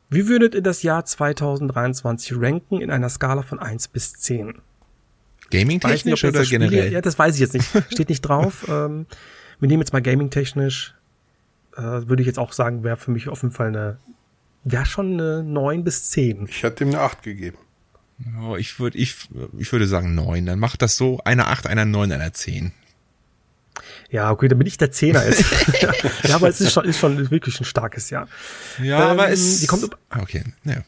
wie 0.09 0.27
würdet 0.27 0.55
ihr 0.55 0.63
das 0.63 0.81
Jahr 0.81 1.05
2023 1.05 2.33
ranken 2.35 2.81
in 2.81 2.89
einer 2.89 3.07
Skala 3.07 3.43
von 3.43 3.59
1 3.59 3.87
bis 3.89 4.13
10? 4.13 4.55
Gaming-technisch 5.51 6.23
oder 6.23 6.43
Spiele, 6.43 6.67
generell? 6.67 6.91
Ja, 6.91 7.01
das 7.01 7.19
weiß 7.19 7.35
ich 7.35 7.41
jetzt 7.41 7.53
nicht. 7.53 7.67
Steht 7.91 8.09
nicht 8.09 8.21
drauf. 8.21 8.65
ähm, 8.67 9.05
wir 9.59 9.67
nehmen 9.67 9.81
jetzt 9.81 9.93
mal 9.93 10.01
Gaming-technisch 10.01 10.95
äh, 11.75 11.81
würde 11.81 12.21
ich 12.21 12.27
jetzt 12.27 12.39
auch 12.39 12.53
sagen, 12.53 12.83
wäre 12.83 12.97
für 12.97 13.11
mich 13.11 13.29
auf 13.29 13.41
jeden 13.41 13.53
Fall 13.53 13.67
eine, 13.67 13.97
wäre 14.63 14.85
schon 14.85 15.13
eine 15.13 15.43
9 15.43 15.83
bis 15.83 16.09
10. 16.11 16.47
Ich 16.47 16.63
hätte 16.63 16.83
ihm 16.83 16.89
eine 16.89 17.01
8 17.01 17.23
gegeben. 17.23 17.57
Oh, 18.41 18.55
ich 18.55 18.79
würde, 18.79 18.97
ich, 18.97 19.29
ich 19.57 19.71
würde 19.71 19.87
sagen 19.87 20.13
9. 20.15 20.45
Dann 20.45 20.59
macht 20.59 20.81
das 20.81 20.97
so, 20.97 21.19
eine 21.25 21.47
8, 21.47 21.67
einer 21.67 21.85
9, 21.85 22.11
einer 22.11 22.33
10. 22.33 22.71
Ja, 24.09 24.29
okay, 24.31 24.47
damit 24.47 24.67
ich 24.67 24.77
der 24.77 24.91
Zehner 24.91 25.23
ist. 25.23 25.43
ja, 26.23 26.35
aber 26.35 26.49
es 26.49 26.61
ist 26.61 26.73
schon, 26.73 26.85
ist 26.85 26.99
schon 26.99 27.31
wirklich 27.31 27.59
ein 27.59 27.65
starkes 27.65 28.09
Jahr. 28.09 28.27
Ja, 28.81 29.05
ähm, 29.05 29.09
aber 29.11 29.29
es. 29.29 29.61
Die 29.61 29.67
kommt, 29.67 29.89
ah, 30.09 30.19
okay, 30.21 30.43
ja. 30.65 30.83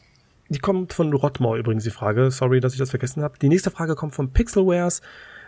Die 0.50 0.58
kommt 0.58 0.92
von 0.92 1.12
Rottmau 1.12 1.56
übrigens, 1.56 1.84
die 1.84 1.90
Frage. 1.90 2.30
Sorry, 2.30 2.60
dass 2.60 2.74
ich 2.74 2.78
das 2.78 2.90
vergessen 2.90 3.22
habe. 3.22 3.38
Die 3.38 3.48
nächste 3.48 3.70
Frage 3.70 3.94
kommt 3.94 4.14
von 4.14 4.30
Pixelwares. 4.32 5.00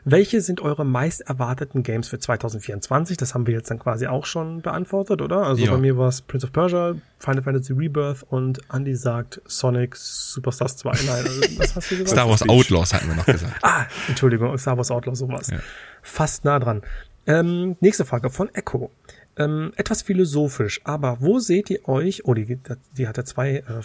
Welche 0.08 0.40
sind 0.40 0.60
eure 0.60 0.84
meist 0.84 1.22
erwarteten 1.22 1.82
Games 1.82 2.06
für 2.06 2.20
2024? 2.20 3.16
Das 3.16 3.34
haben 3.34 3.48
wir 3.48 3.54
jetzt 3.54 3.72
dann 3.72 3.80
quasi 3.80 4.06
auch 4.06 4.24
schon 4.24 4.62
beantwortet, 4.62 5.20
oder? 5.20 5.38
Also 5.38 5.64
ja. 5.64 5.72
bei 5.72 5.78
mir 5.78 5.98
war 5.98 6.06
es 6.06 6.22
Prince 6.22 6.46
of 6.46 6.52
Persia, 6.52 6.94
Final 7.18 7.42
Fantasy 7.42 7.72
Rebirth 7.72 8.22
und 8.22 8.60
Andy 8.72 8.94
sagt 8.94 9.42
Sonic 9.46 9.96
Superstars 9.96 10.76
2. 10.76 10.90
Nein, 10.90 11.08
also, 11.08 11.58
was 11.58 11.74
hast 11.74 11.90
du 11.90 11.96
gesagt? 11.96 12.08
Star 12.10 12.28
Wars 12.28 12.48
Outlaws 12.48 12.94
hatten 12.94 13.08
wir 13.08 13.16
noch 13.16 13.26
gesagt. 13.26 13.58
ah, 13.62 13.86
Entschuldigung, 14.06 14.56
Star 14.58 14.76
Wars 14.76 14.92
Outlaws, 14.92 15.18
sowas. 15.18 15.50
Ja. 15.50 15.58
Fast 16.02 16.44
nah 16.44 16.60
dran. 16.60 16.82
Ähm, 17.26 17.76
nächste 17.80 18.04
Frage 18.04 18.30
von 18.30 18.48
Echo. 18.54 18.92
Ähm, 19.36 19.72
etwas 19.74 20.02
philosophisch, 20.02 20.82
aber 20.84 21.16
wo 21.20 21.40
seht 21.40 21.68
ihr 21.68 21.88
euch, 21.88 22.24
oh, 22.26 22.34
die, 22.34 22.60
die 22.96 23.08
hat 23.08 23.16
ja 23.16 23.24
zwei 23.24 23.56
äh, 23.56 23.82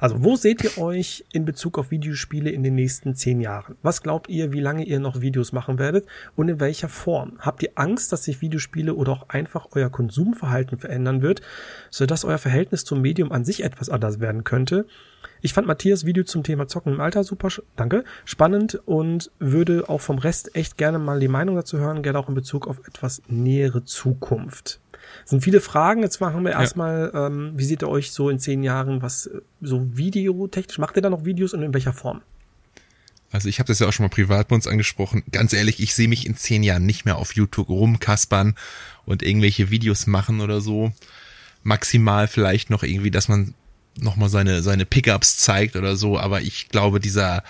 also 0.00 0.22
wo 0.22 0.36
seht 0.36 0.62
ihr 0.64 0.78
euch 0.78 1.24
in 1.32 1.44
Bezug 1.44 1.78
auf 1.78 1.90
Videospiele 1.90 2.50
in 2.50 2.62
den 2.62 2.74
nächsten 2.74 3.14
zehn 3.14 3.40
Jahren? 3.40 3.76
Was 3.82 4.02
glaubt 4.02 4.28
ihr, 4.28 4.52
wie 4.52 4.60
lange 4.60 4.84
ihr 4.84 5.00
noch 5.00 5.20
Videos 5.20 5.52
machen 5.52 5.78
werdet 5.78 6.06
und 6.34 6.48
in 6.48 6.60
welcher 6.60 6.88
Form? 6.88 7.38
Habt 7.38 7.62
ihr 7.62 7.70
Angst, 7.74 8.12
dass 8.12 8.24
sich 8.24 8.40
Videospiele 8.40 8.94
oder 8.94 9.12
auch 9.12 9.28
einfach 9.28 9.68
euer 9.72 9.90
Konsumverhalten 9.90 10.78
verändern 10.78 11.22
wird, 11.22 11.42
sodass 11.90 12.24
euer 12.24 12.38
Verhältnis 12.38 12.84
zum 12.84 13.00
Medium 13.00 13.32
an 13.32 13.44
sich 13.44 13.62
etwas 13.62 13.90
anders 13.90 14.20
werden 14.20 14.44
könnte? 14.44 14.86
Ich 15.42 15.52
fand 15.52 15.66
Matthias 15.66 16.06
Video 16.06 16.24
zum 16.24 16.42
Thema 16.42 16.66
Zocken 16.66 16.94
im 16.94 17.00
Alter 17.00 17.22
super, 17.22 17.48
danke, 17.76 18.04
spannend 18.24 18.80
und 18.86 19.30
würde 19.38 19.88
auch 19.88 20.00
vom 20.00 20.18
Rest 20.18 20.56
echt 20.56 20.76
gerne 20.76 20.98
mal 20.98 21.20
die 21.20 21.28
Meinung 21.28 21.56
dazu 21.56 21.78
hören, 21.78 22.02
gerne 22.02 22.18
auch 22.18 22.28
in 22.28 22.34
Bezug 22.34 22.66
auf 22.66 22.80
etwas 22.86 23.22
nähere 23.28 23.84
Zukunft. 23.84 24.80
Das 25.22 25.30
sind 25.30 25.42
viele 25.42 25.60
Fragen. 25.60 26.02
Jetzt 26.02 26.20
machen 26.20 26.44
wir 26.44 26.52
erstmal, 26.52 27.10
ja. 27.12 27.26
ähm, 27.26 27.52
wie 27.56 27.64
seht 27.64 27.82
ihr 27.82 27.88
euch 27.88 28.12
so 28.12 28.30
in 28.30 28.38
zehn 28.38 28.62
Jahren, 28.62 29.02
was 29.02 29.26
äh, 29.26 29.40
so 29.60 29.96
videotechnisch, 29.96 30.78
macht 30.78 30.96
ihr 30.96 31.02
da 31.02 31.10
noch 31.10 31.24
Videos 31.24 31.54
und 31.54 31.62
in 31.62 31.74
welcher 31.74 31.92
Form? 31.92 32.22
Also 33.32 33.48
ich 33.48 33.58
habe 33.58 33.66
das 33.66 33.80
ja 33.80 33.88
auch 33.88 33.92
schon 33.92 34.04
mal 34.04 34.10
privat 34.10 34.48
bei 34.48 34.54
uns 34.54 34.66
angesprochen. 34.66 35.22
Ganz 35.32 35.52
ehrlich, 35.52 35.80
ich 35.80 35.94
sehe 35.94 36.08
mich 36.08 36.26
in 36.26 36.36
zehn 36.36 36.62
Jahren 36.62 36.86
nicht 36.86 37.04
mehr 37.04 37.16
auf 37.16 37.34
YouTube 37.34 37.68
rumkaspern 37.68 38.54
und 39.04 39.22
irgendwelche 39.22 39.70
Videos 39.70 40.06
machen 40.06 40.40
oder 40.40 40.60
so. 40.60 40.92
Maximal 41.62 42.28
vielleicht 42.28 42.70
noch 42.70 42.82
irgendwie, 42.82 43.10
dass 43.10 43.28
man 43.28 43.54
nochmal 43.98 44.28
seine, 44.28 44.62
seine 44.62 44.86
Pickups 44.86 45.38
zeigt 45.38 45.76
oder 45.76 45.96
so. 45.96 46.18
Aber 46.18 46.40
ich 46.40 46.68
glaube, 46.68 47.00
dieser 47.00 47.42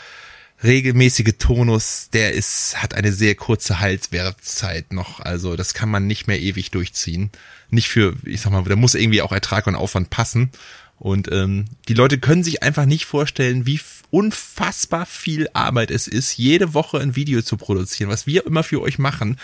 regelmäßige 0.63 1.35
Tonus, 1.39 2.09
der 2.13 2.33
ist, 2.33 2.83
hat 2.83 2.95
eine 2.95 3.13
sehr 3.13 3.35
kurze 3.35 3.81
Halswertszeit 3.81 4.93
noch. 4.93 5.21
Also 5.21 5.57
das 5.57 5.75
kann 5.75 5.91
man 5.91 6.07
nicht 6.07 6.27
mehr 6.27 6.41
ewig 6.41 6.71
durchziehen. 6.71 7.31
Nicht 7.71 7.89
für, 7.89 8.15
ich 8.25 8.41
sag 8.41 8.53
mal, 8.53 8.63
da 8.65 8.77
muss 8.77 8.95
irgendwie 8.95 9.23
auch 9.23 9.33
Ertrag 9.33 9.67
und 9.67 9.75
Aufwand 9.75 10.11
passen. 10.11 10.51
Und 10.99 11.31
ähm, 11.31 11.67
die 11.89 11.95
Leute 11.95 12.19
können 12.19 12.43
sich 12.43 12.63
einfach 12.63 12.87
nicht 12.87 13.05
vorstellen, 13.05 13.67
wie 13.67 13.81
unfassbar 14.11 15.05
viel 15.05 15.49
Arbeit 15.53 15.91
es 15.91 16.09
ist, 16.09 16.39
jede 16.39 16.73
Woche 16.73 16.99
ein 17.01 17.17
Video 17.17 17.43
zu 17.43 17.57
produzieren, 17.57 18.09
was 18.09 18.27
wir 18.27 18.47
immer 18.47 18.63
für 18.63 18.81
euch 18.81 18.99
machen 18.99 19.37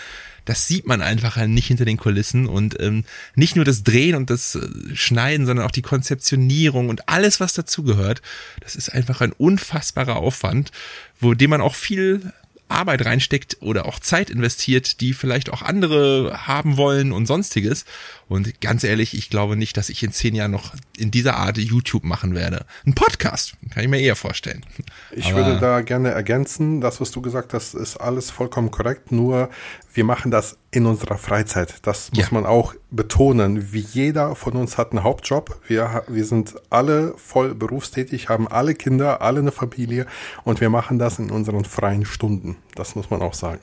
das 0.45 0.67
sieht 0.67 0.85
man 0.87 1.01
einfach 1.01 1.37
nicht 1.45 1.67
hinter 1.67 1.85
den 1.85 1.97
Kulissen 1.97 2.47
und 2.47 2.79
ähm, 2.81 3.05
nicht 3.35 3.55
nur 3.55 3.65
das 3.65 3.83
Drehen 3.83 4.15
und 4.15 4.29
das 4.29 4.55
äh, 4.55 4.67
Schneiden, 4.95 5.45
sondern 5.45 5.65
auch 5.65 5.71
die 5.71 5.81
Konzeptionierung 5.81 6.89
und 6.89 7.09
alles, 7.09 7.39
was 7.39 7.53
dazugehört. 7.53 8.21
Das 8.61 8.75
ist 8.75 8.89
einfach 8.89 9.21
ein 9.21 9.31
unfassbarer 9.31 10.17
Aufwand, 10.17 10.71
wo 11.19 11.33
dem 11.33 11.51
man 11.51 11.61
auch 11.61 11.75
viel 11.75 12.33
Arbeit 12.73 13.05
reinsteckt 13.05 13.57
oder 13.61 13.85
auch 13.85 13.99
Zeit 13.99 14.29
investiert, 14.29 14.99
die 14.99 15.13
vielleicht 15.13 15.51
auch 15.51 15.61
andere 15.61 16.47
haben 16.47 16.77
wollen 16.77 17.11
und 17.11 17.25
sonstiges. 17.25 17.85
Und 18.33 18.61
ganz 18.61 18.83
ehrlich, 18.83 19.13
ich 19.13 19.29
glaube 19.29 19.55
nicht, 19.55 19.77
dass 19.77 19.89
ich 19.89 20.01
in 20.01 20.11
zehn 20.11 20.33
Jahren 20.33 20.49
noch 20.49 20.73
in 20.97 21.11
dieser 21.11 21.37
Art 21.37 21.59
YouTube 21.59 22.03
machen 22.03 22.33
werde. 22.33 22.65
Ein 22.83 22.95
Podcast, 22.95 23.53
kann 23.69 23.83
ich 23.83 23.89
mir 23.91 23.99
eher 23.99 24.15
vorstellen. 24.15 24.65
Ich 25.11 25.27
Aber 25.27 25.45
würde 25.45 25.59
da 25.59 25.81
gerne 25.81 26.09
ergänzen, 26.09 26.81
das, 26.81 26.99
was 26.99 27.11
du 27.11 27.21
gesagt 27.21 27.53
hast, 27.53 27.75
ist 27.75 27.97
alles 27.97 28.31
vollkommen 28.31 28.71
korrekt. 28.71 29.11
Nur 29.11 29.51
wir 29.93 30.03
machen 30.03 30.31
das 30.31 30.57
in 30.71 30.87
unserer 30.87 31.19
Freizeit. 31.19 31.75
Das 31.83 32.09
muss 32.09 32.25
ja. 32.25 32.27
man 32.31 32.47
auch 32.47 32.73
betonen. 32.89 33.71
Wie 33.71 33.85
jeder 33.91 34.35
von 34.35 34.53
uns 34.53 34.79
hat 34.79 34.93
einen 34.93 35.03
Hauptjob. 35.03 35.61
Wir, 35.67 36.03
wir 36.07 36.25
sind 36.25 36.55
alle 36.71 37.13
voll 37.17 37.53
berufstätig, 37.53 38.29
haben 38.29 38.47
alle 38.47 38.73
Kinder, 38.73 39.21
alle 39.21 39.41
eine 39.41 39.51
Familie 39.51 40.07
und 40.43 40.59
wir 40.59 40.71
machen 40.71 40.97
das 40.97 41.19
in 41.19 41.29
unseren 41.29 41.65
freien 41.65 42.03
Stunden. 42.03 42.55
Das 42.73 42.95
muss 42.95 43.11
man 43.11 43.21
auch 43.21 43.35
sagen. 43.35 43.61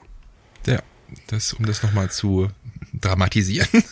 Ja, 0.64 0.78
das, 1.26 1.54
um 1.54 1.66
das 1.66 1.82
nochmal 1.82 2.08
zu 2.08 2.50
dramatisieren. 2.92 3.68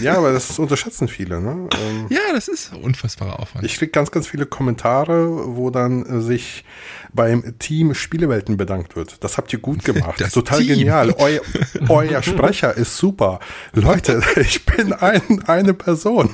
Ja, 0.00 0.16
aber 0.16 0.32
das 0.32 0.56
unterschätzen 0.60 1.08
viele. 1.08 1.40
Ne? 1.40 1.68
Ähm, 1.76 2.06
ja, 2.08 2.20
das 2.32 2.46
ist 2.46 2.72
unfassbarer 2.72 3.40
Aufwand. 3.40 3.64
Ich 3.64 3.78
kriege 3.78 3.90
ganz, 3.90 4.12
ganz 4.12 4.28
viele 4.28 4.46
Kommentare, 4.46 5.56
wo 5.56 5.70
dann 5.70 6.20
sich 6.20 6.64
beim 7.12 7.58
Team 7.58 7.94
Spielewelten 7.94 8.56
bedankt 8.56 8.94
wird. 8.94 9.24
Das 9.24 9.38
habt 9.38 9.52
ihr 9.52 9.58
gut 9.58 9.84
gemacht. 9.84 10.20
Das 10.20 10.32
Total 10.32 10.60
Team. 10.60 10.68
genial. 10.68 11.14
Eu, 11.18 11.40
euer 11.88 12.22
Sprecher 12.22 12.76
ist 12.76 12.96
super. 12.96 13.40
Leute, 13.72 14.22
ich 14.36 14.64
bin 14.64 14.92
ein, 14.92 15.42
eine 15.46 15.74
Person. 15.74 16.30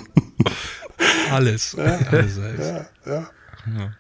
Alles. 1.31 1.75
Ja, 1.79 1.85
Alles. 2.11 2.37
Ja, 2.37 2.87
ja. 3.07 3.31
ja. 3.67 3.93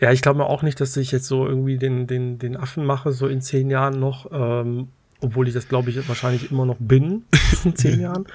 Ja, 0.00 0.12
ich 0.12 0.22
glaube 0.22 0.44
auch 0.46 0.62
nicht, 0.62 0.80
dass 0.80 0.96
ich 0.96 1.10
jetzt 1.10 1.26
so 1.26 1.46
irgendwie 1.48 1.78
den, 1.78 2.06
den, 2.06 2.38
den 2.38 2.56
Affen 2.56 2.84
mache, 2.84 3.12
so 3.12 3.26
in 3.26 3.40
zehn 3.40 3.70
Jahren 3.70 3.98
noch. 3.98 4.30
Ähm, 4.30 4.88
obwohl 5.20 5.48
ich 5.48 5.54
das, 5.54 5.68
glaube 5.68 5.90
ich, 5.90 6.08
wahrscheinlich 6.08 6.50
immer 6.50 6.66
noch 6.66 6.76
bin 6.78 7.24
in 7.64 7.76
zehn 7.76 8.00
Jahren. 8.02 8.26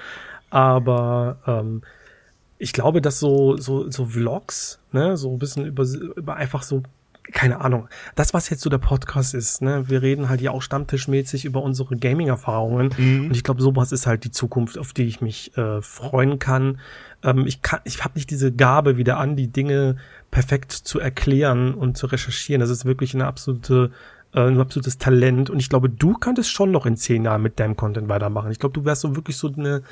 Aber 0.50 1.38
ähm, 1.46 1.82
ich 2.58 2.72
glaube, 2.72 3.00
dass 3.00 3.18
so, 3.18 3.56
so, 3.56 3.90
so 3.90 4.06
Vlogs, 4.06 4.78
ne, 4.92 5.16
so 5.16 5.32
ein 5.32 5.38
bisschen 5.38 5.66
über, 5.66 5.84
über 6.16 6.36
einfach 6.36 6.62
so, 6.62 6.82
keine 7.32 7.60
Ahnung, 7.60 7.88
das, 8.14 8.34
was 8.34 8.50
jetzt 8.50 8.62
so 8.62 8.70
der 8.70 8.78
Podcast 8.78 9.34
ist, 9.34 9.62
ne, 9.62 9.88
wir 9.88 10.02
reden 10.02 10.28
halt 10.28 10.40
ja 10.40 10.50
auch 10.50 10.62
stammtischmäßig 10.62 11.44
über 11.44 11.62
unsere 11.62 11.96
Gaming-Erfahrungen. 11.96 12.94
Mhm. 12.96 13.26
Und 13.26 13.36
ich 13.36 13.42
glaube, 13.42 13.62
sowas 13.62 13.92
ist 13.92 14.06
halt 14.06 14.24
die 14.24 14.30
Zukunft, 14.30 14.78
auf 14.78 14.92
die 14.92 15.04
ich 15.04 15.20
mich 15.20 15.56
äh, 15.56 15.80
freuen 15.82 16.38
kann. 16.38 16.80
Ähm, 17.22 17.46
ich 17.46 17.62
kann, 17.62 17.80
ich 17.84 18.04
habe 18.04 18.14
nicht 18.14 18.30
diese 18.30 18.52
Gabe 18.52 18.96
wieder 18.96 19.18
an, 19.18 19.36
die 19.36 19.48
Dinge 19.48 19.96
perfekt 20.30 20.72
zu 20.72 21.00
erklären 21.00 21.74
und 21.74 21.96
zu 21.96 22.06
recherchieren. 22.06 22.60
Das 22.60 22.70
ist 22.70 22.84
wirklich 22.84 23.14
eine 23.14 23.26
absolute 23.26 23.90
äh, 24.34 24.40
ein 24.40 24.60
absolutes 24.60 24.98
Talent. 24.98 25.50
Und 25.50 25.58
ich 25.58 25.68
glaube, 25.68 25.88
du 25.88 26.14
könntest 26.14 26.50
schon 26.50 26.70
noch 26.70 26.86
in 26.86 26.96
zehn 26.96 27.24
Jahren 27.24 27.42
mit 27.42 27.60
deinem 27.60 27.76
Content 27.76 28.08
weitermachen. 28.08 28.50
Ich 28.50 28.58
glaube, 28.58 28.74
du 28.74 28.84
wärst 28.84 29.02
so 29.02 29.16
wirklich 29.16 29.36
so 29.36 29.52
eine, 29.56 29.82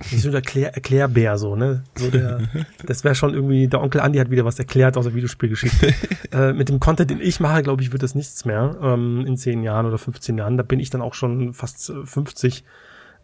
so 0.00 0.28
ein 0.28 0.34
Erklär, 0.34 0.74
Erklärbär, 0.74 1.38
so, 1.38 1.56
ne? 1.56 1.82
So 1.96 2.10
der, 2.10 2.40
das 2.86 3.04
wäre 3.04 3.14
schon 3.14 3.34
irgendwie, 3.34 3.68
der 3.68 3.82
Onkel 3.82 4.00
Andi 4.00 4.18
hat 4.18 4.30
wieder 4.30 4.44
was 4.44 4.58
erklärt 4.58 4.96
aus 4.96 5.04
der 5.04 5.14
Videospielgeschichte. 5.14 5.94
äh, 6.32 6.52
mit 6.52 6.68
dem 6.68 6.80
Content, 6.80 7.10
den 7.10 7.20
ich 7.20 7.40
mache, 7.40 7.62
glaube 7.62 7.82
ich, 7.82 7.92
wird 7.92 8.02
das 8.02 8.14
nichts 8.14 8.44
mehr 8.44 8.76
ähm, 8.82 9.24
in 9.26 9.36
zehn 9.36 9.62
Jahren 9.62 9.86
oder 9.86 9.98
15 9.98 10.38
Jahren. 10.38 10.56
Da 10.56 10.62
bin 10.62 10.80
ich 10.80 10.90
dann 10.90 11.02
auch 11.02 11.14
schon 11.14 11.52
fast 11.52 11.92
50. 12.04 12.64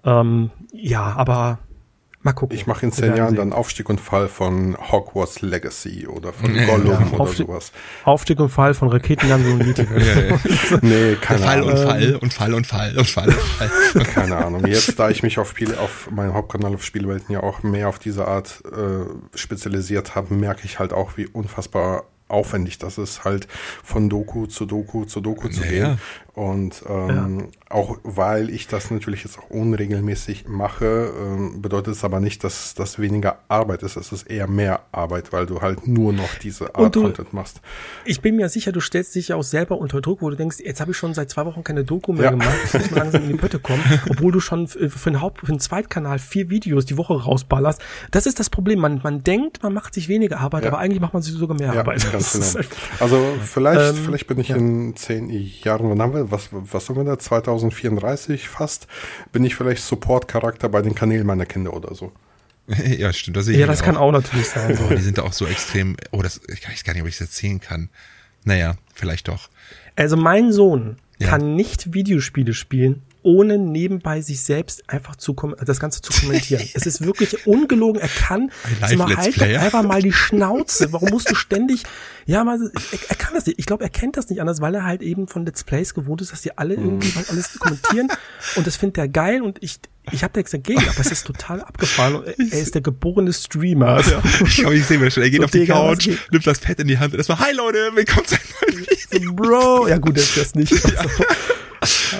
Ähm, 0.04 0.50
ja, 0.72 1.02
aber 1.16 1.58
Mal 2.22 2.32
gucken. 2.32 2.56
Ich 2.56 2.66
mache 2.66 2.84
in 2.84 2.92
zehn 2.92 3.14
Jahren 3.16 3.36
dann 3.36 3.52
Aufstieg 3.52 3.88
und 3.88 4.00
Fall 4.00 4.28
von 4.28 4.76
Hogwarts 4.90 5.42
Legacy 5.42 6.08
oder 6.08 6.32
von 6.32 6.52
Gollum 6.66 6.90
ja, 6.90 7.06
oder 7.12 7.20
Aufstieg, 7.20 7.46
sowas. 7.46 7.72
Aufstieg 8.04 8.40
und 8.40 8.48
Fall 8.48 8.74
von 8.74 8.88
Raketenlandung 8.88 9.60
und 9.60 9.66
Niete. 9.66 9.86
ja, 9.96 10.22
ja. 10.22 10.38
Nee, 10.82 11.16
keine 11.20 11.40
Fall 11.40 11.62
Ahnung. 11.62 11.70
Und 11.70 11.78
Fall 11.78 12.14
und 12.16 12.34
Fall 12.34 12.54
und 12.54 12.66
Fall 12.66 12.98
und 12.98 13.06
Fall 13.06 13.28
und 13.28 13.34
Fall. 13.34 14.04
keine 14.14 14.36
Ahnung. 14.36 14.66
Jetzt, 14.66 14.98
da 14.98 15.08
ich 15.10 15.22
mich 15.22 15.38
auf, 15.38 15.50
Spiele, 15.50 15.78
auf 15.78 16.10
meinem 16.10 16.34
Hauptkanal 16.34 16.74
auf 16.74 16.84
Spielwelten 16.84 17.32
ja 17.32 17.42
auch 17.42 17.62
mehr 17.62 17.88
auf 17.88 17.98
diese 17.98 18.26
Art 18.26 18.62
äh, 18.66 19.36
spezialisiert 19.36 20.14
habe, 20.14 20.34
merke 20.34 20.64
ich 20.64 20.78
halt 20.78 20.92
auch, 20.92 21.16
wie 21.16 21.26
unfassbar 21.26 22.04
aufwendig 22.28 22.78
das 22.78 22.98
ist, 22.98 23.24
halt 23.24 23.46
von 23.84 24.08
Doku 24.08 24.46
zu 24.46 24.66
Doku 24.66 25.04
zu 25.04 25.20
Doku 25.20 25.48
zu 25.48 25.60
gehen. 25.62 25.98
Und 26.36 26.84
ähm, 26.86 27.38
ja. 27.40 27.46
auch 27.70 27.96
weil 28.02 28.50
ich 28.50 28.68
das 28.68 28.90
natürlich 28.90 29.24
jetzt 29.24 29.38
auch 29.38 29.48
unregelmäßig 29.48 30.46
mache, 30.46 31.10
ähm, 31.18 31.62
bedeutet 31.62 31.94
es 31.94 32.04
aber 32.04 32.20
nicht, 32.20 32.44
dass 32.44 32.74
das 32.74 32.98
weniger 32.98 33.38
Arbeit 33.48 33.82
ist. 33.82 33.96
Es 33.96 34.12
ist 34.12 34.24
eher 34.24 34.46
mehr 34.46 34.80
Arbeit, 34.92 35.32
weil 35.32 35.46
du 35.46 35.62
halt 35.62 35.88
nur 35.88 36.12
noch 36.12 36.34
diese 36.42 36.74
Art 36.74 36.94
du, 36.94 37.04
Content 37.04 37.32
machst. 37.32 37.62
Ich 38.04 38.20
bin 38.20 38.36
mir 38.36 38.50
sicher, 38.50 38.70
du 38.70 38.80
stellst 38.80 39.14
dich 39.14 39.28
ja 39.28 39.36
auch 39.36 39.42
selber 39.42 39.78
unter 39.78 40.02
Druck, 40.02 40.20
wo 40.20 40.28
du 40.28 40.36
denkst, 40.36 40.58
jetzt 40.62 40.82
habe 40.82 40.90
ich 40.90 40.98
schon 40.98 41.14
seit 41.14 41.30
zwei 41.30 41.46
Wochen 41.46 41.64
keine 41.64 41.84
Doku 41.84 42.12
mehr 42.12 42.24
ja. 42.24 42.30
gemacht, 42.32 42.54
jetzt 42.64 42.74
muss 42.74 42.90
man 42.90 42.98
langsam 42.98 43.22
in 43.22 43.28
die 43.30 43.36
Pötte 43.36 43.58
kommen, 43.58 43.82
obwohl 44.10 44.30
du 44.30 44.40
schon 44.40 44.68
für 44.68 44.88
den 45.10 45.22
Haupt, 45.22 45.40
für 45.40 45.46
den 45.46 45.58
Zweitkanal 45.58 46.18
vier 46.18 46.50
Videos 46.50 46.84
die 46.84 46.98
Woche 46.98 47.14
rausballerst. 47.14 47.80
Das 48.10 48.26
ist 48.26 48.38
das 48.38 48.50
Problem. 48.50 48.80
Man, 48.80 49.00
man 49.02 49.24
denkt, 49.24 49.62
man 49.62 49.72
macht 49.72 49.94
sich 49.94 50.10
weniger 50.10 50.38
Arbeit, 50.40 50.64
ja. 50.64 50.68
aber 50.68 50.80
eigentlich 50.80 51.00
macht 51.00 51.14
man 51.14 51.22
sich 51.22 51.32
sogar 51.32 51.56
mehr 51.56 51.72
Arbeit. 51.72 52.06
Genau. 52.16 52.66
Also 53.00 53.24
vielleicht, 53.42 53.96
ähm, 53.96 54.04
vielleicht 54.04 54.26
bin 54.26 54.38
ich 54.38 54.50
in 54.50 54.96
zehn 54.96 55.30
Jahren, 55.30 55.88
wann 55.88 56.02
haben 56.02 56.14
wir 56.14 56.25
was, 56.30 56.48
was 56.50 56.88
haben 56.88 56.96
wir 56.96 57.04
da, 57.04 57.18
2034 57.18 58.48
fast, 58.48 58.86
bin 59.32 59.44
ich 59.44 59.54
vielleicht 59.54 59.82
Support-Charakter 59.82 60.68
bei 60.68 60.82
den 60.82 60.94
Kanälen 60.94 61.26
meiner 61.26 61.46
Kinder 61.46 61.74
oder 61.74 61.94
so. 61.94 62.12
ja, 62.98 63.12
stimmt. 63.12 63.36
Das 63.36 63.48
ja, 63.48 63.66
das 63.66 63.82
kann 63.82 63.96
auch 63.96 64.12
natürlich 64.12 64.48
sein. 64.48 64.78
Oh, 64.84 64.94
die 64.94 65.02
sind 65.02 65.18
da 65.18 65.22
auch 65.22 65.32
so 65.32 65.46
extrem, 65.46 65.96
oh, 66.10 66.22
das 66.22 66.40
ich 66.48 66.68
weiß 66.68 66.84
gar 66.84 66.92
nicht, 66.92 67.02
ob 67.02 67.08
ich 67.08 67.18
das 67.18 67.28
erzählen 67.28 67.60
kann. 67.60 67.90
Naja, 68.44 68.76
vielleicht 68.94 69.28
doch. 69.28 69.48
Also 69.94 70.16
mein 70.16 70.52
Sohn 70.52 70.98
ja. 71.18 71.28
kann 71.28 71.54
nicht 71.54 71.94
Videospiele 71.94 72.54
spielen, 72.54 73.02
ohne 73.26 73.58
nebenbei 73.58 74.20
sich 74.20 74.40
selbst 74.40 74.88
einfach 74.88 75.16
zu 75.16 75.34
das 75.34 75.80
Ganze 75.80 76.00
zu 76.00 76.12
kommentieren. 76.12 76.62
es 76.74 76.86
ist 76.86 77.04
wirklich 77.04 77.44
ungelogen. 77.44 78.00
Er 78.00 78.08
kann, 78.08 78.52
mal, 78.96 79.16
halt 79.16 79.42
einfach 79.42 79.82
mal 79.82 80.00
die 80.00 80.12
Schnauze. 80.12 80.92
Warum 80.92 81.10
musst 81.10 81.28
du 81.28 81.34
ständig, 81.34 81.82
ja, 82.24 82.44
mal, 82.44 82.60
er, 82.62 82.98
er 83.08 83.16
kann 83.16 83.34
das 83.34 83.44
nicht. 83.46 83.58
Ich 83.58 83.66
glaube, 83.66 83.82
er 83.82 83.90
kennt 83.90 84.16
das 84.16 84.30
nicht 84.30 84.40
anders, 84.40 84.60
weil 84.60 84.76
er 84.76 84.84
halt 84.84 85.02
eben 85.02 85.26
von 85.26 85.44
Let's 85.44 85.64
Plays 85.64 85.92
gewohnt 85.92 86.22
ist, 86.22 86.30
dass 86.30 86.42
die 86.42 86.56
alle 86.56 86.74
irgendwie 86.74 87.08
mm. 87.08 87.24
alles 87.28 87.58
kommentieren. 87.58 88.12
Und 88.54 88.64
das 88.68 88.76
findet 88.76 88.98
er 88.98 89.08
geil 89.08 89.42
und 89.42 89.60
ich, 89.60 89.80
ich 90.12 90.22
habe 90.22 90.32
da 90.32 90.38
nichts 90.38 90.52
dagegen, 90.52 90.88
aber 90.88 91.00
es 91.00 91.10
ist 91.10 91.26
total 91.26 91.62
abgefahren. 91.62 92.22
Er 92.24 92.60
ist 92.60 92.76
der 92.76 92.82
geborene 92.82 93.32
Streamer. 93.32 94.02
Ja, 94.02 94.22
ich, 94.44 94.62
ich 94.62 94.86
sehe 94.86 94.98
mir 94.98 95.10
schon. 95.10 95.24
Er 95.24 95.30
geht 95.30 95.40
und 95.40 95.46
auf 95.46 95.50
die 95.50 95.60
Digga, 95.60 95.74
Couch, 95.74 96.10
nimmt 96.30 96.46
das 96.46 96.60
Pad 96.60 96.78
in 96.78 96.86
die 96.86 96.98
Hand 96.98 97.12
und 97.12 97.18
erstmal, 97.18 97.40
hi 97.40 97.52
Leute, 97.52 97.90
willkommen 97.92 98.26
zu 98.26 98.36
einem 98.36 98.76
neuen 98.76 98.86
Video. 99.10 99.32
Bro, 99.32 99.88
ja 99.88 99.98
gut, 99.98 100.16
das 100.16 100.28
ist 100.28 100.36
das 100.36 100.54
nicht. 100.54 100.72
Ja. 100.96 101.02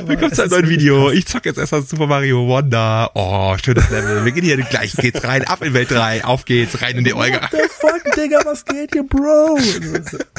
Willkommen 0.06 0.32
zu 0.32 0.42
einem 0.42 0.50
neuen 0.52 0.68
Video. 0.68 1.10
Ich 1.10 1.26
zocke 1.26 1.48
jetzt 1.48 1.58
erstmal 1.58 1.82
Super 1.82 2.06
Mario 2.06 2.46
Wonder. 2.46 3.10
Oh, 3.14 3.56
schönes 3.62 3.90
Level. 3.90 4.24
Wir 4.24 4.32
gehen 4.32 4.44
hier 4.44 4.56
gleich 4.58 4.94
geht's 4.96 5.24
rein, 5.24 5.42
ab 5.44 5.62
in 5.62 5.74
Welt 5.74 5.90
3. 5.90 6.24
Auf 6.24 6.44
geht's, 6.44 6.80
rein 6.82 6.96
in 6.96 7.04
die 7.04 7.14
Olga. 7.14 7.42
What 7.42 7.50
the 7.50 7.68
fuck, 7.68 8.14
Digga, 8.14 8.40
was 8.44 8.64
geht 8.64 8.92
hier, 8.92 9.02
Bro? 9.02 9.58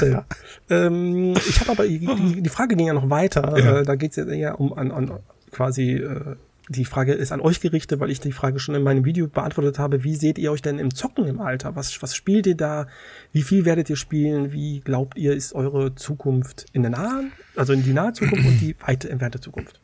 Ja. 0.00 0.24
Ähm, 0.70 1.34
ich 1.48 1.60
habe 1.60 1.72
aber, 1.72 1.86
die, 1.86 2.42
die, 2.42 2.48
Frage 2.48 2.76
ging 2.76 2.86
ja 2.86 2.94
noch 2.94 3.10
weiter. 3.10 3.58
Ja. 3.58 3.80
Äh, 3.80 3.82
da 3.84 3.96
geht's 3.96 4.16
jetzt 4.16 4.30
eher 4.30 4.60
um 4.60 4.72
an, 4.72 4.90
an 4.90 5.18
quasi 5.50 5.94
äh, 5.94 6.36
die 6.68 6.84
Frage 6.84 7.14
ist 7.14 7.32
an 7.32 7.40
euch 7.40 7.60
gerichtet, 7.60 8.00
weil 8.00 8.10
ich 8.10 8.20
die 8.20 8.32
Frage 8.32 8.58
schon 8.58 8.74
in 8.74 8.82
meinem 8.82 9.04
Video 9.04 9.26
beantwortet 9.26 9.78
habe. 9.78 10.04
Wie 10.04 10.14
seht 10.14 10.38
ihr 10.38 10.52
euch 10.52 10.62
denn 10.62 10.78
im 10.78 10.94
Zocken 10.94 11.26
im 11.26 11.40
Alter? 11.40 11.76
Was, 11.76 12.02
was 12.02 12.14
spielt 12.14 12.46
ihr 12.46 12.56
da? 12.56 12.86
Wie 13.32 13.42
viel 13.42 13.64
werdet 13.64 13.88
ihr 13.90 13.96
spielen? 13.96 14.52
Wie 14.52 14.80
glaubt 14.80 15.16
ihr, 15.16 15.34
ist 15.34 15.54
eure 15.54 15.94
Zukunft 15.94 16.66
in 16.72 16.82
der 16.82 16.90
nahen, 16.90 17.32
also 17.56 17.72
in 17.72 17.82
die 17.82 17.92
nahe 17.92 18.12
Zukunft 18.12 18.46
und 18.46 18.60
die 18.60 18.76
weite 18.80 19.08
entfernte 19.08 19.40
Zukunft? 19.40 19.80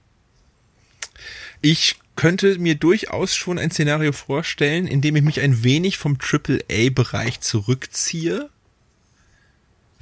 Ich 1.60 1.96
könnte 2.16 2.58
mir 2.58 2.74
durchaus 2.74 3.34
schon 3.34 3.58
ein 3.58 3.70
Szenario 3.70 4.12
vorstellen, 4.12 4.86
in 4.86 5.00
dem 5.00 5.16
ich 5.16 5.22
mich 5.22 5.40
ein 5.40 5.64
wenig 5.64 5.96
vom 5.96 6.18
AAA-Bereich 6.20 7.40
zurückziehe 7.40 8.50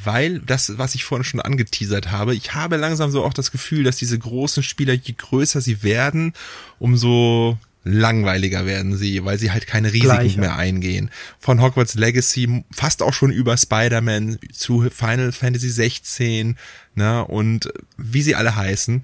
weil 0.05 0.41
das, 0.41 0.79
was 0.79 0.95
ich 0.95 1.05
vorhin 1.05 1.25
schon 1.25 1.41
angeteasert 1.41 2.11
habe, 2.11 2.35
ich 2.35 2.55
habe 2.55 2.77
langsam 2.77 3.11
so 3.11 3.25
auch 3.25 3.35
das 3.35 3.51
Gefühl, 3.51 3.85
dass 3.85 3.97
diese 3.97 4.19
großen 4.19 4.63
Spieler, 4.63 4.95
je 4.95 5.15
größer 5.17 5.61
sie 5.61 5.83
werden, 5.83 6.33
umso 6.79 7.59
langweiliger 7.85 8.65
werden 8.65 8.97
sie, 8.97 9.25
weil 9.25 9.39
sie 9.39 9.51
halt 9.51 9.67
keine 9.67 9.93
Risiken 9.93 10.07
Gleicher. 10.07 10.41
mehr 10.41 10.57
eingehen. 10.57 11.11
Von 11.39 11.61
Hogwarts 11.61 11.95
Legacy 11.95 12.65
fast 12.71 13.03
auch 13.03 13.13
schon 13.13 13.33
über 13.33 13.57
Spider-Man 13.57 14.39
zu 14.53 14.89
Final 14.91 15.33
Fantasy 15.33 15.71
16, 15.71 16.57
ne, 16.95 17.25
und 17.25 17.73
wie 17.97 18.23
sie 18.23 18.35
alle 18.35 18.57
heißen 18.57 19.03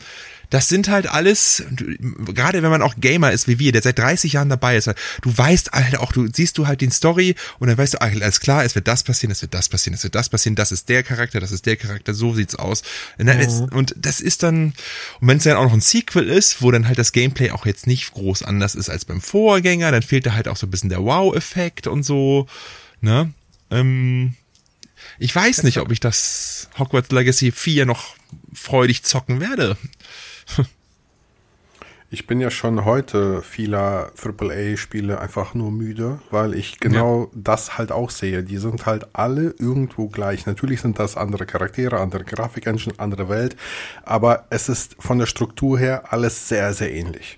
das 0.50 0.68
sind 0.68 0.88
halt 0.88 1.08
alles, 1.08 1.62
gerade 1.68 2.62
wenn 2.62 2.70
man 2.70 2.82
auch 2.82 2.94
Gamer 2.98 3.32
ist 3.32 3.48
wie 3.48 3.58
wir, 3.58 3.72
der 3.72 3.82
seit 3.82 3.98
30 3.98 4.34
Jahren 4.34 4.48
dabei 4.48 4.76
ist, 4.76 4.90
du 5.22 5.36
weißt 5.36 5.72
halt 5.72 5.98
auch, 5.98 6.12
du 6.12 6.26
siehst 6.32 6.56
du 6.58 6.66
halt 6.66 6.80
den 6.80 6.90
Story 6.90 7.34
und 7.58 7.68
dann 7.68 7.76
weißt 7.76 7.94
du, 7.94 8.00
alles 8.00 8.40
klar, 8.40 8.64
es 8.64 8.74
wird 8.74 8.88
das 8.88 9.02
passieren, 9.02 9.30
es 9.30 9.42
wird 9.42 9.52
das 9.52 9.68
passieren, 9.68 9.94
es 9.94 10.04
wird 10.04 10.14
das 10.14 10.28
passieren, 10.28 10.54
das 10.54 10.72
ist 10.72 10.88
der 10.88 11.02
Charakter, 11.02 11.40
das 11.40 11.52
ist 11.52 11.66
der 11.66 11.76
Charakter, 11.76 12.14
so 12.14 12.34
sieht's 12.34 12.54
aus. 12.54 12.82
Mhm. 13.18 13.68
Und 13.72 13.94
das 13.98 14.20
ist 14.20 14.42
dann, 14.42 14.72
und 15.20 15.28
wenn 15.28 15.36
es 15.36 15.44
dann 15.44 15.56
auch 15.56 15.64
noch 15.64 15.72
ein 15.72 15.80
Sequel 15.80 16.28
ist, 16.28 16.62
wo 16.62 16.70
dann 16.70 16.88
halt 16.88 16.98
das 16.98 17.12
Gameplay 17.12 17.50
auch 17.50 17.66
jetzt 17.66 17.86
nicht 17.86 18.12
groß 18.12 18.42
anders 18.42 18.74
ist 18.74 18.88
als 18.88 19.04
beim 19.04 19.20
Vorgänger, 19.20 19.90
dann 19.90 20.02
fehlt 20.02 20.26
da 20.26 20.32
halt 20.32 20.48
auch 20.48 20.56
so 20.56 20.66
ein 20.66 20.70
bisschen 20.70 20.90
der 20.90 21.02
Wow-Effekt 21.02 21.86
und 21.86 22.04
so, 22.04 22.46
ne? 23.00 23.32
Ähm, 23.70 24.34
ich 25.18 25.34
weiß 25.34 25.62
nicht, 25.64 25.78
ob 25.78 25.90
ich 25.90 26.00
das 26.00 26.68
Hogwarts 26.78 27.10
Legacy 27.10 27.52
4 27.52 27.86
noch 27.86 28.14
freudig 28.52 29.02
zocken 29.04 29.40
werde. 29.40 29.76
Ich 32.10 32.26
bin 32.26 32.40
ja 32.40 32.50
schon 32.50 32.86
heute 32.86 33.42
vieler 33.42 34.12
AAA-Spiele 34.16 35.20
einfach 35.20 35.52
nur 35.52 35.70
müde, 35.70 36.20
weil 36.30 36.54
ich 36.54 36.80
genau 36.80 37.24
ja. 37.24 37.30
das 37.34 37.76
halt 37.76 37.92
auch 37.92 38.08
sehe. 38.08 38.42
Die 38.42 38.56
sind 38.56 38.86
halt 38.86 39.08
alle 39.12 39.54
irgendwo 39.58 40.08
gleich. 40.08 40.46
Natürlich 40.46 40.80
sind 40.80 40.98
das 40.98 41.18
andere 41.18 41.44
Charaktere, 41.44 42.00
andere 42.00 42.24
Grafikengine, 42.24 42.94
andere 42.96 43.28
Welt, 43.28 43.56
aber 44.04 44.46
es 44.48 44.70
ist 44.70 44.96
von 44.98 45.18
der 45.18 45.26
Struktur 45.26 45.78
her 45.78 46.10
alles 46.10 46.48
sehr, 46.48 46.72
sehr 46.72 46.94
ähnlich. 46.94 47.36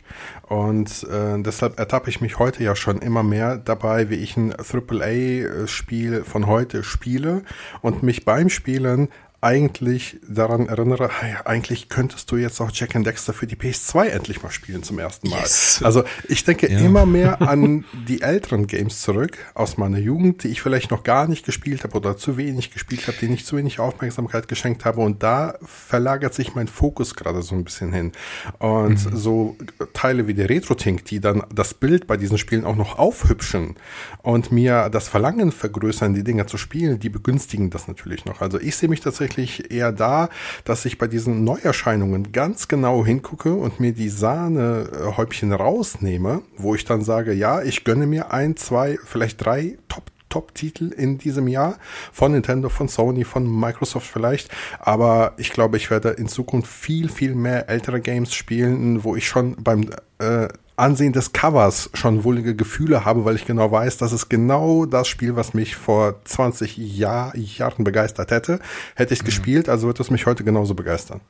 Und 0.51 1.05
äh, 1.05 1.41
deshalb 1.41 1.79
ertappe 1.79 2.11
ich 2.11 2.21
mich 2.21 2.41
heute 2.41 2.65
ja 2.65 2.75
schon 2.75 2.99
immer 2.99 3.23
mehr 3.23 3.57
dabei, 3.57 4.11
wie 4.11 4.17
ich 4.17 4.37
ein 4.37 4.53
AAA-Spiel 4.53 6.25
von 6.25 6.49
heute 6.49 6.83
spiele 6.83 7.43
und 7.83 8.03
mich 8.03 8.25
beim 8.25 8.49
Spielen 8.49 9.11
eigentlich 9.43 10.21
daran 10.29 10.69
erinnere, 10.69 11.09
hey, 11.21 11.35
eigentlich 11.47 11.89
könntest 11.89 12.31
du 12.31 12.37
jetzt 12.37 12.61
auch 12.61 12.71
Jack 12.75 12.95
and 12.95 13.07
Dexter 13.07 13.33
für 13.33 13.47
die 13.47 13.57
PS2 13.57 14.09
endlich 14.09 14.43
mal 14.43 14.51
spielen 14.51 14.83
zum 14.83 14.99
ersten 14.99 15.31
Mal. 15.31 15.41
Yes. 15.41 15.81
Also 15.83 16.05
ich 16.29 16.45
denke 16.45 16.71
ja. 16.71 16.79
immer 16.81 17.07
mehr 17.07 17.41
an 17.41 17.87
die 18.07 18.21
älteren 18.21 18.67
Games 18.67 19.01
zurück 19.01 19.39
aus 19.55 19.79
meiner 19.79 19.99
Jugend, 19.99 20.45
die 20.45 20.49
ich 20.49 20.61
vielleicht 20.61 20.91
noch 20.91 21.05
gar 21.05 21.27
nicht 21.27 21.47
gespielt 21.47 21.85
habe 21.85 21.97
oder 21.97 22.19
zu 22.19 22.37
wenig 22.37 22.71
gespielt 22.71 23.07
habe, 23.07 23.17
denen 23.17 23.33
ich 23.33 23.47
zu 23.47 23.57
wenig 23.57 23.81
Aufmerksamkeit 23.81 24.47
geschenkt 24.47 24.85
habe 24.85 25.01
und 25.01 25.23
da 25.23 25.55
verlagert 25.65 26.35
sich 26.35 26.55
mein 26.55 26.69
Fokus 26.69 27.15
gerade 27.15 27.41
so 27.41 27.55
ein 27.55 27.65
bisschen 27.65 27.95
hin. 27.95 28.13
Und 28.59 29.07
mhm. 29.07 29.17
so 29.17 29.57
Teile 29.95 30.27
wie 30.27 30.35
der 30.35 30.51
Retro-Tink, 30.51 31.07
die 31.07 31.21
dann 31.21 31.45
das 31.55 31.73
Bild 31.73 32.07
bei 32.07 32.19
diesen 32.19 32.37
Spielen 32.37 32.67
auch 32.67 32.77
noch 32.77 32.99
aufhübschen 32.99 33.77
und 34.23 34.53
mir 34.53 34.91
das 34.91 35.09
Verlangen 35.09 35.51
vergrößern, 35.51 36.13
die 36.13 36.25
Dinger 36.25 36.47
zu 36.47 36.59
spielen, 36.59 36.99
die 37.01 37.09
begünstigen 37.09 37.71
das 37.71 37.89
natürlich 37.89 38.27
noch. 38.27 38.43
Also 38.43 38.61
ich 38.61 38.77
sehe 38.77 38.91
mich 38.91 39.01
tatsächlich 39.01 39.30
tatsächlich 39.31 39.71
eher 39.71 39.93
da, 39.93 40.29
dass 40.65 40.85
ich 40.85 40.99
bei 40.99 41.07
diesen 41.07 41.45
Neuerscheinungen 41.45 42.33
ganz 42.33 42.69
genau 42.69 43.05
hingucke 43.05 43.55
und 43.55 43.81
mir 43.81 43.93
die 43.93 44.09
Sahnehäubchen 44.09 45.53
rausnehme, 45.53 46.43
wo 46.57 46.75
ich 46.75 46.85
dann 46.85 47.03
sage, 47.03 47.33
ja, 47.33 47.63
ich 47.63 47.85
gönne 47.85 48.07
mir 48.07 48.33
ein, 48.33 48.57
zwei, 48.57 48.99
vielleicht 49.05 49.45
drei 49.45 49.79
Top 49.89 50.05
Top-Titel 50.29 50.93
in 50.93 51.19
diesem 51.19 51.49
Jahr 51.49 51.77
von 52.13 52.31
Nintendo, 52.31 52.69
von 52.69 52.87
Sony, 52.87 53.25
von 53.25 53.45
Microsoft 53.53 54.07
vielleicht. 54.07 54.49
Aber 54.79 55.33
ich 55.39 55.51
glaube, 55.51 55.77
ich 55.77 55.91
werde 55.91 56.11
in 56.11 56.29
Zukunft 56.29 56.71
viel, 56.73 57.09
viel 57.09 57.35
mehr 57.35 57.69
ältere 57.69 58.01
Games 58.01 58.33
spielen, 58.33 59.03
wo 59.03 59.17
ich 59.17 59.27
schon 59.27 59.57
beim 59.57 59.91
äh, 60.21 60.47
Ansehen 60.81 61.13
des 61.13 61.33
Covers 61.33 61.91
schon 61.95 62.25
wohlige 62.25 62.57
Gefühle 62.57 63.05
habe, 63.05 63.25
weil 63.25 63.37
ich 63.37 63.47
genau 63.47 63.71
weiß, 63.71 63.99
das 63.99 64.13
ist 64.13 64.29
genau 64.29 64.87
das 64.87 65.09
Spiel, 65.09 65.37
was 65.37 65.55
mich 65.55 65.77
vor 65.77 66.25
20 66.25 66.77
Jahr, 66.77 67.37
Jahren 67.37 67.85
begeistert 67.85 68.31
hätte. 68.31 68.61
Hätte 68.95 69.15
ich 69.15 69.21
es 69.21 69.25
mhm. 69.25 69.27
gespielt, 69.27 69.69
also 69.69 69.87
wird 69.87 70.01
es 70.01 70.11
mich 70.11 70.27
heute 70.27 70.43
genauso 70.43 70.75
begeistern. 70.75 71.21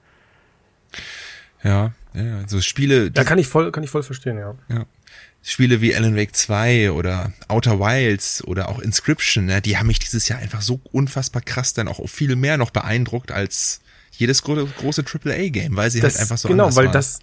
Ja, 1.62 1.92
ja, 2.14 2.38
also 2.38 2.60
Spiele. 2.60 3.10
Da 3.10 3.24
kann 3.24 3.38
ich 3.38 3.46
voll, 3.46 3.70
kann 3.70 3.84
ich 3.84 3.90
voll 3.90 4.02
verstehen, 4.02 4.38
ja. 4.38 4.54
Ja. 4.68 4.86
Spiele 5.42 5.80
wie 5.80 5.94
Alan 5.94 6.16
Wake 6.16 6.34
2 6.34 6.92
oder 6.92 7.32
Outer 7.48 7.80
Wilds 7.80 8.44
oder 8.44 8.68
auch 8.68 8.78
Inscription, 8.78 9.46
ne, 9.46 9.62
die 9.62 9.78
haben 9.78 9.86
mich 9.86 9.98
dieses 9.98 10.28
Jahr 10.28 10.38
einfach 10.38 10.60
so 10.60 10.80
unfassbar 10.92 11.40
krass 11.42 11.72
dann 11.72 11.88
auch 11.88 12.06
viel 12.08 12.36
mehr 12.36 12.58
noch 12.58 12.70
beeindruckt 12.70 13.32
als 13.32 13.80
jedes 14.12 14.42
große 14.42 15.04
AAA-Game, 15.04 15.76
weil 15.76 15.90
sie 15.90 16.00
das, 16.00 16.14
halt 16.14 16.22
einfach 16.22 16.38
so 16.38 16.48
genau, 16.48 16.74
weil 16.76 16.86
waren. 16.86 16.92
das 16.92 17.20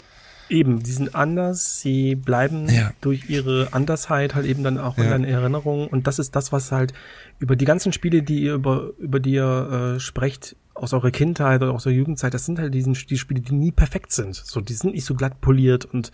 Eben, 0.49 0.81
die 0.81 0.91
sind 0.91 1.15
anders, 1.15 1.81
sie 1.81 2.15
bleiben 2.15 2.69
ja. 2.69 2.91
durch 3.01 3.29
ihre 3.29 3.69
Andersheit 3.71 4.35
halt 4.35 4.45
eben 4.45 4.63
dann 4.63 4.77
auch 4.77 4.97
ja. 4.97 5.03
in 5.03 5.09
deinen 5.09 5.23
Erinnerungen 5.25 5.87
und 5.87 6.07
das 6.07 6.19
ist 6.19 6.35
das, 6.35 6.51
was 6.51 6.71
halt 6.71 6.93
über 7.39 7.55
die 7.55 7.65
ganzen 7.65 7.91
Spiele, 7.91 8.23
die 8.23 8.43
ihr 8.43 8.53
über, 8.53 8.91
über 8.97 9.19
die 9.19 9.33
ihr 9.33 9.95
äh, 9.95 9.99
sprecht, 9.99 10.55
aus 10.73 10.93
eurer 10.93 11.11
Kindheit 11.11 11.61
oder 11.61 11.73
aus 11.73 11.85
eurer 11.85 11.95
Jugendzeit, 11.95 12.33
das 12.33 12.45
sind 12.45 12.59
halt 12.59 12.73
diesen, 12.73 12.93
die 12.93 13.17
Spiele, 13.17 13.41
die 13.41 13.53
nie 13.53 13.71
perfekt 13.71 14.11
sind. 14.11 14.35
So, 14.35 14.61
die 14.61 14.73
sind 14.73 14.93
nicht 14.93 15.05
so 15.05 15.15
glatt 15.15 15.41
poliert 15.41 15.85
und 15.85 16.11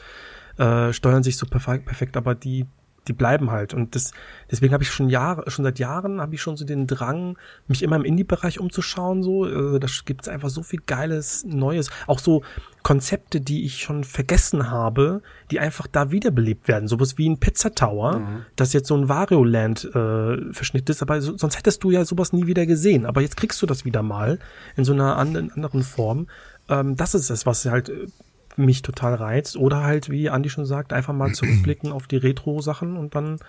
äh, 0.58 0.94
steuern 0.94 1.24
sich 1.24 1.38
so 1.38 1.46
perfekt, 1.46 1.86
perfekt, 1.86 2.18
aber 2.18 2.36
die 2.36 2.66
die 3.08 3.14
bleiben 3.14 3.52
halt. 3.52 3.74
Und 3.74 3.96
das, 3.96 4.12
deswegen 4.50 4.74
habe 4.74 4.84
ich 4.84 4.92
schon 4.92 5.10
Jahre, 5.10 5.50
schon 5.50 5.64
seit 5.64 5.80
Jahren 5.80 6.22
habe 6.22 6.36
ich 6.36 6.42
schon 6.42 6.58
so 6.58 6.66
den 6.66 6.88
Drang, 6.88 7.38
mich 7.68 7.84
immer 7.84 7.96
im 7.96 8.06
Indie-Bereich 8.06 8.60
umzuschauen. 8.60 9.24
So, 9.24 9.46
äh, 9.46 9.80
da 9.80 9.88
gibt's 10.06 10.28
einfach 10.28 10.50
so 10.50 10.64
viel 10.64 10.82
Geiles, 10.86 11.44
Neues. 11.46 11.90
Auch 12.08 12.20
so 12.20 12.44
Konzepte, 12.84 13.42
die 13.42 13.66
ich 13.66 13.82
schon 13.82 14.04
vergessen 14.04 14.70
habe, 14.70 15.22
die 15.52 15.60
einfach 15.60 15.88
da 15.88 16.12
wiederbelebt 16.12 16.68
werden. 16.68 16.88
Sowas 16.88 17.18
wie 17.18 17.30
ein 17.30 17.40
Pizza 17.40 17.74
Tower, 17.74 18.20
mhm. 18.20 18.46
das 18.56 18.74
jetzt 18.74 18.88
so 18.88 18.96
ein 18.96 19.10
Wario 19.10 19.44
Land 19.44 19.86
äh, 19.86 20.54
Verschnitt 20.54 20.90
ist. 20.90 21.02
Aber 21.02 21.22
so, 21.22 21.38
sonst 21.38 21.58
hättest 21.58 21.84
du 21.84 21.92
ja 21.92 22.06
sowas 22.06 22.34
nie 22.34 22.48
wieder 22.48 22.66
gesehen. 22.66 23.06
Aber 23.06 23.22
jetzt 23.22 23.38
kriegst 23.38 23.62
du 23.62 23.66
das 23.66 23.86
wieder 23.86 24.04
mal 24.04 24.40
in 24.76 24.84
so 24.84 24.94
einer 24.94 25.18
anderen, 25.18 25.52
anderen 25.52 25.84
Form. 25.84 26.28
Ähm, 26.70 26.96
das 26.96 27.16
ist 27.16 27.30
es, 27.30 27.46
was 27.46 27.66
halt 27.66 27.90
äh, 27.90 28.08
mich 28.58 28.82
total 28.82 29.16
reizt. 29.16 29.58
Oder 29.58 29.84
halt, 29.84 30.10
wie 30.10 30.30
Andi 30.30 30.50
schon 30.50 30.66
sagt, 30.66 30.94
einfach 30.94 31.14
mal 31.14 31.34
zurückblicken 31.34 31.92
auf 31.92 32.08
die 32.08 32.18
Retro-Sachen 32.18 32.98
und 32.98 33.16
dann 33.16 33.40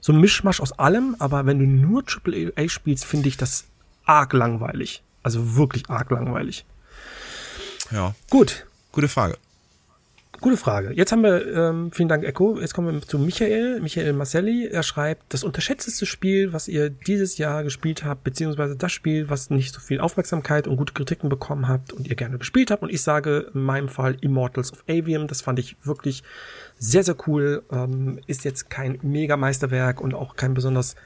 so 0.00 0.12
ein 0.12 0.20
Mischmasch 0.20 0.60
aus 0.60 0.78
allem. 0.78 1.16
Aber 1.18 1.46
wenn 1.46 1.58
du 1.58 1.66
nur 1.66 2.04
AAA 2.04 2.68
spielst, 2.68 3.04
finde 3.04 3.28
ich 3.28 3.36
das 3.36 3.64
arg 4.04 4.32
langweilig. 4.32 5.02
Also 5.22 5.56
wirklich 5.56 5.88
arg 5.88 6.10
langweilig. 6.10 6.64
Ja. 7.90 8.14
Gut. 8.30 8.66
Gute 8.90 9.08
Frage. 9.08 9.36
Gute 10.42 10.56
Frage. 10.56 10.92
Jetzt 10.92 11.12
haben 11.12 11.22
wir, 11.22 11.54
ähm, 11.54 11.92
vielen 11.92 12.08
Dank, 12.08 12.24
Echo. 12.24 12.58
Jetzt 12.58 12.74
kommen 12.74 12.92
wir 12.92 13.00
zu 13.06 13.16
Michael, 13.16 13.80
Michael 13.80 14.12
Marcelli. 14.12 14.66
Er 14.66 14.82
schreibt, 14.82 15.32
das 15.32 15.44
unterschätzteste 15.44 16.04
Spiel, 16.04 16.52
was 16.52 16.66
ihr 16.66 16.90
dieses 16.90 17.38
Jahr 17.38 17.62
gespielt 17.62 18.02
habt, 18.02 18.24
beziehungsweise 18.24 18.74
das 18.74 18.90
Spiel, 18.90 19.30
was 19.30 19.50
nicht 19.50 19.72
so 19.72 19.78
viel 19.78 20.00
Aufmerksamkeit 20.00 20.66
und 20.66 20.78
gute 20.78 20.94
Kritiken 20.94 21.28
bekommen 21.28 21.68
habt 21.68 21.92
und 21.92 22.08
ihr 22.08 22.16
gerne 22.16 22.38
gespielt 22.38 22.72
habt. 22.72 22.82
Und 22.82 22.90
ich 22.90 23.02
sage 23.02 23.52
in 23.54 23.62
meinem 23.62 23.88
Fall 23.88 24.16
Immortals 24.20 24.72
of 24.72 24.82
Avium. 24.88 25.28
Das 25.28 25.42
fand 25.42 25.60
ich 25.60 25.76
wirklich 25.84 26.24
sehr, 26.76 27.04
sehr 27.04 27.14
cool. 27.28 27.62
Ähm, 27.70 28.18
ist 28.26 28.44
jetzt 28.44 28.68
kein 28.68 28.98
Mega-Meisterwerk 29.00 30.00
und 30.00 30.12
auch 30.12 30.34
kein 30.34 30.54
besonders 30.54 30.96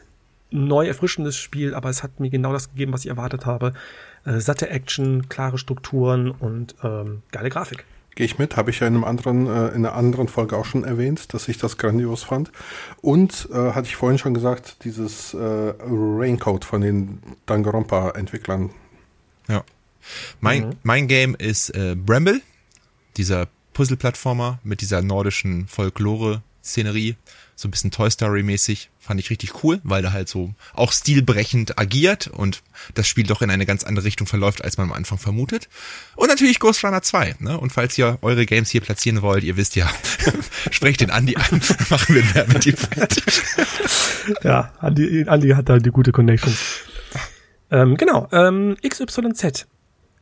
neu 0.51 0.87
erfrischendes 0.87 1.37
Spiel, 1.37 1.75
aber 1.75 1.91
es 1.91 2.03
hat 2.03 2.21
mir 2.21 2.31
genau 2.31 2.55
das 2.55 2.71
gegeben, 2.71 2.95
was 2.95 3.05
ich 3.05 3.11
erwartet 3.11 3.45
habe. 3.45 3.75
Äh, 4.25 4.41
satte 4.41 4.71
Action, 4.71 5.29
klare 5.29 5.59
Strukturen 5.59 6.31
und 6.31 6.75
ähm, 6.83 7.21
geile 7.33 7.51
Grafik. 7.51 7.85
Gehe 8.17 8.25
ich 8.25 8.39
mit, 8.39 8.57
habe 8.57 8.71
ich 8.71 8.81
ja 8.81 8.87
in 8.87 8.95
einem 8.95 9.05
anderen, 9.05 9.47
äh, 9.47 9.69
in 9.69 9.87
einer 9.87 9.95
anderen 9.95 10.27
Folge 10.27 10.57
auch 10.57 10.65
schon 10.65 10.85
erwähnt, 10.85 11.35
dass 11.35 11.49
ich 11.49 11.59
das 11.59 11.77
grandios 11.77 12.25
fand. 12.25 12.51
Und 13.03 13.49
äh, 13.53 13.73
hatte 13.73 13.87
ich 13.87 13.97
vorhin 13.97 14.19
schon 14.19 14.33
gesagt, 14.35 14.85
dieses 14.85 15.35
äh, 15.35 15.39
Raincoat 15.39 16.65
von 16.65 16.81
den 16.81 17.19
Danganronpa-Entwicklern. 17.45 18.71
Ja. 19.49 19.63
Mein, 20.41 20.69
mhm. 20.69 20.73
mein 20.83 21.09
Game 21.09 21.35
ist 21.35 21.71
äh, 21.71 21.95
Bramble, 21.95 22.41
dieser 23.19 23.49
Puzzle-Plattformer 23.75 24.61
mit 24.65 24.81
dieser 24.81 25.03
nordischen 25.03 25.67
Folklore-Szenerie 25.69 27.17
so 27.57 27.67
ein 27.67 27.71
bisschen 27.71 27.91
Toy 27.91 28.11
Story 28.11 28.43
mäßig. 28.43 28.91
Fand 29.01 29.19
ich 29.19 29.31
richtig 29.31 29.65
cool, 29.65 29.81
weil 29.83 30.05
er 30.05 30.13
halt 30.13 30.29
so 30.29 30.55
auch 30.75 30.93
stilbrechend 30.93 31.79
agiert 31.79 32.27
und 32.29 32.63
das 32.95 33.09
Spiel 33.09 33.27
doch 33.27 33.41
in 33.41 33.51
eine 33.51 33.65
ganz 33.65 33.83
andere 33.83 34.05
Richtung 34.05 34.27
verläuft, 34.27 34.63
als 34.63 34.77
man 34.77 34.91
am 34.91 34.93
Anfang 34.93 35.17
vermutet. 35.17 35.69
Und 36.17 36.29
natürlich 36.29 36.59
Ghost 36.61 36.85
Runner 36.85 37.01
2. 37.01 37.37
Ne? 37.39 37.59
Und 37.59 37.73
falls 37.73 37.97
ihr 37.97 38.19
eure 38.21 38.45
Games 38.45 38.71
hier 38.71 38.83
platzieren 38.83 39.23
wollt, 39.23 39.43
ihr 39.43 39.57
wisst 39.57 39.75
ja, 39.75 39.91
sprecht 40.71 41.01
den 41.01 41.11
Andi 41.11 41.37
an, 41.37 41.45
machen 41.91 42.15
wir 42.15 42.25
mehr 42.35 42.47
mit 42.49 42.67
ihm 42.67 42.77
fett. 42.77 43.23
ja, 44.45 44.73
Andi, 44.79 45.25
Andi 45.27 45.49
hat 45.51 45.69
da 45.69 45.79
die 45.79 45.91
gute 45.91 46.13
Connection. 46.13 46.55
Ähm, 47.71 47.97
genau, 47.97 48.29
ähm, 48.33 48.77
XYZ 48.87 49.67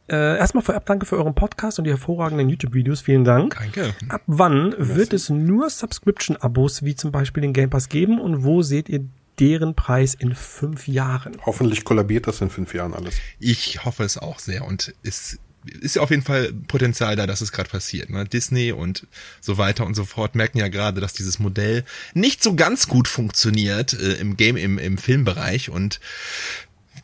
äh, 0.08 0.38
erstmal 0.38 0.62
vorab 0.62 0.86
danke 0.86 1.06
für 1.06 1.16
euren 1.16 1.34
Podcast 1.34 1.78
und 1.78 1.84
die 1.84 1.90
hervorragenden 1.90 2.48
YouTube-Videos. 2.48 3.00
Vielen 3.00 3.24
Dank. 3.24 3.56
Danke. 3.58 3.94
Ab 4.08 4.22
wann 4.26 4.74
wird 4.78 5.12
es 5.12 5.30
nur 5.30 5.70
Subscription-Abos 5.70 6.82
wie 6.82 6.94
zum 6.94 7.10
Beispiel 7.10 7.40
den 7.40 7.52
Game 7.52 7.70
Pass 7.70 7.88
geben 7.88 8.20
und 8.20 8.44
wo 8.44 8.62
seht 8.62 8.88
ihr 8.88 9.04
deren 9.40 9.74
Preis 9.74 10.14
in 10.14 10.34
fünf 10.34 10.86
Jahren? 10.86 11.36
Hoffentlich 11.44 11.84
kollabiert 11.84 12.26
das 12.26 12.40
in 12.40 12.50
fünf 12.50 12.74
Jahren 12.74 12.94
alles. 12.94 13.16
Ich 13.38 13.84
hoffe 13.84 14.04
es 14.04 14.18
auch 14.18 14.38
sehr 14.38 14.64
und 14.64 14.94
es 15.02 15.38
ist 15.80 15.96
ja 15.96 16.02
auf 16.02 16.10
jeden 16.10 16.22
Fall 16.22 16.52
Potenzial 16.68 17.16
da, 17.16 17.26
dass 17.26 17.40
es 17.40 17.52
gerade 17.52 17.70
passiert. 17.70 18.10
Ne? 18.10 18.24
Disney 18.24 18.72
und 18.72 19.06
so 19.40 19.56
weiter 19.58 19.86
und 19.86 19.94
so 19.94 20.04
fort 20.04 20.34
merken 20.34 20.58
ja 20.58 20.68
gerade, 20.68 21.00
dass 21.00 21.14
dieses 21.14 21.38
Modell 21.38 21.84
nicht 22.12 22.42
so 22.42 22.54
ganz 22.54 22.86
gut 22.86 23.08
funktioniert 23.08 23.92
äh, 23.94 24.14
im 24.14 24.36
Game, 24.36 24.56
im, 24.56 24.78
im 24.78 24.98
Filmbereich 24.98 25.70
und 25.70 26.00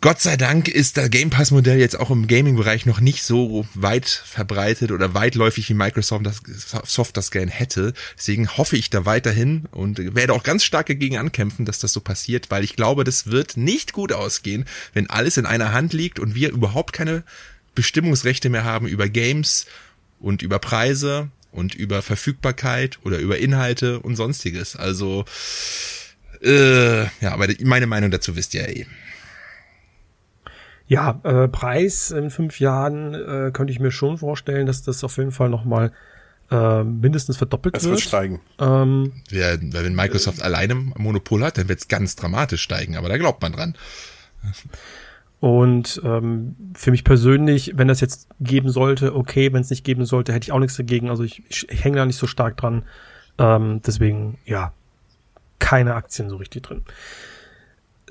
Gott 0.03 0.19
sei 0.19 0.39
Dank 0.39 0.69
ist 0.69 0.97
das 0.97 1.11
Game 1.11 1.29
Pass 1.29 1.51
Modell 1.51 1.79
jetzt 1.79 2.01
auch 2.01 2.11
im 2.11 2.27
Gaming-Bereich 2.27 2.87
noch 2.87 3.01
nicht 3.01 3.23
so 3.23 3.67
weit 3.75 4.09
verbreitet 4.09 4.93
oder 4.93 5.13
weitläufig 5.13 5.69
wie 5.69 5.75
Microsoft 5.75 6.25
das, 6.25 6.41
Soft 6.87 7.19
das 7.19 7.31
gern 7.31 7.49
hätte. 7.49 7.93
Deswegen 8.17 8.49
hoffe 8.57 8.79
ich 8.79 8.89
da 8.89 9.05
weiterhin 9.05 9.67
und 9.73 10.15
werde 10.15 10.33
auch 10.33 10.43
ganz 10.43 10.65
stark 10.65 10.87
dagegen 10.87 11.19
ankämpfen, 11.19 11.67
dass 11.67 11.81
das 11.81 11.93
so 11.93 12.01
passiert, 12.01 12.51
weil 12.51 12.65
ich 12.65 12.77
glaube, 12.77 13.05
das 13.05 13.27
wird 13.27 13.59
nicht 13.59 13.93
gut 13.93 14.15
ausgehen, 14.15 14.65
wenn 14.95 15.11
alles 15.11 15.37
in 15.37 15.45
einer 15.45 15.75
Hand 15.75 15.93
liegt 15.93 16.19
und 16.19 16.35
wir 16.35 16.51
überhaupt 16.51 16.95
keine 16.95 17.23
Bestimmungsrechte 17.75 18.49
mehr 18.49 18.65
haben 18.65 18.87
über 18.87 19.07
Games 19.07 19.67
und 20.19 20.41
über 20.41 20.61
Preise 20.61 21.29
und 21.53 21.75
über 21.75 22.01
Verfügbarkeit 22.01 23.01
oder 23.05 23.19
über 23.19 23.37
Inhalte 23.37 24.01
und 24.01 24.17
sonstiges. 24.17 24.77
Also 24.77 25.27
äh, 26.43 27.03
ja, 27.03 27.33
aber 27.33 27.49
meine 27.63 27.87
Meinung 27.87 28.11
dazu 28.11 28.35
wisst 28.35 28.55
ihr 28.55 28.63
ja 28.63 28.69
eh. 28.69 28.87
Ja, 30.91 31.21
äh, 31.23 31.47
Preis 31.47 32.11
in 32.11 32.31
fünf 32.31 32.59
Jahren 32.59 33.15
äh, 33.15 33.53
könnte 33.53 33.73
ich 33.73 33.79
mir 33.79 33.93
schon 33.93 34.19
vorstellen, 34.19 34.67
dass 34.67 34.83
das 34.83 35.05
auf 35.05 35.19
jeden 35.19 35.31
Fall 35.31 35.49
nochmal 35.49 35.93
äh, 36.51 36.83
mindestens 36.83 37.37
verdoppelt 37.37 37.77
es 37.77 37.85
wird. 37.85 37.95
Es 37.95 38.01
wird 38.01 38.09
steigen. 38.09 38.41
Ähm, 38.59 39.13
ja, 39.31 39.57
wenn 39.61 39.95
Microsoft 39.95 40.43
alleine 40.43 40.75
Monopol 40.75 41.45
hat, 41.45 41.59
dann 41.59 41.69
wird 41.69 41.79
es 41.79 41.87
ganz 41.87 42.17
dramatisch 42.17 42.63
steigen, 42.63 42.97
aber 42.97 43.09
da 43.09 43.19
glaubt 43.19 43.41
man 43.41 43.53
dran. 43.53 43.77
Und 45.39 46.03
ähm, 46.05 46.57
für 46.75 46.91
mich 46.91 47.05
persönlich, 47.05 47.75
wenn 47.77 47.87
das 47.87 48.01
jetzt 48.01 48.27
geben 48.41 48.69
sollte, 48.69 49.15
okay, 49.15 49.53
wenn 49.53 49.61
es 49.61 49.71
nicht 49.71 49.85
geben 49.85 50.05
sollte, 50.05 50.33
hätte 50.33 50.47
ich 50.47 50.53
auch 50.53 50.59
nichts 50.59 50.77
dagegen. 50.77 51.09
Also 51.09 51.23
ich, 51.23 51.45
ich, 51.49 51.69
ich 51.71 51.85
hänge 51.85 51.99
da 51.99 52.05
nicht 52.05 52.19
so 52.19 52.27
stark 52.27 52.57
dran. 52.57 52.83
Ähm, 53.39 53.81
deswegen, 53.87 54.39
ja, 54.45 54.73
keine 55.61 55.95
Aktien 55.95 56.29
so 56.31 56.37
richtig 56.37 56.65
drin. 56.65 56.83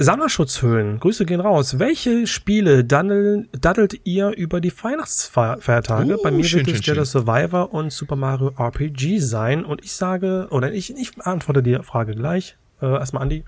Sammlerschutzhüllen, 0.02 1.02
Grüße 1.02 1.26
gehen 1.26 1.42
raus. 1.42 1.78
Welche 1.78 2.26
Spiele 2.26 2.86
daddelt, 2.86 3.50
daddelt 3.52 4.00
ihr 4.06 4.30
über 4.30 4.62
die 4.62 4.72
Weihnachtsfeiertage? 4.72 6.18
Uh, 6.18 6.24
Bei 6.24 6.32
mir 6.32 6.46
schön, 6.46 6.66
wird 6.66 6.80
es 6.80 6.86
Jedi 6.86 7.04
Survivor 7.04 7.74
und 7.74 7.92
Super 7.92 8.16
Mario 8.16 8.54
RPG 8.58 9.20
sein. 9.20 9.66
Und 9.66 9.84
ich 9.84 9.92
sage, 9.92 10.48
oder 10.52 10.72
ich, 10.72 10.96
ich 10.96 11.22
antworte 11.22 11.62
die 11.62 11.78
Frage 11.84 12.16
gleich. 12.16 12.56
Äh, 12.82 12.86
erstmal 12.86 13.24
Andi. 13.24 13.44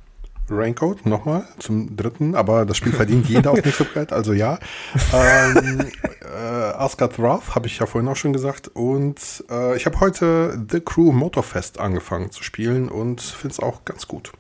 Raincoat 0.49 1.05
nochmal 1.05 1.47
zum 1.57 1.95
dritten, 1.95 2.35
aber 2.35 2.65
das 2.65 2.75
Spiel 2.75 2.91
verdient 2.91 3.29
jeder 3.29 3.51
auf 3.51 3.63
nicht 3.63 3.77
so 3.77 3.85
brett, 3.85 4.11
also 4.11 4.33
ja. 4.33 4.59
Ähm, 5.13 5.85
äh, 6.21 6.73
Asgard 6.75 7.17
Wrath 7.17 7.55
habe 7.55 7.67
ich 7.67 7.79
ja 7.79 7.85
vorhin 7.85 8.09
auch 8.09 8.17
schon 8.17 8.33
gesagt 8.33 8.67
und 8.73 9.45
äh, 9.49 9.77
ich 9.77 9.85
habe 9.85 10.01
heute 10.01 10.61
The 10.69 10.81
Crew 10.81 11.13
Motorfest 11.13 11.79
angefangen 11.79 12.31
zu 12.31 12.43
spielen 12.43 12.89
und 12.89 13.21
finde 13.21 13.53
es 13.53 13.59
auch 13.61 13.85
ganz 13.85 14.09
gut. 14.09 14.33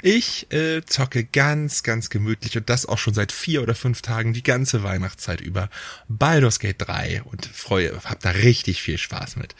Ich 0.00 0.52
äh, 0.52 0.82
zocke 0.84 1.24
ganz, 1.24 1.82
ganz 1.82 2.10
gemütlich 2.10 2.56
und 2.56 2.70
das 2.70 2.86
auch 2.86 2.98
schon 2.98 3.14
seit 3.14 3.32
vier 3.32 3.62
oder 3.62 3.74
fünf 3.74 4.02
Tagen 4.02 4.32
die 4.32 4.42
ganze 4.42 4.82
Weihnachtszeit 4.82 5.40
über 5.40 5.68
Baldur's 6.08 6.60
Gate 6.60 6.76
3 6.78 7.22
und 7.24 7.46
freue, 7.46 7.92
hab 8.04 8.20
da 8.20 8.30
richtig 8.30 8.82
viel 8.82 8.98
Spaß 8.98 9.36
mit. 9.36 9.54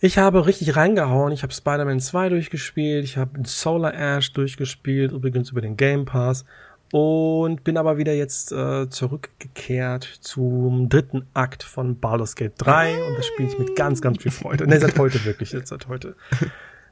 Ich 0.00 0.16
habe 0.16 0.46
richtig 0.46 0.76
reingehauen. 0.76 1.32
Ich 1.32 1.42
habe 1.42 1.52
Spider-Man 1.52 1.98
2 1.98 2.28
durchgespielt. 2.28 3.04
Ich 3.04 3.16
habe 3.16 3.40
Solar 3.44 3.94
Ash 3.94 4.32
durchgespielt, 4.32 5.10
übrigens 5.10 5.50
über 5.50 5.60
den 5.60 5.76
Game 5.76 6.04
Pass. 6.04 6.44
Und 6.92 7.64
bin 7.64 7.76
aber 7.76 7.98
wieder 7.98 8.14
jetzt 8.14 8.52
äh, 8.52 8.88
zurückgekehrt 8.88 10.04
zum 10.20 10.88
dritten 10.88 11.26
Akt 11.34 11.64
von 11.64 11.98
Baldur's 11.98 12.36
Gate 12.36 12.54
3. 12.58 13.04
Und 13.08 13.18
das 13.18 13.26
spiele 13.26 13.48
ich 13.48 13.58
mit 13.58 13.74
ganz, 13.74 14.00
ganz 14.00 14.22
viel 14.22 14.30
Freude. 14.30 14.68
Ne, 14.68 14.78
seit 14.78 14.96
heute 14.98 15.24
wirklich, 15.24 15.52
jetzt 15.52 15.70
seit 15.70 15.88
heute 15.88 16.14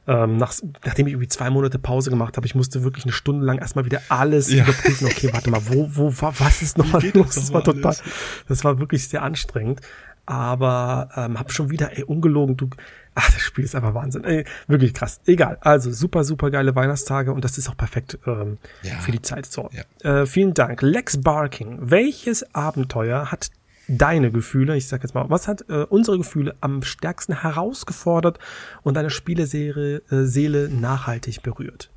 ähm, 0.07 0.37
nach, 0.37 0.53
nachdem 0.85 1.07
ich 1.07 1.13
irgendwie 1.13 1.27
zwei 1.27 1.49
Monate 1.49 1.79
Pause 1.79 2.09
gemacht 2.09 2.37
habe, 2.37 2.47
ich 2.47 2.55
musste 2.55 2.83
wirklich 2.83 3.03
eine 3.05 3.11
Stunde 3.11 3.45
lang 3.45 3.57
erstmal 3.57 3.85
wieder 3.85 4.01
alles 4.09 4.51
ja. 4.51 4.63
überprüfen. 4.63 5.07
Okay, 5.07 5.29
warte 5.33 5.49
mal, 5.49 5.61
wo, 5.67 5.89
wo, 5.93 6.13
was 6.39 6.61
ist 6.61 6.77
nochmal 6.77 7.03
los? 7.13 7.35
Das 7.35 7.53
war 7.53 7.63
total, 7.63 7.95
das 8.47 8.63
war 8.63 8.79
wirklich 8.79 9.07
sehr 9.07 9.21
anstrengend. 9.21 9.81
Aber 10.25 11.09
ähm, 11.15 11.39
hab 11.39 11.53
schon 11.53 11.69
wieder, 11.69 11.97
ey, 11.97 12.03
ungelogen, 12.03 12.57
du, 12.57 12.69
ach, 13.15 13.31
das 13.31 13.41
Spiel 13.41 13.63
ist 13.63 13.75
einfach 13.75 13.93
Wahnsinn. 13.93 14.25
Ey, 14.25 14.43
wirklich 14.67 14.93
krass. 14.93 15.21
Egal. 15.25 15.57
Also 15.61 15.89
super, 15.91 16.25
super 16.25 16.51
geile 16.51 16.75
Weihnachtstage 16.75 17.31
und 17.31 17.45
das 17.45 17.57
ist 17.57 17.69
auch 17.69 17.77
perfekt 17.77 18.19
ähm, 18.27 18.57
ja. 18.83 18.95
für 18.95 19.13
die 19.13 19.21
Zeit. 19.21 19.45
So. 19.45 19.69
Ja. 19.71 20.21
Äh, 20.21 20.25
vielen 20.25 20.53
Dank. 20.53 20.81
Lex 20.81 21.21
Barking. 21.21 21.77
Welches 21.79 22.53
Abenteuer 22.53 23.31
hat 23.31 23.51
deine 23.87 24.31
Gefühle, 24.31 24.75
ich 24.75 24.87
sag 24.87 25.03
jetzt 25.03 25.15
mal, 25.15 25.29
was 25.29 25.47
hat 25.47 25.69
äh, 25.69 25.85
unsere 25.89 26.17
Gefühle 26.17 26.55
am 26.61 26.83
stärksten 26.83 27.41
herausgefordert 27.41 28.39
und 28.83 28.95
deine 28.95 29.09
Spieleseele 29.09 30.01
äh, 30.09 30.25
Seele 30.25 30.69
nachhaltig 30.69 31.41
berührt? 31.41 31.89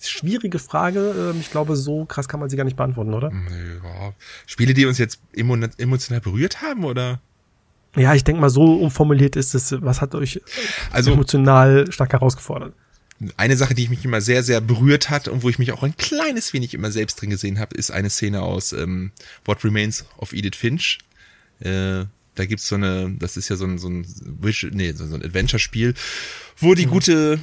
Schwierige 0.00 0.58
Frage. 0.58 1.32
Ähm, 1.32 1.40
ich 1.40 1.50
glaube, 1.50 1.76
so 1.76 2.04
krass 2.04 2.28
kann 2.28 2.40
man 2.40 2.48
sie 2.48 2.56
gar 2.56 2.64
nicht 2.64 2.76
beantworten, 2.76 3.14
oder? 3.14 3.30
Ja. 3.30 4.12
Spiele, 4.46 4.74
die 4.74 4.86
uns 4.86 4.98
jetzt 4.98 5.20
emotional 5.32 6.20
berührt 6.20 6.62
haben, 6.62 6.84
oder? 6.84 7.20
Ja, 7.96 8.14
ich 8.14 8.22
denke 8.22 8.40
mal, 8.40 8.50
so 8.50 8.76
umformuliert 8.76 9.34
ist 9.36 9.54
es. 9.54 9.74
Was 9.82 10.00
hat 10.00 10.14
euch 10.14 10.40
also, 10.92 11.12
emotional 11.12 11.90
stark 11.90 12.12
herausgefordert? 12.12 12.74
Eine 13.36 13.56
Sache, 13.56 13.74
die 13.74 13.88
mich 13.88 14.04
immer 14.04 14.20
sehr, 14.20 14.44
sehr 14.44 14.60
berührt 14.60 15.10
hat 15.10 15.26
und 15.26 15.42
wo 15.42 15.48
ich 15.48 15.58
mich 15.58 15.72
auch 15.72 15.82
ein 15.82 15.96
kleines 15.96 16.52
wenig 16.52 16.74
immer 16.74 16.92
selbst 16.92 17.20
drin 17.20 17.30
gesehen 17.30 17.58
habe, 17.58 17.74
ist 17.76 17.90
eine 17.90 18.10
Szene 18.10 18.42
aus 18.42 18.72
ähm, 18.72 19.10
What 19.44 19.64
Remains 19.64 20.04
of 20.18 20.32
Edith 20.32 20.56
Finch. 20.56 20.98
Äh, 21.60 22.04
da 22.34 22.46
gibt's 22.46 22.68
so 22.68 22.76
eine, 22.76 23.14
das 23.18 23.36
ist 23.36 23.48
ja 23.48 23.56
so 23.56 23.64
ein, 23.64 23.78
so 23.78 23.88
ein, 23.88 24.06
nee, 24.70 24.92
so 24.92 25.04
ein 25.04 25.24
Adventure-Spiel, 25.24 25.94
wo 26.58 26.74
die 26.74 26.86
mhm. 26.86 26.90
gute 26.90 27.40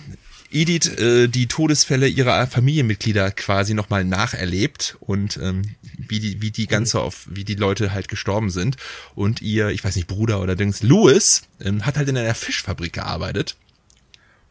Edith 0.51 0.97
äh, 0.99 1.27
die 1.27 1.47
Todesfälle 1.47 2.07
ihrer 2.07 2.47
Familienmitglieder 2.47 3.31
quasi 3.31 3.73
nochmal 3.73 4.05
nacherlebt 4.05 4.95
und 5.01 5.37
ähm, 5.37 5.63
wie 5.97 6.19
die 6.19 6.41
wie 6.41 6.51
die 6.51 6.67
ganze 6.67 7.01
auf 7.01 7.27
wie 7.29 7.43
die 7.43 7.55
Leute 7.55 7.91
halt 7.91 8.07
gestorben 8.07 8.49
sind. 8.49 8.77
Und 9.15 9.41
ihr 9.41 9.69
ich 9.69 9.83
weiß 9.83 9.95
nicht 9.95 10.07
Bruder 10.07 10.41
oder 10.41 10.55
Dings 10.55 10.81
Louis 10.81 11.41
ähm, 11.59 11.85
hat 11.85 11.97
halt 11.97 12.07
in 12.07 12.17
einer 12.17 12.35
Fischfabrik 12.35 12.93
gearbeitet 12.93 13.57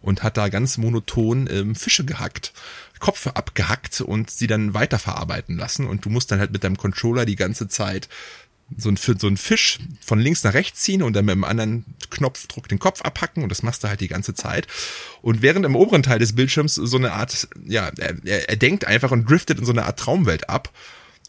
und 0.02 0.22
hat 0.22 0.36
da 0.36 0.48
ganz 0.48 0.76
monoton 0.76 1.48
ähm, 1.50 1.74
Fische 1.74 2.04
gehackt 2.04 2.52
Kopfe 3.04 3.36
abgehackt 3.36 4.00
und 4.00 4.30
sie 4.30 4.46
dann 4.46 4.72
weiterverarbeiten 4.72 5.58
lassen. 5.58 5.86
Und 5.86 6.06
du 6.06 6.08
musst 6.08 6.30
dann 6.30 6.38
halt 6.38 6.52
mit 6.52 6.64
deinem 6.64 6.78
Controller 6.78 7.26
die 7.26 7.36
ganze 7.36 7.68
Zeit 7.68 8.08
so 8.76 8.88
ein, 8.88 8.96
so 8.96 9.26
ein 9.26 9.36
Fisch 9.36 9.78
von 10.04 10.18
links 10.18 10.44
nach 10.44 10.54
rechts 10.54 10.80
ziehen 10.80 11.02
und 11.02 11.14
dann 11.14 11.24
mit 11.24 11.34
dem 11.34 11.44
anderen 11.44 11.84
Knopfdruck 12.10 12.68
den 12.68 12.78
Kopf 12.78 13.02
abhacken 13.02 13.42
und 13.42 13.48
das 13.48 13.62
machst 13.62 13.84
du 13.84 13.88
halt 13.88 14.00
die 14.00 14.08
ganze 14.08 14.34
Zeit. 14.34 14.66
Und 15.22 15.42
während 15.42 15.64
im 15.64 15.76
oberen 15.76 16.02
Teil 16.02 16.18
des 16.18 16.34
Bildschirms 16.34 16.74
so 16.74 16.96
eine 16.96 17.12
Art, 17.12 17.48
ja, 17.66 17.90
er, 17.96 18.48
er 18.48 18.56
denkt 18.56 18.86
einfach 18.86 19.10
und 19.10 19.28
driftet 19.28 19.58
in 19.58 19.64
so 19.64 19.72
eine 19.72 19.84
Art 19.84 19.98
Traumwelt 19.98 20.48
ab. 20.48 20.72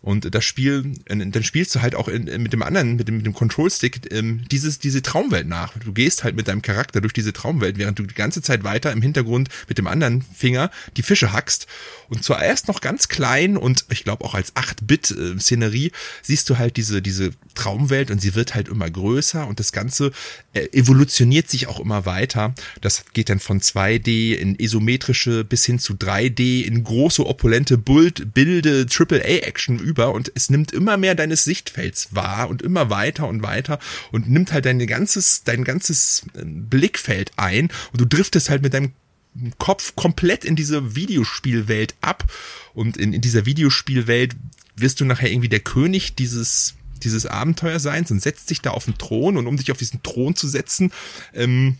Und 0.05 0.35
das 0.35 0.45
Spiel, 0.45 0.93
dann 1.07 1.43
spielst 1.43 1.73
du 1.73 1.81
halt 1.81 1.95
auch 1.95 2.07
in, 2.07 2.25
mit 2.43 2.53
dem 2.53 2.61
anderen, 2.61 2.95
mit 2.95 3.07
dem, 3.07 3.17
mit 3.17 3.25
dem 3.25 3.33
Control-Stick 3.33 4.13
ähm, 4.13 4.43
dieses, 4.51 4.77
diese 4.77 5.01
Traumwelt 5.01 5.47
nach. 5.47 5.75
Du 5.79 5.93
gehst 5.93 6.23
halt 6.23 6.35
mit 6.35 6.47
deinem 6.47 6.61
Charakter 6.61 7.01
durch 7.01 7.11
diese 7.11 7.33
Traumwelt, 7.33 7.79
während 7.79 7.97
du 7.97 8.03
die 8.03 8.13
ganze 8.13 8.43
Zeit 8.43 8.63
weiter 8.63 8.91
im 8.91 9.01
Hintergrund 9.01 9.49
mit 9.67 9.79
dem 9.79 9.87
anderen 9.87 10.21
Finger 10.21 10.69
die 10.95 11.01
Fische 11.01 11.33
hackst. 11.33 11.65
Und 12.07 12.23
zuerst 12.23 12.67
noch 12.67 12.81
ganz 12.81 13.07
klein 13.07 13.57
und 13.57 13.85
ich 13.89 14.03
glaube 14.03 14.25
auch 14.25 14.35
als 14.35 14.55
8-Bit-Szenerie 14.55 15.91
siehst 16.21 16.51
du 16.51 16.59
halt 16.59 16.77
diese, 16.77 17.01
diese 17.01 17.31
Traumwelt 17.55 18.11
und 18.11 18.21
sie 18.21 18.35
wird 18.35 18.53
halt 18.53 18.67
immer 18.67 18.87
größer 18.87 19.47
und 19.47 19.59
das 19.59 19.71
Ganze 19.71 20.11
äh, 20.53 20.67
evolutioniert 20.71 21.49
sich 21.49 21.65
auch 21.65 21.79
immer 21.79 22.05
weiter. 22.05 22.53
Das 22.79 23.05
geht 23.13 23.29
dann 23.29 23.39
von 23.39 23.59
2D 23.59 24.35
in 24.35 24.53
isometrische 24.59 25.43
bis 25.43 25.65
hin 25.65 25.79
zu 25.79 25.93
3D 25.93 26.61
in 26.61 26.83
große 26.83 27.25
opulente 27.25 27.79
Buld, 27.79 28.35
Bilde, 28.35 28.85
AAA-Action 28.87 29.79
über 29.79 29.94
und 30.03 30.31
es 30.35 30.49
nimmt 30.49 30.71
immer 30.71 30.97
mehr 30.97 31.15
deines 31.15 31.43
Sichtfelds 31.43 32.09
wahr 32.13 32.49
und 32.49 32.61
immer 32.61 32.89
weiter 32.89 33.27
und 33.27 33.41
weiter 33.41 33.79
und 34.11 34.29
nimmt 34.29 34.51
halt 34.51 34.65
dein 34.65 34.85
ganzes, 34.85 35.43
dein 35.43 35.63
ganzes 35.63 36.25
ähm, 36.37 36.67
Blickfeld 36.67 37.31
ein 37.37 37.69
und 37.91 38.01
du 38.01 38.05
driftest 38.05 38.49
halt 38.49 38.61
mit 38.61 38.73
deinem 38.73 38.93
Kopf 39.57 39.95
komplett 39.95 40.45
in 40.45 40.55
diese 40.55 40.95
Videospielwelt 40.95 41.95
ab 42.01 42.31
und 42.73 42.97
in, 42.97 43.13
in 43.13 43.21
dieser 43.21 43.45
Videospielwelt 43.45 44.35
wirst 44.75 45.01
du 45.01 45.05
nachher 45.05 45.29
irgendwie 45.31 45.49
der 45.49 45.59
König 45.59 46.15
dieses 46.15 46.75
dieses 47.03 47.25
Abenteuerseins 47.25 48.11
und 48.11 48.21
setzt 48.21 48.49
dich 48.49 48.61
da 48.61 48.71
auf 48.71 48.85
den 48.85 48.97
Thron 48.97 49.37
und 49.37 49.47
um 49.47 49.57
dich 49.57 49.71
auf 49.71 49.77
diesen 49.77 50.01
Thron 50.01 50.35
zu 50.35 50.47
setzen, 50.47 50.91
ähm, 51.33 51.77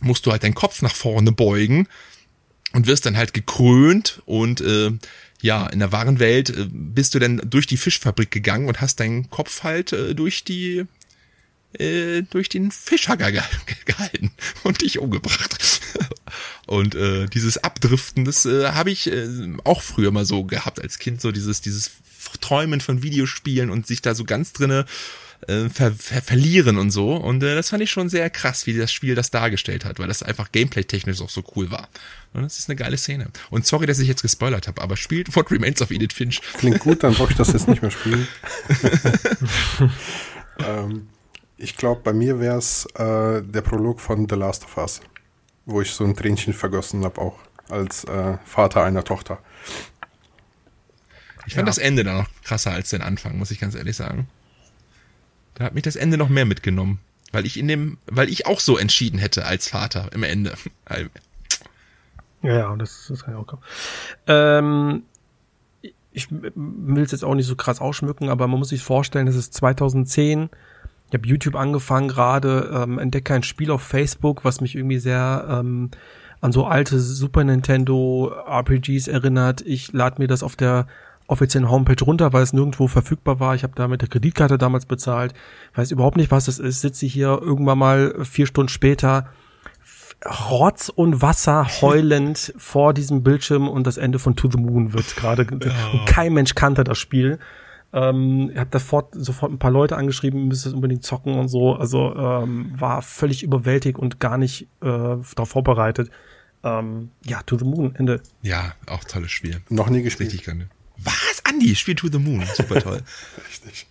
musst 0.00 0.26
du 0.26 0.32
halt 0.32 0.42
deinen 0.42 0.54
Kopf 0.54 0.82
nach 0.82 0.94
vorne 0.94 1.32
beugen 1.32 1.88
und 2.72 2.86
wirst 2.86 3.06
dann 3.06 3.16
halt 3.16 3.34
gekrönt 3.34 4.22
und 4.24 4.60
äh, 4.60 4.90
ja, 5.42 5.66
in 5.66 5.80
der 5.80 5.92
wahren 5.92 6.20
Welt 6.20 6.50
äh, 6.50 6.68
bist 6.70 7.14
du 7.14 7.18
dann 7.18 7.42
durch 7.44 7.66
die 7.66 7.76
Fischfabrik 7.76 8.30
gegangen 8.30 8.68
und 8.68 8.80
hast 8.80 9.00
deinen 9.00 9.28
Kopf 9.28 9.64
halt 9.64 9.92
äh, 9.92 10.14
durch 10.14 10.44
die 10.44 10.84
äh, 11.78 12.22
durch 12.22 12.48
den 12.48 12.70
Fischhacker 12.70 13.32
ge 13.32 13.42
gehalten 13.84 14.30
und 14.62 14.82
dich 14.82 14.98
umgebracht. 14.98 15.80
und 16.66 16.94
äh, 16.94 17.26
dieses 17.26 17.58
Abdriften, 17.58 18.24
das 18.24 18.46
äh, 18.46 18.68
habe 18.68 18.90
ich 18.90 19.10
äh, 19.10 19.26
auch 19.64 19.82
früher 19.82 20.12
mal 20.12 20.24
so 20.24 20.44
gehabt 20.44 20.80
als 20.80 20.98
Kind, 20.98 21.20
so 21.20 21.32
dieses 21.32 21.60
dieses 21.60 21.90
Träumen 22.40 22.80
von 22.80 23.02
Videospielen 23.02 23.68
und 23.70 23.86
sich 23.86 24.00
da 24.00 24.14
so 24.14 24.24
ganz 24.24 24.52
drinne 24.52 24.86
äh, 25.48 25.68
ver 25.68 25.92
ver 25.92 26.22
verlieren 26.22 26.78
und 26.78 26.90
so. 26.90 27.14
Und 27.14 27.42
äh, 27.42 27.54
das 27.54 27.70
fand 27.70 27.82
ich 27.82 27.90
schon 27.90 28.08
sehr 28.08 28.30
krass, 28.30 28.66
wie 28.66 28.76
das 28.76 28.92
Spiel 28.92 29.14
das 29.14 29.30
dargestellt 29.30 29.84
hat, 29.84 29.98
weil 29.98 30.08
das 30.08 30.22
einfach 30.22 30.52
gameplay-technisch 30.52 31.20
auch 31.20 31.30
so 31.30 31.42
cool 31.56 31.70
war. 31.70 31.88
Und 32.32 32.42
das 32.42 32.58
ist 32.58 32.68
eine 32.68 32.76
geile 32.76 32.96
Szene. 32.96 33.28
Und 33.50 33.66
sorry, 33.66 33.86
dass 33.86 33.98
ich 33.98 34.08
jetzt 34.08 34.22
gespoilert 34.22 34.68
habe, 34.68 34.80
aber 34.80 34.96
spielt 34.96 35.34
What 35.36 35.50
Remains 35.50 35.82
of 35.82 35.90
Edith 35.90 36.12
Finch. 36.14 36.40
Klingt 36.58 36.80
gut, 36.80 37.02
dann 37.02 37.14
brauche 37.14 37.32
ich 37.32 37.36
das 37.36 37.52
jetzt 37.52 37.68
nicht 37.68 37.82
mehr 37.82 37.90
spielen. 37.90 38.26
ähm, 40.66 41.08
ich 41.56 41.76
glaube, 41.76 42.00
bei 42.02 42.12
mir 42.12 42.40
wäre 42.40 42.58
es 42.58 42.86
äh, 42.96 43.42
der 43.42 43.60
Prolog 43.60 44.00
von 44.00 44.28
The 44.28 44.34
Last 44.34 44.64
of 44.64 44.76
Us, 44.78 45.00
wo 45.66 45.80
ich 45.80 45.92
so 45.92 46.04
ein 46.04 46.16
Tränchen 46.16 46.52
vergossen 46.52 47.04
habe, 47.04 47.20
auch 47.20 47.38
als 47.68 48.04
äh, 48.04 48.38
Vater 48.44 48.82
einer 48.82 49.04
Tochter. 49.04 49.38
Ich 51.46 51.54
fand 51.54 51.66
ja. 51.66 51.70
das 51.70 51.78
Ende 51.78 52.04
dann 52.04 52.18
noch 52.18 52.28
krasser 52.44 52.72
als 52.72 52.90
den 52.90 53.02
Anfang, 53.02 53.38
muss 53.38 53.50
ich 53.50 53.60
ganz 53.60 53.74
ehrlich 53.74 53.96
sagen. 53.96 54.28
Da 55.54 55.64
hat 55.64 55.74
mich 55.74 55.82
das 55.82 55.96
Ende 55.96 56.16
noch 56.16 56.28
mehr 56.28 56.44
mitgenommen. 56.44 57.00
Weil 57.32 57.46
ich 57.46 57.58
in 57.58 57.66
dem, 57.66 57.98
weil 58.06 58.28
ich 58.28 58.46
auch 58.46 58.60
so 58.60 58.76
entschieden 58.76 59.18
hätte 59.18 59.46
als 59.46 59.68
Vater 59.68 60.10
im 60.12 60.22
Ende. 60.22 60.52
Ja, 62.42 62.76
das, 62.76 63.06
das 63.08 63.24
kann 63.24 63.34
ich 63.34 63.40
auch 63.40 63.46
kommen. 63.46 63.62
Ähm, 64.26 65.02
ich 66.12 66.28
will 66.30 67.02
es 67.02 67.12
jetzt 67.12 67.24
auch 67.24 67.34
nicht 67.34 67.46
so 67.46 67.56
krass 67.56 67.80
ausschmücken, 67.80 68.28
aber 68.28 68.46
man 68.48 68.58
muss 68.58 68.68
sich 68.68 68.82
vorstellen, 68.82 69.26
das 69.26 69.36
ist 69.36 69.54
2010. 69.54 70.50
Ich 71.08 71.14
habe 71.14 71.26
YouTube 71.26 71.56
angefangen 71.56 72.08
gerade, 72.08 72.70
ähm, 72.74 72.98
entdecke 72.98 73.34
ein 73.34 73.42
Spiel 73.42 73.70
auf 73.70 73.82
Facebook, 73.82 74.44
was 74.44 74.60
mich 74.60 74.74
irgendwie 74.74 74.98
sehr 74.98 75.46
ähm, 75.48 75.90
an 76.40 76.52
so 76.52 76.66
alte 76.66 76.98
Super 77.00 77.44
Nintendo 77.44 78.32
RPGs 78.46 79.08
erinnert. 79.08 79.62
Ich 79.62 79.92
lade 79.92 80.20
mir 80.20 80.28
das 80.28 80.42
auf 80.42 80.56
der 80.56 80.86
offiziellen 81.32 81.70
Homepage 81.70 82.04
runter, 82.04 82.32
weil 82.32 82.42
es 82.42 82.52
nirgendwo 82.52 82.86
verfügbar 82.86 83.40
war. 83.40 83.54
Ich 83.54 83.62
habe 83.62 83.74
da 83.74 83.88
mit 83.88 84.02
der 84.02 84.08
Kreditkarte 84.08 84.58
damals 84.58 84.86
bezahlt, 84.86 85.34
weiß 85.74 85.90
überhaupt 85.90 86.16
nicht, 86.16 86.30
was 86.30 86.44
das 86.44 86.58
ist. 86.58 86.80
Sitze 86.80 87.06
hier 87.06 87.38
irgendwann 87.42 87.78
mal 87.78 88.14
vier 88.24 88.46
Stunden 88.46 88.68
später, 88.68 89.28
Rotz 90.50 90.88
und 90.88 91.20
Wasser 91.20 91.66
heulend 91.80 92.54
vor 92.58 92.94
diesem 92.94 93.22
Bildschirm 93.22 93.68
und 93.68 93.86
das 93.86 93.96
Ende 93.96 94.18
von 94.18 94.36
To 94.36 94.48
the 94.50 94.58
Moon 94.58 94.92
wird 94.92 95.16
gerade. 95.16 95.46
Oh. 95.50 95.98
Kein 96.06 96.34
Mensch 96.34 96.54
kannte 96.54 96.84
das 96.84 96.98
Spiel. 96.98 97.38
Ähm, 97.92 98.50
ich 98.52 98.58
habe 98.58 98.70
sofort, 98.72 99.14
sofort 99.14 99.52
ein 99.52 99.58
paar 99.58 99.70
Leute 99.70 99.96
angeschrieben, 99.96 100.48
müsste 100.48 100.68
es 100.68 100.74
unbedingt 100.74 101.04
zocken 101.04 101.34
und 101.34 101.48
so. 101.48 101.74
Also 101.74 102.14
ähm, 102.16 102.72
war 102.78 103.02
völlig 103.02 103.42
überwältigt 103.42 103.98
und 103.98 104.20
gar 104.20 104.38
nicht 104.38 104.62
äh, 104.80 104.86
darauf 104.86 105.50
vorbereitet. 105.50 106.10
Ähm, 106.64 107.10
ja, 107.26 107.42
To 107.42 107.58
the 107.58 107.64
Moon, 107.64 107.94
Ende. 107.96 108.20
Ja, 108.42 108.72
auch 108.86 109.04
tolles 109.04 109.30
Spiel. 109.30 109.60
Noch 109.68 109.90
nie 109.90 110.02
gespielt. 110.02 110.30
Richtig 110.30 110.44
gerne. 110.46 110.68
Was? 111.04 111.44
Andi, 111.44 111.74
Spiel 111.74 111.94
To 111.96 112.08
the 112.08 112.18
Moon. 112.18 112.44
Super 112.54 112.80
toll. 112.80 113.02
Richtig. 113.48 113.86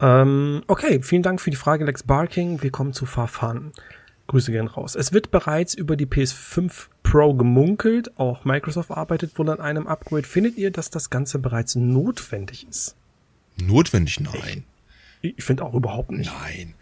Ähm, 0.00 0.62
okay, 0.66 1.00
vielen 1.02 1.22
Dank 1.22 1.40
für 1.40 1.50
die 1.50 1.56
Frage, 1.56 1.84
Lex 1.84 2.02
Barking. 2.02 2.62
Wir 2.62 2.70
kommen 2.70 2.92
zu 2.92 3.06
Farfan. 3.06 3.72
Grüße 4.26 4.52
gern 4.52 4.66
raus. 4.66 4.94
Es 4.94 5.12
wird 5.12 5.30
bereits 5.30 5.74
über 5.74 5.96
die 5.96 6.06
PS5 6.06 6.86
Pro 7.02 7.34
gemunkelt. 7.34 8.18
Auch 8.18 8.44
Microsoft 8.44 8.90
arbeitet 8.90 9.38
wohl 9.38 9.50
an 9.50 9.60
einem 9.60 9.86
Upgrade. 9.86 10.26
Findet 10.26 10.56
ihr, 10.56 10.70
dass 10.70 10.90
das 10.90 11.10
Ganze 11.10 11.38
bereits 11.38 11.74
notwendig 11.74 12.66
ist? 12.68 12.96
Notwendig? 13.56 14.20
Nein. 14.20 14.64
Ich, 15.20 15.38
ich 15.38 15.44
finde 15.44 15.64
auch 15.64 15.74
überhaupt 15.74 16.10
nicht. 16.10 16.32
Nein. 16.42 16.74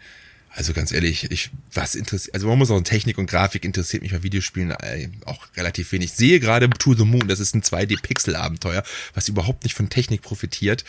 Also 0.55 0.73
ganz 0.73 0.91
ehrlich, 0.91 1.31
ich 1.31 1.49
was 1.73 1.95
interessiert, 1.95 2.35
also 2.35 2.47
man 2.47 2.59
muss 2.59 2.69
auch 2.69 2.79
Technik 2.81 3.17
und 3.17 3.25
Grafik 3.25 3.65
interessiert 3.65 4.03
mich 4.03 4.11
bei 4.11 4.21
Videospielen 4.21 4.69
äh, 4.71 5.09
auch 5.25 5.47
relativ 5.57 5.91
wenig. 5.91 6.11
Ich 6.11 6.17
sehe 6.17 6.39
gerade 6.39 6.69
To 6.69 6.93
the 6.93 7.05
Moon, 7.05 7.27
das 7.27 7.39
ist 7.39 7.55
ein 7.55 7.63
2D-Pixel-Abenteuer, 7.63 8.83
was 9.15 9.27
überhaupt 9.27 9.63
nicht 9.63 9.73
von 9.73 9.89
Technik 9.89 10.21
profitiert. 10.21 10.83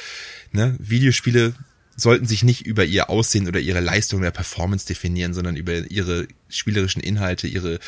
Ne? 0.53 0.77
Videospiele 0.79 1.55
sollten 1.97 2.27
sich 2.27 2.43
nicht 2.43 2.67
über 2.67 2.85
ihr 2.85 3.09
Aussehen 3.09 3.49
oder 3.49 3.59
ihre 3.59 3.81
Leistung 3.81 4.21
der 4.21 4.33
Performance 4.33 4.87
definieren, 4.87 5.33
sondern 5.33 5.57
über 5.57 5.91
ihre 5.91 6.29
spielerischen 6.51 7.03
Inhalte, 7.03 7.47
ihre 7.47 7.79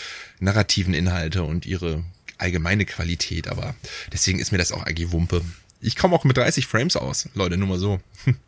narrativen 0.40 0.94
Inhalte 0.94 1.42
und 1.42 1.66
ihre 1.66 2.04
allgemeine 2.38 2.86
Qualität. 2.86 3.48
Aber 3.48 3.74
deswegen 4.12 4.38
ist 4.38 4.50
mir 4.50 4.58
das 4.58 4.72
auch 4.72 4.84
eigentlich 4.84 5.12
Wumpe. 5.12 5.42
Ich 5.82 5.96
komme 5.96 6.16
auch 6.16 6.24
mit 6.24 6.38
30 6.38 6.66
Frames 6.66 6.96
aus, 6.96 7.28
Leute, 7.34 7.58
nur 7.58 7.68
mal 7.68 7.78
so. 7.78 8.00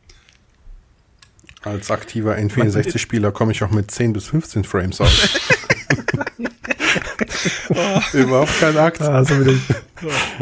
Als 1.62 1.90
aktiver 1.90 2.36
N64-Spieler 2.36 3.32
komme 3.32 3.52
ich 3.52 3.62
auch 3.62 3.70
mit 3.70 3.90
10 3.90 4.12
bis 4.12 4.26
15 4.26 4.64
Frames 4.64 5.00
aus. 5.00 5.40
oh. 7.70 8.00
Überhaupt 8.12 8.60
kein 8.60 8.76
Akt. 8.76 9.02
Ah, 9.02 9.24
so 9.24 9.40
wieder, 9.40 9.54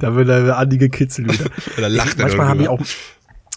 da 0.01 0.15
wird 0.15 0.29
der 0.29 0.59
Andi 0.59 0.79
gekitzelt 0.79 1.33
wieder. 1.33 1.51
Oder 1.79 1.89
lacht 1.89 2.19
er 2.19 2.27
Manchmal 2.27 2.49
habe 2.49 2.63
ich 2.63 2.69
auch 2.69 2.81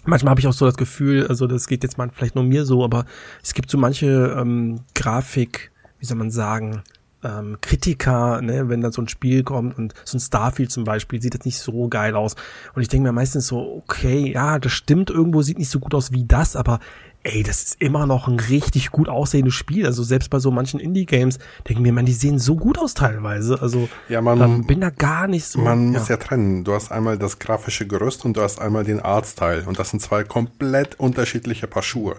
Manchmal 0.06 0.31
habe 0.31 0.40
ich 0.40 0.48
auch 0.48 0.53
so 0.53 0.65
das 0.65 0.77
Gefühl, 0.77 1.27
also 1.27 1.45
das 1.45 1.68
geht 1.68 1.84
jetzt 1.84 1.98
mal 1.98 2.10
vielleicht 2.11 2.34
nur 2.34 2.44
mir 2.44 2.65
so, 2.65 2.84
aber 2.84 3.06
es 3.44 3.53
gibt 3.53 3.69
so 3.69 3.77
manche 3.77 4.36
ähm, 4.40 4.80
Grafik, 4.95 5.72
wie 5.99 6.06
soll 6.06 6.18
man 6.18 6.31
sagen, 6.31 6.84
ähm, 7.23 7.57
Kritiker, 7.61 8.41
ne, 8.41 8.69
wenn 8.69 8.81
da 8.81 8.91
so 8.91 9.02
ein 9.02 9.10
Spiel 9.10 9.44
kommt 9.44 9.77
und 9.77 9.94
so 10.06 10.18
ein 10.18 10.22
Starfield 10.22 10.72
zum 10.72 10.86
Beispiel 10.86 11.22
sieht 11.22 11.34
jetzt 11.34 11.45
nicht 11.45 11.60
so 11.60 11.90
geil 11.90 12.15
aus. 12.15 12.36
Und 12.73 12.81
ich 12.81 12.88
denke 12.88 13.07
mir 13.07 13.11
meistens 13.11 13.48
so, 13.48 13.60
okay, 13.60 14.31
ja, 14.31 14.57
das 14.57 14.72
stimmt, 14.72 15.10
irgendwo 15.10 15.41
sieht 15.41 15.60
nicht 15.60 15.69
so 15.69 15.80
gut 15.80 15.94
aus 15.94 16.11
wie 16.11 16.26
das, 16.26 16.56
aber 16.56 16.80
ey, 17.24 17.44
das 17.44 17.64
ist 17.64 17.82
immer 17.82 18.06
noch 18.06 18.28
ein 18.28 18.40
richtig 18.40 18.91
gut 18.91 19.10
aussehendes 19.10 19.54
Spiel. 19.54 19.86
Also 19.86 20.04
selbst 20.04 20.30
bei 20.30 20.40
so 20.40 20.52
manchen 20.52 20.80
Indie-Games 20.80 21.38
denken 21.68 21.84
mir, 21.84 21.91
man, 21.91 22.06
die 22.06 22.14
sehen 22.14 22.40
so 22.40 22.56
gut 22.56 22.78
aus 22.78 22.94
teilweise. 22.94 23.62
Also 23.62 23.90
ja, 24.08 24.22
man, 24.22 24.41
ähm, 24.41 24.66
bin 24.66 24.80
da 24.80 24.90
gar 24.90 25.28
nicht 25.28 25.46
so. 25.46 25.60
Man 25.60 25.91
ja. 25.91 26.00
muss 26.00 26.08
ja 26.08 26.18
trennen. 26.18 26.64
Du 26.64 26.74
hast 26.74 26.91
einmal 26.91 27.18
das 27.18 27.40
grafische 27.40 27.86
Gerüst 27.86 28.24
und 28.24 28.38
du 28.38 28.41
hast 28.41 28.62
einmal 28.62 28.86
den 28.86 29.02
Artstyle. 29.02 29.64
Und 29.66 29.80
das 29.80 29.90
sind 29.90 30.02
zwei 30.02 30.24
komplett 30.24 31.00
unterschiedliche 31.00 31.68
Paar 31.68 31.84
Schuhe. 31.84 32.16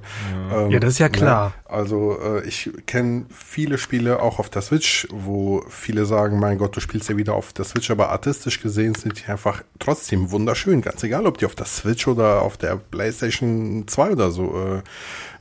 Ja, 0.51 0.65
ähm, 0.65 0.71
ja 0.71 0.81
das 0.81 0.95
ist 0.95 0.99
ja 0.99 1.07
ne? 1.07 1.13
klar. 1.13 1.47
Ne? 1.49 1.71
Also 1.71 2.19
äh, 2.21 2.47
ich 2.47 2.71
kenne 2.87 3.25
viele 3.31 3.79
Spiele 3.79 4.21
auch 4.21 4.39
auf 4.39 4.51
der 4.51 4.61
Switch, 4.61 5.09
wo 5.11 5.65
viele 5.69 6.05
sagen, 6.05 6.39
mein 6.39 6.59
Gott, 6.59 6.77
du 6.77 6.81
spielst 6.81 7.09
ja 7.09 7.17
wieder 7.17 7.35
auf 7.35 7.55
der 7.55 7.65
Switch, 7.65 7.91
aber 7.91 8.11
artistisch 8.11 8.61
gesehen 8.61 8.95
sind 8.95 9.19
die 9.21 9.31
einfach 9.31 9.63
trotzdem 9.79 10.31
wunderschön. 10.31 10.83
Ganz 10.83 11.03
egal, 11.03 11.27
ob 11.27 11.39
die 11.39 11.47
auf 11.47 11.55
der 11.55 11.67
Switch 11.67 12.07
oder 12.07 12.43
auf 12.43 12.59
der 12.59 12.77
PlayStation 12.77 13.85
2 13.87 14.11
oder 14.11 14.31
so 14.31 14.55
äh, 14.59 14.83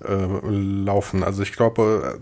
laufen. 0.02 1.24
Also 1.24 1.44
ich 1.44 1.54
glaube, 1.54 2.20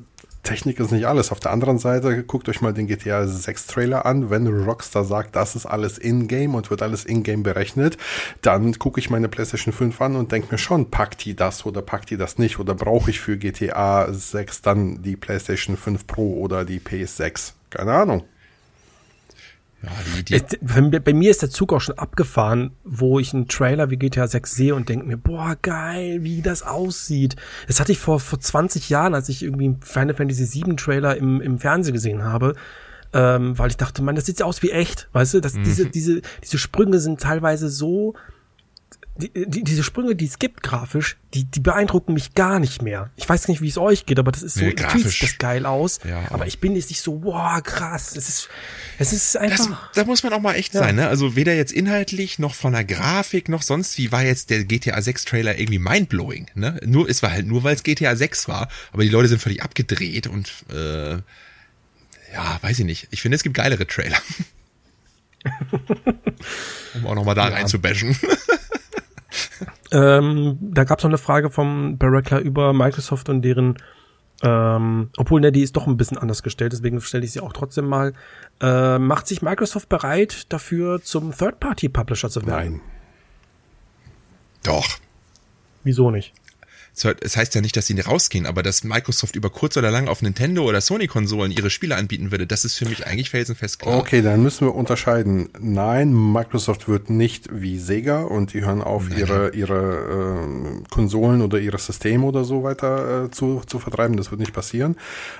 Technik 0.47 0.79
ist 0.79 0.91
nicht 0.91 1.05
alles. 1.05 1.33
Auf 1.33 1.41
der 1.41 1.51
anderen 1.51 1.77
Seite, 1.77 2.23
guckt 2.23 2.47
euch 2.47 2.61
mal 2.61 2.73
den 2.73 2.87
GTA 2.87 3.27
6 3.27 3.67
Trailer 3.67 4.05
an. 4.05 4.29
Wenn 4.29 4.47
Rockstar 4.47 5.03
sagt, 5.03 5.35
das 5.35 5.57
ist 5.57 5.65
alles 5.65 5.97
in-game 5.97 6.55
und 6.55 6.69
wird 6.69 6.81
alles 6.81 7.03
in-game 7.03 7.43
berechnet, 7.43 7.97
dann 8.41 8.79
gucke 8.79 9.01
ich 9.01 9.09
meine 9.09 9.27
PlayStation 9.27 9.73
5 9.73 9.99
an 9.99 10.15
und 10.15 10.31
denke 10.31 10.47
mir 10.51 10.57
schon, 10.57 10.89
packt 10.89 11.25
die 11.25 11.35
das 11.35 11.65
oder 11.65 11.81
packt 11.81 12.11
die 12.11 12.17
das 12.17 12.37
nicht? 12.37 12.59
Oder 12.59 12.75
brauche 12.75 13.09
ich 13.09 13.19
für 13.19 13.37
GTA 13.37 14.11
6 14.11 14.61
dann 14.61 15.01
die 15.01 15.17
PlayStation 15.17 15.75
5 15.75 16.07
Pro 16.07 16.39
oder 16.39 16.63
die 16.63 16.79
PS6? 16.79 17.51
Keine 17.69 17.91
Ahnung. 17.91 18.23
Ja, 19.87 20.39
die, 20.39 20.91
die 20.91 20.99
bei 20.99 21.13
mir 21.13 21.31
ist 21.31 21.41
der 21.41 21.49
Zug 21.49 21.73
auch 21.73 21.81
schon 21.81 21.97
abgefahren, 21.97 22.71
wo 22.83 23.19
ich 23.19 23.33
einen 23.33 23.47
Trailer 23.47 23.89
wie 23.89 23.97
GTA 23.97 24.27
6 24.27 24.53
sehe 24.55 24.75
und 24.75 24.89
denke 24.89 25.05
mir, 25.05 25.17
boah, 25.17 25.55
geil, 25.61 26.23
wie 26.23 26.41
das 26.41 26.63
aussieht. 26.63 27.35
Das 27.67 27.79
hatte 27.79 27.91
ich 27.91 27.99
vor, 27.99 28.19
vor 28.19 28.39
20 28.39 28.89
Jahren, 28.89 29.15
als 29.15 29.29
ich 29.29 29.43
irgendwie 29.43 29.75
Final 29.81 30.15
Fantasy 30.15 30.45
7 30.45 30.77
Trailer 30.77 31.17
im, 31.17 31.41
im 31.41 31.59
Fernsehen 31.59 31.93
gesehen 31.93 32.23
habe. 32.23 32.55
Ähm, 33.13 33.57
weil 33.57 33.69
ich 33.69 33.77
dachte, 33.77 34.01
man, 34.03 34.15
das 34.15 34.25
sieht 34.25 34.41
ja 34.41 34.45
aus 34.45 34.61
wie 34.63 34.71
echt, 34.71 35.07
weißt 35.13 35.35
du, 35.35 35.39
dass 35.39 35.53
mhm. 35.53 35.63
diese, 35.63 35.85
diese, 35.85 36.21
diese 36.43 36.57
Sprünge 36.57 36.99
sind 36.99 37.21
teilweise 37.21 37.69
so 37.69 38.15
die, 39.17 39.31
die, 39.47 39.63
diese 39.63 39.83
Sprünge, 39.83 40.15
die 40.15 40.25
es 40.25 40.39
gibt 40.39 40.63
grafisch, 40.63 41.17
die, 41.33 41.43
die 41.45 41.59
beeindrucken 41.59 42.13
mich 42.13 42.33
gar 42.33 42.59
nicht 42.59 42.81
mehr. 42.81 43.09
Ich 43.15 43.27
weiß 43.27 43.47
nicht, 43.47 43.61
wie 43.61 43.67
es 43.67 43.77
euch 43.77 44.05
geht, 44.05 44.19
aber 44.19 44.31
das 44.31 44.43
ist 44.43 44.55
so, 44.55 44.65
nee, 44.65 44.73
grafisch 44.73 45.19
sieht 45.19 45.29
das 45.29 45.37
geil 45.37 45.65
aus. 45.65 45.99
Ja, 46.07 46.19
aber, 46.19 46.35
aber 46.35 46.47
ich 46.47 46.59
bin 46.59 46.75
jetzt 46.75 46.89
nicht 46.89 47.01
so, 47.01 47.23
wow, 47.23 47.61
krass. 47.63 48.15
Es 48.15 48.29
ist, 48.29 48.49
es 48.99 49.13
ist 49.13 49.37
einfach. 49.37 49.91
Da 49.93 50.05
muss 50.05 50.23
man 50.23 50.33
auch 50.33 50.41
mal 50.41 50.53
echt 50.53 50.73
ja. 50.73 50.81
sein, 50.81 50.95
ne? 50.95 51.07
Also 51.07 51.35
weder 51.35 51.55
jetzt 51.55 51.71
inhaltlich 51.71 52.39
noch 52.39 52.53
von 52.53 52.73
der 52.73 52.83
Grafik 52.83 53.49
noch 53.49 53.61
sonst 53.61 53.97
wie 53.97 54.11
war 54.11 54.23
jetzt 54.23 54.49
der 54.49 54.63
GTA 54.63 55.01
6 55.01 55.25
Trailer 55.25 55.57
irgendwie 55.57 55.79
mindblowing, 55.79 56.47
ne? 56.55 56.79
Nur, 56.85 57.09
es 57.09 57.23
war 57.23 57.31
halt 57.31 57.47
nur, 57.47 57.63
weil 57.63 57.75
es 57.75 57.83
GTA 57.83 58.15
6 58.15 58.47
war, 58.47 58.69
aber 58.93 59.03
die 59.03 59.09
Leute 59.09 59.27
sind 59.27 59.41
völlig 59.41 59.63
abgedreht 59.63 60.27
und, 60.27 60.51
äh, 60.71 61.13
ja, 62.33 62.59
weiß 62.61 62.79
ich 62.79 62.85
nicht. 62.85 63.07
Ich 63.11 63.21
finde, 63.21 63.35
es 63.35 63.43
gibt 63.43 63.55
geilere 63.55 63.87
Trailer. 63.87 64.17
um 66.95 67.05
auch 67.05 67.15
nochmal 67.15 67.35
da 67.35 67.49
ja. 67.49 67.55
rein 67.55 67.67
zu 67.67 67.79
bashen. 67.79 68.17
Ähm, 69.91 70.57
da 70.59 70.83
gab 70.83 70.99
es 70.99 71.03
noch 71.03 71.09
eine 71.09 71.17
Frage 71.17 71.49
vom 71.49 71.97
Barackler 71.97 72.39
über 72.39 72.73
Microsoft 72.73 73.29
und 73.29 73.41
deren, 73.41 73.77
ähm, 74.43 75.09
obwohl 75.17 75.39
ne, 75.39 75.51
die 75.51 75.61
ist 75.61 75.77
doch 75.77 75.87
ein 75.87 75.97
bisschen 75.97 76.17
anders 76.17 76.43
gestellt, 76.43 76.73
deswegen 76.73 76.99
stelle 76.99 77.23
ich 77.23 77.31
sie 77.31 77.39
auch 77.39 77.53
trotzdem 77.53 77.85
mal. 77.87 78.13
Äh, 78.59 78.99
macht 78.99 79.27
sich 79.27 79.41
Microsoft 79.41 79.87
bereit 79.87 80.51
dafür, 80.51 81.01
zum 81.01 81.31
Third-Party-Publisher 81.31 82.29
zu 82.29 82.45
werden? 82.45 82.73
Nein. 82.73 82.81
Doch. 84.63 84.97
Wieso 85.83 86.11
nicht? 86.11 86.33
Es 87.05 87.37
heißt 87.37 87.53
ja 87.55 87.61
nicht, 87.61 87.77
dass 87.77 87.87
sie 87.87 87.93
nicht 87.93 88.07
rausgehen, 88.07 88.45
aber 88.45 88.63
dass 88.63 88.83
Microsoft 88.83 89.35
über 89.35 89.49
kurz 89.49 89.77
oder 89.77 89.91
lang 89.91 90.07
auf 90.07 90.21
Nintendo 90.21 90.63
oder 90.63 90.81
Sony-Konsolen 90.81 91.51
ihre 91.51 91.69
Spiele 91.69 91.95
anbieten 91.95 92.31
würde, 92.31 92.47
das 92.47 92.65
ist 92.65 92.75
für 92.75 92.85
mich 92.85 93.05
eigentlich 93.05 93.29
felsenfest 93.29 93.79
klar. 93.79 93.97
Okay, 93.97 94.21
dann 94.21 94.41
müssen 94.41 94.67
wir 94.67 94.75
unterscheiden. 94.75 95.49
Nein, 95.59 96.13
Microsoft 96.13 96.87
wird 96.87 97.09
nicht 97.09 97.49
wie 97.51 97.77
Sega 97.77 98.23
und 98.23 98.53
die 98.53 98.65
hören 98.65 98.81
auf, 98.81 99.09
Nein. 99.09 99.19
ihre, 99.19 99.49
ihre 99.53 100.43
äh, 100.83 100.89
Konsolen 100.89 101.41
oder 101.41 101.59
ihre 101.59 101.77
Systeme 101.77 102.25
oder 102.25 102.43
so 102.43 102.63
weiter 102.63 103.25
äh, 103.25 103.31
zu, 103.31 103.61
zu 103.65 103.79
vertreiben. 103.79 104.17
Das 104.17 104.31
wird 104.31 104.39
nicht 104.39 104.53
passieren. 104.53 104.95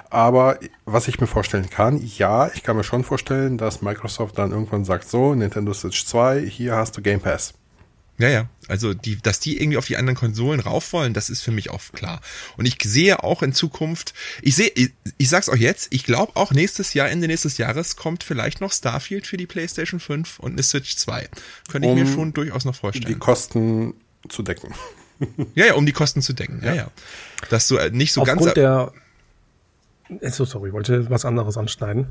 Aber 0.10 0.60
was 0.86 1.08
ich 1.08 1.20
mir 1.20 1.28
vorstellen 1.28 1.70
kann, 1.70 2.00
ja, 2.18 2.50
ich 2.54 2.64
kann 2.64 2.78
mir 2.78 2.84
schon 2.84 3.04
vorstellen, 3.04 3.58
dass 3.58 3.82
Microsoft 3.82 4.38
dann 4.38 4.52
irgendwann 4.52 4.86
sagt, 4.86 5.10
so, 5.10 5.34
Nintendo 5.34 5.74
Switch 5.74 6.06
2, 6.06 6.46
hier 6.46 6.76
hast 6.76 6.98
du 6.98 7.02
Game 7.02 7.20
Pass. 7.20 7.54
Ja, 8.20 8.30
ja. 8.30 8.50
Also 8.68 8.94
die, 8.94 9.22
dass 9.22 9.40
die 9.40 9.62
irgendwie 9.62 9.78
auf 9.78 9.86
die 9.86 9.96
anderen 9.96 10.18
Konsolen 10.18 10.60
rauf 10.60 10.92
wollen, 10.92 11.14
das 11.14 11.30
ist 11.30 11.42
für 11.42 11.52
mich 11.52 11.70
auch 11.70 11.82
klar. 11.94 12.20
Und 12.58 12.66
ich 12.66 12.78
sehe 12.84 13.24
auch 13.24 13.44
in 13.44 13.54
Zukunft, 13.54 14.14
ich 14.42 14.56
sehe, 14.56 14.72
ich, 14.76 14.92
ich 15.18 15.30
sag's 15.30 15.50
auch 15.50 15.56
jetzt, 15.56 15.88
ich 15.92 16.04
glaube 16.04 16.36
auch 16.36 16.52
nächstes 16.52 16.94
Jahr, 16.94 17.10
Ende 17.10 17.28
nächstes 17.28 17.58
Jahres 17.58 17.96
kommt 17.96 18.24
vielleicht 18.24 18.60
noch 18.60 18.74
Starfield 18.74 19.28
für 19.28 19.38
die 19.38 19.46
PlayStation 19.46 20.00
5 20.00 20.40
und 20.40 20.54
eine 20.54 20.64
Switch 20.64 20.98
2. 20.98 21.30
Könnte 21.70 21.88
um 21.88 21.98
ich 21.98 22.04
mir 22.04 22.12
schon 22.12 22.34
durchaus 22.34 22.66
noch 22.66 22.76
vorstellen. 22.76 23.14
Die 23.14 23.20
Kosten 23.20 23.94
zu 24.30 24.42
decken. 24.42 24.74
ja, 25.56 25.68
ja, 25.68 25.74
um 25.76 25.86
die 25.86 25.94
Kosten 25.94 26.22
zu 26.22 26.34
decken. 26.34 26.62
Ja, 26.64 26.70
ja. 26.70 26.76
ja. 26.76 26.92
Dass 27.50 27.68
du 27.68 27.78
nicht 27.92 28.14
so 28.14 28.22
Aufgrund 28.22 28.42
ganz. 28.42 28.54
Der, 28.56 28.92
so, 30.32 30.46
sorry, 30.46 30.74
wollte 30.74 31.10
was 31.10 31.24
anderes 31.24 31.56
anschneiden. 31.58 32.08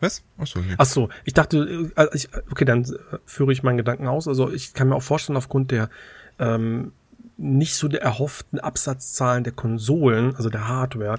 Was? 0.00 0.22
Ach 0.38 0.46
so, 0.46 0.60
nee. 0.60 0.74
Ach 0.76 0.86
so, 0.86 1.08
ich 1.24 1.34
dachte, 1.34 1.90
äh, 1.96 2.06
ich, 2.12 2.28
okay, 2.50 2.64
dann 2.64 2.84
äh, 2.84 3.18
führe 3.24 3.52
ich 3.52 3.62
meinen 3.62 3.76
Gedanken 3.76 4.06
aus. 4.06 4.28
Also 4.28 4.52
ich 4.52 4.74
kann 4.74 4.88
mir 4.88 4.96
auch 4.96 5.02
vorstellen, 5.02 5.36
aufgrund 5.36 5.70
der 5.70 5.88
ähm, 6.38 6.92
nicht 7.36 7.76
so 7.76 7.88
der 7.88 8.02
erhofften 8.02 8.60
Absatzzahlen 8.60 9.44
der 9.44 9.52
Konsolen, 9.52 10.36
also 10.36 10.50
der 10.50 10.68
Hardware, 10.68 11.18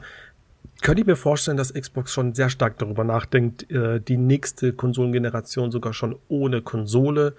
könnte 0.81 1.02
ich 1.02 1.07
mir 1.07 1.15
vorstellen, 1.15 1.57
dass 1.57 1.73
Xbox 1.73 2.11
schon 2.11 2.34
sehr 2.34 2.49
stark 2.49 2.77
darüber 2.77 3.03
nachdenkt, 3.03 3.69
äh, 3.72 3.99
die 3.99 4.18
nächste 4.18 4.73
Konsolengeneration 4.73 5.72
sogar 5.72 5.93
schon 5.93 6.15
ohne 6.27 6.61
Konsole 6.61 7.34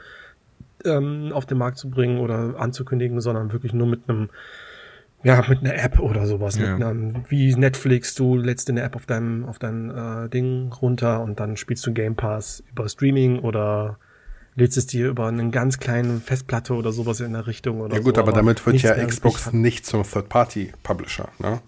ähm, 0.85 1.33
auf 1.33 1.47
den 1.47 1.59
Markt 1.59 1.79
zu 1.79 1.91
bringen 1.91 2.19
oder 2.19 2.59
anzukündigen, 2.59 3.21
sondern 3.21 3.53
wirklich 3.53 3.73
nur 3.73 3.87
mit 3.87 4.09
einem 4.09 4.31
ja, 5.27 5.45
mit 5.49 5.61
einer 5.61 5.75
App 5.75 5.99
oder 5.99 6.27
sowas. 6.27 6.57
Ja. 6.57 6.77
Einer, 6.77 6.95
wie 7.29 7.55
Netflix, 7.55 8.15
du 8.15 8.37
lädst 8.37 8.71
eine 8.71 8.83
App 8.83 8.95
auf 8.95 9.07
deinem, 9.07 9.45
auf 9.45 9.59
dein 9.59 9.91
äh, 9.91 10.29
Ding 10.29 10.73
runter 10.73 11.21
und 11.21 11.41
dann 11.41 11.57
spielst 11.57 11.87
du 11.87 11.93
Game 11.93 12.15
Pass 12.15 12.63
über 12.71 12.89
Streaming 12.89 13.41
oder 13.41 13.99
lädst 14.55 14.79
es 14.79 14.87
dir 14.87 15.09
über 15.09 15.27
einen 15.27 15.51
ganz 15.51 15.79
kleinen 15.79 16.21
Festplatte 16.21 16.75
oder 16.75 16.93
sowas 16.93 17.21
in 17.21 17.33
der 17.33 17.47
Richtung 17.47 17.81
oder 17.81 17.97
Ja 17.97 18.01
gut, 18.01 18.15
so, 18.15 18.23
aber, 18.23 18.31
aber 18.31 18.39
damit 18.39 18.65
wird 18.65 18.81
ja 18.83 19.05
Xbox 19.05 19.53
nicht 19.53 19.85
zum 19.85 20.03
Third-Party-Publisher, 20.03 21.29
ne? 21.39 21.61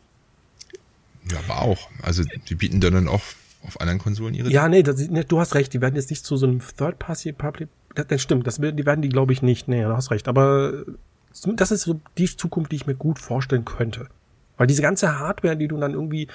Ja, 1.30 1.38
aber 1.46 1.60
auch. 1.62 1.90
Also 2.00 2.22
die 2.48 2.54
bieten 2.54 2.80
dann 2.80 3.08
auch 3.08 3.22
auf 3.66 3.80
anderen 3.80 3.98
Konsolen 3.98 4.34
ihre. 4.34 4.50
Ja, 4.50 4.68
nee, 4.68 4.82
das, 4.82 4.96
nee, 4.96 5.24
du 5.24 5.40
hast 5.40 5.54
recht. 5.54 5.74
Die 5.74 5.80
werden 5.80 5.96
jetzt 5.96 6.10
nicht 6.10 6.24
zu 6.24 6.36
so 6.36 6.46
einem 6.46 6.60
Third-Party-Public. 6.60 7.68
Das, 7.94 8.06
das 8.06 8.22
stimmt. 8.22 8.46
Das, 8.46 8.56
die 8.56 8.86
werden 8.86 9.02
die, 9.02 9.08
glaube 9.08 9.32
ich, 9.32 9.42
nicht. 9.42 9.68
Nee, 9.68 9.82
du 9.82 9.94
hast 9.94 10.10
recht. 10.10 10.28
Aber 10.28 10.84
das 11.46 11.70
ist 11.70 11.82
so 11.82 12.00
die 12.16 12.26
Zukunft, 12.26 12.72
die 12.72 12.76
ich 12.76 12.86
mir 12.86 12.94
gut 12.94 13.18
vorstellen 13.18 13.64
könnte. 13.64 14.08
Weil 14.56 14.66
diese 14.66 14.82
ganze 14.82 15.18
Hardware, 15.18 15.56
die 15.56 15.68
du 15.68 15.76
dann 15.76 15.92
irgendwie 15.92 16.28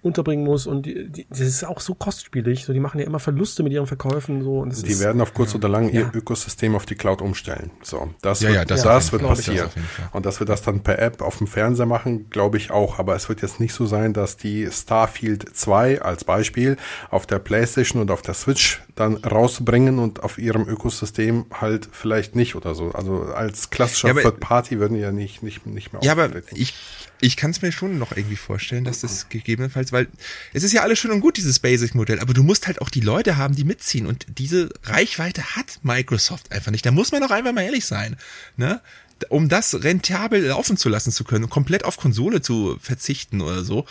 unterbringen 0.00 0.44
muss 0.44 0.66
und 0.66 0.86
die, 0.86 1.08
die, 1.08 1.26
das 1.28 1.40
ist 1.40 1.64
auch 1.64 1.80
so 1.80 1.94
kostspielig. 1.94 2.64
So, 2.64 2.72
die 2.72 2.80
machen 2.80 3.00
ja 3.00 3.06
immer 3.06 3.18
Verluste 3.18 3.62
mit 3.62 3.72
ihren 3.72 3.86
Verkäufen 3.86 4.42
so. 4.44 4.60
Und 4.60 4.86
die 4.86 4.92
ist, 4.92 5.00
werden 5.00 5.20
auf 5.20 5.34
kurz 5.34 5.52
ja. 5.52 5.58
oder 5.58 5.68
lang 5.68 5.90
ihr 5.90 6.10
Ökosystem 6.14 6.76
auf 6.76 6.86
die 6.86 6.94
Cloud 6.94 7.20
umstellen. 7.20 7.72
So, 7.82 8.10
das 8.22 8.40
ja, 8.40 8.48
wird, 8.48 8.58
ja, 8.58 8.64
das, 8.64 8.82
das 8.82 9.12
wird 9.12 9.22
passieren. 9.22 9.70
Und 10.12 10.24
dass 10.24 10.40
wir 10.40 10.46
das 10.46 10.62
dann 10.62 10.82
per 10.82 11.00
App 11.00 11.20
auf 11.20 11.38
dem 11.38 11.48
Fernseher 11.48 11.86
machen, 11.86 12.30
glaube 12.30 12.58
ich 12.58 12.70
auch. 12.70 12.98
Aber 12.98 13.16
es 13.16 13.28
wird 13.28 13.42
jetzt 13.42 13.58
nicht 13.58 13.74
so 13.74 13.86
sein, 13.86 14.12
dass 14.12 14.36
die 14.36 14.68
Starfield 14.70 15.56
2 15.56 16.02
als 16.02 16.24
Beispiel 16.24 16.76
auf 17.10 17.26
der 17.26 17.40
PlayStation 17.40 18.00
und 18.00 18.10
auf 18.12 18.22
der 18.22 18.34
Switch 18.34 18.80
dann 18.98 19.16
rausbringen 19.16 19.98
und 19.98 20.22
auf 20.22 20.38
ihrem 20.38 20.68
Ökosystem 20.68 21.46
halt 21.52 21.88
vielleicht 21.90 22.36
nicht 22.36 22.54
oder 22.54 22.74
so. 22.74 22.92
Also 22.92 23.22
als 23.34 23.70
klassischer 23.70 24.08
ja, 24.08 24.14
Third 24.14 24.40
Party 24.40 24.78
würden 24.78 24.94
die 24.94 25.00
ja 25.00 25.12
nicht, 25.12 25.42
nicht, 25.42 25.66
nicht 25.66 25.92
mehr 25.92 26.02
Ja, 26.02 26.12
aber 26.12 26.30
ich 26.52 26.74
ich 27.20 27.36
kann 27.36 27.50
es 27.50 27.62
mir 27.62 27.72
schon 27.72 27.98
noch 27.98 28.16
irgendwie 28.16 28.36
vorstellen, 28.36 28.84
dass 28.84 29.00
das 29.00 29.28
gegebenenfalls, 29.28 29.92
weil 29.92 30.06
es 30.52 30.62
ist 30.62 30.72
ja 30.72 30.82
alles 30.82 30.98
schön 30.98 31.10
und 31.10 31.20
gut, 31.20 31.36
dieses 31.36 31.58
Basic-Modell, 31.58 32.20
aber 32.20 32.32
du 32.32 32.42
musst 32.42 32.66
halt 32.66 32.80
auch 32.80 32.90
die 32.90 33.00
Leute 33.00 33.36
haben, 33.36 33.56
die 33.56 33.64
mitziehen. 33.64 34.06
Und 34.06 34.26
diese 34.38 34.68
Reichweite 34.84 35.56
hat 35.56 35.80
Microsoft 35.82 36.52
einfach 36.52 36.70
nicht. 36.70 36.86
Da 36.86 36.92
muss 36.92 37.12
man 37.12 37.20
doch 37.20 37.30
einfach 37.30 37.52
mal 37.52 37.62
ehrlich 37.62 37.86
sein. 37.86 38.16
Ne? 38.56 38.80
Um 39.28 39.48
das 39.48 39.82
rentabel 39.82 40.44
laufen 40.44 40.76
zu 40.76 40.88
lassen 40.88 41.10
zu 41.10 41.24
können, 41.24 41.50
komplett 41.50 41.84
auf 41.84 41.96
Konsole 41.96 42.40
zu 42.40 42.78
verzichten 42.80 43.40
oder 43.40 43.64
so, 43.64 43.84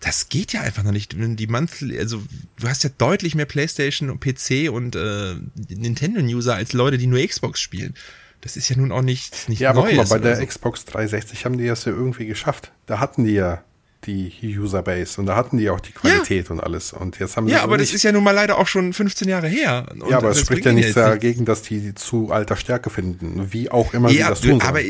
das 0.00 0.28
geht 0.28 0.52
ja 0.52 0.60
einfach 0.60 0.82
noch 0.84 0.92
nicht. 0.92 1.14
Die 1.16 1.46
Monthly, 1.46 1.98
also 1.98 2.22
du 2.58 2.68
hast 2.68 2.84
ja 2.84 2.90
deutlich 2.98 3.34
mehr 3.34 3.46
PlayStation 3.46 4.10
und 4.10 4.20
PC 4.20 4.70
und 4.70 4.94
äh, 4.94 5.34
Nintendo-User 5.68 6.54
als 6.54 6.72
Leute, 6.72 6.98
die 6.98 7.06
nur 7.06 7.24
Xbox 7.26 7.60
spielen. 7.60 7.94
Das 8.40 8.56
ist 8.56 8.68
ja 8.68 8.76
nun 8.76 8.92
auch 8.92 9.02
nicht, 9.02 9.48
nicht 9.48 9.58
Ja, 9.58 9.70
aber 9.70 9.82
Neues 9.82 9.96
guck 9.96 10.08
mal, 10.10 10.18
bei 10.20 10.28
der 10.28 10.36
so. 10.36 10.46
Xbox 10.46 10.84
360 10.84 11.44
haben 11.44 11.58
die 11.58 11.66
das 11.66 11.84
ja 11.84 11.92
irgendwie 11.92 12.26
geschafft. 12.26 12.70
Da 12.86 13.00
hatten 13.00 13.24
die 13.24 13.32
ja 13.32 13.64
die 14.04 14.32
Userbase 14.58 15.20
und 15.20 15.26
da 15.26 15.34
hatten 15.34 15.58
die 15.58 15.68
auch 15.70 15.80
die 15.80 15.92
Qualität 15.92 16.46
ja. 16.46 16.50
und 16.52 16.60
alles. 16.60 16.92
Und 16.92 17.18
jetzt 17.18 17.36
haben 17.36 17.48
Ja, 17.48 17.62
aber 17.62 17.78
das 17.78 17.92
ist 17.92 18.04
ja 18.04 18.12
nun 18.12 18.22
mal 18.22 18.30
leider 18.30 18.58
auch 18.58 18.68
schon 18.68 18.92
15 18.92 19.28
Jahre 19.28 19.48
her. 19.48 19.86
Und 19.90 20.08
ja, 20.08 20.18
aber 20.18 20.30
es 20.30 20.40
spricht 20.40 20.64
ja 20.64 20.72
nichts 20.72 20.94
dagegen, 20.94 21.44
dass 21.44 21.62
die 21.62 21.94
zu 21.94 22.30
alter 22.30 22.56
Stärke 22.56 22.90
finden, 22.90 23.52
wie 23.52 23.70
auch 23.70 23.94
immer 23.94 24.08
ja, 24.10 24.26
sie 24.26 24.30
das 24.30 24.40
tun. 24.40 24.62
Aber, 24.62 24.80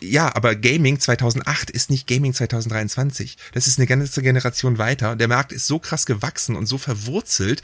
ja, 0.00 0.34
aber 0.34 0.54
Gaming 0.54 1.00
2008 1.00 1.70
ist 1.70 1.90
nicht 1.90 2.06
Gaming 2.06 2.34
2023. 2.34 3.36
Das 3.52 3.66
ist 3.66 3.78
eine 3.78 3.86
ganze 3.86 4.22
Generation 4.22 4.78
weiter. 4.78 5.16
Der 5.16 5.28
Markt 5.28 5.52
ist 5.52 5.66
so 5.66 5.78
krass 5.78 6.04
gewachsen 6.04 6.54
und 6.54 6.66
so 6.66 6.78
verwurzelt, 6.78 7.62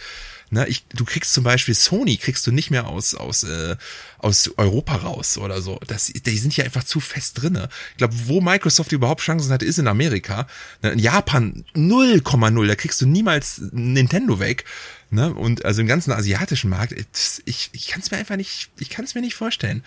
Ne, 0.55 0.69
ich, 0.69 0.87
du 0.87 1.05
kriegst 1.05 1.35
zum 1.35 1.43
Beispiel 1.43 1.75
Sony, 1.75 2.17
kriegst 2.17 2.47
du 2.47 2.53
nicht 2.53 2.71
mehr 2.71 2.87
aus, 2.87 3.17
aus, 3.17 3.43
äh, 3.43 3.75
aus 4.19 4.53
Europa 4.57 4.95
raus 4.95 5.37
oder 5.37 5.61
so. 5.61 5.81
Das, 5.89 6.07
die 6.07 6.39
sind 6.39 6.53
hier 6.53 6.63
einfach 6.63 6.85
zu 6.85 7.01
fest 7.01 7.43
drinne. 7.43 7.69
Ich 7.91 7.97
glaube, 7.97 8.15
wo 8.27 8.41
Microsoft 8.41 8.93
überhaupt 8.93 9.21
Chancen 9.21 9.51
hat, 9.51 9.65
ist 9.65 9.81
in 9.81 9.89
Amerika. 9.89 10.47
Ne, 10.81 10.93
in 10.93 11.01
Japan 11.01 11.65
0,0, 11.75 12.67
da 12.69 12.77
kriegst 12.77 13.01
du 13.01 13.07
niemals 13.07 13.63
Nintendo 13.73 14.39
weg. 14.39 14.65
Ne? 15.11 15.35
Und 15.35 15.65
also 15.65 15.81
im 15.81 15.89
ganzen 15.89 16.13
asiatischen 16.13 16.71
Markt, 16.71 16.95
ich, 17.47 17.71
ich 17.73 17.89
kann 17.89 18.01
es 18.01 18.13
mir 18.13 18.19
einfach 18.19 18.37
nicht, 18.37 18.71
ich 18.79 18.91
kann 18.91 19.05
es 19.05 19.17
mir 19.17 19.23
nicht 19.23 19.35
vorstellen. 19.35 19.83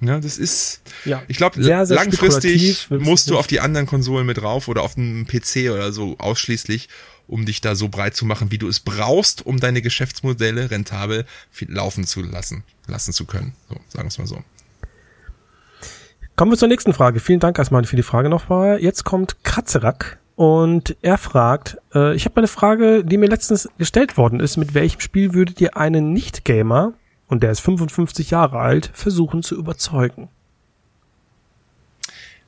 Ja, 0.00 0.20
das 0.20 0.38
ist, 0.38 0.82
ja, 1.04 1.22
ich 1.26 1.38
glaube, 1.38 1.60
langfristig 1.60 2.88
musst 2.90 3.30
du 3.30 3.38
auf 3.38 3.46
die 3.48 3.58
anderen 3.58 3.86
Konsolen 3.86 4.26
mit 4.26 4.38
drauf 4.38 4.68
oder 4.68 4.82
auf 4.82 4.94
den 4.94 5.26
PC 5.26 5.72
oder 5.72 5.92
so 5.92 6.16
ausschließlich, 6.18 6.88
um 7.26 7.44
dich 7.46 7.60
da 7.60 7.74
so 7.74 7.88
breit 7.88 8.14
zu 8.14 8.24
machen, 8.24 8.50
wie 8.50 8.58
du 8.58 8.68
es 8.68 8.80
brauchst, 8.80 9.44
um 9.44 9.60
deine 9.60 9.82
Geschäftsmodelle 9.82 10.70
rentabel 10.70 11.24
laufen 11.68 12.04
zu 12.04 12.22
lassen, 12.22 12.64
lassen 12.86 13.12
zu 13.12 13.24
können. 13.24 13.54
So, 13.68 13.76
sagen 13.88 14.04
wir 14.04 14.08
es 14.08 14.18
mal 14.18 14.26
so. 14.26 14.42
Kommen 16.36 16.50
wir 16.50 16.58
zur 16.58 16.68
nächsten 16.68 16.92
Frage. 16.92 17.20
Vielen 17.20 17.40
Dank 17.40 17.58
erstmal 17.58 17.84
für 17.84 17.96
die 17.96 18.02
Frage 18.02 18.28
nochmal. 18.28 18.82
Jetzt 18.82 19.04
kommt 19.04 19.44
Kratzerak 19.44 20.18
und 20.36 20.96
er 21.00 21.16
fragt, 21.16 21.78
äh, 21.94 22.14
ich 22.16 22.24
habe 22.24 22.38
eine 22.38 22.48
Frage, 22.48 23.04
die 23.04 23.18
mir 23.18 23.28
letztens 23.28 23.68
gestellt 23.78 24.16
worden 24.16 24.40
ist, 24.40 24.56
mit 24.56 24.74
welchem 24.74 25.00
Spiel 25.00 25.32
würdet 25.32 25.60
ihr 25.60 25.76
einen 25.76 26.12
Nicht-Gamer, 26.12 26.94
und 27.26 27.42
der 27.42 27.50
ist 27.50 27.60
55 27.60 28.30
Jahre 28.30 28.58
alt, 28.60 28.90
versuchen 28.94 29.42
zu 29.42 29.56
überzeugen? 29.56 30.28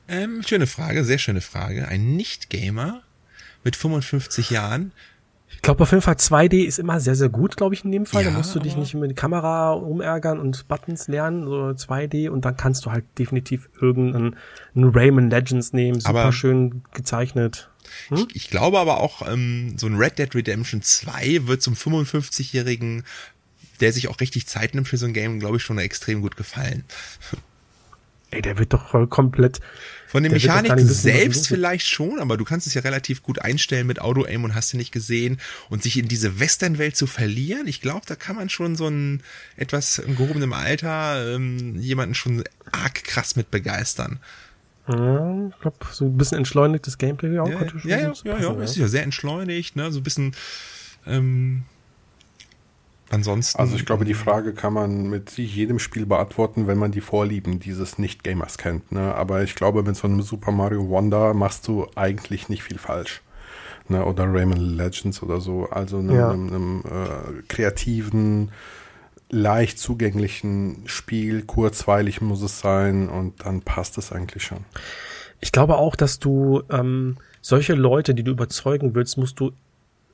Ähm, 0.07 0.43
schöne 0.45 0.67
Frage, 0.67 1.03
sehr 1.03 1.17
schöne 1.17 1.41
Frage. 1.41 1.87
Ein 1.87 2.15
Nicht-Gamer 2.15 3.01
mit 3.67 3.75
55 3.75 4.49
Jahren 4.49 4.93
ich 5.49 5.61
glaube 5.61 5.83
auf 5.83 5.91
jeden 5.91 6.01
Fall 6.01 6.15
2D 6.15 6.65
ist 6.65 6.77
immer 6.77 6.99
sehr, 6.99 7.15
sehr 7.15 7.29
gut, 7.29 7.57
glaube 7.57 7.73
ich, 7.73 7.83
in 7.83 7.91
dem 7.91 8.05
Fall. 8.05 8.23
Ja, 8.23 8.31
da 8.31 8.37
musst 8.37 8.53
du 8.53 8.59
dich 8.59 8.75
nicht 8.75 8.93
mit 8.93 9.15
Kamera 9.15 9.71
umärgern 9.71 10.39
und 10.39 10.67
Buttons 10.67 11.07
lernen, 11.07 11.45
so 11.45 11.69
2D 11.69 12.29
und 12.29 12.45
dann 12.45 12.57
kannst 12.57 12.85
du 12.85 12.91
halt 12.91 13.05
definitiv 13.17 13.69
irgendeinen 13.79 14.35
Rayman 14.75 15.29
Legends 15.29 15.73
nehmen, 15.73 15.99
super 15.99 16.19
aber 16.19 16.31
schön 16.31 16.83
gezeichnet. 16.93 17.69
Hm? 18.09 18.27
Ich, 18.29 18.35
ich, 18.35 18.49
glaube 18.49 18.77
aber 18.77 18.99
auch, 18.99 19.27
ähm, 19.27 19.77
so 19.77 19.87
ein 19.87 19.95
Red 19.95 20.19
Dead 20.19 20.35
Redemption 20.35 20.81
2 20.81 21.47
wird 21.47 21.61
zum 21.61 21.73
55-Jährigen, 21.73 23.03
der 23.79 23.93
sich 23.93 24.09
auch 24.09 24.19
richtig 24.19 24.47
Zeit 24.47 24.75
nimmt 24.75 24.87
für 24.87 24.97
so 24.97 25.05
ein 25.05 25.13
Game, 25.13 25.39
glaube 25.39 25.57
ich, 25.57 25.63
schon 25.63 25.79
extrem 25.79 26.21
gut 26.21 26.35
gefallen. 26.35 26.83
Ey, 28.31 28.41
der 28.41 28.57
wird 28.57 28.73
doch 28.73 28.89
voll 28.89 29.07
komplett 29.07 29.61
von 30.07 30.23
den 30.23 30.31
Mechaniken 30.31 30.87
selbst 30.87 31.47
vielleicht 31.47 31.85
schon, 31.85 32.19
aber 32.19 32.37
du 32.37 32.45
kannst 32.45 32.65
es 32.65 32.73
ja 32.73 32.81
relativ 32.81 33.21
gut 33.21 33.39
einstellen 33.39 33.85
mit 33.85 33.99
Auto-Aim 33.99 34.43
und 34.45 34.55
hast 34.55 34.73
du 34.73 34.77
nicht 34.77 34.91
gesehen. 34.91 35.39
Und 35.69 35.83
sich 35.83 35.97
in 35.97 36.07
diese 36.07 36.39
Western-Welt 36.39 36.95
zu 36.95 37.07
verlieren, 37.07 37.67
ich 37.67 37.81
glaube, 37.81 38.05
da 38.05 38.15
kann 38.15 38.37
man 38.37 38.49
schon 38.49 38.75
so 38.75 38.87
ein 38.87 39.21
etwas 39.57 39.99
im 39.99 40.15
gehobenen 40.15 40.53
Alter 40.53 41.35
ähm, 41.35 41.77
jemanden 41.79 42.15
schon 42.15 42.43
arg 42.71 43.03
krass 43.03 43.35
mit 43.35 43.51
begeistern. 43.51 44.19
Ja, 44.87 45.47
ich 45.49 45.59
glaube, 45.59 45.77
so 45.91 46.05
ein 46.05 46.17
bisschen 46.17 46.37
entschleunigtes 46.37 46.97
Gameplay 46.97 47.37
auch. 47.39 47.49
Ja, 47.49 47.65
ja, 47.83 47.97
ja, 47.97 48.13
ja, 48.23 48.39
ja, 48.39 48.63
ist 48.63 48.77
ja 48.77 48.87
sehr 48.87 49.03
entschleunigt, 49.03 49.75
ne, 49.75 49.91
so 49.91 49.99
ein 49.99 50.03
bisschen 50.03 50.33
ähm, 51.05 51.63
Ansonsten. 53.09 53.59
Also 53.59 53.75
ich 53.75 53.85
glaube, 53.85 54.05
die 54.05 54.13
Frage 54.13 54.53
kann 54.53 54.73
man 54.73 55.09
mit 55.09 55.37
jedem 55.37 55.79
Spiel 55.79 56.05
beantworten, 56.05 56.67
wenn 56.67 56.77
man 56.77 56.91
die 56.91 57.01
Vorlieben 57.01 57.59
dieses 57.59 57.97
Nicht-Gamers 57.97 58.57
kennt. 58.57 58.91
Ne? 58.91 59.15
Aber 59.15 59.43
ich 59.43 59.55
glaube, 59.55 59.83
mit 59.83 59.95
so 59.95 60.07
einem 60.07 60.21
Super 60.21 60.51
Mario 60.51 60.89
Wonder 60.89 61.33
machst 61.33 61.67
du 61.67 61.87
eigentlich 61.95 62.49
nicht 62.49 62.63
viel 62.63 62.77
falsch. 62.77 63.21
Ne? 63.87 64.03
Oder 64.03 64.25
Rayman 64.25 64.75
Legends 64.77 65.23
oder 65.23 65.39
so. 65.39 65.69
Also 65.69 65.99
einem, 65.99 66.15
ja. 66.15 66.31
einem, 66.31 66.47
einem 66.47 66.83
äh, 66.85 67.41
kreativen, 67.47 68.51
leicht 69.29 69.79
zugänglichen 69.79 70.83
Spiel, 70.85 71.43
kurzweilig 71.43 72.21
muss 72.21 72.41
es 72.41 72.59
sein 72.59 73.09
und 73.09 73.45
dann 73.45 73.61
passt 73.61 73.97
es 73.97 74.11
eigentlich 74.11 74.43
schon. 74.43 74.65
Ich 75.39 75.51
glaube 75.51 75.77
auch, 75.77 75.95
dass 75.95 76.19
du 76.19 76.63
ähm, 76.69 77.17
solche 77.41 77.73
Leute, 77.73 78.15
die 78.15 78.23
du 78.23 78.31
überzeugen 78.31 78.95
willst, 78.95 79.17
musst 79.17 79.39
du 79.39 79.51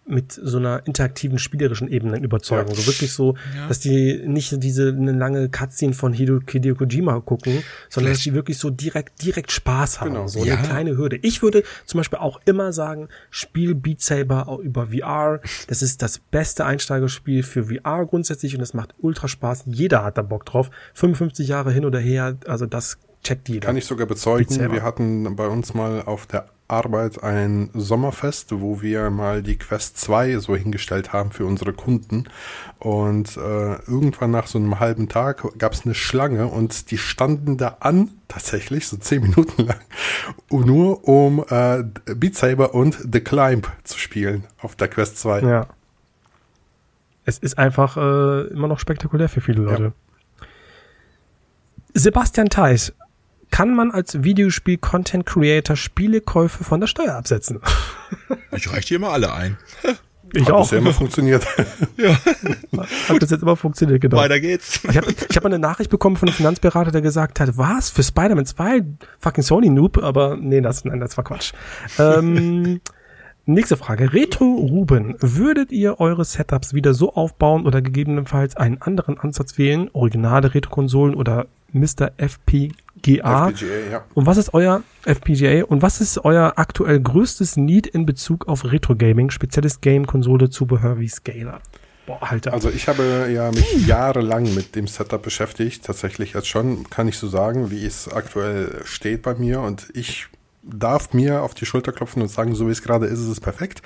mit 0.05 0.33
so 0.33 0.57
einer 0.57 0.85
interaktiven 0.85 1.39
spielerischen 1.39 1.87
Ebene 1.87 2.17
überzeugen. 2.17 2.69
Ja. 2.69 2.75
So 2.75 2.87
wirklich 2.87 3.13
so, 3.13 3.35
ja. 3.55 3.67
dass 3.67 3.79
die 3.79 4.21
nicht 4.25 4.61
diese 4.61 4.89
eine 4.89 5.13
lange 5.13 5.49
Cutscene 5.49 5.93
von 5.93 6.13
Hideo, 6.13 6.39
Hideo 6.49 6.75
Kojima 6.75 7.19
gucken, 7.21 7.63
sondern 7.89 8.13
Vielleicht. 8.13 8.15
dass 8.17 8.23
die 8.23 8.33
wirklich 8.33 8.57
so 8.57 8.69
direkt 8.69 9.23
direkt 9.23 9.51
Spaß 9.51 10.01
haben. 10.01 10.11
Genau. 10.13 10.27
So 10.27 10.43
ja. 10.43 10.55
eine 10.55 10.67
kleine 10.67 10.97
Hürde. 10.97 11.17
Ich 11.21 11.41
würde 11.41 11.63
zum 11.85 11.99
Beispiel 11.99 12.19
auch 12.19 12.41
immer 12.45 12.73
sagen, 12.73 13.07
spiel 13.29 13.75
Beat 13.75 14.01
Saber 14.01 14.59
über 14.61 14.87
VR. 14.87 15.39
Das 15.67 15.81
ist 15.81 16.01
das 16.01 16.19
beste 16.19 16.65
Einsteigerspiel 16.65 17.43
für 17.43 17.65
VR 17.65 18.05
grundsätzlich 18.05 18.55
und 18.55 18.61
es 18.61 18.73
macht 18.73 18.93
ultra 18.99 19.27
Spaß. 19.27 19.63
Jeder 19.67 20.03
hat 20.03 20.17
da 20.17 20.21
Bock 20.21 20.45
drauf. 20.45 20.69
55 20.95 21.47
Jahre 21.47 21.71
hin 21.71 21.85
oder 21.85 21.99
her, 21.99 22.37
also 22.45 22.65
das 22.65 22.97
checkt 23.23 23.49
jeder. 23.49 23.65
Kann 23.65 23.77
ich 23.77 23.85
sogar 23.85 24.05
bezeugen. 24.05 24.71
Wir 24.71 24.83
hatten 24.83 25.35
bei 25.35 25.47
uns 25.47 25.73
mal 25.73 26.01
auf 26.01 26.25
der 26.27 26.45
Arbeit 26.73 27.23
ein 27.23 27.69
Sommerfest, 27.73 28.59
wo 28.59 28.81
wir 28.81 29.09
mal 29.09 29.43
die 29.43 29.57
Quest 29.57 29.97
2 29.97 30.39
so 30.39 30.55
hingestellt 30.55 31.13
haben 31.13 31.31
für 31.31 31.45
unsere 31.45 31.73
Kunden. 31.73 32.25
Und 32.79 33.37
äh, 33.37 33.75
irgendwann 33.85 34.31
nach 34.31 34.47
so 34.47 34.57
einem 34.57 34.79
halben 34.79 35.07
Tag 35.07 35.57
gab 35.57 35.73
es 35.73 35.85
eine 35.85 35.93
Schlange 35.93 36.47
und 36.47 36.91
die 36.91 36.97
standen 36.97 37.57
da 37.57 37.77
an, 37.79 38.09
tatsächlich, 38.27 38.87
so 38.87 38.97
zehn 38.97 39.21
Minuten 39.21 39.65
lang, 39.65 39.79
nur 40.49 41.07
um 41.07 41.45
äh, 41.49 41.83
Beat 42.15 42.35
Saber 42.35 42.73
und 42.73 42.97
The 43.11 43.21
Climb 43.21 43.71
zu 43.83 43.99
spielen 43.99 44.45
auf 44.59 44.75
der 44.75 44.87
Quest 44.87 45.19
2. 45.19 45.41
Ja. 45.41 45.67
Es 47.25 47.37
ist 47.37 47.57
einfach 47.57 47.95
äh, 47.95 48.47
immer 48.47 48.67
noch 48.67 48.79
spektakulär 48.79 49.29
für 49.29 49.41
viele 49.41 49.61
Leute. 49.61 49.83
Ja. 49.83 49.91
Sebastian 51.93 52.49
Theis 52.49 52.93
kann 53.53 53.75
man 53.75 53.91
als 53.91 54.23
Videospiel-Content-Creator 54.23 55.75
Spielekäufe 55.75 56.63
von 56.63 56.79
der 56.79 56.87
Steuer 56.87 57.13
absetzen? 57.13 57.59
Ich 58.55 58.71
reiche 58.71 58.89
hier 58.89 58.99
mal 58.99 59.11
alle 59.11 59.33
ein. 59.33 59.57
Ich 60.31 60.45
Hat 60.45 60.51
auch. 60.51 60.71
ja 60.71 60.77
immer 60.77 60.93
funktioniert. 60.93 61.43
ja. 61.97 62.13
Hat 62.13 63.21
das 63.21 63.31
jetzt 63.31 63.41
immer 63.41 63.55
funktioniert, 63.55 63.99
genau. 63.99 64.17
Weiter 64.17 64.39
geht's. 64.39 64.79
Ich 64.87 64.95
habe 64.95 65.11
ich 65.11 65.35
hab 65.35 65.45
eine 65.45 65.57
Nachricht 65.57 65.89
bekommen 65.89 66.15
von 66.15 66.29
einem 66.29 66.35
Finanzberater, 66.35 66.91
der 66.91 67.01
gesagt 67.01 67.39
hat, 67.39 67.57
was, 67.57 67.89
für 67.89 68.03
Spider-Man 68.03 68.45
2? 68.45 68.85
Fucking 69.17 69.43
Sony-Noob? 69.43 70.03
Aber 70.03 70.37
nee, 70.37 70.61
das, 70.61 70.85
nein, 70.85 70.99
das 70.99 71.17
war 71.17 71.23
Quatsch. 71.23 71.53
Ähm, 71.97 72.79
nächste 73.45 73.75
Frage. 73.75 74.13
Retro 74.13 74.45
Ruben, 74.45 75.15
würdet 75.19 75.71
ihr 75.71 75.99
eure 75.99 76.25
Setups 76.25 76.75
wieder 76.75 76.93
so 76.93 77.13
aufbauen 77.13 77.65
oder 77.65 77.81
gegebenenfalls 77.81 78.55
einen 78.55 78.81
anderen 78.81 79.19
Ansatz 79.19 79.57
wählen? 79.57 79.89
Originale 79.93 80.53
Retro-Konsolen 80.53 81.15
oder 81.15 81.47
Mr. 81.71 82.11
FPGA? 83.03 83.49
FPGA 83.49 83.91
ja. 83.91 84.03
Und 84.13 84.25
was 84.25 84.37
ist 84.37 84.53
euer 84.53 84.83
FPGA 85.05 85.65
und 85.65 85.81
was 85.81 86.01
ist 86.01 86.23
euer 86.23 86.53
aktuell 86.55 86.99
größtes 86.99 87.57
Need 87.57 87.87
in 87.87 88.05
Bezug 88.05 88.47
auf 88.47 88.65
Retro 88.71 88.95
Gaming, 88.95 89.29
spezielles 89.29 89.81
Game, 89.81 90.07
Konsole, 90.07 90.49
Zubehör 90.49 90.99
wie 90.99 91.09
Scaler? 91.09 91.61
Boah, 92.05 92.19
Alter. 92.21 92.53
Also 92.53 92.69
ich 92.69 92.87
habe 92.87 93.29
ja 93.33 93.49
mich 93.51 93.87
jahrelang 93.87 94.53
mit 94.55 94.75
dem 94.75 94.87
Setup 94.87 95.21
beschäftigt, 95.21 95.85
tatsächlich 95.85 96.33
jetzt 96.33 96.47
schon, 96.47 96.89
kann 96.89 97.07
ich 97.07 97.17
so 97.17 97.27
sagen, 97.27 97.71
wie 97.71 97.85
es 97.85 98.11
aktuell 98.11 98.81
steht 98.83 99.21
bei 99.21 99.35
mir 99.35 99.61
und 99.61 99.87
ich 99.93 100.27
darf 100.63 101.13
mir 101.13 101.43
auf 101.43 101.53
die 101.53 101.65
Schulter 101.65 101.91
klopfen 101.91 102.21
und 102.21 102.29
sagen, 102.29 102.55
so 102.55 102.67
wie 102.67 102.71
es 102.71 102.81
gerade 102.81 103.05
ist, 103.05 103.19
ist 103.19 103.27
es 103.27 103.41
perfekt. 103.41 103.81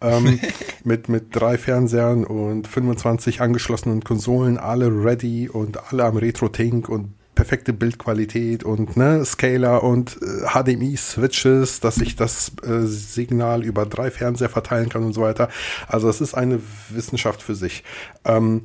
Ähm, 0.00 0.40
mit, 0.84 1.08
mit 1.08 1.34
drei 1.34 1.58
Fernsehern 1.58 2.24
und 2.24 2.66
25 2.66 3.40
angeschlossenen 3.40 4.02
Konsolen, 4.02 4.58
alle 4.58 4.88
ready 4.88 5.48
und 5.48 5.92
alle 5.92 6.04
am 6.04 6.16
Retro-Tink 6.16 6.88
und 6.88 7.14
perfekte 7.42 7.72
Bildqualität 7.72 8.62
und 8.62 8.96
ne, 8.96 9.24
Scaler 9.24 9.82
und 9.82 10.16
äh, 10.22 10.46
HDMI-Switches, 10.46 11.80
dass 11.80 11.98
ich 11.98 12.14
das 12.14 12.52
äh, 12.62 12.86
Signal 12.86 13.64
über 13.64 13.84
drei 13.84 14.12
Fernseher 14.12 14.48
verteilen 14.48 14.88
kann 14.88 15.02
und 15.02 15.12
so 15.12 15.22
weiter. 15.22 15.48
Also 15.88 16.08
es 16.08 16.20
ist 16.20 16.34
eine 16.34 16.60
Wissenschaft 16.90 17.42
für 17.42 17.56
sich. 17.56 17.82
Ähm, 18.24 18.62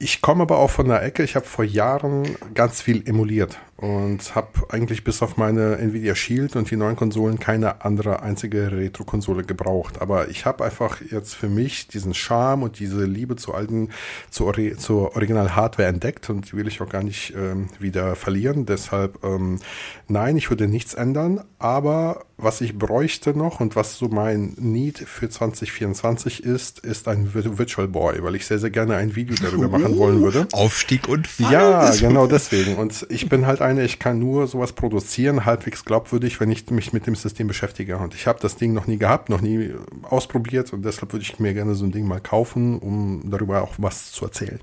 ich 0.00 0.22
komme 0.22 0.42
aber 0.42 0.58
auch 0.58 0.70
von 0.70 0.88
der 0.88 1.04
Ecke. 1.04 1.22
Ich 1.22 1.36
habe 1.36 1.46
vor 1.46 1.64
Jahren 1.64 2.34
ganz 2.52 2.82
viel 2.82 3.08
emuliert 3.08 3.60
und 3.80 4.34
habe 4.34 4.48
eigentlich 4.68 5.04
bis 5.04 5.22
auf 5.22 5.38
meine 5.38 5.78
Nvidia 5.78 6.14
Shield 6.14 6.54
und 6.54 6.70
die 6.70 6.76
neuen 6.76 6.96
Konsolen 6.96 7.38
keine 7.38 7.82
andere 7.82 8.22
einzige 8.22 8.72
Retro-Konsole 8.72 9.42
gebraucht. 9.42 10.02
Aber 10.02 10.28
ich 10.28 10.44
habe 10.44 10.64
einfach 10.64 11.00
jetzt 11.00 11.34
für 11.34 11.48
mich 11.48 11.88
diesen 11.88 12.12
Charme 12.12 12.64
und 12.64 12.78
diese 12.78 13.04
Liebe 13.04 13.36
zu 13.36 13.54
alten, 13.54 13.88
zu 14.30 14.44
Ori 14.44 14.76
zur 14.76 15.16
Original-Hardware 15.16 15.88
entdeckt 15.88 16.28
und 16.28 16.52
die 16.52 16.56
will 16.56 16.68
ich 16.68 16.82
auch 16.82 16.90
gar 16.90 17.02
nicht 17.02 17.34
ähm, 17.34 17.68
wieder 17.78 18.16
verlieren. 18.16 18.66
Deshalb, 18.66 19.24
ähm, 19.24 19.60
nein, 20.08 20.36
ich 20.36 20.50
würde 20.50 20.68
nichts 20.68 20.92
ändern. 20.92 21.42
Aber 21.58 22.24
was 22.36 22.60
ich 22.60 22.78
bräuchte 22.78 23.36
noch 23.36 23.60
und 23.60 23.76
was 23.76 23.96
so 23.96 24.08
mein 24.08 24.54
Need 24.58 24.98
für 24.98 25.28
2024 25.28 26.44
ist, 26.44 26.80
ist 26.80 27.08
ein 27.08 27.32
Virtual 27.34 27.88
Boy, 27.88 28.22
weil 28.22 28.34
ich 28.34 28.46
sehr, 28.46 28.58
sehr 28.58 28.70
gerne 28.70 28.96
ein 28.96 29.14
Video 29.14 29.36
darüber 29.42 29.68
machen 29.68 29.96
wollen 29.96 30.22
würde. 30.22 30.48
Aufstieg 30.52 31.08
und 31.08 31.26
Fall. 31.26 31.52
Ja, 31.52 31.90
genau 31.94 32.26
deswegen. 32.26 32.76
Und 32.76 33.06
ich 33.08 33.28
bin 33.28 33.46
halt 33.46 33.62
ein 33.62 33.69
eine, 33.70 33.84
ich 33.84 33.98
kann 33.98 34.18
nur 34.18 34.46
sowas 34.46 34.72
produzieren, 34.72 35.44
halbwegs 35.44 35.84
glaubwürdig, 35.84 36.40
wenn 36.40 36.50
ich 36.50 36.68
mich 36.70 36.92
mit 36.92 37.06
dem 37.06 37.14
System 37.14 37.46
beschäftige. 37.46 37.98
Und 37.98 38.14
ich 38.14 38.26
habe 38.26 38.38
das 38.40 38.56
Ding 38.56 38.72
noch 38.72 38.86
nie 38.86 38.98
gehabt, 38.98 39.28
noch 39.28 39.40
nie 39.40 39.74
ausprobiert 40.02 40.72
und 40.72 40.84
deshalb 40.84 41.12
würde 41.12 41.24
ich 41.24 41.38
mir 41.38 41.54
gerne 41.54 41.74
so 41.74 41.84
ein 41.84 41.92
Ding 41.92 42.06
mal 42.06 42.20
kaufen, 42.20 42.78
um 42.78 43.30
darüber 43.30 43.62
auch 43.62 43.74
was 43.78 44.12
zu 44.12 44.24
erzählen. 44.24 44.60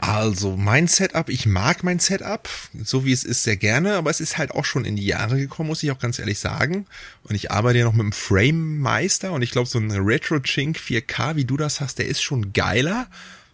Also 0.00 0.56
mein 0.56 0.88
Setup, 0.88 1.28
ich 1.28 1.44
mag 1.44 1.84
mein 1.84 1.98
Setup, 1.98 2.48
so 2.82 3.04
wie 3.04 3.12
es 3.12 3.22
ist, 3.22 3.42
sehr 3.42 3.58
gerne, 3.58 3.96
aber 3.96 4.08
es 4.08 4.20
ist 4.20 4.38
halt 4.38 4.52
auch 4.52 4.64
schon 4.64 4.86
in 4.86 4.96
die 4.96 5.04
Jahre 5.04 5.36
gekommen, 5.36 5.68
muss 5.68 5.82
ich 5.82 5.90
auch 5.90 5.98
ganz 5.98 6.18
ehrlich 6.18 6.38
sagen. 6.38 6.86
Und 7.24 7.34
ich 7.34 7.50
arbeite 7.50 7.80
ja 7.80 7.84
noch 7.84 7.92
mit 7.92 8.00
einem 8.00 8.12
Frame 8.12 8.78
Meister 8.78 9.32
und 9.32 9.42
ich 9.42 9.50
glaube, 9.50 9.68
so 9.68 9.78
ein 9.78 9.90
Retro 9.90 10.40
Chink 10.40 10.78
4K, 10.78 11.36
wie 11.36 11.44
du 11.44 11.58
das 11.58 11.82
hast, 11.82 11.98
der 11.98 12.06
ist 12.06 12.22
schon 12.22 12.54
geiler 12.54 13.08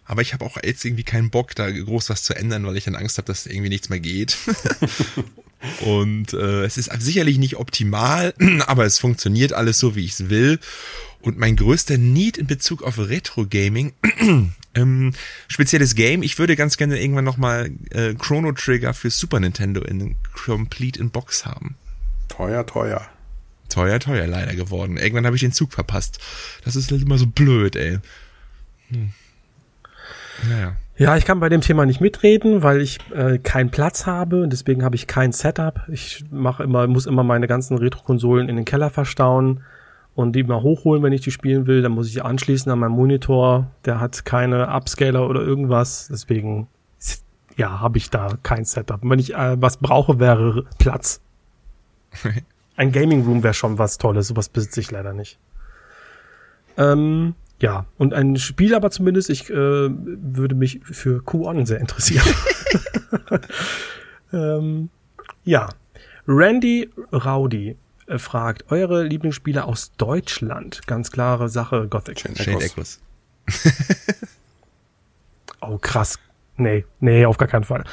Aber 0.07 0.21
ich 0.21 0.33
habe 0.33 0.45
auch 0.45 0.57
jetzt 0.63 0.85
irgendwie 0.85 1.03
keinen 1.03 1.29
Bock, 1.29 1.53
da 1.53 1.69
groß 1.69 2.09
was 2.09 2.23
zu 2.23 2.33
ändern, 2.33 2.65
weil 2.65 2.77
ich 2.77 2.85
dann 2.85 2.95
Angst 2.95 3.17
habe, 3.17 3.27
dass 3.27 3.45
irgendwie 3.45 3.69
nichts 3.69 3.89
mehr 3.89 3.99
geht. 3.99 4.37
und 5.81 6.33
äh, 6.33 6.63
es 6.63 6.77
ist 6.77 6.89
sicherlich 7.01 7.37
nicht 7.37 7.57
optimal, 7.57 8.33
aber 8.67 8.85
es 8.85 8.99
funktioniert 8.99 9.51
alles 9.51 9.79
so, 9.79 9.95
wie 9.95 10.05
ich 10.05 10.13
es 10.13 10.29
will. 10.29 10.59
Und 11.19 11.37
mein 11.37 11.57
größter 11.57 11.97
Need 11.97 12.37
in 12.37 12.47
Bezug 12.47 12.83
auf 12.83 12.97
Retro-Gaming, 12.97 13.91
ähm, 14.75 15.13
spezielles 15.49 15.93
Game, 15.93 16.23
ich 16.23 16.39
würde 16.39 16.55
ganz 16.55 16.77
gerne 16.77 17.01
irgendwann 17.01 17.25
nochmal 17.25 17.71
äh, 17.89 18.13
Chrono 18.13 18.53
Trigger 18.53 18.93
für 18.93 19.09
Super 19.09 19.41
Nintendo 19.41 19.81
in 19.81 20.15
Complete 20.33 20.99
in 21.01 21.09
Box 21.09 21.45
haben. 21.45 21.75
Teuer, 22.29 22.65
teuer. 22.65 23.05
Teuer, 23.67 23.99
teuer 23.99 24.27
leider 24.27 24.55
geworden. 24.55 24.95
Irgendwann 24.95 25.25
habe 25.25 25.35
ich 25.35 25.41
den 25.41 25.51
Zug 25.51 25.73
verpasst. 25.73 26.19
Das 26.63 26.77
ist 26.77 26.91
halt 26.91 27.01
immer 27.01 27.17
so 27.17 27.27
blöd, 27.27 27.75
ey. 27.75 27.99
Hm. 28.89 29.11
Naja. 30.49 30.73
Ja, 30.97 31.15
ich 31.15 31.25
kann 31.25 31.39
bei 31.39 31.49
dem 31.49 31.61
Thema 31.61 31.85
nicht 31.85 32.01
mitreden, 32.01 32.63
weil 32.63 32.81
ich 32.81 32.97
äh, 33.11 33.37
keinen 33.37 33.69
Platz 33.69 34.07
habe 34.07 34.41
und 34.41 34.51
deswegen 34.51 34.83
habe 34.83 34.95
ich 34.95 35.05
kein 35.05 35.31
Setup. 35.31 35.81
Ich 35.89 36.25
mache 36.31 36.63
immer, 36.63 36.87
muss 36.87 37.05
immer 37.05 37.23
meine 37.23 37.47
ganzen 37.47 37.77
Retro-Konsolen 37.77 38.49
in 38.49 38.55
den 38.55 38.65
Keller 38.65 38.89
verstauen 38.89 39.61
und 40.15 40.33
die 40.35 40.43
mal 40.43 40.63
hochholen, 40.63 41.03
wenn 41.03 41.13
ich 41.13 41.21
die 41.21 41.29
spielen 41.29 41.67
will. 41.67 41.83
Dann 41.83 41.91
muss 41.91 42.09
ich 42.09 42.25
anschließen 42.25 42.71
an 42.71 42.79
meinen 42.79 42.95
Monitor. 42.95 43.69
Der 43.85 43.99
hat 43.99 44.25
keine 44.25 44.69
Upscaler 44.69 45.29
oder 45.29 45.41
irgendwas. 45.41 46.07
Deswegen, 46.09 46.67
ja, 47.55 47.79
habe 47.79 47.99
ich 47.99 48.09
da 48.09 48.29
kein 48.41 48.65
Setup. 48.65 49.03
Und 49.03 49.11
wenn 49.11 49.19
ich 49.19 49.35
äh, 49.35 49.61
was 49.61 49.77
brauche, 49.77 50.19
wäre 50.19 50.65
Platz. 50.79 51.21
Ein 52.75 52.91
Gaming 52.91 53.23
Room 53.23 53.43
wäre 53.43 53.53
schon 53.53 53.77
was 53.77 53.99
Tolles. 53.99 54.29
Sowas 54.29 54.49
besitze 54.49 54.79
ich 54.79 54.89
leider 54.89 55.13
nicht. 55.13 55.37
Ähm, 56.77 57.35
ja, 57.59 57.85
und 57.97 58.13
ein 58.13 58.37
Spiel 58.37 58.75
aber 58.75 58.91
zumindest, 58.91 59.29
ich 59.29 59.49
äh, 59.49 59.53
würde 59.53 60.55
mich 60.55 60.79
für 60.83 61.21
Q1 61.21 61.65
sehr 61.65 61.79
interessieren. 61.79 62.25
ähm, 64.33 64.89
ja, 65.43 65.69
Randy 66.27 66.89
Rowdy 67.11 67.77
äh, 68.07 68.19
fragt, 68.19 68.71
eure 68.71 69.03
Lieblingsspiele 69.03 69.63
aus 69.63 69.91
Deutschland? 69.97 70.85
Ganz 70.85 71.11
klare 71.11 71.49
Sache, 71.49 71.87
Gothic. 71.87 72.19
Shane 72.19 72.61
Echoes. 72.61 73.01
oh, 75.61 75.77
krass. 75.77 76.19
Nee, 76.57 76.85
nee, 76.99 77.25
auf 77.25 77.37
gar 77.37 77.47
keinen 77.47 77.63
Fall. 77.63 77.83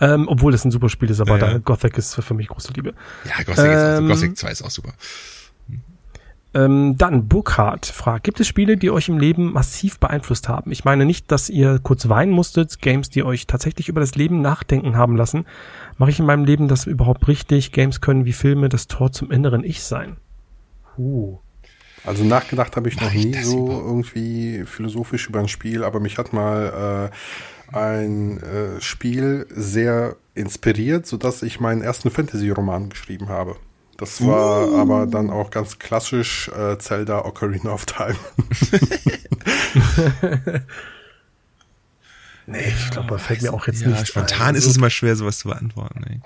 Ähm, 0.00 0.28
obwohl 0.28 0.52
das 0.52 0.64
ein 0.64 0.70
super 0.70 0.88
Spiel 0.88 1.10
ist, 1.10 1.20
aber 1.20 1.38
ja, 1.38 1.52
ja. 1.52 1.58
Gothic 1.58 1.96
ist 1.98 2.14
für 2.14 2.34
mich 2.34 2.48
große 2.48 2.72
Liebe. 2.72 2.94
Ja, 3.24 3.42
Gothic, 3.44 3.64
ähm, 3.64 3.72
ist 3.72 4.12
auch, 4.12 4.20
Gothic 4.20 4.38
2 4.38 4.50
ist 4.50 4.62
auch 4.62 4.70
super. 4.70 4.94
Ähm, 6.54 6.96
dann 6.96 7.26
Burkhardt 7.26 7.86
fragt, 7.86 8.24
gibt 8.24 8.38
es 8.38 8.46
Spiele, 8.46 8.76
die 8.76 8.90
euch 8.90 9.08
im 9.08 9.18
Leben 9.18 9.52
massiv 9.52 9.98
beeinflusst 9.98 10.48
haben? 10.48 10.70
Ich 10.70 10.84
meine 10.84 11.04
nicht, 11.04 11.32
dass 11.32 11.50
ihr 11.50 11.80
kurz 11.82 12.08
weinen 12.08 12.30
musstet, 12.32 12.80
Games, 12.80 13.10
die 13.10 13.24
euch 13.24 13.46
tatsächlich 13.46 13.88
über 13.88 14.00
das 14.00 14.14
Leben 14.14 14.40
nachdenken 14.40 14.96
haben 14.96 15.16
lassen. 15.16 15.46
Mache 15.98 16.10
ich 16.10 16.20
in 16.20 16.26
meinem 16.26 16.44
Leben 16.44 16.68
das 16.68 16.86
überhaupt 16.86 17.26
richtig? 17.26 17.72
Games 17.72 18.00
können 18.00 18.24
wie 18.24 18.32
Filme 18.32 18.68
das 18.68 18.86
Tor 18.86 19.10
zum 19.10 19.32
inneren 19.32 19.64
Ich 19.64 19.82
sein. 19.82 20.16
Uh. 20.96 21.38
Also 22.04 22.22
nachgedacht 22.22 22.76
habe 22.76 22.88
ich 22.88 23.00
noch 23.00 23.12
nie 23.12 23.34
so 23.42 23.66
über? 23.66 23.74
irgendwie 23.78 24.64
philosophisch 24.64 25.28
über 25.28 25.40
ein 25.40 25.48
Spiel, 25.48 25.82
aber 25.82 26.00
mich 26.00 26.18
hat 26.18 26.32
mal 26.32 27.10
äh, 27.72 27.76
ein 27.76 28.38
äh, 28.42 28.80
Spiel 28.80 29.46
sehr 29.50 30.16
inspiriert, 30.34 31.06
sodass 31.06 31.42
ich 31.42 31.60
meinen 31.60 31.80
ersten 31.80 32.10
Fantasy-Roman 32.10 32.90
geschrieben 32.90 33.28
habe. 33.28 33.56
Das 33.96 34.26
war 34.26 34.68
uh. 34.68 34.78
aber 34.78 35.06
dann 35.06 35.30
auch 35.30 35.50
ganz 35.50 35.78
klassisch 35.78 36.48
äh, 36.48 36.76
Zelda 36.78 37.24
Ocarina 37.24 37.70
of 37.70 37.86
Time. 37.86 38.16
nee, 42.46 42.68
ich 42.68 42.90
glaube, 42.90 43.08
da 43.08 43.18
fällt 43.18 43.42
mir 43.42 43.52
auch 43.52 43.66
jetzt 43.66 43.82
ja, 43.82 43.88
nicht 43.88 44.08
Spontan 44.08 44.48
ein. 44.48 44.54
ist 44.56 44.66
es 44.66 44.76
immer 44.76 44.90
schwer, 44.90 45.16
sowas 45.16 45.38
zu 45.38 45.48
beantworten. 45.48 46.04
Ey. 46.04 46.20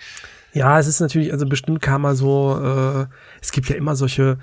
Ja, 0.53 0.79
es 0.79 0.87
ist 0.87 1.01
natürlich, 1.01 1.33
also 1.33 1.47
bestimmt 1.47 1.83
kam 1.83 2.03
mal 2.03 2.17
so, 2.17 2.61
äh, 2.63 3.07
es 3.43 3.53
gibt 3.53 3.69
ja 3.69 3.77
immer 3.77 3.97
solche 3.97 4.39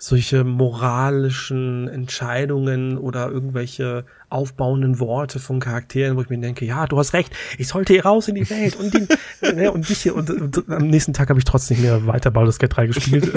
solche 0.00 0.44
moralischen 0.44 1.86
Entscheidungen 1.88 2.96
oder 2.96 3.30
irgendwelche 3.30 4.06
aufbauenden 4.30 4.98
Worte 4.98 5.38
von 5.38 5.60
Charakteren, 5.60 6.16
wo 6.16 6.22
ich 6.22 6.30
mir 6.30 6.38
denke, 6.38 6.64
ja, 6.64 6.86
du 6.86 6.98
hast 6.98 7.12
recht, 7.12 7.32
ich 7.58 7.68
sollte 7.68 7.92
hier 7.92 8.06
raus 8.06 8.26
in 8.28 8.34
die 8.34 8.48
Welt 8.48 8.76
und 8.76 8.94
den, 8.94 9.08
ne, 9.54 9.70
und 9.70 9.88
dich 9.88 10.00
hier 10.00 10.14
und, 10.14 10.30
und, 10.30 10.70
am 10.70 10.88
nächsten 10.88 11.12
Tag 11.12 11.28
habe 11.28 11.38
ich 11.38 11.44
trotzdem 11.44 11.76
nicht 11.76 11.86
mehr 11.86 12.06
weiter 12.06 12.30
Baldur's 12.30 12.58
Gate 12.58 12.74
3 12.74 12.86
gespielt. 12.86 13.30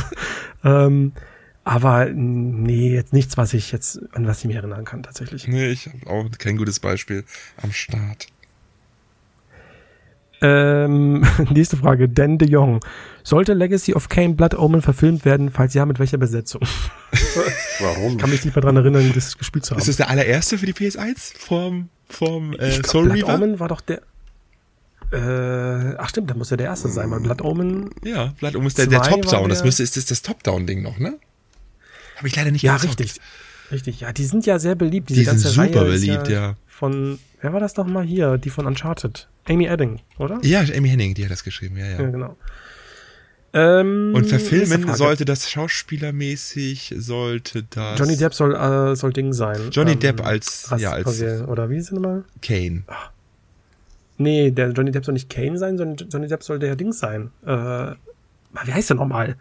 ähm, 0.64 1.12
aber 1.64 2.06
nee, 2.06 2.92
jetzt 2.92 3.12
nichts, 3.12 3.36
was 3.36 3.54
ich 3.54 3.70
jetzt 3.70 4.00
an 4.12 4.26
was 4.26 4.40
ich 4.40 4.46
mich 4.46 4.56
erinnern 4.56 4.84
kann 4.84 5.04
tatsächlich. 5.04 5.46
Nee, 5.46 5.68
ich 5.68 5.86
habe 5.86 6.06
auch 6.08 6.30
kein 6.38 6.56
gutes 6.56 6.80
Beispiel 6.80 7.24
am 7.62 7.70
Start. 7.70 8.26
Ähm, 10.42 11.24
nächste 11.50 11.76
Frage, 11.76 12.08
Dan 12.08 12.36
de 12.36 12.48
Jong. 12.48 12.80
Sollte 13.22 13.54
Legacy 13.54 13.94
of 13.94 14.08
Kane 14.08 14.34
Blood 14.34 14.54
Omen 14.54 14.82
verfilmt 14.82 15.24
werden, 15.24 15.50
falls 15.50 15.72
ja, 15.74 15.86
mit 15.86 16.00
welcher 16.00 16.18
Besetzung? 16.18 16.60
Warum? 17.80 18.12
Ich 18.12 18.18
kann 18.18 18.30
mich 18.30 18.44
nicht 18.44 18.56
mehr 18.56 18.62
dran 18.62 18.76
erinnern, 18.76 19.12
das 19.14 19.38
gespielt 19.38 19.64
zu 19.64 19.72
haben. 19.72 19.78
Ist 19.78 19.88
das 19.88 19.96
der 19.96 20.10
allererste 20.10 20.58
für 20.58 20.66
die 20.66 20.74
PS1 20.74 21.38
vom, 21.38 21.88
vom 22.08 22.54
äh, 22.54 22.56
glaub, 22.56 22.86
Soul 22.86 23.04
Blood 23.04 23.16
Reaver? 23.18 23.34
Omen 23.34 23.60
war 23.60 23.68
doch 23.68 23.80
der. 23.80 24.02
Äh, 25.12 25.94
ach 25.98 26.08
stimmt, 26.08 26.30
da 26.30 26.34
muss 26.34 26.50
ja 26.50 26.56
der 26.56 26.66
erste 26.66 26.88
sein, 26.88 27.10
weil 27.10 27.20
Blood 27.20 27.42
Omen. 27.42 27.90
Ja, 28.02 28.34
Blood 28.38 28.56
Omen 28.56 28.66
ist 28.66 28.78
der, 28.78 28.86
der 28.88 29.02
Top-Down. 29.02 29.48
Das 29.48 29.62
müsste, 29.62 29.84
ist 29.84 29.96
das 29.96 30.06
das 30.06 30.22
Top-Down-Ding 30.22 30.82
noch, 30.82 30.98
ne? 30.98 31.18
Habe 32.16 32.28
ich 32.28 32.34
leider 32.34 32.50
nicht 32.50 32.62
Ja, 32.62 32.76
richtig. 32.76 33.20
Richtig, 33.72 34.00
ja, 34.00 34.12
die 34.12 34.24
sind 34.24 34.44
ja 34.46 34.58
sehr 34.58 34.74
beliebt. 34.74 35.08
Diese 35.08 35.20
die 35.20 35.26
ganze 35.26 35.48
sind 35.48 35.66
super 35.66 35.82
Reihe 35.82 35.92
beliebt, 35.92 36.28
ja, 36.28 36.48
ja. 36.48 36.56
Von, 36.66 37.18
wer 37.40 37.52
war 37.52 37.60
das 37.60 37.74
doch 37.74 37.86
mal 37.86 38.04
hier? 38.04 38.38
Die 38.38 38.50
von 38.50 38.66
Uncharted. 38.66 39.28
Amy 39.48 39.66
Edding, 39.66 40.00
oder? 40.18 40.38
Ja, 40.42 40.60
Amy 40.60 40.88
Henning, 40.88 41.14
die 41.14 41.24
hat 41.24 41.32
das 41.32 41.42
geschrieben, 41.42 41.76
ja, 41.78 41.86
ja. 41.86 42.00
Ja, 42.00 42.10
genau. 42.10 42.36
Ähm, 43.54 44.12
und 44.14 44.26
verfilmen 44.26 44.94
sollte 44.94 45.24
das 45.24 45.50
schauspielermäßig, 45.50 46.94
sollte 46.98 47.64
das. 47.68 47.98
Johnny 47.98 48.16
Depp 48.16 48.34
soll, 48.34 48.54
äh, 48.54 48.96
soll 48.96 49.12
Ding 49.12 49.32
sein. 49.32 49.70
Johnny 49.70 49.92
ähm, 49.92 50.00
Depp 50.00 50.24
als, 50.24 50.72
ja, 50.78 50.92
als. 50.92 51.22
Oder 51.22 51.68
wie 51.68 51.76
ist 51.76 51.86
es 51.86 51.92
nochmal? 51.92 52.24
Kane. 52.40 52.82
Ach. 52.86 53.10
Nee, 54.16 54.50
der 54.50 54.70
Johnny 54.70 54.90
Depp 54.90 55.04
soll 55.04 55.14
nicht 55.14 55.28
Kane 55.28 55.58
sein, 55.58 55.76
sondern 55.76 56.08
Johnny 56.08 56.28
Depp 56.28 56.42
soll 56.42 56.58
der 56.58 56.76
Ding 56.76 56.92
sein. 56.92 57.30
Äh, 57.44 57.92
wie 58.64 58.72
heißt 58.72 58.90
der 58.90 58.96
nochmal? 58.96 59.36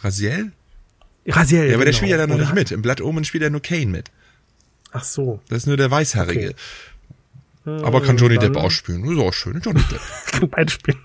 Raziel? 0.00 0.52
Raziel. 1.26 1.58
Ja, 1.58 1.64
aber 1.64 1.72
genau. 1.72 1.84
der 1.84 1.92
spielt 1.92 2.10
ja 2.10 2.16
da 2.16 2.26
noch 2.26 2.34
Oder 2.34 2.44
nicht 2.44 2.54
mit. 2.54 2.70
Im 2.70 2.82
Blood 2.82 3.00
Omen 3.00 3.24
spielt 3.24 3.42
ja 3.42 3.50
nur 3.50 3.62
Kane 3.62 3.86
mit. 3.86 4.10
Ach 4.92 5.04
so. 5.04 5.40
Das 5.48 5.58
ist 5.58 5.66
nur 5.66 5.76
der 5.76 5.90
Weißhaarige. 5.90 6.54
Okay. 7.66 7.84
Aber 7.84 8.02
kann 8.02 8.18
Johnny 8.18 8.36
Depp 8.38 8.56
auch 8.56 8.70
spielen. 8.70 9.04
Ist 9.04 9.18
auch 9.18 9.32
schön. 9.32 9.60
Johnny 9.60 9.82
Depp. 9.90 10.00
kann 10.26 10.50
beide 10.50 10.70
spielen. 10.70 10.98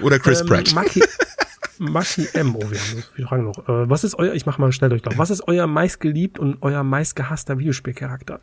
Oder 0.00 0.18
Chris 0.20 0.40
ähm, 0.42 0.46
Pratt. 0.46 0.72
Maki, 0.72 1.02
Maki 1.78 2.28
M. 2.32 2.54
Oh, 2.54 2.60
wir 2.60 2.78
haben 2.78 2.96
so 2.96 3.02
viele 3.14 3.26
Fragen 3.26 3.44
noch. 3.44 3.58
Äh, 3.68 3.90
was 3.90 4.04
ist 4.04 4.14
euer, 4.14 4.34
ich 4.34 4.46
mache 4.46 4.60
mal 4.60 4.70
schnell 4.70 4.90
durchlauf. 4.90 5.18
Was 5.18 5.30
ist 5.30 5.48
euer 5.48 5.66
meistgeliebt 5.66 6.38
und 6.38 6.58
euer 6.62 6.84
meistgehasster 6.84 7.58
Videospielcharakter? 7.58 8.40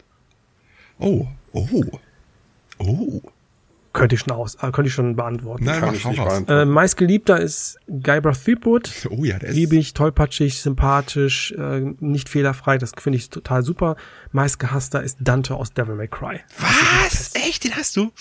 Oh, 0.99 1.27
oh, 1.53 1.99
oh. 2.79 3.21
Könnte 3.97 4.13
ich 4.13 4.21
schon 4.21 4.31
aus, 4.31 4.53
äh, 4.55 4.71
könnte 4.71 4.89
ich 4.89 4.93
schon 4.93 5.15
beantworten. 5.15 5.65
Nein, 5.65 5.79
Kann 5.79 5.89
mach 5.89 5.95
ich 5.95 6.05
nicht 6.05 6.23
beantworten. 6.23 6.51
Äh, 6.51 6.65
meistgeliebter 6.65 7.39
ist 7.39 7.79
Guybrush 7.87 8.43
Threepwood. 8.43 8.91
Oh 9.09 9.25
ja, 9.25 9.39
der 9.39 9.49
ist. 9.49 9.55
Liebig, 9.55 9.95
tollpatschig, 9.95 10.61
sympathisch, 10.61 11.51
äh, 11.53 11.79
nicht 11.99 12.29
fehlerfrei. 12.29 12.77
Das 12.77 12.91
finde 12.95 13.17
ich 13.17 13.31
total 13.31 13.63
super. 13.63 13.95
Meistgehasster 14.31 15.01
ist 15.01 15.17
Dante 15.19 15.55
aus 15.55 15.73
Devil 15.73 15.95
May 15.95 16.07
Cry. 16.07 16.41
Was? 16.59 17.33
Echt? 17.33 17.63
Den 17.63 17.75
hast 17.75 17.97
du? 17.97 18.11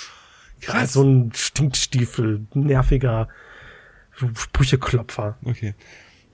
Krass. 0.63 0.75
Ja, 0.81 0.87
so 0.87 1.03
ein 1.03 1.33
Stinkstiefel, 1.35 2.47
nerviger 2.55 3.29
Sprücheklopfer. 4.13 5.37
Okay. 5.45 5.75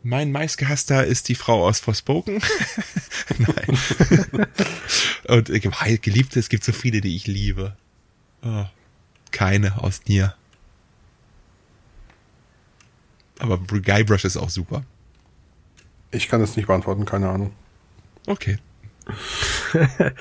Mein 0.04 0.30
meistgehasster 0.30 1.04
ist 1.04 1.28
die 1.28 1.34
Frau 1.34 1.66
aus 1.66 1.80
Forspoken. 1.80 2.40
Nein. 3.38 4.46
Und 5.26 5.50
äh, 5.50 5.98
geliebte, 5.98 6.38
es 6.38 6.48
gibt 6.48 6.62
so 6.62 6.70
viele, 6.70 7.00
die 7.00 7.16
ich 7.16 7.26
liebe. 7.26 7.76
Oh 8.44 8.66
keine 9.32 9.82
aus 9.82 10.02
Nier. 10.06 10.34
Aber 13.38 13.58
Guybrush 13.58 14.24
ist 14.24 14.36
auch 14.36 14.50
super. 14.50 14.84
Ich 16.12 16.28
kann 16.28 16.40
es 16.40 16.56
nicht 16.56 16.66
beantworten, 16.66 17.04
keine 17.04 17.28
Ahnung. 17.28 17.52
Okay. 18.26 18.58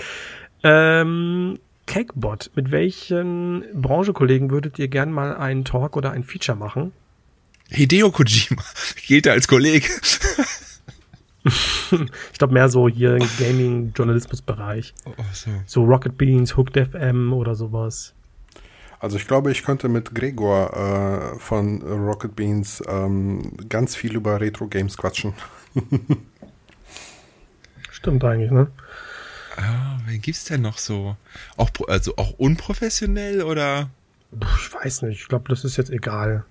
ähm, 0.63 1.59
Cakebot, 1.85 2.51
mit 2.55 2.71
welchen 2.71 3.65
Branchenkollegen 3.73 4.49
würdet 4.49 4.79
ihr 4.79 4.87
gern 4.87 5.11
mal 5.11 5.35
einen 5.35 5.65
Talk 5.65 5.97
oder 5.97 6.11
ein 6.11 6.23
Feature 6.23 6.57
machen? 6.57 6.93
Hideo 7.69 8.11
Kojima 8.11 8.63
gilt 9.07 9.27
er 9.27 9.33
als 9.33 9.47
Kollege. 9.47 9.87
ich 11.43 12.37
glaube 12.37 12.53
mehr 12.53 12.69
so 12.69 12.87
hier 12.87 13.15
im 13.15 13.27
Gaming-Journalismus-Bereich. 13.39 14.93
Oh, 15.05 15.13
so. 15.33 15.49
so 15.65 15.83
Rocket 15.83 16.17
Beans, 16.17 16.55
Hooked 16.57 16.77
FM 16.77 17.33
oder 17.33 17.55
sowas. 17.55 18.13
Also 19.01 19.17
ich 19.17 19.27
glaube, 19.27 19.51
ich 19.51 19.63
könnte 19.63 19.89
mit 19.89 20.13
Gregor 20.13 21.33
äh, 21.35 21.39
von 21.39 21.81
Rocket 21.81 22.35
Beans 22.35 22.83
ähm, 22.87 23.57
ganz 23.67 23.95
viel 23.95 24.15
über 24.15 24.39
Retro-Games 24.39 24.95
quatschen. 24.95 25.33
Stimmt 27.91 28.23
eigentlich, 28.23 28.51
ne? 28.51 28.67
Ah, 29.57 29.97
wen 30.05 30.21
gibt's 30.21 30.45
denn 30.45 30.61
noch 30.61 30.77
so? 30.77 31.17
Auch, 31.57 31.71
also 31.87 32.15
auch 32.17 32.33
unprofessionell 32.33 33.41
oder? 33.41 33.89
Ich 34.59 34.71
weiß 34.71 35.01
nicht. 35.01 35.21
Ich 35.21 35.27
glaube, 35.27 35.49
das 35.49 35.65
ist 35.65 35.77
jetzt 35.77 35.89
egal. 35.89 36.45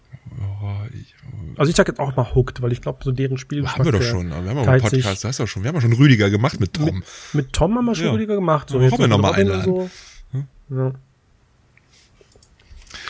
Oh, 0.61 0.75
ich, 0.93 1.15
also 1.57 1.71
ich 1.71 1.77
sag 1.77 1.87
jetzt 1.87 2.01
auch 2.01 2.17
mal 2.17 2.35
Hooked, 2.35 2.61
weil 2.63 2.73
ich 2.73 2.83
glaube, 2.83 2.99
so 3.05 3.13
deren 3.13 3.39
Spiel. 3.39 3.65
Haben 3.65 3.85
wir 3.85 3.93
doch 3.93 4.03
schon. 4.03 4.29
Wir 4.29 4.37
haben 4.37 4.59
auch 4.59 4.67
einen 4.67 4.83
Podcast, 4.83 5.25
das 5.25 5.31
ist 5.31 5.41
doch 5.41 5.47
schon. 5.47 5.63
Wir 5.63 5.69
haben 5.69 5.77
ja 5.77 5.83
schon 5.83 5.93
Rüdiger 5.93 6.31
gemacht 6.31 6.59
mit 6.59 6.75
Tom. 6.75 6.97
Mit, 6.97 7.05
mit 7.33 7.53
Tom 7.53 7.77
haben 7.77 7.85
wir 7.85 7.95
schon 7.95 8.07
ja. 8.07 8.13
Rüdiger 8.13 8.35
gemacht. 8.35 8.71
So, 8.71 8.81
wir 8.81 9.09
nochmal 9.09 9.35
einladen. 9.35 9.65
So. 9.65 9.91
Hm? 10.33 10.47
Ja. 10.69 10.93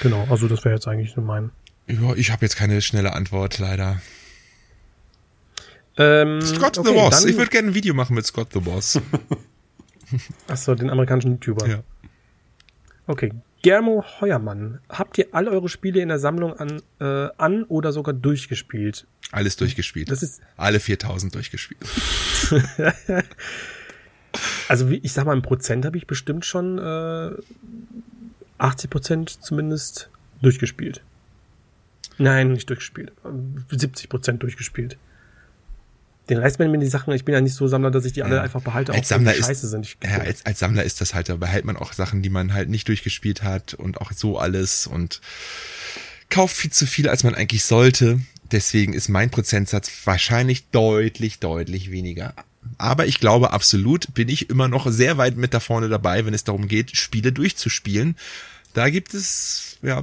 Genau, 0.01 0.27
also 0.31 0.49
das 0.49 0.65
wäre 0.65 0.75
jetzt 0.75 0.89
eigentlich 0.89 1.13
so 1.13 1.21
mein. 1.21 1.51
Ja, 1.87 2.15
ich 2.15 2.31
habe 2.31 2.45
jetzt 2.45 2.57
keine 2.57 2.81
schnelle 2.83 3.13
Antwort, 3.13 3.59
leider. 3.59 4.01
Ähm, 5.97 6.41
Scott 6.41 6.79
okay, 6.79 6.89
the 6.89 6.95
Boss. 6.95 7.25
Ich 7.25 7.37
würde 7.37 7.51
gerne 7.51 7.69
ein 7.69 7.75
Video 7.75 7.95
machen 7.95 8.15
mit 8.15 8.25
Scott 8.25 8.49
the 8.53 8.61
Boss. 8.61 9.01
Achso, 10.49 10.75
den 10.75 10.91
amerikanischen 10.91 11.33
YouTuber. 11.33 11.69
Ja. 11.69 11.83
Okay. 13.07 13.33
Germo 13.63 14.05
Heuermann, 14.21 14.81
habt 14.89 15.19
ihr 15.19 15.27
all 15.33 15.47
eure 15.47 15.69
Spiele 15.69 16.01
in 16.01 16.09
der 16.09 16.19
Sammlung 16.19 16.55
an, 16.55 16.81
äh, 16.99 17.29
an 17.37 17.65
oder 17.65 17.93
sogar 17.93 18.15
durchgespielt? 18.15 19.07
Alles 19.33 19.57
durchgespielt. 19.57 20.11
Das 20.11 20.23
ist 20.23 20.41
alle 20.57 20.81
4000 20.81 21.35
durchgespielt. 21.35 21.81
also 24.69 24.89
wie, 24.89 24.97
ich 24.97 25.13
sag 25.13 25.27
mal, 25.27 25.35
im 25.35 25.43
Prozent 25.43 25.85
habe 25.85 25.99
ich 25.99 26.07
bestimmt 26.07 26.47
schon 26.47 26.79
äh, 26.79 27.33
80 28.61 28.91
Prozent 28.91 29.43
zumindest 29.43 30.11
durchgespielt. 30.43 31.03
Nein, 32.19 32.53
nicht 32.53 32.69
durchgespielt. 32.69 33.13
70 33.71 34.09
Prozent 34.09 34.43
durchgespielt. 34.43 34.99
Den 36.29 36.39
Rest, 36.39 36.59
wenn 36.59 36.71
mir 36.71 36.79
die 36.79 36.87
Sachen, 36.87 37.13
ich 37.13 37.25
bin 37.25 37.35
ja 37.35 37.41
nicht 37.41 37.55
so 37.55 37.67
Sammler, 37.67 37.91
dass 37.91 38.05
ich 38.05 38.13
die 38.13 38.23
alle 38.23 38.37
ja. 38.37 38.43
einfach 38.43 38.61
behalte, 38.61 38.93
als 38.93 39.07
auch 39.07 39.17
Sammler 39.17 39.33
die 39.33 39.43
scheiße 39.43 39.67
sind. 39.67 39.87
Ich, 39.87 39.97
ja, 40.05 40.19
als, 40.19 40.47
als 40.47 40.61
Sammler 40.61 40.85
ist 40.85 41.01
das 41.01 41.15
halt, 41.15 41.29
da 41.29 41.37
behält 41.37 41.65
man 41.65 41.77
auch 41.77 41.93
Sachen, 41.93 42.23
die 42.23 42.29
man 42.29 42.53
halt 42.53 42.69
nicht 42.69 42.87
durchgespielt 42.87 43.43
hat 43.43 43.75
und 43.75 44.01
auch 44.01 44.13
so 44.13 44.39
alles 44.39 44.87
und 44.87 45.21
kauft 46.29 46.57
viel 46.57 46.71
zu 46.71 46.87
viel, 46.87 47.09
als 47.09 47.25
man 47.25 47.35
eigentlich 47.35 47.65
sollte. 47.65 48.21
Deswegen 48.53 48.93
ist 48.93 49.09
mein 49.09 49.31
Prozentsatz 49.31 49.91
wahrscheinlich 50.05 50.69
deutlich, 50.69 51.41
deutlich 51.41 51.91
weniger. 51.91 52.35
Aber 52.79 53.07
ich 53.07 53.19
glaube 53.19 53.53
absolut, 53.53 54.13
bin 54.15 54.29
ich 54.29 54.51
immer 54.51 54.69
noch 54.69 54.91
sehr 54.91 55.19
weit 55.19 55.37
mit 55.37 55.55
da 55.55 55.61
vorne 55.61 55.89
dabei, 55.89 56.27
wenn 56.27 56.35
es 56.35 56.45
darum 56.45 56.69
geht, 56.69 56.97
Spiele 56.97 57.33
durchzuspielen. 57.33 58.17
Da 58.73 58.91
gibt 58.91 59.15
es, 59.15 59.79
ja, 59.83 60.03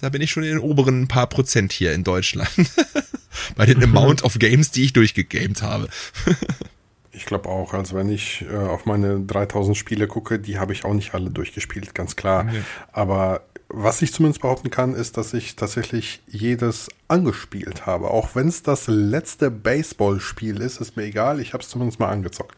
da 0.00 0.08
bin 0.08 0.22
ich 0.22 0.30
schon 0.30 0.42
in 0.42 0.50
den 0.50 0.58
oberen 0.58 1.08
paar 1.08 1.28
Prozent 1.28 1.72
hier 1.72 1.92
in 1.92 2.04
Deutschland. 2.04 2.50
Bei 3.56 3.66
den 3.66 3.82
Amount 3.82 4.22
of 4.22 4.38
Games, 4.38 4.70
die 4.70 4.84
ich 4.84 4.92
durchgegamed 4.92 5.62
habe. 5.62 5.88
ich 7.12 7.26
glaube 7.26 7.48
auch, 7.48 7.74
also 7.74 7.96
wenn 7.96 8.08
ich 8.08 8.44
äh, 8.50 8.56
auf 8.56 8.86
meine 8.86 9.20
3000 9.20 9.76
Spiele 9.76 10.06
gucke, 10.06 10.38
die 10.38 10.58
habe 10.58 10.72
ich 10.72 10.84
auch 10.84 10.94
nicht 10.94 11.14
alle 11.14 11.30
durchgespielt, 11.30 11.94
ganz 11.94 12.16
klar. 12.16 12.52
Ja. 12.52 12.60
Aber 12.92 13.42
was 13.68 14.02
ich 14.02 14.12
zumindest 14.12 14.42
behaupten 14.42 14.70
kann, 14.70 14.94
ist, 14.94 15.16
dass 15.16 15.34
ich 15.34 15.56
tatsächlich 15.56 16.22
jedes 16.28 16.88
angespielt 17.08 17.86
habe. 17.86 18.10
Auch 18.10 18.34
wenn 18.34 18.48
es 18.48 18.62
das 18.62 18.86
letzte 18.86 19.50
Baseballspiel 19.50 20.60
ist, 20.60 20.80
ist 20.80 20.96
mir 20.96 21.04
egal, 21.04 21.40
ich 21.40 21.54
habe 21.54 21.62
es 21.62 21.68
zumindest 21.68 21.98
mal 21.98 22.08
angezockt. 22.08 22.56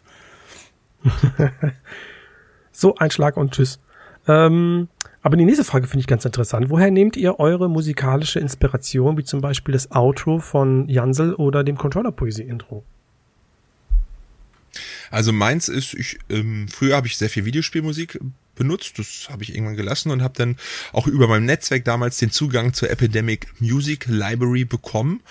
so, 2.72 2.96
ein 2.96 3.10
Schlag 3.10 3.36
und 3.36 3.52
Tschüss. 3.52 3.78
Ähm, 4.28 4.88
aber 5.26 5.36
die 5.36 5.44
nächste 5.44 5.64
Frage 5.64 5.88
finde 5.88 6.02
ich 6.02 6.06
ganz 6.06 6.24
interessant. 6.24 6.70
Woher 6.70 6.92
nehmt 6.92 7.16
ihr 7.16 7.40
eure 7.40 7.68
musikalische 7.68 8.38
Inspiration, 8.38 9.18
wie 9.18 9.24
zum 9.24 9.40
Beispiel 9.40 9.72
das 9.72 9.90
Outro 9.90 10.38
von 10.38 10.88
Jansel 10.88 11.34
oder 11.34 11.64
dem 11.64 11.76
Controller-Poesie-Intro? 11.76 12.84
Also 15.10 15.32
meins 15.32 15.68
ist, 15.68 15.94
ich, 15.94 16.20
ähm, 16.30 16.68
früher 16.68 16.94
habe 16.94 17.08
ich 17.08 17.16
sehr 17.16 17.28
viel 17.28 17.44
Videospielmusik 17.44 18.20
benutzt, 18.54 19.00
das 19.00 19.26
habe 19.28 19.42
ich 19.42 19.52
irgendwann 19.52 19.74
gelassen 19.74 20.12
und 20.12 20.22
habe 20.22 20.34
dann 20.36 20.58
auch 20.92 21.08
über 21.08 21.26
mein 21.26 21.44
Netzwerk 21.44 21.84
damals 21.84 22.18
den 22.18 22.30
Zugang 22.30 22.72
zur 22.72 22.88
Epidemic 22.88 23.48
Music 23.58 24.06
Library 24.06 24.64
bekommen 24.64 25.22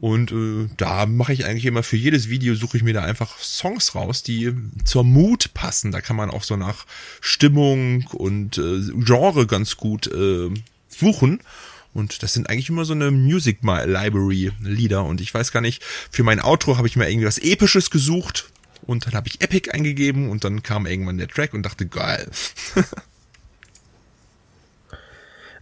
und 0.00 0.32
äh, 0.32 0.68
da 0.78 1.04
mache 1.04 1.34
ich 1.34 1.44
eigentlich 1.44 1.66
immer 1.66 1.82
für 1.82 1.96
jedes 1.96 2.30
Video 2.30 2.54
suche 2.54 2.78
ich 2.78 2.82
mir 2.82 2.94
da 2.94 3.02
einfach 3.02 3.38
Songs 3.38 3.94
raus, 3.94 4.22
die 4.22 4.52
zur 4.84 5.04
Mut 5.04 5.52
passen. 5.52 5.92
Da 5.92 6.00
kann 6.00 6.16
man 6.16 6.30
auch 6.30 6.42
so 6.42 6.56
nach 6.56 6.86
Stimmung 7.20 8.06
und 8.12 8.56
äh, 8.56 8.80
Genre 9.04 9.46
ganz 9.46 9.76
gut 9.76 10.06
äh, 10.06 10.48
suchen. 10.88 11.40
Und 11.92 12.22
das 12.22 12.32
sind 12.32 12.48
eigentlich 12.48 12.70
immer 12.70 12.86
so 12.86 12.94
eine 12.94 13.10
Music 13.10 13.58
Library 13.62 14.52
Lieder. 14.60 15.04
Und 15.04 15.20
ich 15.20 15.34
weiß 15.34 15.52
gar 15.52 15.60
nicht, 15.60 15.82
für 16.10 16.22
mein 16.22 16.40
Outro 16.40 16.78
habe 16.78 16.88
ich 16.88 16.96
mir 16.96 17.08
irgendwie 17.08 17.26
was 17.26 17.38
Episches 17.38 17.90
gesucht. 17.90 18.48
Und 18.86 19.06
dann 19.06 19.12
habe 19.12 19.28
ich 19.28 19.42
Epic 19.42 19.70
eingegeben 19.70 20.30
und 20.30 20.44
dann 20.44 20.62
kam 20.62 20.86
irgendwann 20.86 21.18
der 21.18 21.28
Track 21.28 21.52
und 21.52 21.62
dachte, 21.62 21.86
geil. 21.86 22.30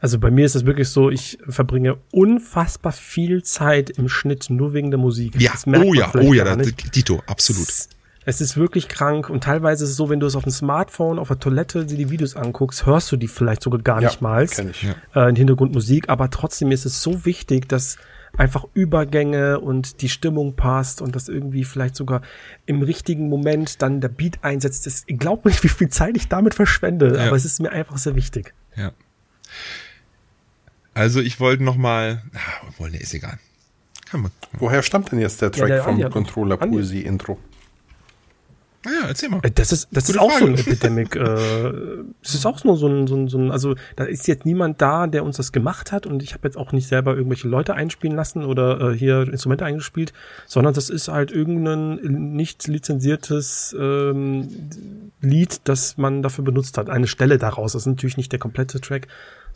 Also 0.00 0.18
bei 0.18 0.30
mir 0.30 0.46
ist 0.46 0.54
es 0.54 0.64
wirklich 0.64 0.88
so, 0.88 1.10
ich 1.10 1.38
verbringe 1.48 1.98
unfassbar 2.12 2.92
viel 2.92 3.42
Zeit 3.42 3.90
im 3.90 4.08
Schnitt 4.08 4.48
nur 4.48 4.72
wegen 4.72 4.90
der 4.90 4.98
Musik. 4.98 5.40
Ja, 5.40 5.52
oh 5.66 5.94
ja, 5.94 6.12
oh 6.14 6.32
ja, 6.32 6.56
Dito, 6.56 7.22
absolut. 7.26 7.68
Es, 7.68 7.88
es 8.24 8.40
ist 8.40 8.56
wirklich 8.56 8.88
krank 8.88 9.28
und 9.28 9.42
teilweise 9.42 9.84
ist 9.84 9.90
es 9.90 9.96
so, 9.96 10.08
wenn 10.08 10.20
du 10.20 10.26
es 10.26 10.36
auf 10.36 10.44
dem 10.44 10.52
Smartphone, 10.52 11.18
auf 11.18 11.28
der 11.28 11.40
Toilette 11.40 11.84
dir 11.84 11.96
die 11.96 12.10
Videos 12.10 12.36
anguckst, 12.36 12.86
hörst 12.86 13.10
du 13.10 13.16
die 13.16 13.26
vielleicht 13.26 13.62
sogar 13.62 13.80
gar 13.80 14.00
ja, 14.00 14.08
nicht 14.08 14.20
mal. 14.20 14.46
Kenn 14.46 14.70
ich. 14.70 14.82
Ja. 14.82 14.94
Äh, 15.14 15.30
in 15.30 15.36
Hintergrundmusik, 15.36 16.08
aber 16.08 16.30
trotzdem 16.30 16.70
ist 16.70 16.86
es 16.86 17.02
so 17.02 17.24
wichtig, 17.24 17.68
dass 17.68 17.96
einfach 18.36 18.64
Übergänge 18.74 19.58
und 19.58 20.02
die 20.02 20.08
Stimmung 20.08 20.54
passt 20.54 21.00
und 21.00 21.16
dass 21.16 21.28
irgendwie 21.28 21.64
vielleicht 21.64 21.96
sogar 21.96 22.22
im 22.66 22.82
richtigen 22.82 23.28
Moment 23.28 23.82
dann 23.82 24.00
der 24.00 24.08
Beat 24.08 24.38
einsetzt. 24.42 25.04
Ich 25.06 25.18
glaube 25.18 25.48
nicht, 25.48 25.64
wie 25.64 25.68
viel 25.68 25.88
Zeit 25.88 26.16
ich 26.16 26.28
damit 26.28 26.54
verschwende, 26.54 27.16
ja. 27.16 27.26
aber 27.26 27.36
es 27.36 27.44
ist 27.44 27.60
mir 27.60 27.72
einfach 27.72 27.98
sehr 27.98 28.14
wichtig. 28.14 28.54
Ja. 28.76 28.92
Also 30.98 31.20
ich 31.20 31.38
wollte 31.38 31.62
noch 31.62 31.76
mal, 31.76 32.22
ah, 32.34 32.66
obwohl, 32.68 32.90
ne, 32.90 32.98
ist 32.98 33.14
egal. 33.14 33.38
Kann 34.10 34.22
man. 34.22 34.32
Woher 34.54 34.82
stammt 34.82 35.12
denn 35.12 35.20
jetzt 35.20 35.40
der 35.40 35.52
Track 35.52 35.68
ja, 35.68 35.74
der 35.76 35.84
vom 35.84 36.10
Controller 36.10 36.56
Poesie 36.56 37.02
Intro? 37.02 37.38
Ja, 38.84 39.06
erzähl 39.06 39.28
mal. 39.28 39.38
Äh, 39.44 39.52
das 39.52 39.70
ist, 39.70 39.88
das 39.92 40.08
ist 40.08 40.18
auch 40.18 40.30
Frage. 40.30 40.46
so 40.46 40.50
ein 40.50 40.58
Epidemic. 40.58 41.14
äh, 41.14 41.72
das 42.20 42.34
ist 42.34 42.46
auch 42.46 42.64
nur 42.64 42.76
so 42.76 42.88
ein, 42.88 43.06
so, 43.06 43.14
ein, 43.14 43.28
so 43.28 43.38
ein, 43.38 43.52
also 43.52 43.76
da 43.94 44.04
ist 44.04 44.26
jetzt 44.26 44.44
niemand 44.44 44.82
da, 44.82 45.06
der 45.06 45.24
uns 45.24 45.36
das 45.36 45.52
gemacht 45.52 45.92
hat 45.92 46.04
und 46.04 46.20
ich 46.20 46.34
habe 46.34 46.48
jetzt 46.48 46.56
auch 46.56 46.72
nicht 46.72 46.88
selber 46.88 47.14
irgendwelche 47.14 47.46
Leute 47.46 47.74
einspielen 47.74 48.16
lassen 48.16 48.44
oder 48.44 48.80
äh, 48.80 48.96
hier 48.96 49.22
Instrumente 49.22 49.64
eingespielt, 49.64 50.12
sondern 50.46 50.74
das 50.74 50.90
ist 50.90 51.06
halt 51.06 51.30
irgendein 51.30 51.96
nicht 52.34 52.66
lizenziertes 52.66 53.76
ähm, 53.78 54.48
Lied, 55.20 55.60
das 55.64 55.96
man 55.96 56.22
dafür 56.22 56.42
benutzt 56.42 56.76
hat. 56.76 56.90
Eine 56.90 57.06
Stelle 57.06 57.38
daraus. 57.38 57.72
Das 57.74 57.82
ist 57.82 57.86
natürlich 57.86 58.16
nicht 58.16 58.32
der 58.32 58.40
komplette 58.40 58.80
Track, 58.80 59.06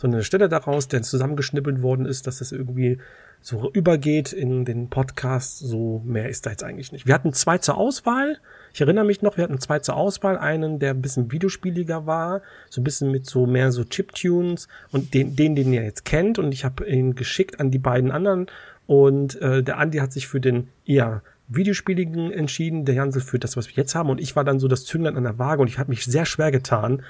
sondern 0.03 0.19
eine 0.19 0.24
Stelle 0.24 0.49
daraus, 0.49 0.89
der 0.89 1.03
zusammengeschnippelt 1.03 1.81
worden 1.81 2.07
ist, 2.07 2.27
dass 2.27 2.41
es 2.41 2.51
irgendwie 2.51 2.99
so 3.41 3.70
übergeht 3.73 4.33
in 4.33 4.65
den 4.65 4.91
Podcast. 4.91 5.61
So 5.61 6.03
mehr 6.05 6.29
ist 6.29 6.45
da 6.45 6.51
jetzt 6.51 6.65
eigentlich 6.65 6.91
nicht. 6.91 7.07
Wir 7.07 7.15
hatten 7.15 7.33
zwei 7.33 7.59
zur 7.59 7.77
Auswahl. 7.77 8.39
Ich 8.74 8.81
erinnere 8.81 9.05
mich 9.05 9.23
noch, 9.23 9.37
wir 9.37 9.45
hatten 9.45 9.61
zwei 9.61 9.79
zur 9.79 9.95
Auswahl. 9.95 10.39
Einen, 10.39 10.81
der 10.81 10.91
ein 10.91 11.03
bisschen 11.03 11.31
videospieliger 11.31 12.05
war, 12.05 12.43
so 12.69 12.81
ein 12.81 12.85
bisschen 12.85 13.12
mit 13.12 13.27
so 13.27 13.47
mehr 13.47 13.70
so 13.70 13.85
Chiptunes 13.85 14.66
und 14.91 15.15
den, 15.15 15.37
den, 15.37 15.55
den 15.55 15.73
ihr 15.73 15.85
jetzt 15.85 16.05
kennt. 16.05 16.41
Und 16.41 16.53
ich 16.53 16.65
habe 16.65 16.85
ihn 16.85 17.15
geschickt 17.15 17.61
an 17.61 17.70
die 17.70 17.79
beiden 17.79 18.11
anderen. 18.11 18.47
Und 18.89 19.41
äh, 19.41 19.62
der 19.62 19.79
Andi 19.79 19.99
hat 19.99 20.12
sich 20.12 20.27
für 20.27 20.41
den 20.41 20.69
eher 20.85 21.23
Videospieligen 21.47 22.33
entschieden, 22.33 22.85
der 22.85 22.97
Jansel 22.97 23.23
für 23.23 23.39
das, 23.39 23.57
was 23.57 23.69
wir 23.69 23.74
jetzt 23.77 23.95
haben. 23.95 24.11
Und 24.11 24.20
ich 24.20 24.35
war 24.35 24.43
dann 24.43 24.59
so 24.59 24.66
das 24.66 24.85
Zünglein 24.85 25.16
an 25.16 25.23
der 25.23 25.39
Waage 25.39 25.62
und 25.62 25.69
ich 25.69 25.79
habe 25.79 25.91
mich 25.91 26.05
sehr 26.05 26.24
schwer 26.24 26.51
getan, 26.51 27.03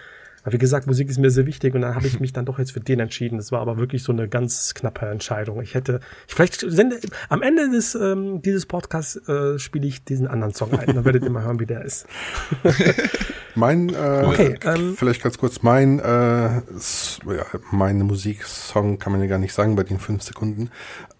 aber 0.43 0.55
wie 0.55 0.59
gesagt, 0.59 0.87
Musik 0.87 1.09
ist 1.09 1.19
mir 1.19 1.31
sehr 1.31 1.47
wichtig 1.47 1.75
und 1.75 1.83
dann 1.83 1.95
habe 1.95 2.07
ich 2.07 2.19
mich 2.19 2.33
dann 2.33 2.45
doch 2.45 2.59
jetzt 2.59 2.73
für 2.73 2.81
den 2.81 2.99
entschieden. 2.99 3.37
Das 3.39 3.53
war 3.53 3.61
aber 3.61 3.79
wirklich 3.79 4.03
so 4.03 4.13
eine 4.13 4.29
ganz 4.29 4.75
knappe 4.75 5.07
Entscheidung. 5.07 5.63
Ich 5.63 5.75
hätte, 5.75 6.01
ich 6.27 6.35
vielleicht 6.35 6.65
sende, 6.67 6.99
am 7.29 7.43
Ende 7.43 7.71
des 7.71 7.95
ähm, 7.95 8.43
dieses 8.43 8.67
Podcasts 8.67 9.17
äh, 9.29 9.59
spiele 9.59 9.87
ich 9.87 10.05
diesen 10.05 10.27
anderen 10.27 10.53
Song 10.53 10.73
ein. 10.73 10.87
Dann 10.87 11.05
werdet 11.05 11.23
ihr 11.23 11.31
mal 11.31 11.45
hören, 11.45 11.61
wie 11.61 11.67
der 11.67 11.85
ist. 11.85 12.07
mein, 13.55 13.91
äh, 13.91 14.25
okay, 14.27 14.59
ähm, 14.65 14.97
vielleicht 14.97 15.23
ganz 15.23 15.39
kurz, 15.39 15.63
mein, 15.63 16.01
äh, 16.01 16.03
ja, 16.03 16.63
meine 17.71 18.03
Musiksong 18.03 18.99
kann 18.99 19.13
man 19.13 19.21
ja 19.21 19.29
gar 19.29 19.39
nicht 19.39 19.53
sagen 19.53 19.77
bei 19.77 19.85
den 19.85 20.01
fünf 20.01 20.23
Sekunden. 20.23 20.71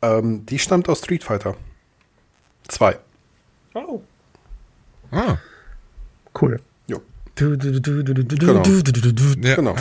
Ähm, 0.01 0.47
die 0.47 0.59
stammt 0.59 0.89
aus 0.89 0.99
Street 0.99 1.23
Fighter 1.23 1.57
2. 2.69 2.99
Oh. 3.75 4.01
Ah. 5.13 5.37
Cool. 6.41 6.61
Du, 7.35 7.57
du, 7.57 7.81
du, 7.81 8.03
du, 8.03 8.15
du, 8.15 8.25
du, 8.25 8.37
genau. 8.37 8.63
Du, 8.63 8.83
du, 8.83 8.93
du, 8.93 9.13
du, 9.13 9.49
ja. 9.49 9.57
Genau. 9.57 9.75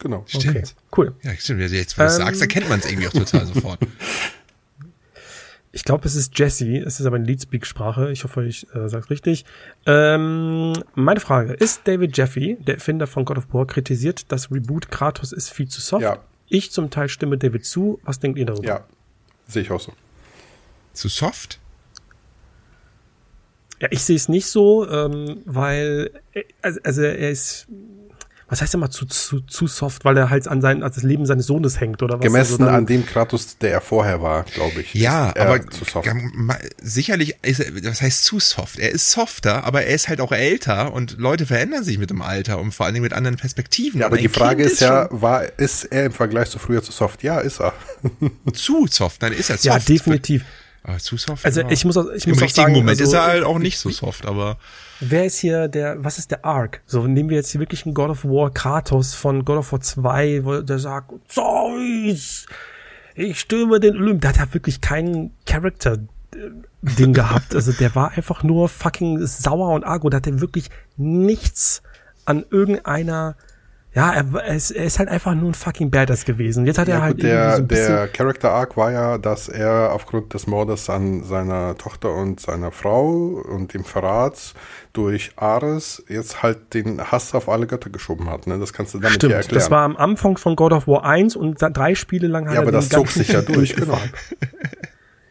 Genau. 0.00 0.24
Stimmt. 0.26 0.56
Okay, 0.56 0.64
cool. 0.96 1.14
Ja, 1.22 1.34
stimmt. 1.34 1.60
Jetzt, 1.60 1.98
wo 1.98 2.02
du 2.02 2.08
ähm, 2.08 2.14
sagst, 2.14 2.40
erkennt 2.40 2.68
man 2.68 2.78
es 2.78 2.86
irgendwie 2.86 3.08
auch 3.08 3.12
total 3.12 3.46
sofort. 3.46 3.80
Ich 5.72 5.84
glaube, 5.84 6.06
es 6.06 6.14
ist 6.14 6.38
Jesse. 6.38 6.78
Es 6.78 6.98
ist 6.98 7.06
aber 7.06 7.16
eine 7.16 7.26
Leadspeak-Sprache. 7.26 8.10
Ich 8.10 8.24
hoffe, 8.24 8.44
ich 8.44 8.66
äh, 8.74 8.88
sage 8.88 9.04
es 9.04 9.10
richtig. 9.10 9.44
Ähm, 9.86 10.72
meine 10.94 11.20
Frage. 11.20 11.52
Ist 11.52 11.82
David 11.84 12.16
Jeffy, 12.16 12.56
der 12.60 12.76
Erfinder 12.76 13.06
von 13.06 13.24
God 13.24 13.38
of 13.38 13.52
War, 13.52 13.66
kritisiert, 13.66 14.32
dass 14.32 14.50
Reboot 14.50 14.90
Kratos 14.90 15.32
ist 15.32 15.50
viel 15.50 15.68
zu 15.68 15.80
soft? 15.80 16.02
Ja. 16.02 16.18
Ich 16.48 16.70
zum 16.70 16.90
Teil 16.90 17.08
stimme 17.08 17.36
David 17.36 17.66
zu. 17.66 18.00
Was 18.04 18.18
denkt 18.18 18.38
ihr 18.38 18.46
darüber? 18.46 18.66
Ja, 18.66 18.84
sehe 19.46 19.62
ich 19.62 19.70
auch 19.70 19.80
so. 19.80 19.92
Zu 20.94 21.08
soft? 21.08 21.58
Ja, 23.80 23.88
ich 23.90 24.02
sehe 24.02 24.16
es 24.16 24.28
nicht 24.28 24.46
so, 24.46 24.88
ähm, 24.88 25.42
weil 25.44 26.10
äh, 26.32 26.42
also, 26.62 26.80
also 26.82 27.02
er 27.02 27.30
ist 27.30 27.68
was 28.48 28.62
heißt 28.62 28.72
immer 28.74 28.90
zu, 28.90 29.04
zu, 29.04 29.40
zu 29.42 29.66
soft, 29.66 30.06
weil 30.06 30.16
er 30.16 30.30
halt 30.30 30.48
an, 30.48 30.62
sein, 30.62 30.82
an 30.82 30.90
das 30.90 31.02
Leben 31.02 31.26
seines 31.26 31.46
Sohnes 31.46 31.80
hängt 31.80 32.02
oder 32.02 32.14
was? 32.14 32.24
Gemessen 32.24 32.62
also 32.62 32.74
an 32.74 32.86
dem 32.86 33.04
Kratos, 33.04 33.58
der 33.58 33.72
er 33.72 33.80
vorher 33.82 34.22
war, 34.22 34.44
glaube 34.44 34.80
ich. 34.80 34.94
Ja, 34.94 35.34
aber 35.38 35.66
zu 35.68 35.84
soft. 35.84 36.08
sicherlich 36.80 37.36
ist 37.42 37.60
er, 37.60 37.84
was 37.84 38.00
heißt 38.00 38.24
zu 38.24 38.40
soft? 38.40 38.78
Er 38.78 38.90
ist 38.90 39.10
softer, 39.10 39.64
aber 39.64 39.82
er 39.84 39.94
ist 39.94 40.08
halt 40.08 40.22
auch 40.22 40.32
älter 40.32 40.94
und 40.94 41.18
Leute 41.18 41.44
verändern 41.44 41.84
sich 41.84 41.98
mit 41.98 42.08
dem 42.08 42.22
Alter 42.22 42.58
und 42.58 42.72
vor 42.72 42.86
allen 42.86 42.94
Dingen 42.94 43.04
mit 43.04 43.12
anderen 43.12 43.36
Perspektiven. 43.36 44.00
Ja, 44.00 44.06
aber 44.06 44.16
die 44.16 44.28
Frage 44.28 44.64
ist, 44.64 44.74
ist 44.74 44.80
ja, 44.80 45.08
war, 45.10 45.44
ist 45.58 45.84
er 45.84 46.06
im 46.06 46.12
Vergleich 46.12 46.48
zu 46.48 46.58
früher 46.58 46.82
zu 46.82 46.90
soft? 46.90 47.22
Ja, 47.22 47.40
ist 47.40 47.60
er. 47.60 47.74
zu 48.54 48.86
soft, 48.86 49.22
dann 49.22 49.34
ist 49.34 49.50
er 49.50 49.58
soft. 49.58 49.64
Ja, 49.64 49.78
definitiv. 49.78 50.44
Aber 50.88 50.98
zu 50.98 51.18
soft. 51.18 51.44
Also 51.44 51.60
ich 51.68 51.84
muss, 51.84 51.98
auch, 51.98 52.08
ich 52.10 52.24
Im 52.26 52.32
muss 52.32 52.40
richtigen 52.40 52.64
sagen, 52.64 52.72
Moment 52.72 52.98
also, 52.98 53.04
ist 53.04 53.12
er 53.12 53.24
halt 53.24 53.44
auch 53.44 53.58
nicht 53.58 53.78
so 53.78 53.90
soft, 53.90 54.24
aber. 54.24 54.56
Wer 55.00 55.26
ist 55.26 55.38
hier 55.38 55.68
der, 55.68 56.02
was 56.02 56.18
ist 56.18 56.30
der 56.30 56.46
Arc? 56.46 56.80
So, 56.86 57.06
nehmen 57.06 57.28
wir 57.28 57.36
jetzt 57.36 57.50
hier 57.50 57.60
wirklich 57.60 57.84
einen 57.84 57.94
God 57.94 58.08
of 58.08 58.24
War 58.24 58.50
Kratos 58.50 59.14
von 59.14 59.44
God 59.44 59.58
of 59.58 59.72
War 59.72 59.80
2, 59.80 60.44
wo 60.46 60.62
der 60.62 60.78
sagt, 60.78 61.12
Zeus, 61.28 62.46
ich 63.14 63.38
stürme 63.38 63.80
den 63.80 63.98
Olymp. 63.98 64.22
Der 64.22 64.30
hat 64.30 64.38
ja 64.38 64.54
wirklich 64.54 64.80
keinen 64.80 65.32
Charakter 65.44 65.98
Ding 66.80 67.12
gehabt. 67.12 67.54
Also 67.54 67.72
der 67.72 67.94
war 67.94 68.12
einfach 68.12 68.42
nur 68.42 68.70
fucking 68.70 69.26
sauer 69.26 69.74
und 69.74 69.84
argo. 69.84 70.08
Da 70.08 70.16
hat 70.16 70.26
er 70.26 70.40
wirklich 70.40 70.70
nichts 70.96 71.82
an 72.24 72.46
irgendeiner 72.50 73.36
ja, 73.98 74.12
er, 74.12 74.32
er, 74.32 74.54
ist, 74.54 74.70
er 74.70 74.84
ist 74.84 75.00
halt 75.00 75.08
einfach 75.08 75.34
nur 75.34 75.50
ein 75.50 75.54
fucking 75.54 75.90
Badass 75.90 76.24
gewesen. 76.24 76.66
Jetzt 76.66 76.78
hat 76.78 76.86
ja, 76.86 76.96
er 76.96 77.02
halt 77.02 77.20
der, 77.20 77.56
so 77.56 77.62
der 77.62 78.06
Character 78.06 78.52
Arc 78.52 78.76
war 78.76 78.92
ja, 78.92 79.18
dass 79.18 79.48
er 79.48 79.92
aufgrund 79.92 80.34
des 80.34 80.46
Mordes 80.46 80.88
an 80.88 81.24
seiner 81.24 81.76
Tochter 81.76 82.14
und 82.14 82.38
seiner 82.38 82.70
Frau 82.70 83.42
und 83.50 83.74
dem 83.74 83.82
Verrats 83.82 84.54
durch 84.92 85.32
Ares 85.34 86.04
jetzt 86.08 86.44
halt 86.44 86.74
den 86.74 87.10
Hass 87.10 87.34
auf 87.34 87.48
alle 87.48 87.66
Götter 87.66 87.90
geschoben 87.90 88.30
hat. 88.30 88.46
Ne? 88.46 88.60
Das 88.60 88.72
kannst 88.72 88.94
du 88.94 89.00
damit 89.00 89.16
Stimmt, 89.16 89.32
erklären. 89.32 89.54
Das 89.58 89.68
war 89.72 89.82
am 89.82 89.96
Anfang 89.96 90.38
von 90.38 90.54
God 90.54 90.72
of 90.72 90.86
War 90.86 91.04
1 91.04 91.34
und 91.34 91.58
drei 91.58 91.96
Spiele 91.96 92.28
lang 92.28 92.46
hat 92.46 92.54
ja, 92.54 92.60
er 92.60 92.62
aber 92.62 92.72
das 92.72 92.90
zog 92.90 93.08
sich 93.08 93.26
ja 93.26 93.42
durch, 93.42 93.74
genau. 93.74 93.98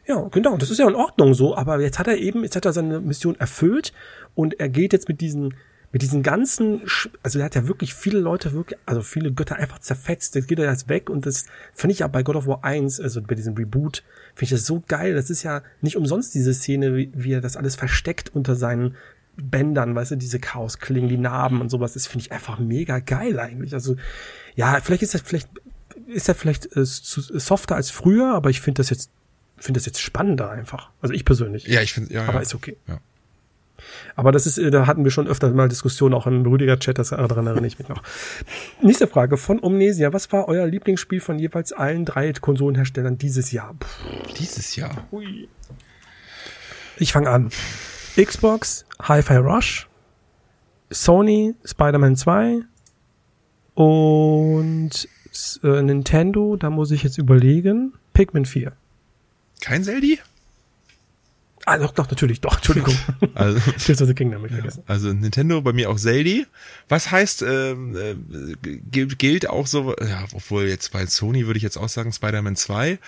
Ja, 0.07 0.27
genau, 0.29 0.57
das 0.57 0.71
ist 0.71 0.77
ja 0.77 0.89
in 0.89 0.95
Ordnung 0.95 1.33
so, 1.33 1.55
aber 1.55 1.79
jetzt 1.79 1.99
hat 1.99 2.07
er 2.07 2.17
eben, 2.17 2.43
jetzt 2.43 2.57
hat 2.57 2.65
er 2.65 2.73
seine 2.73 2.99
Mission 2.99 3.39
erfüllt 3.39 3.93
und 4.35 4.59
er 4.59 4.67
geht 4.67 4.91
jetzt 4.91 5.07
mit 5.07 5.21
diesen 5.21 5.53
mit 5.97 6.03
diesen 6.03 6.21
ganzen, 6.21 6.83
also 7.23 7.39
er 7.39 7.45
hat 7.45 7.55
ja 7.55 7.67
wirklich 7.67 7.95
viele 7.95 8.19
Leute 8.19 8.53
wirklich, 8.53 8.79
also 8.85 9.01
viele 9.01 9.33
Götter 9.33 9.55
einfach 9.55 9.79
zerfetzt, 9.79 10.35
jetzt 10.35 10.47
geht 10.47 10.59
er 10.59 10.69
jetzt 10.69 10.89
weg 10.89 11.09
und 11.09 11.25
das 11.25 11.47
finde 11.73 11.93
ich 11.93 11.99
ja 11.99 12.07
bei 12.07 12.21
God 12.21 12.35
of 12.35 12.45
War 12.45 12.63
1, 12.63 13.01
also 13.01 13.19
bei 13.19 13.33
diesem 13.33 13.55
Reboot, 13.55 14.03
finde 14.35 14.43
ich 14.43 14.49
das 14.51 14.67
so 14.67 14.83
geil, 14.87 15.15
das 15.15 15.31
ist 15.31 15.41
ja 15.41 15.63
nicht 15.81 15.97
umsonst 15.97 16.35
diese 16.35 16.53
Szene, 16.53 16.95
wie, 16.95 17.09
wie 17.15 17.31
er 17.31 17.41
das 17.41 17.57
alles 17.57 17.75
versteckt 17.75 18.29
unter 18.35 18.55
seinen 18.55 18.95
Bändern, 19.37 19.95
weißt 19.95 20.11
du, 20.11 20.17
diese 20.17 20.37
Chaosklingen, 20.37 21.09
die 21.09 21.17
Narben 21.17 21.61
und 21.61 21.69
sowas, 21.69 21.93
das 21.93 22.05
finde 22.05 22.25
ich 22.27 22.31
einfach 22.31 22.59
mega 22.59 22.99
geil 22.99 23.39
eigentlich, 23.39 23.73
also 23.73 23.95
ja, 24.53 24.79
vielleicht 24.83 25.01
ist 25.01 25.15
das 25.15 25.21
vielleicht, 25.21 25.49
ist 26.05 26.29
er 26.29 26.35
vielleicht 26.35 26.75
äh, 26.75 26.85
softer 26.85 27.75
als 27.75 27.89
früher, 27.89 28.35
aber 28.35 28.51
ich 28.51 28.61
finde 28.61 28.81
das 28.81 28.91
jetzt, 28.91 29.09
finde 29.57 29.79
das 29.79 29.87
jetzt 29.87 29.99
spannender 29.99 30.51
einfach, 30.51 30.91
also 31.01 31.15
ich 31.15 31.25
persönlich. 31.25 31.65
Ja, 31.65 31.81
ich 31.81 31.93
finde, 31.93 32.13
ja, 32.13 32.21
aber 32.25 32.35
ja. 32.35 32.41
ist 32.41 32.53
okay. 32.53 32.77
Ja. 32.87 32.99
Aber 34.15 34.31
das 34.31 34.45
ist, 34.45 34.57
äh, 34.57 34.71
da 34.71 34.87
hatten 34.87 35.03
wir 35.03 35.11
schon 35.11 35.27
öfter 35.27 35.49
mal 35.51 35.69
Diskussionen, 35.69 36.13
auch 36.13 36.27
im 36.27 36.45
Rüdiger-Chat, 36.45 36.97
das 36.97 37.09
daran 37.09 37.47
erinnere 37.47 37.67
ich 37.67 37.79
mich 37.79 37.89
noch. 37.89 38.01
Nächste 38.81 39.07
Frage 39.07 39.37
von 39.37 39.63
Omnesia. 39.63 40.13
Was 40.13 40.31
war 40.31 40.47
euer 40.47 40.65
Lieblingsspiel 40.67 41.19
von 41.19 41.39
jeweils 41.39 41.73
allen 41.73 42.05
drei 42.05 42.31
Konsolenherstellern 42.33 43.17
dieses 43.17 43.51
Jahr? 43.51 43.75
Puh. 43.79 44.33
Dieses 44.39 44.75
Jahr? 44.75 45.07
Ui. 45.11 45.47
Ich 46.97 47.13
fange 47.13 47.29
an. 47.29 47.49
Xbox, 48.15 48.85
Hi-Fi 49.01 49.37
Rush, 49.37 49.87
Sony, 50.89 51.53
Spider-Man 51.63 52.15
2 52.15 52.61
und 53.75 55.07
äh, 55.63 55.81
Nintendo, 55.83 56.55
da 56.55 56.71
muss 56.71 56.89
ich 56.91 57.03
jetzt 57.03 57.19
überlegen, 57.19 57.93
Pikmin 58.13 58.45
4. 58.45 58.71
Kein 59.61 59.83
Zeldi? 59.83 60.19
Ah, 61.69 61.77
doch, 61.77 61.91
doch, 61.91 62.09
natürlich, 62.09 62.39
doch, 62.39 62.55
Entschuldigung. 62.55 62.97
Also, 63.35 63.59
Tears 63.71 64.01
of 64.01 64.07
the 64.07 64.13
Kingdom, 64.13 64.45
ich 64.45 64.53
vergessen. 64.53 64.83
Also 64.87 65.11
Nintendo, 65.11 65.61
bei 65.61 65.73
mir 65.73 65.89
auch 65.89 65.97
Zelda. 65.97 66.45
Was 66.87 67.11
heißt, 67.11 67.41
ähm, 67.41 67.93
äh, 67.93 68.15
gilt, 68.89 69.49
auch 69.49 69.67
so, 69.67 69.93
ja, 69.99 70.23
obwohl 70.31 70.63
jetzt 70.63 70.93
bei 70.93 71.05
Sony 71.05 71.45
würde 71.45 71.57
ich 71.57 71.63
jetzt 71.63 71.75
auch 71.75 71.89
sagen 71.89 72.13
Spider-Man 72.13 72.55
2. 72.55 72.99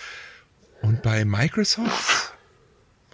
Und 0.81 1.02
bei 1.03 1.23
Microsoft 1.23 2.34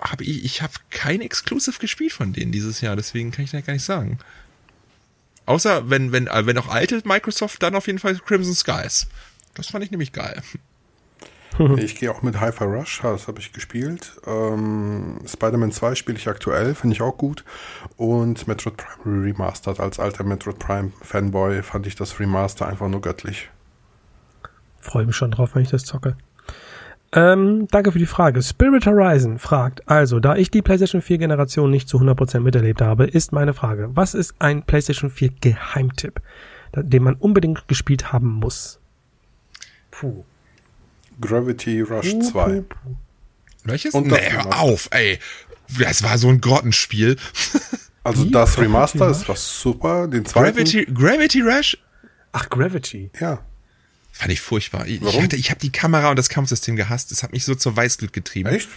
habe 0.01 0.23
ich, 0.23 0.43
ich 0.43 0.63
habe 0.63 0.73
kein 0.89 1.21
Exclusive 1.21 1.77
gespielt 1.77 2.13
von 2.13 2.33
denen 2.33 2.51
dieses 2.51 2.81
Jahr, 2.81 2.95
deswegen 2.95 3.29
kann 3.29 3.45
ich 3.45 3.51
da 3.51 3.61
gar 3.61 3.73
nicht 3.73 3.85
sagen. 3.85 4.17
Außer 5.45 5.91
wenn, 5.91 6.11
wenn, 6.11 6.25
äh, 6.25 6.47
wenn 6.47 6.57
auch 6.57 6.69
alte 6.69 7.03
Microsoft, 7.05 7.61
dann 7.61 7.75
auf 7.75 7.85
jeden 7.85 7.99
Fall 7.99 8.15
Crimson 8.15 8.55
Skies. 8.55 9.05
Das 9.53 9.67
fand 9.67 9.83
ich 9.85 9.91
nämlich 9.91 10.11
geil. 10.11 10.41
ich 11.77 11.95
gehe 11.95 12.11
auch 12.11 12.21
mit 12.21 12.39
Hi-Fi 12.39 12.63
Rush, 12.63 13.01
das 13.01 13.27
habe 13.27 13.39
ich 13.39 13.53
gespielt. 13.53 14.19
Ähm, 14.25 15.19
Spider-Man 15.25 15.71
2 15.71 15.95
spiele 15.95 16.17
ich 16.17 16.27
aktuell, 16.27 16.75
finde 16.75 16.95
ich 16.95 17.01
auch 17.01 17.17
gut. 17.17 17.43
Und 17.97 18.47
Metroid 18.47 18.77
Prime 18.77 19.23
Remastered. 19.23 19.79
Als 19.79 19.99
alter 19.99 20.23
Metroid 20.23 20.59
Prime 20.59 20.91
Fanboy 21.01 21.63
fand 21.63 21.87
ich 21.87 21.95
das 21.95 22.19
Remaster 22.19 22.67
einfach 22.67 22.89
nur 22.89 23.01
göttlich. 23.01 23.49
Freue 24.79 25.05
mich 25.05 25.15
schon 25.15 25.31
drauf, 25.31 25.55
wenn 25.55 25.63
ich 25.63 25.69
das 25.69 25.85
zocke. 25.85 26.15
Ähm, 27.11 27.67
danke 27.71 27.93
für 27.93 27.99
die 27.99 28.05
Frage. 28.05 28.41
Spirit 28.41 28.85
Horizon 28.85 29.39
fragt, 29.39 29.87
also, 29.87 30.19
da 30.19 30.35
ich 30.35 30.51
die 30.51 30.61
PlayStation 30.61 31.01
4 31.01 31.17
Generation 31.19 31.71
nicht 31.71 31.87
zu 31.87 31.97
100% 31.97 32.41
miterlebt 32.41 32.81
habe, 32.81 33.05
ist 33.05 33.31
meine 33.31 33.53
Frage, 33.53 33.89
was 33.93 34.13
ist 34.13 34.35
ein 34.39 34.63
PlayStation 34.63 35.09
4 35.09 35.29
Geheimtipp, 35.39 36.19
den 36.75 37.03
man 37.03 37.15
unbedingt 37.15 37.67
gespielt 37.69 38.11
haben 38.11 38.27
muss? 38.33 38.81
Puh. 39.91 40.25
Gravity 41.19 41.81
Rush 41.81 42.13
2. 42.31 42.63
Welches? 43.63 43.93
Und 43.93 44.07
nee, 44.07 44.29
hör 44.29 44.59
auf, 44.59 44.89
ey. 44.91 45.19
Das 45.79 46.03
war 46.03 46.17
so 46.17 46.29
ein 46.29 46.41
Grottenspiel. 46.41 47.17
Also 48.05 48.23
das 48.25 48.59
Remaster 48.59 49.09
ist 49.09 49.27
was 49.27 49.59
super. 49.59 50.07
Den 50.07 50.27
zweiten. 50.27 50.55
Gravity, 50.55 50.85
Gravity 50.85 51.41
Rush? 51.41 51.75
Ach, 52.33 52.47
Gravity. 52.51 53.09
Ja. 53.19 53.43
Fand 54.11 54.31
ich 54.31 54.41
furchtbar. 54.41 54.85
Ich, 54.85 55.01
Warum? 55.01 55.25
ich, 55.25 55.33
ich 55.33 55.49
habe 55.49 55.59
die 55.59 55.71
Kamera 55.71 56.11
und 56.11 56.15
das 56.15 56.29
Kampfsystem 56.29 56.75
gehasst. 56.75 57.09
Das 57.09 57.23
hat 57.23 57.31
mich 57.31 57.43
so 57.43 57.55
zur 57.55 57.75
Weißglut 57.75 58.13
getrieben. 58.13 58.49
Echt? 58.49 58.69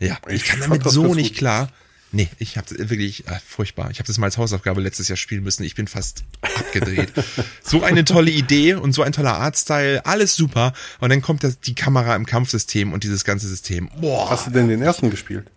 Ja, 0.00 0.18
ich, 0.26 0.34
ich 0.34 0.44
kann 0.46 0.58
damit 0.58 0.82
so 0.82 1.14
nicht 1.14 1.34
gut. 1.34 1.38
klar. 1.38 1.70
Nee, 2.12 2.28
ich 2.38 2.56
habe 2.56 2.66
wirklich 2.88 3.26
äh, 3.26 3.38
furchtbar. 3.44 3.90
Ich 3.90 3.98
habe 3.98 4.06
das 4.06 4.16
mal 4.18 4.26
als 4.26 4.38
Hausaufgabe 4.38 4.80
letztes 4.80 5.08
Jahr 5.08 5.16
spielen 5.16 5.42
müssen. 5.42 5.64
Ich 5.64 5.74
bin 5.74 5.88
fast 5.88 6.24
abgedreht. 6.40 7.12
so 7.62 7.82
eine 7.82 8.04
tolle 8.04 8.30
Idee 8.30 8.74
und 8.74 8.92
so 8.92 9.02
ein 9.02 9.12
toller 9.12 9.34
Artstyle, 9.34 10.04
alles 10.06 10.36
super. 10.36 10.72
Und 11.00 11.10
dann 11.10 11.20
kommt 11.20 11.42
das, 11.42 11.60
die 11.60 11.74
Kamera 11.74 12.14
im 12.14 12.24
Kampfsystem 12.24 12.92
und 12.92 13.04
dieses 13.04 13.24
ganze 13.24 13.48
System. 13.48 13.90
Boah. 14.00 14.30
Hast 14.30 14.46
du 14.46 14.50
denn 14.52 14.68
den 14.68 14.82
ersten 14.82 15.10
gespielt? 15.10 15.50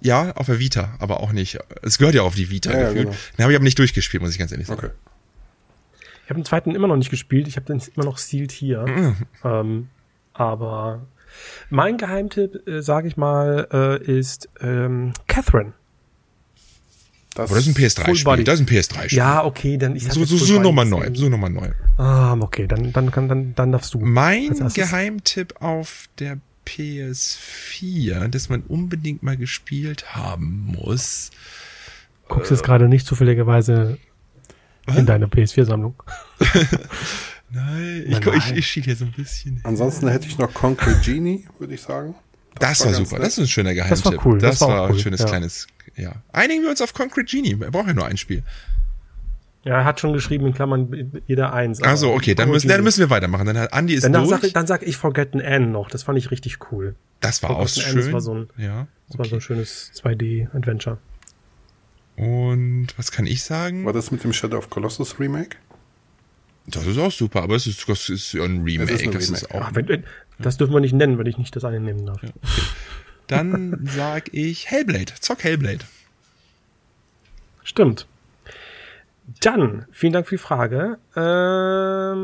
Ja, 0.00 0.32
auf 0.32 0.46
der 0.46 0.58
Vita, 0.58 0.94
aber 0.98 1.20
auch 1.20 1.32
nicht. 1.32 1.58
Es 1.82 1.98
gehört 1.98 2.14
ja 2.14 2.22
auf 2.22 2.34
die 2.34 2.50
Vita 2.50 2.70
ja, 2.70 2.88
gefühlt. 2.88 2.96
Ja, 2.96 3.04
genau. 3.04 3.16
Den 3.36 3.42
habe 3.42 3.52
ich 3.52 3.56
aber 3.56 3.64
nicht 3.64 3.78
durchgespielt, 3.78 4.22
muss 4.22 4.32
ich 4.32 4.38
ganz 4.38 4.52
ehrlich 4.52 4.66
sagen. 4.66 4.86
Okay. 4.86 4.94
Ich 6.24 6.30
habe 6.30 6.40
den 6.40 6.44
zweiten 6.44 6.74
immer 6.74 6.88
noch 6.88 6.96
nicht 6.96 7.10
gespielt. 7.10 7.46
Ich 7.46 7.56
habe 7.56 7.66
den 7.66 7.80
immer 7.94 8.04
noch 8.04 8.18
sealed 8.18 8.50
hier. 8.50 8.86
Mhm. 8.86 9.16
Ähm, 9.44 9.88
aber 10.32 11.06
mein 11.70 11.96
Geheimtipp, 11.96 12.66
äh, 12.66 12.82
sage 12.82 13.08
ich 13.08 13.16
mal, 13.16 13.68
äh, 13.72 14.18
ist 14.18 14.48
ähm, 14.60 15.12
Catherine. 15.26 15.72
Das, 17.34 17.50
das 17.50 17.66
ist 17.66 17.68
ein 17.68 17.74
PS3-Spiel. 17.74 18.44
Das 18.44 18.60
ist 18.60 18.60
ein 18.60 18.74
PS3-Spiel. 18.74 19.18
Ja, 19.18 19.44
okay, 19.44 19.76
dann 19.76 19.94
ich 19.94 20.10
so, 20.10 20.24
so, 20.24 20.38
so 20.38 20.58
nochmal 20.58 20.86
neu. 20.86 21.10
So 21.12 21.28
nochmal 21.28 21.50
neu. 21.50 21.70
Ah, 21.98 22.34
okay, 22.40 22.66
dann, 22.66 22.92
dann, 22.92 23.10
dann, 23.10 23.28
dann, 23.28 23.54
dann 23.54 23.72
darfst 23.72 23.92
du. 23.92 23.98
Mein 23.98 24.54
Geheimtipp 24.72 25.60
auf 25.60 26.08
der 26.18 26.38
PS4, 26.66 28.28
das 28.28 28.48
man 28.48 28.62
unbedingt 28.62 29.22
mal 29.22 29.36
gespielt 29.36 30.14
haben 30.14 30.74
muss. 30.80 31.30
Guckst 32.28 32.50
äh, 32.50 32.54
jetzt 32.54 32.64
gerade 32.64 32.88
nicht 32.88 33.06
zufälligerweise 33.06 33.98
in 34.96 35.06
deine 35.06 35.26
PS4-Sammlung. 35.26 35.94
Nein, 37.50 38.04
ich, 38.06 38.20
nein. 38.20 38.34
ich, 38.36 38.56
ich 38.56 38.66
schiel 38.66 38.82
hier 38.82 38.96
so 38.96 39.04
ein 39.04 39.12
bisschen. 39.12 39.60
Ansonsten 39.64 40.08
hätte 40.08 40.26
ich 40.26 40.38
noch 40.38 40.52
Concrete 40.52 41.00
Genie, 41.00 41.46
würde 41.58 41.74
ich 41.74 41.82
sagen. 41.82 42.14
Das, 42.58 42.78
das 42.78 42.80
war, 42.80 42.86
war 42.86 42.94
super. 42.94 43.16
Nett. 43.16 43.26
Das 43.26 43.32
ist 43.34 43.38
ein 43.38 43.48
schöner 43.48 43.74
Geheimtipp. 43.74 44.04
Das 44.04 44.12
war 44.12 44.26
cool. 44.26 44.38
Das, 44.38 44.58
das 44.58 44.60
war, 44.62 44.68
war 44.68 44.88
cool. 44.88 44.96
ein 44.96 44.98
schönes 44.98 45.20
ja. 45.20 45.26
kleines, 45.26 45.66
ja. 45.94 46.12
Einigen 46.32 46.62
wir 46.62 46.70
uns 46.70 46.80
auf 46.80 46.92
Concrete 46.94 47.24
Genie. 47.30 47.56
Er 47.60 47.70
braucht 47.70 47.86
ja 47.86 47.94
nur 47.94 48.06
ein 48.06 48.16
Spiel. 48.16 48.42
Ja, 49.66 49.78
er 49.78 49.84
hat 49.84 49.98
schon 49.98 50.12
geschrieben, 50.12 50.46
in 50.46 50.54
Klammern 50.54 51.20
jeder 51.26 51.52
eins. 51.52 51.82
Also 51.82 52.12
okay, 52.12 52.36
dann 52.36 52.50
müssen, 52.50 52.68
dann 52.68 52.84
müssen 52.84 53.00
wir 53.00 53.10
weitermachen. 53.10 53.46
Dann 53.46 53.58
hat 53.58 53.72
Andi 53.72 53.94
ist 53.94 54.04
dann 54.04 54.12
durch. 54.12 54.28
Sag, 54.28 54.52
dann 54.52 54.66
sag 54.66 54.84
ich 54.84 54.96
Forgotten 54.96 55.40
Anne 55.40 55.66
noch. 55.66 55.90
Das 55.90 56.04
fand 56.04 56.18
ich 56.18 56.30
richtig 56.30 56.58
cool. 56.70 56.94
Das 57.18 57.42
war 57.42 57.50
Forgotten 57.50 57.80
auch 57.80 57.82
schön. 57.82 57.96
Das 57.96 58.12
war 58.12 58.20
so 58.20 58.34
ein, 58.34 58.48
ja, 58.56 58.86
das 59.08 59.18
war 59.18 59.24
so 59.24 59.34
ein 59.34 59.40
schönes 59.40 59.90
2D-Adventure. 59.96 60.98
Und 62.16 62.88
was 62.96 63.10
kann 63.10 63.26
ich 63.26 63.42
sagen? 63.42 63.84
War 63.84 63.92
das 63.92 64.12
mit 64.12 64.22
dem 64.22 64.32
Shadow 64.32 64.56
of 64.56 64.70
Colossus 64.70 65.18
Remake? 65.18 65.56
Das 66.68 66.86
ist 66.86 66.98
auch 66.98 67.12
super, 67.12 67.42
aber 67.42 67.54
es 67.54 67.66
ist, 67.66 67.88
das 67.88 68.08
ist 68.08 68.32
ja 68.32 68.42
ein 68.42 68.62
Remake. 68.62 68.92
Das 68.92 69.00
ist, 69.00 69.14
das 69.14 69.28
Remake. 69.28 69.32
ist 69.34 69.50
auch. 69.52 69.60
Ach, 69.62 69.74
wenn, 69.74 70.04
das 70.38 70.56
dürfen 70.56 70.74
wir 70.74 70.80
nicht 70.80 70.94
nennen, 70.94 71.18
wenn 71.18 71.26
ich 71.26 71.38
nicht 71.38 71.54
das 71.54 71.64
eine 71.64 71.80
nehmen 71.80 72.04
darf. 72.06 72.22
Ja, 72.22 72.28
okay. 72.28 72.62
Dann 73.28 73.88
sag 73.94 74.32
ich 74.32 74.70
Hellblade. 74.70 75.12
Zock 75.20 75.44
Hellblade. 75.44 75.84
Stimmt. 77.64 78.06
Dann, 79.40 79.86
vielen 79.90 80.12
Dank 80.12 80.26
für 80.28 80.36
die 80.36 80.42
Frage. 80.42 80.98
Ähm, 81.16 82.16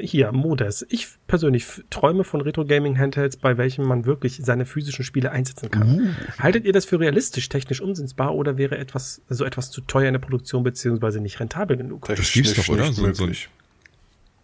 hier, 0.00 0.32
Modes. 0.32 0.84
Ich 0.88 1.06
persönlich 1.28 1.64
träume 1.90 2.24
von 2.24 2.40
Retro-Gaming-Handhelds, 2.40 3.36
bei 3.36 3.56
welchen 3.56 3.86
man 3.86 4.04
wirklich 4.04 4.40
seine 4.42 4.66
physischen 4.66 5.04
Spiele 5.04 5.30
einsetzen 5.30 5.70
kann. 5.70 6.00
Uh. 6.00 6.08
Haltet 6.42 6.64
ihr 6.64 6.72
das 6.72 6.84
für 6.86 6.98
realistisch, 6.98 7.48
technisch 7.48 7.80
umsetzbar 7.80 8.34
oder 8.34 8.58
wäre 8.58 8.78
etwas, 8.78 9.22
so 9.28 9.44
etwas 9.44 9.70
zu 9.70 9.80
teuer 9.82 10.08
in 10.08 10.14
der 10.14 10.20
Produktion 10.20 10.64
beziehungsweise 10.64 11.20
nicht 11.20 11.38
rentabel 11.38 11.76
genug? 11.76 12.06
Das 12.06 12.32
gibt's 12.32 12.54
doch, 12.54 12.68
oder? 12.68 12.92
So, 12.92 13.12
so, 13.12 13.28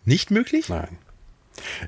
nicht 0.04 0.30
möglich? 0.30 0.68
Nein. 0.68 0.98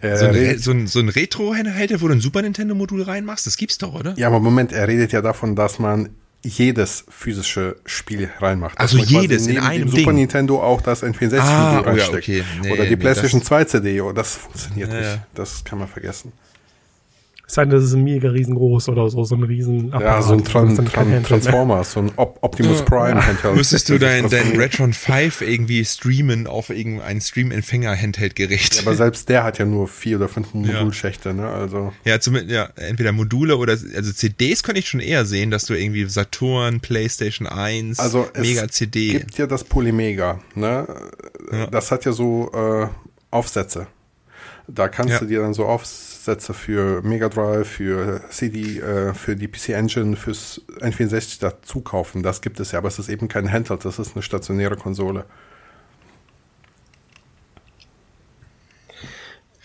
Äh, 0.01 0.17
so, 0.17 0.27
ein, 0.27 0.59
so 0.59 0.71
ein, 0.73 0.87
so 0.87 0.99
ein 0.99 1.09
Retro-Handheld, 1.09 2.03
wo 2.03 2.09
du 2.09 2.15
ein 2.15 2.21
Super 2.21 2.43
Nintendo-Modul 2.43 3.03
reinmachst, 3.03 3.47
das 3.47 3.57
gibt's 3.57 3.79
doch, 3.79 3.95
oder? 3.95 4.15
Ja, 4.17 4.27
aber 4.27 4.41
Moment, 4.41 4.73
er 4.73 4.89
redet 4.89 5.13
ja 5.13 5.23
davon, 5.23 5.55
dass 5.57 5.79
man 5.79 6.11
jedes 6.43 7.05
physische 7.09 7.77
Spiel 7.87 8.31
reinmacht. 8.41 8.79
Also 8.79 8.99
jedes 8.99 9.47
in 9.47 9.59
einem 9.59 9.89
Super 9.89 10.07
Ding. 10.07 10.15
Nintendo 10.17 10.63
auch 10.63 10.81
das 10.81 11.03
N64 11.03 11.39
ah, 11.39 11.85
oh 11.87 11.97
ja, 11.97 12.09
okay. 12.09 12.45
nee, 12.61 12.73
oder 12.73 12.85
die 12.85 12.91
nee, 12.91 12.97
PlayStation 12.97 13.43
2 13.43 13.65
CD. 13.65 14.03
Das 14.15 14.37
funktioniert 14.37 14.93
ja, 14.93 14.99
nicht. 14.99 15.21
Das 15.35 15.65
kann 15.65 15.79
man 15.79 15.89
vergessen. 15.89 16.33
Es 17.53 17.57
sei 17.57 17.67
denn, 17.67 17.73
das 17.73 17.85
ist 17.85 17.97
mega 17.97 18.31
riesengroß 18.31 18.89
oder 18.89 19.11
so, 19.11 19.25
so 19.25 19.35
ein 19.35 19.43
riesen 19.43 19.93
Apparat, 19.93 20.23
Ja, 20.23 20.23
so 20.23 20.33
ein 20.33 20.43
Tran 20.43 20.75
Tran 20.75 21.23
Transformer, 21.23 21.85
so 21.85 22.01
ein 22.01 22.11
Op 22.17 22.39
Optimus 22.41 22.79
ja. 22.79 22.85
Prime 22.87 23.27
Handheld. 23.27 23.57
Müsstest 23.57 23.91
du 23.91 23.99
dein, 23.99 24.31
dein 24.31 24.57
Retron 24.57 24.95
5 24.95 25.43
irgendwie 25.43 25.85
streamen 25.85 26.47
auf 26.47 26.71
irgendein 26.71 27.21
Stream-Empfänger-Handheld-Gerät. 27.21 28.77
Ja, 28.77 28.81
aber 28.81 28.95
selbst 28.95 29.29
der 29.29 29.45
hat 29.45 29.59
ja 29.59 29.67
nur 29.67 29.87
vier 29.87 30.17
oder 30.17 30.31
fünf 30.31 30.55
Modulschächte, 30.55 31.29
ja. 31.29 31.35
ne, 31.35 31.49
also. 31.49 31.93
Ja, 32.07 32.21
zumindest, 32.21 32.55
ja, 32.55 32.71
entweder 32.77 33.13
Module 33.13 33.59
oder, 33.59 33.73
also 33.73 34.13
CDs 34.13 34.63
kann 34.63 34.77
ich 34.77 34.89
schon 34.89 35.01
eher 35.01 35.27
sehen, 35.27 35.51
dass 35.51 35.67
du 35.67 35.75
irgendwie 35.75 36.07
Saturn, 36.07 36.81
Playstation 36.81 37.47
1, 37.47 37.99
also 37.99 38.29
Mega 38.35 38.67
CD. 38.69 39.09
Es 39.09 39.21
gibt 39.21 39.37
ja 39.37 39.47
das 39.47 39.65
Polymega, 39.65 40.41
ne, 40.55 40.87
ja. 41.53 41.67
das 41.67 41.91
hat 41.91 42.07
ja 42.07 42.13
so, 42.13 42.51
äh, 42.55 42.87
Aufsätze. 43.31 43.89
Da 44.69 44.89
kannst 44.89 45.21
du 45.21 45.27
dir 45.27 45.41
dann 45.41 45.53
so 45.53 45.67
aufsetzen 45.67 46.12
Aufsätze 46.23 46.55
für 46.55 47.03
Mega 47.03 47.29
Drive, 47.29 47.67
für 47.67 48.21
CD, 48.31 48.79
äh, 48.79 49.13
für 49.13 49.35
die 49.35 49.49
PC 49.49 49.71
Engine, 49.71 50.15
fürs 50.15 50.61
N64 50.79 51.41
dazu 51.41 51.81
kaufen. 51.81 52.23
Das 52.23 52.41
gibt 52.41 52.61
es 52.61 52.71
ja, 52.71 52.79
aber 52.79 52.87
es 52.87 53.01
ist 53.01 53.09
eben 53.09 53.27
kein 53.27 53.51
Handheld, 53.51 53.85
das 53.85 53.99
ist 53.99 54.15
eine 54.15 54.23
stationäre 54.23 54.77
Konsole. 54.77 55.25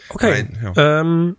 Okay. 0.09 0.47
Nein, 0.49 0.73
ja. 0.75 1.01
ähm, 1.01 1.37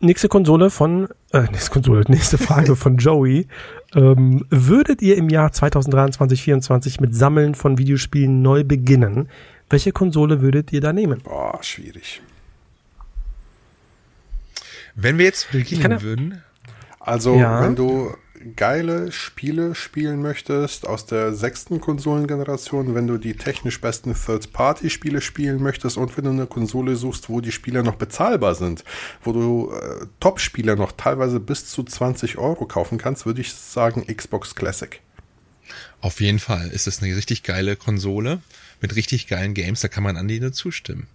nächste 0.00 0.28
Konsole 0.28 0.68
von, 0.68 1.08
äh, 1.32 1.42
nächste 1.50 1.70
Konsole, 1.70 2.04
nächste 2.08 2.36
Frage 2.36 2.76
von 2.76 2.98
Joey. 2.98 3.48
Ähm, 3.94 4.44
würdet 4.50 5.00
ihr 5.00 5.16
im 5.16 5.30
Jahr 5.30 5.50
2023, 5.50 6.18
2024 6.18 7.00
mit 7.00 7.14
Sammeln 7.14 7.54
von 7.54 7.78
Videospielen 7.78 8.42
neu 8.42 8.64
beginnen? 8.64 9.30
Welche 9.70 9.92
Konsole 9.92 10.42
würdet 10.42 10.74
ihr 10.74 10.82
da 10.82 10.92
nehmen? 10.92 11.22
Boah, 11.22 11.58
schwierig. 11.62 12.20
Wenn 15.00 15.16
wir 15.16 15.26
jetzt 15.26 15.52
beginnen 15.52 15.92
ja, 15.92 16.02
würden. 16.02 16.42
Also, 16.98 17.36
ja. 17.36 17.62
wenn 17.62 17.76
du 17.76 18.16
geile 18.56 19.12
Spiele 19.12 19.76
spielen 19.76 20.20
möchtest 20.20 20.88
aus 20.88 21.06
der 21.06 21.32
sechsten 21.34 21.80
Konsolengeneration, 21.80 22.96
wenn 22.96 23.06
du 23.06 23.16
die 23.16 23.34
technisch 23.34 23.80
besten 23.80 24.12
Third-Party-Spiele 24.14 25.20
spielen 25.20 25.62
möchtest 25.62 25.98
und 25.98 26.16
wenn 26.16 26.24
du 26.24 26.30
eine 26.30 26.46
Konsole 26.46 26.96
suchst, 26.96 27.28
wo 27.28 27.40
die 27.40 27.52
Spiele 27.52 27.84
noch 27.84 27.94
bezahlbar 27.94 28.56
sind, 28.56 28.82
wo 29.22 29.30
du 29.30 29.72
äh, 29.72 30.06
Top-Spiele 30.18 30.74
noch 30.74 30.90
teilweise 30.90 31.38
bis 31.38 31.66
zu 31.66 31.84
20 31.84 32.36
Euro 32.38 32.66
kaufen 32.66 32.98
kannst, 32.98 33.24
würde 33.24 33.40
ich 33.40 33.54
sagen 33.54 34.04
Xbox 34.04 34.56
Classic. 34.56 35.00
Auf 36.00 36.20
jeden 36.20 36.40
Fall 36.40 36.68
ist 36.68 36.88
es 36.88 37.00
eine 37.00 37.14
richtig 37.14 37.44
geile 37.44 37.76
Konsole 37.76 38.40
mit 38.80 38.96
richtig 38.96 39.28
geilen 39.28 39.54
Games, 39.54 39.80
da 39.80 39.86
kann 39.86 40.02
man 40.02 40.16
an 40.16 40.26
die 40.26 40.40
nur 40.40 40.52
zustimmen. 40.52 41.06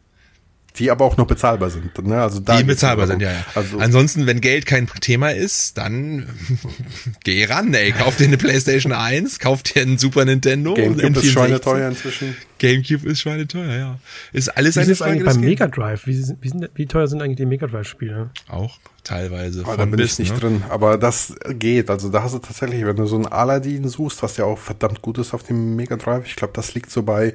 Die 0.78 0.90
aber 0.90 1.06
auch 1.06 1.18
noch 1.18 1.28
bezahlbar 1.28 1.70
sind. 1.70 2.06
Ne? 2.06 2.20
Also 2.20 2.40
da 2.40 2.58
die 2.58 2.64
bezahlbar 2.64 3.06
sind, 3.06 3.22
ja, 3.22 3.32
ja. 3.32 3.46
Also 3.54 3.78
Ansonsten, 3.78 4.26
wenn 4.26 4.42
Geld 4.42 4.66
kein 4.66 4.88
Thema 4.88 5.30
ist, 5.30 5.78
dann 5.78 6.28
geh 7.24 7.46
ran, 7.46 7.74
ey. 7.74 7.92
Kauf 7.92 8.16
dir 8.16 8.26
eine 8.26 8.38
Playstation 8.38 8.92
1, 8.92 9.38
kauf 9.40 9.62
dir 9.62 9.84
einen 9.84 10.00
Super 10.00 10.26
Nintendo. 10.26 10.74
Gamecube 10.74 11.20
ist 11.20 11.32
schweineteuer 11.32 11.90
inzwischen. 11.90 12.36
Gamecube 12.58 13.08
ist 13.08 13.20
schweineteuer, 13.20 13.76
ja. 13.76 14.00
Ist 14.32 14.50
alles 14.50 14.76
wie 14.76 14.80
eine 14.80 14.96
Frage 14.96 15.12
eigentlich 15.12 15.26
beim 15.26 15.42
Mega 15.42 15.68
Drive? 15.68 16.08
Wie, 16.08 16.18
wie, 16.42 16.50
sind, 16.50 16.70
wie 16.74 16.86
teuer 16.88 17.08
sind 17.08 17.22
eigentlich 17.22 17.38
die 17.38 17.46
Mega 17.46 17.68
Drive-Spiele? 17.68 18.32
Auch 18.48 18.80
teilweise. 19.04 19.62
Aber 19.62 19.74
ah, 19.74 19.78
da 19.78 19.86
bin 19.86 19.98
bis, 19.98 20.14
ich 20.14 20.20
nicht 20.20 20.34
ne? 20.34 20.40
drin. 20.40 20.64
Aber 20.70 20.98
das 20.98 21.36
geht. 21.50 21.90
Also 21.90 22.10
da 22.10 22.24
hast 22.24 22.34
du 22.34 22.40
tatsächlich, 22.40 22.86
wenn 22.86 22.96
du 22.96 23.06
so 23.06 23.16
einen 23.16 23.28
Aladdin 23.28 23.88
suchst, 23.88 24.24
was 24.24 24.38
ja 24.38 24.46
auch 24.46 24.58
verdammt 24.58 25.02
gut 25.02 25.18
ist 25.18 25.34
auf 25.34 25.44
dem 25.44 25.76
Mega 25.76 25.98
Drive, 25.98 26.26
ich 26.26 26.36
glaube, 26.36 26.54
das 26.56 26.74
liegt 26.74 26.90
so 26.90 27.04
bei 27.04 27.34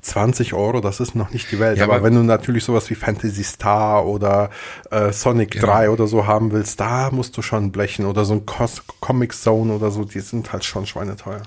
20 0.00 0.54
Euro, 0.54 0.80
das 0.80 1.00
ist 1.00 1.14
noch 1.14 1.30
nicht 1.30 1.50
die 1.50 1.58
Welt. 1.58 1.78
Ja, 1.78 1.84
aber, 1.84 1.96
aber, 1.96 2.04
wenn 2.04 2.14
du 2.14 2.22
natürlich 2.22 2.64
sowas 2.64 2.88
wie 2.90 2.94
Fantasy 2.94 3.44
Star 3.44 4.06
oder 4.06 4.50
äh, 4.90 5.12
Sonic 5.12 5.52
genau. 5.52 5.66
3 5.66 5.90
oder 5.90 6.06
so 6.06 6.26
haben 6.26 6.52
willst, 6.52 6.80
da 6.80 7.10
musst 7.10 7.36
du 7.36 7.42
schon 7.42 7.72
blechen. 7.72 8.06
Oder 8.06 8.24
so 8.24 8.34
ein 8.34 8.46
Cos 8.46 8.82
Comic 9.00 9.34
Zone 9.34 9.72
oder 9.72 9.90
so, 9.90 10.04
die 10.04 10.20
sind 10.20 10.52
halt 10.52 10.64
schon 10.64 10.86
schweineteuer. 10.86 11.42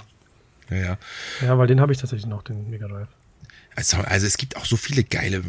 Ja, 0.70 0.78
ja. 0.78 0.98
Ja, 1.42 1.58
weil 1.58 1.68
den 1.68 1.82
habe 1.82 1.92
ich 1.92 1.98
tatsächlich 1.98 2.28
noch, 2.28 2.44
den 2.44 2.70
Mega 2.70 2.88
Drive. 2.88 3.08
Also, 3.76 3.98
also 3.98 4.28
es 4.28 4.38
gibt 4.38 4.56
auch 4.58 4.66
so 4.66 4.78
viele 4.78 5.04
geile 5.04 5.42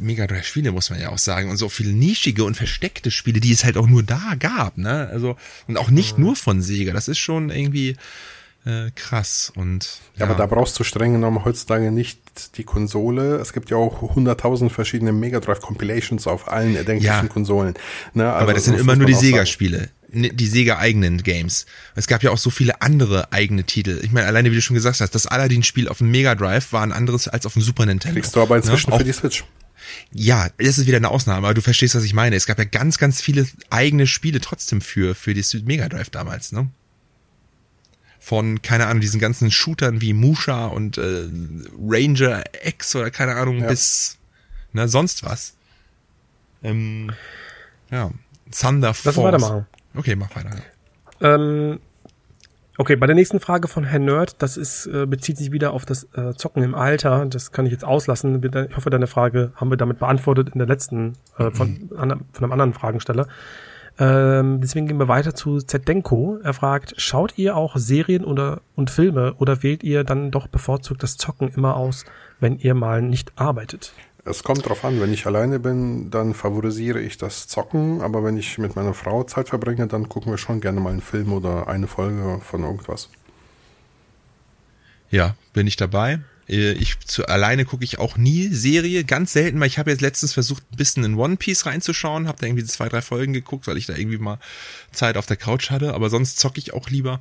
Mega 0.00 0.26
Drive 0.26 0.46
Spiele, 0.46 0.70
muss 0.70 0.90
man 0.90 1.00
ja 1.00 1.10
auch 1.10 1.18
sagen. 1.18 1.50
Und 1.50 1.56
so 1.56 1.68
viele 1.68 1.92
nischige 1.92 2.44
und 2.44 2.56
versteckte 2.56 3.10
Spiele, 3.10 3.40
die 3.40 3.52
es 3.52 3.64
halt 3.64 3.76
auch 3.76 3.86
nur 3.86 4.02
da 4.02 4.34
gab, 4.38 4.76
ne? 4.76 5.08
Also, 5.10 5.36
und 5.66 5.78
auch 5.78 5.90
nicht 5.90 6.18
mhm. 6.18 6.24
nur 6.24 6.36
von 6.36 6.60
Sega. 6.60 6.92
Das 6.92 7.08
ist 7.08 7.18
schon 7.18 7.50
irgendwie, 7.50 7.96
äh, 8.66 8.90
krass 8.94 9.52
und 9.54 10.00
ja. 10.14 10.20
ja. 10.20 10.26
aber 10.26 10.34
da 10.34 10.46
brauchst 10.46 10.78
du 10.78 10.84
streng 10.84 11.14
genommen 11.14 11.44
heutzutage 11.44 11.90
nicht 11.90 12.56
die 12.58 12.64
Konsole. 12.64 13.36
Es 13.36 13.52
gibt 13.52 13.70
ja 13.70 13.76
auch 13.78 14.02
hunderttausend 14.02 14.70
verschiedene 14.70 15.12
Mega 15.12 15.40
Drive 15.40 15.60
Compilations 15.60 16.26
auf 16.26 16.48
allen 16.48 16.76
erdenklichen 16.76 17.26
ja. 17.26 17.26
Konsolen. 17.26 17.74
Ne? 18.12 18.30
Also, 18.30 18.42
aber 18.42 18.54
das 18.54 18.64
sind 18.64 18.78
immer 18.78 18.96
nur 18.96 19.06
die 19.06 19.14
Sega-Spiele, 19.14 19.88
die 20.08 20.46
Sega-eigenen 20.46 21.22
Games. 21.22 21.64
Es 21.94 22.06
gab 22.06 22.22
ja 22.22 22.30
auch 22.30 22.38
so 22.38 22.50
viele 22.50 22.82
andere 22.82 23.32
eigene 23.32 23.64
Titel. 23.64 24.00
Ich 24.02 24.12
meine, 24.12 24.26
alleine 24.26 24.50
wie 24.50 24.56
du 24.56 24.62
schon 24.62 24.74
gesagt 24.74 25.00
hast, 25.00 25.14
das 25.14 25.26
Aladdin-Spiel 25.26 25.88
auf 25.88 25.98
dem 25.98 26.10
Mega 26.10 26.34
Drive 26.34 26.72
war 26.72 26.82
ein 26.82 26.92
anderes 26.92 27.28
als 27.28 27.46
auf 27.46 27.54
dem 27.54 27.62
Super 27.62 27.86
Nintendo. 27.86 28.20
Kriegst 28.20 28.36
du 28.36 28.42
aber 28.42 28.56
inzwischen 28.56 28.90
ne? 28.90 28.98
für 28.98 29.04
die 29.04 29.12
Switch. 29.12 29.44
Ja, 30.12 30.48
das 30.58 30.78
ist 30.78 30.86
wieder 30.86 30.98
eine 30.98 31.08
Ausnahme, 31.08 31.46
aber 31.46 31.54
du 31.54 31.62
verstehst, 31.62 31.94
was 31.94 32.04
ich 32.04 32.12
meine. 32.12 32.36
Es 32.36 32.46
gab 32.46 32.58
ja 32.58 32.64
ganz, 32.64 32.98
ganz 32.98 33.22
viele 33.22 33.46
eigene 33.70 34.06
Spiele 34.06 34.40
trotzdem 34.40 34.80
für, 34.80 35.14
für 35.14 35.32
die 35.32 35.44
Mega 35.64 35.88
Drive 35.88 36.10
damals, 36.10 36.52
ne? 36.52 36.68
Von, 38.20 38.62
keine 38.62 38.86
Ahnung, 38.86 39.00
diesen 39.00 39.18
ganzen 39.18 39.50
Shootern 39.50 40.00
wie 40.00 40.12
Musha 40.12 40.66
und 40.66 40.98
äh, 40.98 41.24
Ranger 41.80 42.44
X 42.64 42.94
oder 42.94 43.10
keine 43.10 43.34
Ahnung, 43.34 43.60
ja. 43.60 43.68
bis 43.68 44.18
na, 44.72 44.86
sonst 44.86 45.24
was. 45.24 45.54
Ähm, 46.62 47.10
ja, 47.90 48.10
Thunder 48.52 48.94
Force. 48.94 49.04
Lass 49.04 49.16
uns 49.16 49.24
weitermachen. 49.24 49.66
Okay, 49.94 50.14
mach 50.14 50.34
weiter. 50.36 50.50
Ähm, 51.20 51.80
okay, 52.76 52.96
bei 52.96 53.06
der 53.06 53.16
nächsten 53.16 53.40
Frage 53.40 53.68
von 53.68 53.84
Herrn 53.84 54.04
Nerd, 54.04 54.36
das 54.42 54.56
ist, 54.56 54.86
äh, 54.86 55.06
bezieht 55.06 55.38
sich 55.38 55.50
wieder 55.50 55.72
auf 55.72 55.84
das 55.84 56.06
äh, 56.14 56.34
Zocken 56.34 56.62
im 56.62 56.74
Alter. 56.74 57.26
Das 57.26 57.52
kann 57.52 57.66
ich 57.66 57.72
jetzt 57.72 57.84
auslassen. 57.84 58.42
Ich 58.44 58.76
hoffe, 58.76 58.90
deine 58.90 59.06
Frage 59.06 59.52
haben 59.56 59.70
wir 59.70 59.76
damit 59.76 59.98
beantwortet 59.98 60.50
in 60.52 60.58
der 60.58 60.68
letzten, 60.68 61.14
äh, 61.38 61.50
von, 61.50 61.88
mhm. 61.90 61.98
an, 61.98 62.20
von 62.32 62.44
einem 62.44 62.52
anderen 62.52 62.74
Fragensteller. 62.74 63.26
Ähm, 64.00 64.62
deswegen 64.62 64.86
gehen 64.86 64.98
wir 64.98 65.08
weiter 65.08 65.34
zu 65.34 65.58
Zedenko. 65.58 66.38
Er 66.42 66.54
fragt, 66.54 66.94
schaut 66.96 67.36
ihr 67.36 67.54
auch 67.54 67.76
Serien 67.76 68.24
oder, 68.24 68.62
und 68.74 68.88
Filme 68.88 69.34
oder 69.34 69.62
wählt 69.62 69.84
ihr 69.84 70.04
dann 70.04 70.30
doch 70.30 70.48
bevorzugt 70.48 71.02
das 71.02 71.18
Zocken 71.18 71.50
immer 71.50 71.76
aus, 71.76 72.06
wenn 72.40 72.58
ihr 72.58 72.74
mal 72.74 73.02
nicht 73.02 73.32
arbeitet? 73.36 73.92
Es 74.24 74.42
kommt 74.42 74.66
drauf 74.66 74.84
an, 74.84 75.00
wenn 75.02 75.12
ich 75.12 75.26
alleine 75.26 75.60
bin, 75.60 76.10
dann 76.10 76.32
favorisiere 76.32 77.00
ich 77.00 77.18
das 77.18 77.46
Zocken, 77.46 78.00
aber 78.00 78.24
wenn 78.24 78.38
ich 78.38 78.56
mit 78.56 78.74
meiner 78.74 78.94
Frau 78.94 79.22
Zeit 79.24 79.50
verbringe, 79.50 79.86
dann 79.86 80.08
gucken 80.08 80.32
wir 80.32 80.38
schon 80.38 80.62
gerne 80.62 80.80
mal 80.80 80.90
einen 80.90 81.02
Film 81.02 81.32
oder 81.32 81.68
eine 81.68 81.86
Folge 81.86 82.40
von 82.42 82.62
irgendwas. 82.62 83.10
Ja, 85.10 85.34
bin 85.52 85.66
ich 85.66 85.76
dabei. 85.76 86.20
Äh, 86.50 86.72
ich 86.72 86.98
zu 87.00 87.26
alleine 87.26 87.64
gucke 87.64 87.84
ich 87.84 87.98
auch 87.98 88.16
nie 88.16 88.48
Serie, 88.48 89.04
ganz 89.04 89.32
selten 89.32 89.58
mal. 89.58 89.66
Ich 89.66 89.78
habe 89.78 89.90
jetzt 89.90 90.00
letztens 90.00 90.32
versucht, 90.32 90.64
ein 90.72 90.76
bisschen 90.76 91.04
in 91.04 91.14
One 91.14 91.36
Piece 91.36 91.64
reinzuschauen, 91.66 92.28
habe 92.28 92.38
da 92.40 92.46
irgendwie 92.46 92.64
zwei, 92.64 92.88
drei 92.88 93.00
Folgen 93.00 93.32
geguckt, 93.32 93.66
weil 93.66 93.76
ich 93.76 93.86
da 93.86 93.94
irgendwie 93.94 94.18
mal 94.18 94.38
Zeit 94.92 95.16
auf 95.16 95.26
der 95.26 95.36
Couch 95.36 95.70
hatte. 95.70 95.94
Aber 95.94 96.10
sonst 96.10 96.38
zocke 96.38 96.58
ich 96.58 96.74
auch 96.74 96.90
lieber. 96.90 97.20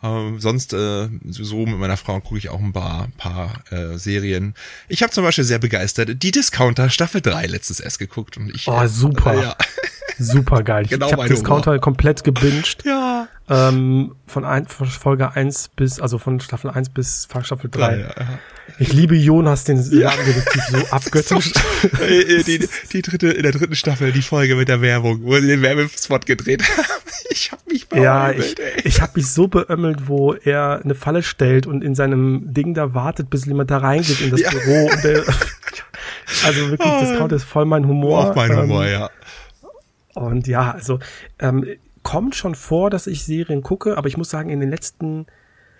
Ähm, 0.00 0.38
sonst 0.38 0.72
äh, 0.74 1.08
so 1.28 1.66
mit 1.66 1.78
meiner 1.78 1.96
Frau 1.96 2.20
gucke 2.20 2.38
ich 2.38 2.50
auch 2.50 2.60
ein 2.60 2.72
paar, 2.72 3.08
paar 3.16 3.64
äh, 3.72 3.98
Serien. 3.98 4.54
Ich 4.86 5.02
habe 5.02 5.12
zum 5.12 5.24
Beispiel 5.24 5.44
sehr 5.44 5.58
begeistert 5.58 6.22
die 6.22 6.30
Discounter 6.30 6.88
Staffel 6.88 7.20
3 7.20 7.46
letztes 7.46 7.80
erst 7.80 7.98
geguckt 7.98 8.36
und 8.36 8.54
ich. 8.54 8.68
Oh, 8.68 8.86
super. 8.86 9.34
Äh, 9.34 9.42
ja. 9.42 9.56
Super 10.18 10.62
geil. 10.62 10.86
Genau 10.88 11.06
ich 11.06 11.12
habe 11.12 11.28
Discounter 11.28 11.70
Humor. 11.72 11.80
komplett 11.80 12.24
gebinged. 12.24 12.84
Ja. 12.84 13.28
Ähm, 13.50 14.14
von, 14.26 14.44
ein, 14.44 14.66
von 14.66 14.86
Folge 14.88 15.34
1 15.34 15.68
bis, 15.76 16.00
also 16.00 16.18
von 16.18 16.40
Staffel 16.40 16.70
1 16.70 16.90
bis 16.90 17.28
Staffel 17.42 17.70
3. 17.70 17.96
Ja, 17.96 18.06
ja. 18.08 18.14
Ich 18.78 18.92
liebe 18.92 19.16
Jonas, 19.16 19.64
den 19.64 19.78
Ladendetektiv, 19.78 20.62
so 20.70 20.76
abgöttisch. 20.90 21.52
die, 22.46 22.68
die 22.92 23.02
dritte, 23.02 23.28
in 23.28 23.42
der 23.42 23.52
dritten 23.52 23.74
Staffel, 23.74 24.12
die 24.12 24.20
Folge 24.22 24.56
mit 24.56 24.68
der 24.68 24.82
Werbung, 24.82 25.20
wo 25.22 25.34
sie 25.40 25.46
den 25.46 25.62
Werbespot 25.62 26.26
gedreht 26.26 26.62
haben. 26.62 26.84
Ich 27.30 27.52
hab 27.52 27.66
mich 27.66 27.88
beömmelt, 27.88 28.04
Ja, 28.04 28.30
ich, 28.30 28.58
ey. 28.58 28.82
ich 28.84 29.02
hab 29.02 29.14
mich 29.14 29.30
so 29.30 29.48
beömmelt, 29.48 30.08
wo 30.08 30.32
er 30.34 30.80
eine 30.82 30.94
Falle 30.94 31.22
stellt 31.22 31.66
und 31.66 31.84
in 31.84 31.94
seinem 31.94 32.52
Ding 32.54 32.74
da 32.74 32.94
wartet, 32.94 33.28
bis 33.28 33.44
jemand 33.44 33.70
da 33.70 33.78
reingeht 33.78 34.20
in 34.20 34.30
das. 34.30 34.42
Büro. 34.42 34.90
Der, 35.04 35.24
also 36.46 36.70
wirklich, 36.70 36.90
das 37.00 37.18
Count 37.18 37.32
ist 37.32 37.44
voll 37.44 37.66
mein 37.66 37.86
Humor. 37.86 38.30
Auch 38.30 38.34
mein 38.34 38.56
Humor, 38.56 38.86
ähm, 38.86 38.92
ja. 38.92 39.10
Und 40.18 40.48
ja, 40.48 40.72
also 40.72 40.98
ähm, 41.38 41.64
kommt 42.02 42.34
schon 42.34 42.56
vor, 42.56 42.90
dass 42.90 43.06
ich 43.06 43.24
Serien 43.24 43.62
gucke, 43.62 43.96
aber 43.96 44.08
ich 44.08 44.16
muss 44.16 44.30
sagen, 44.30 44.50
in 44.50 44.58
den 44.58 44.68
letzten 44.70 45.26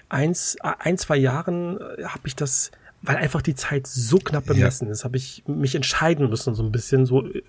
eins, 0.09 0.57
ein, 0.61 0.97
zwei 0.97 1.17
Jahren 1.17 1.79
äh, 1.81 2.05
habe 2.05 2.27
ich 2.27 2.37
das, 2.37 2.71
weil 3.03 3.17
einfach 3.17 3.43
die 3.43 3.57
Zeit 3.57 3.89
so 3.89 4.19
knapp 4.19 4.47
bemessen 4.47 4.87
ja. 4.87 4.93
ist, 4.93 5.05
habe 5.05 5.17
ich 5.17 5.43
mich 5.49 5.75
entscheiden 5.75 6.31
müssen, 6.31 6.55
so 6.55 6.63
ein 6.63 6.71
bisschen. 6.71 7.05
So 7.05 7.27
äh, 7.27 7.43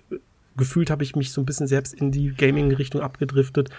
gefühlt 0.56 0.90
habe 0.90 1.04
ich 1.04 1.14
mich 1.14 1.32
so 1.32 1.40
ein 1.40 1.46
bisschen 1.46 1.68
selbst 1.68 1.94
in 1.94 2.10
die 2.10 2.34
Gaming-Richtung 2.34 3.00
abgedriftet 3.02 3.70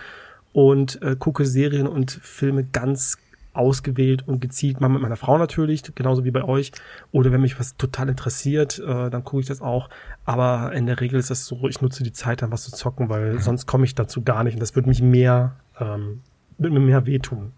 und 0.53 1.01
äh, 1.01 1.17
gucke 1.19 1.45
Serien 1.45 1.87
und 1.87 2.11
Filme 2.11 2.63
ganz 2.63 3.17
ausgewählt 3.53 4.27
und 4.27 4.39
gezielt, 4.39 4.79
mal 4.79 4.87
mit 4.87 5.01
meiner 5.01 5.17
Frau 5.17 5.37
natürlich, 5.37 5.83
genauso 5.95 6.23
wie 6.23 6.31
bei 6.31 6.43
euch. 6.43 6.71
Oder 7.11 7.31
wenn 7.31 7.41
mich 7.41 7.59
was 7.59 7.75
total 7.75 8.09
interessiert, 8.09 8.79
äh, 8.79 9.09
dann 9.09 9.23
gucke 9.23 9.41
ich 9.41 9.47
das 9.47 9.61
auch. 9.61 9.89
Aber 10.25 10.71
in 10.73 10.85
der 10.85 10.99
Regel 10.99 11.19
ist 11.19 11.29
das 11.29 11.45
so, 11.45 11.67
ich 11.67 11.81
nutze 11.81 12.03
die 12.03 12.13
Zeit 12.13 12.41
dann 12.41 12.51
was 12.51 12.63
zu 12.63 12.71
zocken, 12.71 13.09
weil 13.09 13.33
mhm. 13.33 13.39
sonst 13.39 13.65
komme 13.65 13.85
ich 13.85 13.95
dazu 13.95 14.21
gar 14.21 14.43
nicht. 14.43 14.53
Und 14.53 14.61
das 14.61 14.75
würde 14.75 14.89
mich 14.89 15.01
mehr, 15.01 15.55
ähm, 15.79 16.21
würde 16.57 16.73
mir 16.73 16.85
mehr 16.85 17.05
wehtun. 17.05 17.51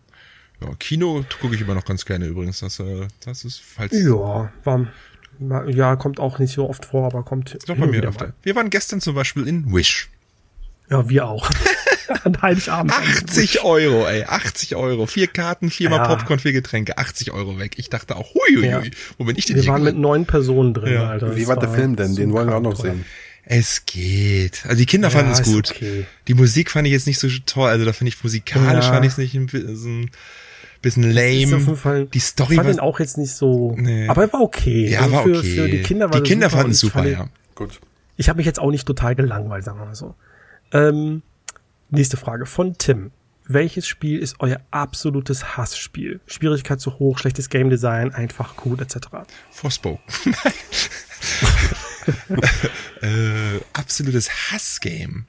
Ja, 0.61 0.69
Kino 0.79 1.23
gucke 1.41 1.55
ich 1.55 1.61
immer 1.61 1.75
noch 1.75 1.85
ganz 1.85 2.05
gerne 2.05 2.25
übrigens. 2.25 2.61
Das, 2.61 2.79
äh, 2.79 3.07
das 3.25 3.45
ist 3.45 3.61
falls. 3.61 3.91
Ja, 3.93 4.51
war, 4.63 4.87
ja, 5.67 5.95
kommt 5.95 6.19
auch 6.19 6.39
nicht 6.39 6.53
so 6.53 6.69
oft 6.69 6.85
vor, 6.85 7.05
aber 7.05 7.23
kommt. 7.23 7.57
Doch 7.67 7.75
bei 7.75 7.87
mir 7.87 8.03
öfter. 8.03 8.33
Wir 8.41 8.55
waren 8.55 8.69
gestern 8.69 9.01
zum 9.01 9.15
Beispiel 9.15 9.47
in 9.47 9.73
Wish. 9.73 10.09
Ja, 10.89 11.07
wir 11.09 11.27
auch. 11.27 11.49
An 12.23 12.41
Heiligabend. 12.41 12.91
80 12.93 13.63
Euro, 13.63 14.07
ey, 14.07 14.23
80 14.23 14.75
Euro. 14.75 15.05
Vier 15.05 15.27
Karten, 15.27 15.69
viermal 15.69 15.99
ja. 15.99 16.07
Popcorn, 16.07 16.39
vier 16.39 16.53
Getränke, 16.53 16.97
80 16.97 17.31
Euro 17.31 17.59
weg. 17.59 17.73
Ich 17.77 17.89
dachte 17.89 18.15
auch, 18.15 18.33
hui, 18.33 18.57
hui, 18.57 18.67
ja. 18.67 18.81
wo 19.17 19.25
bin 19.25 19.37
ich 19.37 19.45
denn 19.45 19.57
Wir 19.57 19.67
waren 19.67 19.83
mit 19.83 19.97
neun 19.97 20.25
Personen 20.25 20.73
drin, 20.73 20.93
ja. 20.93 21.09
Alter. 21.09 21.35
Wie 21.35 21.47
war 21.47 21.57
der 21.57 21.69
Film 21.69 21.95
denn? 21.95 22.15
Den 22.15 22.33
wollen 22.33 22.47
wir 22.47 22.55
auch 22.55 22.61
noch 22.61 22.75
sehen. 22.75 23.05
Es 23.45 23.85
geht. 23.85 24.65
Also 24.65 24.77
die 24.77 24.85
Kinder 24.85 25.09
ja, 25.09 25.17
fanden 25.17 25.33
es 25.33 25.43
gut. 25.43 25.71
Okay. 25.71 26.05
Die 26.27 26.33
Musik 26.33 26.71
fand 26.71 26.87
ich 26.87 26.93
jetzt 26.93 27.07
nicht 27.07 27.19
so 27.19 27.27
toll. 27.45 27.69
Also 27.69 27.83
da 27.83 27.91
finde 27.91 28.09
ich 28.09 28.23
musikalisch 28.23 28.85
ja. 28.85 28.93
fand 28.93 29.05
ich 29.05 29.11
es 29.11 29.17
nicht 29.17 29.35
ein 29.35 29.47
bisschen, 29.47 30.11
bisschen 30.81 31.11
lame. 31.11 32.07
die 32.13 32.19
Story 32.19 32.57
war 32.57 32.83
auch 32.83 32.99
jetzt 32.99 33.17
nicht 33.17 33.33
so. 33.33 33.75
Nee. 33.77 34.07
Aber 34.07 34.23
er 34.23 34.33
war 34.33 34.41
okay. 34.41 34.89
Ja, 34.89 35.01
also 35.01 35.11
war 35.11 35.23
für, 35.23 35.37
okay. 35.39 35.55
Für 35.55 35.69
die 35.69 35.81
Kinder 35.81 36.09
war 36.09 36.21
Die 36.21 36.27
Kinder 36.27 36.49
fanden 36.49 36.71
es 36.71 36.79
super, 36.79 37.05
ja. 37.05 37.27
Gut. 37.55 37.81
Ich 38.15 38.29
habe 38.29 38.37
mich 38.37 38.45
jetzt 38.45 38.59
auch 38.59 38.71
nicht 38.71 38.85
total 38.85 39.15
gelangweilt, 39.15 39.65
sagen 39.65 39.79
wir 39.79 39.85
mal 39.85 39.95
so. 39.95 40.15
Ähm, 40.71 41.21
nächste 41.93 42.17
Frage 42.17 42.45
von 42.45 42.77
Tim. 42.77 43.11
Welches 43.45 43.87
Spiel 43.87 44.19
ist 44.19 44.35
euer 44.39 44.61
absolutes 44.71 45.57
Hassspiel? 45.57 46.21
Schwierigkeit 46.27 46.79
zu 46.79 46.97
hoch, 46.99 47.19
schlechtes 47.19 47.49
Game 47.49 47.69
Design, 47.69 48.13
einfach 48.13 48.55
gut, 48.55 48.79
etc. 48.79 49.07
Forspoken. 49.51 50.01
äh, 53.01 53.59
absolutes 53.73 54.51
Hassgame. 54.51 55.25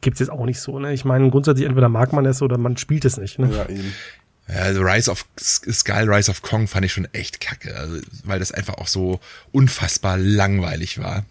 Gibt's 0.00 0.20
jetzt 0.20 0.30
auch 0.30 0.44
nicht 0.44 0.60
so, 0.60 0.78
ne? 0.78 0.92
Ich 0.92 1.04
meine, 1.04 1.30
grundsätzlich 1.30 1.66
entweder 1.66 1.88
mag 1.88 2.12
man 2.12 2.26
es 2.26 2.42
oder 2.42 2.58
man 2.58 2.76
spielt 2.76 3.04
es 3.04 3.16
nicht, 3.16 3.38
ne? 3.38 3.48
Ja, 3.54 3.68
eben. 3.68 3.94
Also 4.46 4.82
Rise 4.82 5.10
of 5.10 5.24
Skull, 5.40 6.12
Rise 6.12 6.30
of 6.30 6.42
Kong 6.42 6.66
fand 6.66 6.84
ich 6.84 6.92
schon 6.92 7.08
echt 7.14 7.40
kacke, 7.40 7.74
also, 7.74 7.98
weil 8.24 8.38
das 8.38 8.52
einfach 8.52 8.74
auch 8.74 8.88
so 8.88 9.20
unfassbar 9.52 10.18
langweilig 10.18 10.98
war. 10.98 11.24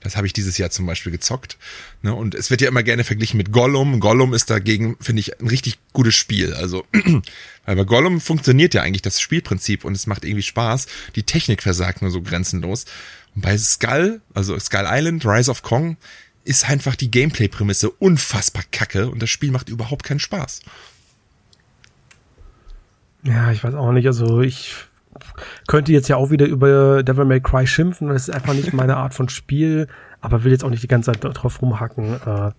Das 0.00 0.16
habe 0.16 0.26
ich 0.26 0.32
dieses 0.32 0.58
Jahr 0.58 0.70
zum 0.70 0.86
Beispiel 0.86 1.10
gezockt. 1.10 1.56
Ne? 2.02 2.14
Und 2.14 2.34
es 2.34 2.50
wird 2.50 2.60
ja 2.60 2.68
immer 2.68 2.82
gerne 2.82 3.04
verglichen 3.04 3.38
mit 3.38 3.52
Gollum. 3.52 4.00
Gollum 4.00 4.34
ist 4.34 4.50
dagegen, 4.50 4.96
finde 5.00 5.20
ich, 5.20 5.40
ein 5.40 5.48
richtig 5.48 5.78
gutes 5.92 6.14
Spiel. 6.14 6.54
Also, 6.54 6.86
weil 7.64 7.76
bei 7.76 7.84
Gollum 7.84 8.20
funktioniert 8.20 8.74
ja 8.74 8.82
eigentlich 8.82 9.02
das 9.02 9.20
Spielprinzip 9.20 9.84
und 9.84 9.94
es 9.94 10.06
macht 10.06 10.24
irgendwie 10.24 10.42
Spaß. 10.42 10.86
Die 11.16 11.24
Technik 11.24 11.62
versagt 11.62 12.02
nur 12.02 12.10
so 12.10 12.22
grenzenlos. 12.22 12.84
Und 13.34 13.42
bei 13.42 13.56
Skull, 13.58 14.20
also 14.34 14.58
Skull 14.58 14.86
Island, 14.86 15.26
Rise 15.26 15.50
of 15.50 15.62
Kong, 15.62 15.96
ist 16.44 16.68
einfach 16.68 16.94
die 16.94 17.10
Gameplay-Prämisse 17.10 17.90
unfassbar 17.90 18.62
kacke 18.70 19.10
und 19.10 19.20
das 19.20 19.28
Spiel 19.28 19.50
macht 19.50 19.68
überhaupt 19.68 20.02
keinen 20.02 20.20
Spaß. 20.20 20.60
Ja, 23.24 23.50
ich 23.52 23.62
weiß 23.62 23.74
auch 23.74 23.92
nicht. 23.92 24.06
Also 24.06 24.40
ich 24.40 24.74
könnte 25.66 25.92
jetzt 25.92 26.08
ja 26.08 26.16
auch 26.16 26.30
wieder 26.30 26.46
über 26.46 27.02
Devil 27.02 27.24
May 27.24 27.40
Cry 27.40 27.66
schimpfen. 27.66 28.08
Das 28.08 28.28
ist 28.28 28.34
einfach 28.34 28.54
nicht 28.54 28.72
meine 28.72 28.96
Art 28.96 29.14
von 29.14 29.28
Spiel, 29.28 29.88
aber 30.20 30.44
will 30.44 30.52
jetzt 30.52 30.64
auch 30.64 30.70
nicht 30.70 30.82
die 30.82 30.88
ganze 30.88 31.12
Zeit 31.12 31.20
drauf 31.22 31.62
rumhacken. 31.62 32.14
Äh, 32.14 32.52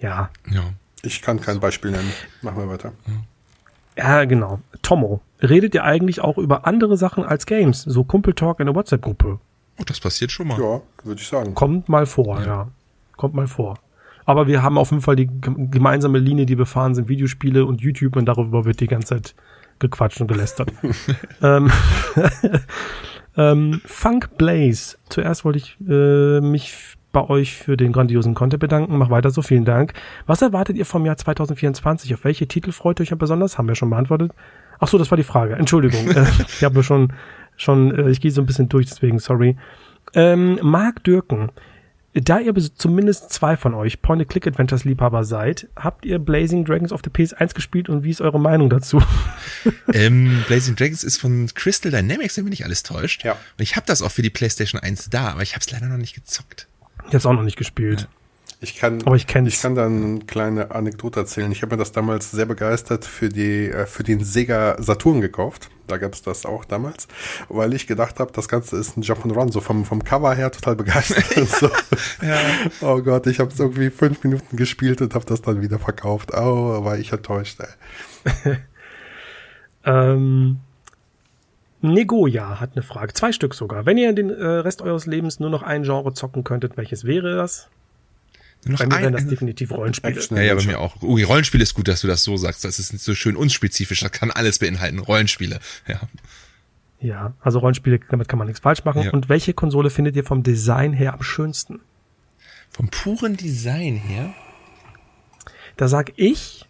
ja. 0.00 0.30
Ja. 0.50 0.62
Ich 1.02 1.22
kann 1.22 1.40
kein 1.40 1.60
Beispiel 1.60 1.90
nennen. 1.90 2.12
Machen 2.42 2.58
wir 2.58 2.68
weiter. 2.68 2.92
Ja, 3.96 4.24
genau. 4.24 4.60
Tomo, 4.82 5.20
redet 5.42 5.74
ihr 5.74 5.84
eigentlich 5.84 6.20
auch 6.20 6.38
über 6.38 6.66
andere 6.66 6.96
Sachen 6.96 7.24
als 7.24 7.46
Games? 7.46 7.82
So 7.82 8.04
Kumpeltalk 8.04 8.60
in 8.60 8.66
der 8.66 8.74
WhatsApp-Gruppe? 8.74 9.38
Oh, 9.78 9.82
das 9.86 10.00
passiert 10.00 10.32
schon 10.32 10.48
mal. 10.48 10.60
Ja, 10.60 10.80
würde 11.04 11.20
ich 11.20 11.28
sagen. 11.28 11.54
Kommt 11.54 11.88
mal 11.88 12.06
vor, 12.06 12.40
ja. 12.40 12.46
ja. 12.46 12.68
Kommt 13.16 13.34
mal 13.34 13.46
vor. 13.46 13.78
Aber 14.24 14.46
wir 14.46 14.62
haben 14.62 14.76
auf 14.76 14.90
jeden 14.90 15.02
Fall 15.02 15.16
die 15.16 15.30
gemeinsame 15.40 16.18
Linie, 16.18 16.46
die 16.46 16.58
wir 16.58 16.66
fahren, 16.66 16.94
sind 16.94 17.08
Videospiele 17.08 17.64
und 17.64 17.80
YouTube 17.80 18.16
und 18.16 18.26
darüber 18.26 18.64
wird 18.64 18.80
die 18.80 18.86
ganze 18.86 19.08
Zeit 19.08 19.34
gequatscht 19.78 20.20
und 20.20 20.26
gelästert. 20.26 20.70
ähm, 21.42 21.70
ähm, 23.36 23.80
Funk 23.86 24.36
Blaze. 24.36 24.98
Zuerst 25.08 25.44
wollte 25.44 25.58
ich 25.58 25.76
äh, 25.88 26.40
mich 26.40 26.97
bei 27.12 27.28
euch 27.28 27.54
für 27.54 27.76
den 27.76 27.92
grandiosen 27.92 28.34
Content 28.34 28.60
bedanken. 28.60 28.96
Mach 28.98 29.10
weiter 29.10 29.30
so, 29.30 29.42
vielen 29.42 29.64
Dank. 29.64 29.94
Was 30.26 30.42
erwartet 30.42 30.76
ihr 30.76 30.86
vom 30.86 31.06
Jahr 31.06 31.16
2024? 31.16 32.14
Auf 32.14 32.24
welche 32.24 32.46
Titel 32.46 32.72
freut 32.72 33.00
ihr 33.00 33.02
euch 33.02 33.18
besonders? 33.18 33.58
Haben 33.58 33.68
wir 33.68 33.74
schon 33.74 33.90
beantwortet. 33.90 34.32
Ach 34.78 34.88
so, 34.88 34.98
das 34.98 35.10
war 35.10 35.16
die 35.16 35.24
Frage. 35.24 35.56
Entschuldigung. 35.56 36.10
äh, 36.14 36.26
ich 36.46 36.64
habe 36.64 36.82
schon, 36.82 37.12
schon, 37.56 37.94
äh, 37.94 38.10
ich 38.10 38.20
gehe 38.20 38.30
so 38.30 38.42
ein 38.42 38.46
bisschen 38.46 38.68
durch, 38.68 38.86
deswegen 38.86 39.18
sorry. 39.18 39.56
Ähm, 40.14 40.58
Marc 40.62 41.04
Dürken. 41.04 41.50
Da 42.14 42.40
ihr 42.40 42.54
zumindest 42.54 43.30
zwei 43.32 43.56
von 43.56 43.74
euch 43.74 44.00
Point-and-Click-Adventures-Liebhaber 44.00 45.24
seid, 45.24 45.68
habt 45.76 46.04
ihr 46.04 46.18
Blazing 46.18 46.64
Dragons 46.64 46.90
auf 46.90 47.02
der 47.02 47.12
PS1 47.12 47.54
gespielt 47.54 47.88
und 47.88 48.02
wie 48.02 48.10
ist 48.10 48.20
eure 48.20 48.40
Meinung 48.40 48.70
dazu? 48.70 49.00
ähm, 49.92 50.42
Blazing 50.48 50.74
Dragons 50.74 51.04
ist 51.04 51.18
von 51.18 51.48
Crystal 51.54 51.92
Dynamics, 51.92 52.36
wenn 52.36 52.44
mich 52.44 52.52
nicht 52.52 52.64
alles 52.64 52.82
täuscht. 52.82 53.24
Ja. 53.24 53.32
Und 53.32 53.62
ich 53.62 53.76
habe 53.76 53.86
das 53.86 54.02
auch 54.02 54.10
für 54.10 54.22
die 54.22 54.30
PlayStation 54.30 54.80
1 54.80 55.10
da, 55.10 55.28
aber 55.28 55.42
ich 55.42 55.54
habe 55.54 55.60
es 55.60 55.70
leider 55.70 55.86
noch 55.86 55.98
nicht 55.98 56.14
gezockt. 56.14 56.67
Ich 57.08 57.14
habe 57.14 57.16
es 57.18 57.26
auch 57.26 57.32
noch 57.32 57.42
nicht 57.42 57.56
gespielt. 57.56 58.02
Ja. 58.02 58.08
Ich 58.60 58.76
kann, 58.76 59.02
aber 59.06 59.14
ich, 59.14 59.28
kenn's. 59.28 59.54
ich 59.54 59.62
kann 59.62 59.76
da 59.76 59.86
eine 59.86 60.18
kleine 60.20 60.72
Anekdote 60.72 61.20
erzählen. 61.20 61.52
Ich 61.52 61.62
habe 61.62 61.76
mir 61.76 61.78
das 61.78 61.92
damals 61.92 62.32
sehr 62.32 62.46
begeistert 62.46 63.04
für 63.04 63.28
die 63.28 63.68
äh, 63.68 63.86
für 63.86 64.02
den 64.02 64.24
Sega 64.24 64.76
Saturn 64.82 65.20
gekauft. 65.20 65.70
Da 65.86 65.96
gab 65.96 66.12
es 66.12 66.22
das 66.22 66.44
auch 66.44 66.64
damals, 66.64 67.06
weil 67.48 67.72
ich 67.72 67.86
gedacht 67.86 68.18
habe, 68.18 68.32
das 68.32 68.48
Ganze 68.48 68.76
ist 68.76 68.96
ein 68.96 69.02
Jump 69.02 69.24
and 69.24 69.36
Run, 69.36 69.52
so 69.52 69.60
vom 69.60 69.84
vom 69.84 70.02
Cover 70.02 70.34
her 70.34 70.50
total 70.50 70.74
begeistert. 70.74 71.48
so. 71.48 71.70
ja. 72.20 72.40
Oh 72.80 73.00
Gott, 73.00 73.28
ich 73.28 73.38
habe 73.38 73.52
es 73.52 73.60
irgendwie 73.60 73.90
fünf 73.90 74.24
Minuten 74.24 74.56
gespielt 74.56 75.00
und 75.02 75.14
habe 75.14 75.24
das 75.24 75.40
dann 75.40 75.62
wieder 75.62 75.78
verkauft. 75.78 76.32
Oh, 76.34 76.84
war 76.84 76.98
ich 76.98 77.12
enttäuscht. 77.12 77.60
Ey. 78.44 78.56
ähm, 79.84 80.58
Negoja 81.80 82.60
hat 82.60 82.72
eine 82.74 82.82
Frage, 82.82 83.12
zwei 83.12 83.32
Stück 83.32 83.54
sogar. 83.54 83.86
Wenn 83.86 83.98
ihr 83.98 84.12
den 84.12 84.30
äh, 84.30 84.44
Rest 84.44 84.82
eures 84.82 85.06
Lebens 85.06 85.38
nur 85.40 85.50
noch 85.50 85.62
ein 85.62 85.84
Genre 85.84 86.12
zocken 86.12 86.44
könntet, 86.44 86.76
welches 86.76 87.04
wäre 87.04 87.36
das? 87.36 87.68
Noch 88.64 88.80
bei 88.80 88.86
mir 88.86 89.00
wären 89.00 89.12
das 89.12 89.26
definitiv 89.26 89.70
Rollenspiele. 89.70 90.20
Ja, 90.30 90.42
ja, 90.42 90.54
bei 90.54 90.64
mir 90.64 90.80
auch. 90.80 91.00
Ui, 91.02 91.22
Rollenspiel 91.22 91.60
ist 91.60 91.74
gut, 91.74 91.86
dass 91.86 92.00
du 92.00 92.08
das 92.08 92.24
so 92.24 92.36
sagst. 92.36 92.64
Das 92.64 92.80
ist 92.80 92.92
nicht 92.92 93.04
so 93.04 93.14
schön 93.14 93.36
unspezifisch. 93.36 94.00
Das 94.00 94.10
kann 94.10 94.32
alles 94.32 94.58
beinhalten. 94.58 94.98
Rollenspiele, 94.98 95.60
ja. 95.86 96.00
Ja, 97.00 97.34
also 97.40 97.60
Rollenspiele, 97.60 98.00
damit 98.10 98.28
kann 98.28 98.38
man 98.38 98.48
nichts 98.48 98.60
falsch 98.60 98.84
machen. 98.84 99.02
Ja. 99.02 99.12
Und 99.12 99.28
welche 99.28 99.54
Konsole 99.54 99.90
findet 99.90 100.16
ihr 100.16 100.24
vom 100.24 100.42
Design 100.42 100.92
her 100.92 101.14
am 101.14 101.22
schönsten? 101.22 101.80
Vom 102.70 102.88
puren 102.88 103.36
Design 103.36 103.94
her? 103.94 104.34
Da 105.76 105.86
sag 105.86 106.12
ich, 106.16 106.67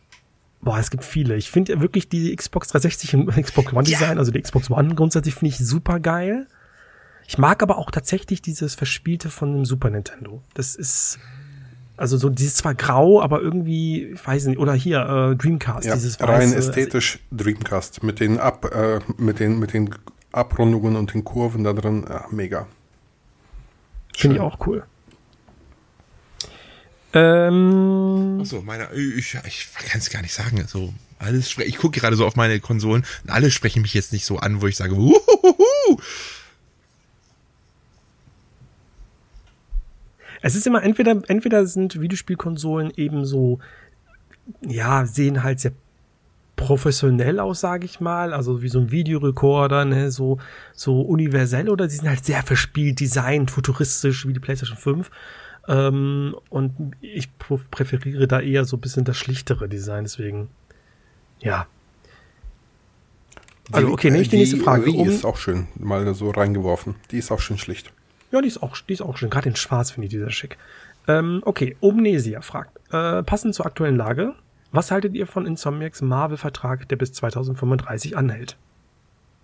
boah, 0.61 0.79
es 0.79 0.91
gibt 0.91 1.05
viele. 1.05 1.37
Ich 1.37 1.51
finde 1.51 1.81
wirklich 1.81 2.09
die 2.09 2.35
Xbox 2.35 2.69
360 2.69 3.15
und 3.17 3.27
Xbox 3.43 3.73
One 3.73 3.85
Design, 3.85 4.15
ja. 4.15 4.19
also 4.19 4.31
die 4.33 4.41
Xbox 4.41 4.71
One 4.71 4.95
grundsätzlich 4.95 5.35
finde 5.35 5.55
ich 5.55 5.59
super 5.59 6.01
geil. 6.01 6.47
Ich 7.27 7.37
mag 7.37 7.63
aber 7.63 7.77
auch 7.77 7.91
tatsächlich 7.91 8.41
dieses 8.41 8.75
Verspielte 8.75 9.29
von 9.29 9.53
dem 9.53 9.65
Super 9.67 9.91
Nintendo. 9.91 10.43
Das 10.55 10.75
ist, 10.75 11.19
also 11.99 12.17
so, 12.17 12.31
die 12.31 12.47
ist 12.47 12.57
zwar 12.57 12.75
grau, 12.75 13.21
aber 13.21 13.43
irgendwie, 13.43 14.07
ich 14.07 14.27
weiß 14.27 14.47
nicht, 14.47 14.59
oder 14.59 14.73
hier, 14.73 15.01
äh, 15.33 15.37
Dreamcast, 15.37 15.87
ja, 15.87 15.95
dieses 15.95 16.19
weiße, 16.19 16.33
rein 16.33 16.53
ästhetisch 16.55 17.19
also, 17.31 17.45
Dreamcast, 17.45 18.03
mit 18.03 18.21
den 18.21 18.39
Ab, 18.39 18.75
äh, 18.75 19.01
mit 19.19 19.41
den, 19.41 19.59
mit 19.59 19.75
den 19.75 19.95
Abrundungen 20.33 20.97
und 20.97 21.13
den 21.13 21.23
Kurven 21.23 21.65
da 21.65 21.75
drin, 21.75 22.07
ja, 22.09 22.25
mega. 22.31 22.67
Finde 24.17 24.37
ich 24.37 24.43
auch 24.43 24.67
cool. 24.67 24.85
Ähm, 27.15 28.39
Achso, 28.41 28.61
meine, 28.63 28.93
ich, 28.95 29.35
ich 29.47 29.69
kann 29.75 29.99
es 29.99 30.11
gar 30.11 30.23
nicht 30.23 30.35
sagen. 30.35 30.65
So, 30.67 30.93
alles, 31.19 31.57
ich 31.59 31.79
gucke 31.79 32.01
gerade 32.01 32.17
so 32.17 32.27
auf 32.27 32.37
meine 32.37 32.61
Konsolen 32.61 33.05
und 33.25 33.31
alle 33.31 33.51
sprechen 33.51 33.83
mich 33.83 33.95
jetzt 33.95 34.13
nicht 34.13 34.27
so 34.27 34.39
an, 34.39 34.61
wo 34.61 34.67
ich 34.67 34.77
sage, 34.77 34.97
Wuhuhuhu. 34.97 36.01
Es 40.41 40.55
ist 40.55 40.67
immer 40.67 40.83
entweder, 40.83 41.21
entweder 41.29 41.67
sind 41.67 42.01
Videospielkonsolen 42.01 42.93
eben 42.97 43.25
so, 43.25 43.59
ja, 44.61 45.05
sehen 45.05 45.43
halt 45.43 45.61
sehr 45.61 45.73
professionell 46.55 47.41
aus, 47.41 47.61
sage 47.61 47.85
ich 47.85 48.01
mal, 48.01 48.33
also 48.33 48.63
wie 48.63 48.69
so 48.69 48.81
ein 48.81 48.91
Videorekorder, 48.91 49.85
ne, 49.85 50.11
so, 50.11 50.39
so 50.75 51.01
universell 51.01 51.69
oder 51.69 51.89
sie 51.89 51.97
sind 51.97 52.09
halt 52.09 52.25
sehr 52.25 52.43
verspielt, 52.43 53.01
designt, 53.01 53.51
futuristisch 53.51 54.27
wie 54.27 54.33
die 54.33 54.41
PlayStation 54.41 54.77
5. 54.77 55.11
Ähm, 55.69 56.35
und 56.49 56.73
ich 57.03 57.29
präferiere 57.39 58.27
da 58.27 58.41
eher 58.41 58.65
so 58.65 58.79
ein 58.79 58.81
bisschen 58.81 59.05
das 59.05 59.17
schlichtere 59.19 59.69
Design, 59.69 60.05
deswegen, 60.05 60.49
ja. 61.41 61.67
Also, 63.71 63.89
okay, 63.89 64.11
nehme 64.11 64.23
ich 64.23 64.31
die, 64.31 64.39
nächste 64.39 64.57
Frage. 64.57 64.91
Die 64.91 64.97
um. 64.97 65.09
ist 65.09 65.27
auch 65.27 65.37
schön, 65.37 65.69
mal 65.79 66.15
so 66.15 66.31
reingeworfen. 66.31 66.95
Die 67.11 67.19
ist 67.19 67.31
auch 67.31 67.41
schön 67.41 67.59
schlicht. 67.59 67.93
Ja, 68.33 68.41
die 68.41 68.49
ist 68.49 68.63
auch, 68.63 68.79
die 68.79 68.95
ist 68.95 69.03
auch 69.03 69.19
schön. 69.19 69.29
Gerade 69.29 69.51
in 69.51 69.57
Schwarz 69.57 69.91
finde 69.91 70.07
ich 70.07 70.11
die 70.11 70.19
sehr 70.19 70.31
schick. 70.31 70.57
Ähm, 71.07 71.43
okay, 71.45 71.77
Omnesia 71.81 72.41
fragt, 72.41 72.79
äh, 72.93 73.23
passend 73.23 73.55
zur 73.55 73.67
aktuellen 73.67 73.97
Lage, 73.97 74.35
was 74.73 74.91
haltet 74.91 75.15
ihr 75.15 75.27
von 75.27 75.47
Insomniacs 75.47 76.01
Marvel-Vertrag, 76.03 76.89
der 76.89 76.97
bis 76.97 77.13
2035 77.13 78.17
anhält? 78.17 78.57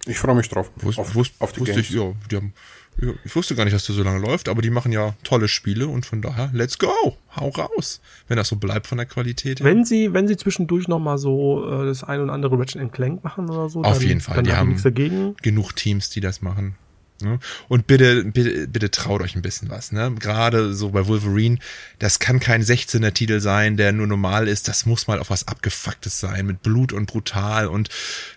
Ich 0.06 0.18
freue 0.18 0.34
mich 0.34 0.48
drauf. 0.48 0.70
Wus, 0.76 0.98
auf, 0.98 1.14
wus, 1.14 1.32
auf 1.38 1.52
die 1.52 1.60
wusste 1.60 1.74
Games. 1.74 1.90
ich, 1.90 1.96
ja, 1.96 2.12
die 2.30 2.36
haben, 2.36 2.52
ich 2.96 3.34
wusste 3.34 3.54
gar 3.54 3.64
nicht, 3.64 3.74
dass 3.74 3.86
der 3.86 3.94
so 3.94 4.02
lange 4.02 4.20
läuft, 4.20 4.48
aber 4.48 4.62
die 4.62 4.70
machen 4.70 4.92
ja 4.92 5.14
tolle 5.24 5.48
Spiele 5.48 5.88
und 5.88 6.06
von 6.06 6.22
daher, 6.22 6.50
let's 6.52 6.78
go, 6.78 7.16
hau 7.36 7.48
raus, 7.48 8.00
wenn 8.28 8.36
das 8.36 8.48
so 8.48 8.56
bleibt 8.56 8.86
von 8.86 8.98
der 8.98 9.06
Qualität. 9.06 9.62
Wenn 9.62 9.84
sie, 9.84 10.12
wenn 10.12 10.28
sie 10.28 10.36
zwischendurch 10.36 10.88
noch 10.88 11.00
mal 11.00 11.18
so 11.18 11.68
äh, 11.68 11.86
das 11.86 12.04
ein 12.04 12.20
und 12.20 12.30
andere 12.30 12.58
Ratchet 12.58 12.92
Clank 12.92 13.24
machen 13.24 13.50
oder 13.50 13.68
so, 13.68 13.82
auf 13.82 13.98
dann, 13.98 14.08
jeden 14.08 14.20
Fall, 14.20 14.42
die 14.42 14.52
haben 14.52 15.36
genug 15.42 15.76
Teams, 15.76 16.10
die 16.10 16.20
das 16.20 16.42
machen. 16.42 16.76
Ne? 17.22 17.38
Und 17.68 17.86
bitte, 17.86 18.24
bitte, 18.24 18.66
bitte 18.66 18.90
traut 18.90 19.22
euch 19.22 19.36
ein 19.36 19.42
bisschen 19.42 19.70
was. 19.70 19.92
Ne? 19.92 20.14
Gerade 20.18 20.74
so 20.74 20.90
bei 20.90 21.06
Wolverine, 21.06 21.58
das 21.98 22.18
kann 22.18 22.40
kein 22.40 22.62
16er 22.62 23.12
Titel 23.12 23.40
sein, 23.40 23.76
der 23.76 23.92
nur 23.92 24.06
normal 24.06 24.48
ist. 24.48 24.68
Das 24.68 24.84
muss 24.84 25.06
mal 25.06 25.18
auf 25.18 25.30
was 25.30 25.46
Abgefucktes 25.48 26.18
sein, 26.20 26.46
mit 26.46 26.62
Blut 26.62 26.92
und 26.92 27.06
brutal 27.06 27.68
und 27.68 27.88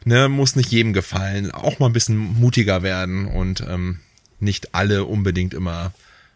ne, 0.05 0.29
muss 0.29 0.55
nicht 0.55 0.71
jedem 0.71 0.93
gefallen. 0.93 1.51
Auch 1.51 1.79
mal 1.79 1.87
ein 1.87 1.93
bisschen 1.93 2.17
mutiger 2.17 2.83
werden 2.83 3.25
und 3.27 3.61
ähm, 3.67 3.99
nicht 4.39 4.75
alle 4.75 5.05
unbedingt 5.05 5.53
immer, 5.53 5.91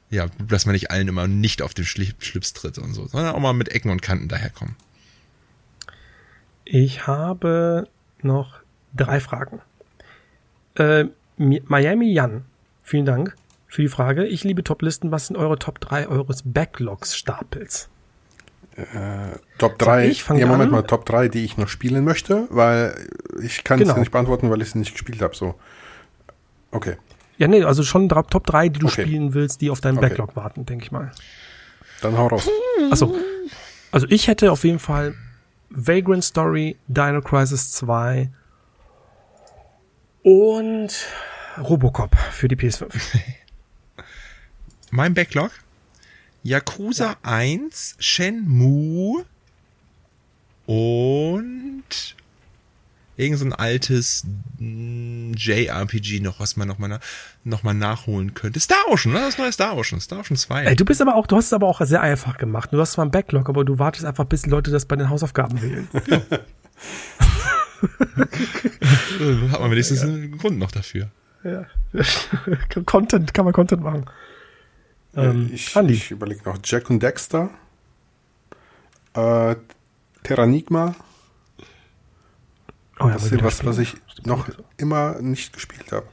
ja, 0.09 0.27
dass 0.47 0.65
man 0.65 0.73
nicht 0.73 0.91
allen 0.91 1.07
immer 1.07 1.27
nicht 1.27 1.61
auf 1.61 1.73
den 1.73 1.85
Schlips 1.85 2.53
tritt 2.53 2.77
und 2.77 2.93
so, 2.93 3.07
sondern 3.07 3.35
auch 3.35 3.39
mal 3.39 3.53
mit 3.53 3.69
Ecken 3.69 3.91
und 3.91 4.01
Kanten 4.01 4.27
daherkommen. 4.27 4.75
Ich 6.65 7.07
habe 7.07 7.87
noch 8.21 8.59
drei 8.95 9.19
Fragen. 9.19 9.61
Äh, 10.75 11.05
Miami 11.37 12.13
Jan, 12.13 12.45
vielen 12.83 13.05
Dank 13.05 13.35
für 13.67 13.81
die 13.81 13.87
Frage. 13.87 14.25
Ich 14.25 14.43
liebe 14.43 14.63
Toplisten. 14.63 15.11
Was 15.11 15.27
sind 15.27 15.37
eure 15.37 15.57
Top 15.57 15.79
3 15.79 16.07
eures 16.07 16.43
Backlogs-Stapels? 16.43 17.89
Äh, 18.75 19.37
Top 19.57 19.77
3, 19.79 20.07
ich 20.07 20.27
ja, 20.27 20.45
Moment 20.45 20.63
an. 20.63 20.71
mal, 20.71 20.83
Top 20.83 21.05
3, 21.05 21.27
die 21.27 21.43
ich 21.43 21.57
noch 21.57 21.67
spielen 21.67 22.03
möchte, 22.03 22.47
weil 22.49 22.95
ich 23.41 23.63
kann 23.63 23.79
genau. 23.79 23.93
es 23.93 23.99
nicht 23.99 24.11
beantworten, 24.11 24.49
weil 24.49 24.61
ich 24.61 24.69
es 24.69 24.75
nicht 24.75 24.93
gespielt 24.93 25.21
habe. 25.21 25.35
So. 25.35 25.55
Okay. 26.71 26.95
Ja, 27.41 27.47
nee, 27.47 27.63
also 27.63 27.81
schon 27.81 28.07
Top 28.07 28.45
3, 28.45 28.69
die 28.69 28.77
du 28.77 28.85
okay. 28.85 29.01
spielen 29.01 29.33
willst, 29.33 29.61
die 29.61 29.71
auf 29.71 29.81
deinen 29.81 29.97
okay. 29.97 30.09
Backlog 30.09 30.35
warten, 30.35 30.63
denke 30.67 30.85
ich 30.85 30.91
mal. 30.91 31.11
Dann 32.03 32.15
hau 32.15 32.27
raus. 32.27 32.47
Achso. 32.91 33.15
Also 33.91 34.05
ich 34.11 34.27
hätte 34.27 34.51
auf 34.51 34.63
jeden 34.63 34.77
Fall 34.77 35.15
Vagrant 35.71 36.23
Story, 36.23 36.77
Dino 36.87 37.19
Crisis 37.19 37.71
2 37.71 38.29
und 40.21 41.07
Robocop 41.57 42.15
für 42.15 42.47
die 42.47 42.55
PS5. 42.55 42.93
mein 44.91 45.15
Backlog? 45.15 45.49
Yakuza 46.43 47.05
ja. 47.05 47.17
1, 47.23 47.95
Shenmue 47.97 49.25
und 50.67 52.15
irgend 53.21 53.39
so 53.39 53.45
ein 53.45 53.53
altes 53.53 54.25
mm, 54.57 55.33
JRPG 55.35 56.19
noch, 56.19 56.39
was 56.39 56.57
man 56.57 56.67
noch 56.67 56.79
mal, 56.79 56.99
noch 57.43 57.63
mal 57.63 57.73
nachholen 57.73 58.33
könnte. 58.33 58.59
Star 58.59 58.83
Ocean, 58.89 59.13
ne? 59.13 59.19
Das 59.19 59.37
neue 59.37 59.51
Star 59.51 59.77
Ocean, 59.77 60.01
Star 60.01 60.19
Ocean 60.19 60.35
2. 60.35 60.65
Ey, 60.65 60.75
du 60.75 60.83
bist 60.83 61.01
aber 61.01 61.15
auch, 61.15 61.27
du 61.27 61.37
hast 61.37 61.45
es 61.45 61.53
aber 61.53 61.67
auch 61.67 61.81
sehr 61.81 62.01
einfach 62.01 62.37
gemacht. 62.37 62.73
Du 62.73 62.79
hast 62.79 62.93
zwar 62.93 63.05
ein 63.05 63.11
Backlog, 63.11 63.47
aber 63.49 63.63
du 63.63 63.79
wartest 63.79 64.05
einfach, 64.05 64.25
bis 64.25 64.45
Leute 64.45 64.71
das 64.71 64.85
bei 64.85 64.95
den 64.95 65.09
Hausaufgaben 65.09 65.61
wählen. 65.61 65.87
Hat 69.51 69.59
man 69.59 69.71
wenigstens 69.71 70.01
einen 70.01 70.37
Grund 70.37 70.59
noch 70.59 70.71
dafür. 70.71 71.09
Ja. 71.43 71.65
Content, 72.85 73.33
kann 73.33 73.45
man 73.45 73.53
Content 73.53 73.81
machen. 73.81 74.05
Ähm, 75.15 75.49
ich, 75.53 75.75
ich 75.75 76.11
überlege 76.11 76.41
noch 76.45 76.59
Jack 76.63 76.89
und 76.89 77.01
Dexter, 77.01 77.49
äh, 79.13 79.55
Terranigma. 80.23 80.95
Oh 83.01 83.07
ja, 83.07 83.13
das 83.13 83.31
ist 83.31 83.43
was, 83.43 83.65
was 83.65 83.77
ich 83.79 83.95
noch 84.23 84.47
immer 84.77 85.21
nicht 85.21 85.53
gespielt 85.53 85.91
habe. 85.91 86.05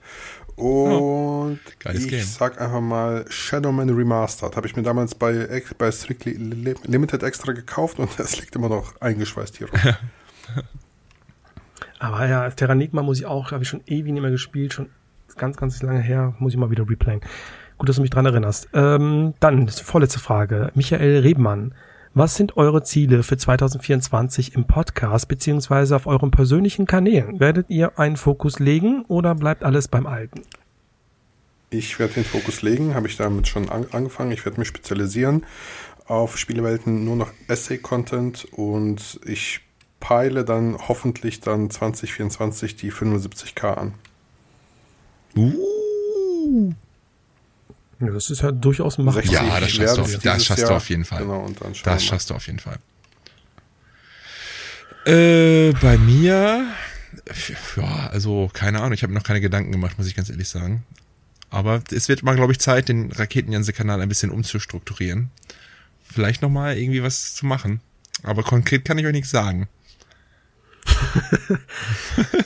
Und 0.56 0.92
oh, 0.92 1.56
ich 1.92 2.08
Game. 2.08 2.24
sag 2.24 2.60
einfach 2.60 2.80
mal 2.80 3.24
Shadowman 3.28 3.90
Remastered. 3.90 4.56
Habe 4.56 4.66
ich 4.66 4.74
mir 4.74 4.82
damals 4.82 5.14
bei, 5.14 5.62
bei 5.78 5.92
Strictly 5.92 6.32
Limited 6.32 7.22
extra 7.22 7.52
gekauft 7.52 8.00
und 8.00 8.10
das 8.18 8.40
liegt 8.40 8.56
immer 8.56 8.68
noch 8.68 9.00
eingeschweißt 9.00 9.56
hier 9.58 9.68
rum. 9.70 9.78
Aber 12.00 12.26
ja, 12.26 12.50
Terranigma 12.50 13.02
muss 13.02 13.20
ich 13.20 13.26
auch, 13.26 13.52
habe 13.52 13.62
ich 13.62 13.68
schon 13.68 13.82
ewig 13.86 14.12
nicht 14.12 14.22
mehr 14.22 14.30
gespielt, 14.30 14.72
schon 14.72 14.88
ganz, 15.36 15.56
ganz 15.56 15.80
lange 15.82 16.00
her, 16.00 16.34
muss 16.38 16.52
ich 16.52 16.58
mal 16.58 16.70
wieder 16.70 16.88
replayen. 16.88 17.20
Gut, 17.76 17.88
dass 17.88 17.96
du 17.96 18.02
mich 18.02 18.10
dran 18.10 18.26
erinnerst. 18.26 18.68
Ähm, 18.74 19.34
dann, 19.38 19.66
das 19.66 19.80
vorletzte 19.80 20.18
Frage. 20.18 20.72
Michael 20.74 21.20
Rebmann. 21.20 21.72
Was 22.18 22.34
sind 22.34 22.56
eure 22.56 22.82
Ziele 22.82 23.22
für 23.22 23.36
2024 23.36 24.56
im 24.56 24.66
Podcast 24.66 25.28
beziehungsweise 25.28 25.94
auf 25.94 26.08
euren 26.08 26.32
persönlichen 26.32 26.84
Kanälen? 26.84 27.38
Werdet 27.38 27.70
ihr 27.70 27.96
einen 27.96 28.16
Fokus 28.16 28.58
legen 28.58 29.04
oder 29.06 29.36
bleibt 29.36 29.62
alles 29.62 29.86
beim 29.86 30.04
Alten? 30.04 30.42
Ich 31.70 32.00
werde 32.00 32.14
den 32.14 32.24
Fokus 32.24 32.60
legen, 32.62 32.96
habe 32.96 33.06
ich 33.06 33.16
damit 33.16 33.46
schon 33.46 33.68
an 33.68 33.86
angefangen. 33.92 34.32
Ich 34.32 34.44
werde 34.44 34.58
mich 34.58 34.66
spezialisieren 34.66 35.46
auf 36.08 36.38
Spielewelten, 36.38 37.04
nur 37.04 37.14
noch 37.14 37.30
Essay-Content 37.46 38.48
und 38.50 39.20
ich 39.24 39.60
peile 40.00 40.44
dann 40.44 40.76
hoffentlich 40.88 41.38
dann 41.38 41.70
2024 41.70 42.74
die 42.74 42.90
75k 42.90 43.74
an. 43.74 43.94
Uh. 45.36 46.72
Ja, 48.00 48.10
das 48.10 48.30
ist 48.30 48.42
ja 48.42 48.52
durchaus 48.52 48.98
machbar. 48.98 49.24
Ja, 49.24 49.60
das 49.60 49.70
schaffst, 49.70 49.96
du 49.96 50.02
auf, 50.02 50.18
das 50.18 50.44
schaffst 50.44 50.68
du 50.68 50.74
auf 50.74 50.88
jeden 50.88 51.04
Fall. 51.04 51.22
Genau, 51.22 51.40
und 51.40 51.60
dann 51.60 51.72
das 51.82 52.04
schaffst 52.04 52.30
du 52.30 52.34
auf 52.34 52.46
jeden 52.46 52.60
Fall. 52.60 52.78
Äh, 55.04 55.72
bei 55.80 55.96
mir, 55.98 56.66
ja, 57.76 58.08
also 58.10 58.50
keine 58.52 58.78
Ahnung, 58.78 58.92
ich 58.92 59.02
habe 59.02 59.12
noch 59.12 59.22
keine 59.22 59.40
Gedanken 59.40 59.72
gemacht, 59.72 59.98
muss 59.98 60.06
ich 60.06 60.14
ganz 60.14 60.30
ehrlich 60.30 60.48
sagen. 60.48 60.84
Aber 61.50 61.82
es 61.90 62.08
wird 62.08 62.22
mal, 62.22 62.36
glaube 62.36 62.52
ich, 62.52 62.58
Zeit, 62.58 62.88
den 62.88 63.10
Raketenjanse-Kanal 63.10 64.00
ein 64.00 64.08
bisschen 64.08 64.30
umzustrukturieren. 64.30 65.30
Vielleicht 66.04 66.42
nochmal 66.42 66.76
irgendwie 66.76 67.02
was 67.02 67.34
zu 67.34 67.46
machen. 67.46 67.80
Aber 68.22 68.42
konkret 68.42 68.84
kann 68.84 68.98
ich 68.98 69.06
euch 69.06 69.12
nichts 69.12 69.30
sagen. 69.30 69.68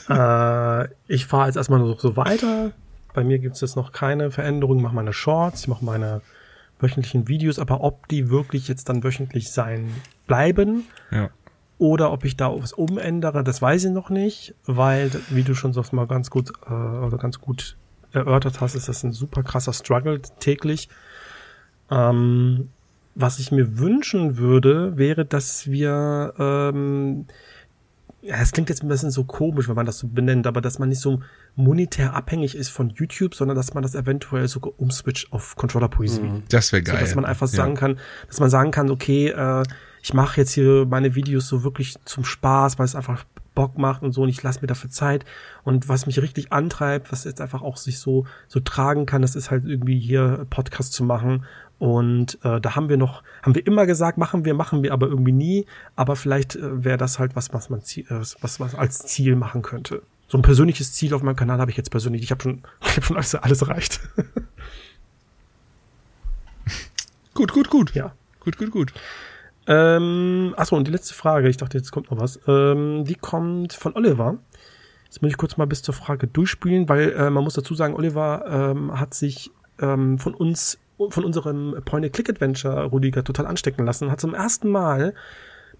äh, 0.09 0.87
ich 1.07 1.25
fahre 1.25 1.47
jetzt 1.47 1.55
erstmal 1.55 1.79
so, 1.79 1.97
so 1.97 2.15
weiter. 2.15 2.71
Bei 3.13 3.23
mir 3.23 3.39
gibt 3.39 3.55
es 3.55 3.61
jetzt 3.61 3.75
noch 3.75 3.91
keine 3.91 4.31
Veränderung. 4.31 4.77
Ich 4.77 4.83
mache 4.83 4.95
meine 4.95 5.13
Shorts, 5.13 5.61
ich 5.61 5.67
mache 5.67 5.85
meine 5.85 6.21
wöchentlichen 6.79 7.27
Videos, 7.27 7.59
aber 7.59 7.81
ob 7.81 8.07
die 8.09 8.29
wirklich 8.29 8.67
jetzt 8.67 8.89
dann 8.89 9.03
wöchentlich 9.03 9.51
sein 9.51 9.89
bleiben 10.27 10.83
ja. 11.11 11.29
oder 11.77 12.11
ob 12.11 12.25
ich 12.25 12.35
da 12.35 12.53
was 12.61 12.73
umändere, 12.73 13.43
das 13.43 13.61
weiß 13.61 13.85
ich 13.85 13.91
noch 13.91 14.09
nicht, 14.09 14.53
weil, 14.65 15.11
wie 15.29 15.43
du 15.43 15.55
schon 15.55 15.73
so 15.73 15.83
mal 15.91 16.07
ganz 16.07 16.29
gut 16.29 16.51
äh, 16.67 16.73
oder 16.73 17.17
ganz 17.17 17.39
gut 17.39 17.77
erörtert 18.11 18.61
hast, 18.61 18.75
ist 18.75 18.89
das 18.89 19.03
ein 19.03 19.13
super 19.13 19.43
krasser 19.43 19.73
Struggle 19.73 20.21
täglich. 20.39 20.89
Ähm, 21.89 22.69
was 23.15 23.39
ich 23.39 23.51
mir 23.51 23.77
wünschen 23.77 24.37
würde, 24.37 24.97
wäre, 24.97 25.23
dass 25.25 25.67
wir 25.67 26.33
ähm, 26.37 27.25
ja, 28.23 28.37
es 28.41 28.53
klingt 28.53 28.69
jetzt 28.69 28.83
ein 28.83 28.87
bisschen 28.87 29.11
so 29.11 29.25
komisch, 29.25 29.67
wenn 29.67 29.75
man 29.75 29.85
das 29.85 29.99
so 29.99 30.07
benennt, 30.07 30.47
aber 30.47 30.61
dass 30.61 30.79
man 30.79 30.89
nicht 30.89 31.01
so 31.01 31.19
monetär 31.55 32.15
abhängig 32.15 32.55
ist 32.55 32.69
von 32.69 32.89
YouTube, 32.89 33.35
sondern 33.35 33.55
dass 33.55 33.73
man 33.73 33.83
das 33.83 33.95
eventuell 33.95 34.47
sogar 34.47 34.73
umswitcht 34.77 35.31
auf 35.31 35.55
Controller-Poesie. 35.55 36.21
Mhm. 36.21 36.43
Das 36.49 36.71
wäre 36.71 36.81
geil. 36.81 36.95
So, 36.95 37.01
dass 37.01 37.15
man 37.15 37.25
einfach 37.25 37.47
sagen 37.47 37.73
ja. 37.73 37.79
kann, 37.79 37.99
dass 38.27 38.39
man 38.39 38.49
sagen 38.49 38.71
kann, 38.71 38.89
okay, 38.89 39.29
äh, 39.29 39.63
ich 40.01 40.13
mache 40.13 40.41
jetzt 40.41 40.51
hier 40.51 40.85
meine 40.85 41.15
Videos 41.15 41.47
so 41.47 41.63
wirklich 41.63 41.95
zum 42.05 42.25
Spaß, 42.25 42.79
weil 42.79 42.85
es 42.85 42.95
einfach 42.95 43.25
Bock 43.55 43.77
macht 43.77 44.01
und 44.01 44.13
so 44.13 44.23
und 44.23 44.29
ich 44.29 44.41
lasse 44.41 44.61
mir 44.61 44.67
dafür 44.67 44.89
Zeit 44.89 45.25
und 45.63 45.87
was 45.87 46.07
mich 46.07 46.21
richtig 46.21 46.51
antreibt, 46.51 47.11
was 47.11 47.23
jetzt 47.23 47.39
einfach 47.39 47.61
auch 47.61 47.77
sich 47.77 47.99
so 47.99 48.25
so 48.47 48.59
tragen 48.59 49.05
kann, 49.05 49.21
das 49.21 49.35
ist 49.35 49.51
halt 49.51 49.65
irgendwie 49.65 49.99
hier 49.99 50.47
Podcast 50.49 50.93
zu 50.93 51.03
machen 51.03 51.45
und 51.77 52.39
äh, 52.43 52.59
da 52.59 52.75
haben 52.75 52.89
wir 52.89 52.97
noch 52.97 53.23
haben 53.43 53.55
wir 53.55 53.65
immer 53.65 53.85
gesagt, 53.85 54.17
machen 54.17 54.43
wir, 54.43 54.55
machen 54.55 54.83
wir 54.83 54.91
aber 54.91 55.07
irgendwie 55.07 55.31
nie, 55.31 55.65
aber 55.95 56.15
vielleicht 56.15 56.55
äh, 56.55 56.83
wäre 56.83 56.97
das 56.97 57.19
halt 57.19 57.35
was 57.35 57.53
was 57.53 57.69
man 57.69 57.81
äh, 57.81 58.03
was 58.41 58.59
was 58.59 58.75
als 58.75 58.99
Ziel 59.05 59.35
machen 59.35 59.61
könnte. 59.61 60.01
So 60.33 60.39
ein 60.39 60.41
persönliches 60.41 60.93
Ziel 60.93 61.13
auf 61.13 61.21
meinem 61.21 61.35
Kanal 61.35 61.59
habe 61.59 61.69
ich 61.69 61.77
jetzt 61.77 61.91
persönlich, 61.91 62.23
ich 62.23 62.31
habe 62.31 62.41
schon 62.41 62.63
ich 62.81 62.95
habe 62.95 63.05
schon 63.05 63.17
alles 63.17 63.35
alles 63.35 63.61
erreicht. 63.61 63.99
gut, 67.35 67.53
gut, 67.53 67.69
gut. 67.69 67.93
Ja. 67.93 68.15
Gut, 68.39 68.57
gut, 68.57 68.71
gut. 68.71 68.93
Ähm, 69.67 70.55
achso, 70.57 70.75
und 70.75 70.87
die 70.87 70.91
letzte 70.91 71.13
Frage, 71.13 71.49
ich 71.49 71.57
dachte, 71.57 71.77
jetzt 71.77 71.91
kommt 71.91 72.09
noch 72.09 72.19
was. 72.19 72.39
Ähm, 72.47 73.05
die 73.05 73.13
kommt 73.13 73.73
von 73.73 73.95
Oliver. 73.95 74.39
Jetzt 75.05 75.21
muss 75.21 75.29
ich 75.29 75.37
kurz 75.37 75.57
mal 75.57 75.67
bis 75.67 75.83
zur 75.83 75.93
Frage 75.93 76.25
durchspielen, 76.25 76.89
weil 76.89 77.11
äh, 77.11 77.29
man 77.29 77.43
muss 77.43 77.53
dazu 77.53 77.75
sagen, 77.75 77.93
Oliver 77.93 78.43
ähm, 78.49 78.99
hat 78.99 79.13
sich 79.13 79.51
ähm, 79.79 80.17
von 80.17 80.33
uns, 80.33 80.79
von 81.09 81.25
unserem 81.25 81.79
Point-and-Click-Adventure, 81.85 82.85
Rudiger, 82.85 83.23
total 83.23 83.45
anstecken 83.45 83.85
lassen, 83.85 84.09
hat 84.09 84.19
zum 84.19 84.33
ersten 84.33 84.71
Mal 84.71 85.13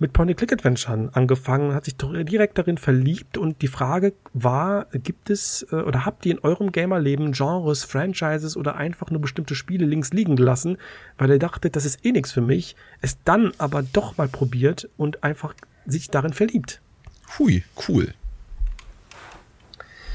mit 0.04 0.12
Point-and-Click-Adventuren 0.12 1.12
angefangen, 1.14 1.74
hat 1.74 1.86
sich 1.86 1.96
direkt 1.96 2.58
darin 2.58 2.78
verliebt 2.78 3.38
und 3.38 3.62
die 3.62 3.70
Frage 3.70 4.14
war, 4.34 4.88
gibt 4.92 5.30
es 5.30 5.66
äh, 5.72 5.78
oder 5.78 6.04
habt 6.04 6.26
ihr 6.26 6.34
in 6.34 6.40
eurem 6.40 6.74
Gamerleben 6.74 7.32
Genres, 7.32 7.86
Franchises 7.86 8.58
oder 8.58 8.76
einfach 8.76 9.12
nur 9.12 9.22
bestimmte 9.22 9.56
Spiele 9.56 9.86
links 9.86 10.12
liegen 10.12 10.36
gelassen, 10.36 10.78
weil 11.18 11.30
ihr 11.30 11.40
dachtet, 11.40 11.78
das 11.78 11.86
ist 11.86 12.06
eh 12.06 12.12
nichts 12.12 12.34
für 12.34 12.42
mich, 12.42 12.76
es 13.00 13.18
dann 13.24 13.54
aber 13.58 13.82
doch 13.82 14.18
mal 14.18 14.28
probiert 14.28 14.90
und 14.98 15.24
einfach 15.24 15.54
sich 15.86 16.10
darin 16.10 16.34
verliebt? 16.34 16.82
Hui, 17.40 17.64
cool. 17.88 18.14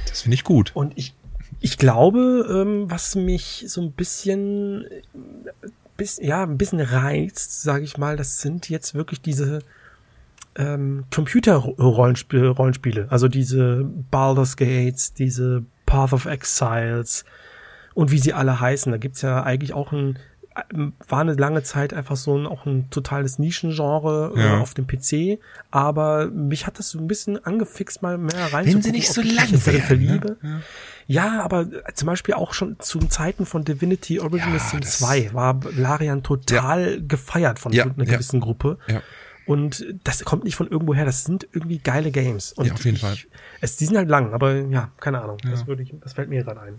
Das 0.06 0.20
finde 0.20 0.34
ich 0.34 0.44
gut. 0.44 0.72
Und 0.74 0.92
ich, 0.98 1.14
ich 1.60 1.78
glaube, 1.78 2.46
ähm, 2.50 2.90
was 2.90 3.14
mich 3.14 3.64
so 3.68 3.80
ein 3.80 3.92
bisschen 3.92 4.84
bis, 5.96 6.18
ja, 6.18 6.42
ein 6.42 6.58
bisschen 6.58 6.80
reizt, 6.80 7.62
sage 7.62 7.84
ich 7.84 7.96
mal, 7.96 8.18
das 8.18 8.42
sind 8.42 8.68
jetzt 8.68 8.94
wirklich 8.94 9.22
diese 9.22 9.60
ähm, 10.56 11.04
Computer-Rollenspiele, 11.12 13.06
also 13.10 13.28
diese 13.28 13.84
Baldur's 14.10 14.56
Gates, 14.56 15.14
diese 15.14 15.64
Path 15.86 16.12
of 16.12 16.26
Exiles 16.26 17.24
und 17.94 18.10
wie 18.10 18.18
sie 18.18 18.32
alle 18.32 18.60
heißen. 18.60 18.92
Da 18.92 18.98
gibt's 18.98 19.22
ja 19.22 19.42
eigentlich 19.42 19.72
auch 19.72 19.92
ein, 19.92 20.18
war 21.08 21.20
eine 21.20 21.34
lange 21.34 21.62
Zeit 21.62 21.94
einfach 21.94 22.16
so 22.16 22.36
ein, 22.36 22.46
auch 22.46 22.66
ein 22.66 22.90
totales 22.90 23.38
Nischengenre 23.38 24.32
äh, 24.34 24.40
ja. 24.40 24.56
äh, 24.56 24.60
auf 24.60 24.74
dem 24.74 24.86
PC, 24.86 25.40
aber 25.70 26.26
mich 26.26 26.66
hat 26.66 26.78
das 26.78 26.90
so 26.90 26.98
ein 26.98 27.06
bisschen 27.06 27.44
angefixt, 27.44 28.02
mal 28.02 28.18
mehr 28.18 28.52
rein 28.52 28.66
Wenn 28.66 28.82
sie 28.82 28.90
nicht 28.90 29.12
so 29.12 29.22
lang 29.22 29.50
werden, 29.66 29.82
verliebe. 29.82 30.36
Ne? 30.42 30.50
Ja. 30.50 30.60
Ja, 31.10 31.42
aber 31.42 31.66
zum 31.94 32.04
Beispiel 32.04 32.34
auch 32.34 32.52
schon 32.52 32.78
zu 32.80 32.98
Zeiten 32.98 33.46
von 33.46 33.64
Divinity 33.64 34.20
Original 34.20 34.58
ja, 34.58 34.58
Sin 34.58 34.82
2 34.82 35.32
war 35.32 35.58
Larian 35.74 36.22
total 36.22 37.00
gefeiert 37.00 37.58
von 37.58 37.72
einer 37.72 38.04
gewissen 38.04 38.40
Gruppe. 38.40 38.78
Ja. 38.88 39.00
Und 39.48 39.84
das 40.04 40.24
kommt 40.24 40.44
nicht 40.44 40.56
von 40.56 40.68
irgendwo 40.68 40.94
her, 40.94 41.06
das 41.06 41.24
sind 41.24 41.48
irgendwie 41.52 41.78
geile 41.78 42.10
Games. 42.10 42.52
Und 42.52 42.66
ja, 42.66 42.74
auf 42.74 42.84
jeden 42.84 42.96
ich, 42.96 43.00
Fall. 43.00 43.16
Es, 43.62 43.76
die 43.76 43.86
sind 43.86 43.96
halt 43.96 44.10
lang, 44.10 44.34
aber 44.34 44.54
ja, 44.54 44.90
keine 45.00 45.22
Ahnung. 45.22 45.38
Das, 45.42 45.66
würde 45.66 45.82
ich, 45.82 45.94
das 46.02 46.12
fällt 46.12 46.28
mir 46.28 46.44
gerade 46.44 46.60
ein. 46.60 46.78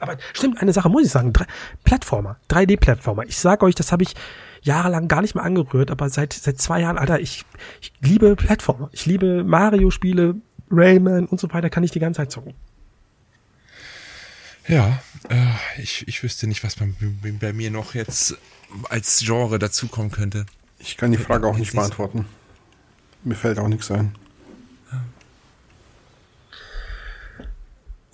Aber 0.00 0.16
stimmt, 0.32 0.60
eine 0.60 0.72
Sache 0.72 0.88
muss 0.88 1.04
ich 1.04 1.10
sagen. 1.12 1.32
Drei, 1.32 1.46
Plattformer, 1.84 2.36
3D-Plattformer. 2.50 3.22
Ich 3.26 3.38
sag 3.38 3.62
euch, 3.62 3.76
das 3.76 3.92
habe 3.92 4.02
ich 4.02 4.14
jahrelang 4.62 5.06
gar 5.06 5.22
nicht 5.22 5.36
mehr 5.36 5.44
angerührt, 5.44 5.92
aber 5.92 6.10
seit, 6.10 6.32
seit 6.32 6.60
zwei 6.60 6.80
Jahren, 6.80 6.98
Alter, 6.98 7.20
ich, 7.20 7.44
ich 7.80 7.92
liebe 8.00 8.34
Plattformer. 8.34 8.90
Ich 8.92 9.06
liebe 9.06 9.44
Mario-Spiele, 9.44 10.34
Rayman 10.68 11.26
und 11.26 11.38
so 11.38 11.52
weiter, 11.52 11.70
kann 11.70 11.84
ich 11.84 11.92
die 11.92 12.00
ganze 12.00 12.18
Zeit 12.18 12.32
zocken. 12.32 12.54
Ja, 14.66 15.00
äh, 15.28 15.80
ich, 15.80 16.08
ich 16.08 16.20
wüsste 16.24 16.48
nicht, 16.48 16.64
was 16.64 16.74
bei, 16.74 16.88
bei 17.40 17.52
mir 17.52 17.70
noch 17.70 17.94
jetzt 17.94 18.36
als 18.90 19.20
Genre 19.20 19.60
dazukommen 19.60 20.10
könnte. 20.10 20.44
Ich 20.78 20.96
kann 20.96 21.10
die 21.12 21.18
Frage 21.18 21.46
auch 21.46 21.56
nicht 21.56 21.72
beantworten. 21.72 22.26
Mir 23.24 23.34
fällt 23.34 23.58
auch 23.58 23.68
nichts 23.68 23.90
ein. 23.90 24.14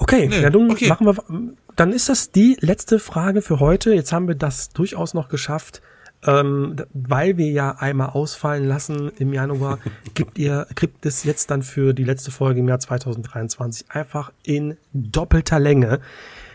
Okay, 0.02 0.26
nee, 0.26 0.40
ja, 0.40 0.50
dann 0.50 0.70
okay. 0.70 0.88
machen 0.88 1.06
wir. 1.06 1.54
Dann 1.76 1.92
ist 1.92 2.08
das 2.08 2.32
die 2.32 2.56
letzte 2.60 2.98
Frage 2.98 3.40
für 3.40 3.60
heute. 3.60 3.94
Jetzt 3.94 4.12
haben 4.12 4.26
wir 4.26 4.34
das 4.34 4.70
durchaus 4.70 5.14
noch 5.14 5.28
geschafft, 5.28 5.80
ähm, 6.26 6.76
weil 6.92 7.36
wir 7.36 7.50
ja 7.50 7.76
einmal 7.78 8.10
ausfallen 8.10 8.66
lassen 8.66 9.12
im 9.18 9.32
Januar. 9.32 9.78
gibt 10.14 10.38
ihr 10.38 10.66
kriegt 10.74 11.06
es 11.06 11.22
jetzt 11.22 11.50
dann 11.50 11.62
für 11.62 11.94
die 11.94 12.04
letzte 12.04 12.32
Folge 12.32 12.60
im 12.60 12.68
Jahr 12.68 12.80
2023 12.80 13.90
einfach 13.90 14.32
in 14.42 14.76
doppelter 14.92 15.60
Länge. 15.60 16.00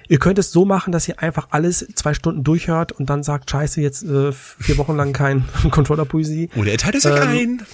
Ihr 0.10 0.20
könnt 0.20 0.40
es 0.40 0.52
so 0.52 0.66
machen, 0.66 0.92
dass 0.92 1.08
ihr 1.08 1.22
einfach 1.22 1.48
alles 1.52 1.88
zwei 1.96 2.14
Stunden 2.14 2.44
durchhört 2.44 2.92
und 2.92 3.10
dann 3.10 3.24
sagt, 3.24 3.50
scheiße, 3.50 3.82
jetzt 3.82 4.04
äh, 4.04 4.32
vier 4.32 4.78
Wochen 4.78 4.96
lang 4.96 5.14
kein 5.14 5.46
Controller-Poesie. 5.72 6.50
Oder 6.56 6.72
ihr 6.72 6.78
teilt 6.78 6.96
es 6.96 7.06
euch 7.06 7.22
ähm, 7.22 7.28
ein. 7.28 7.66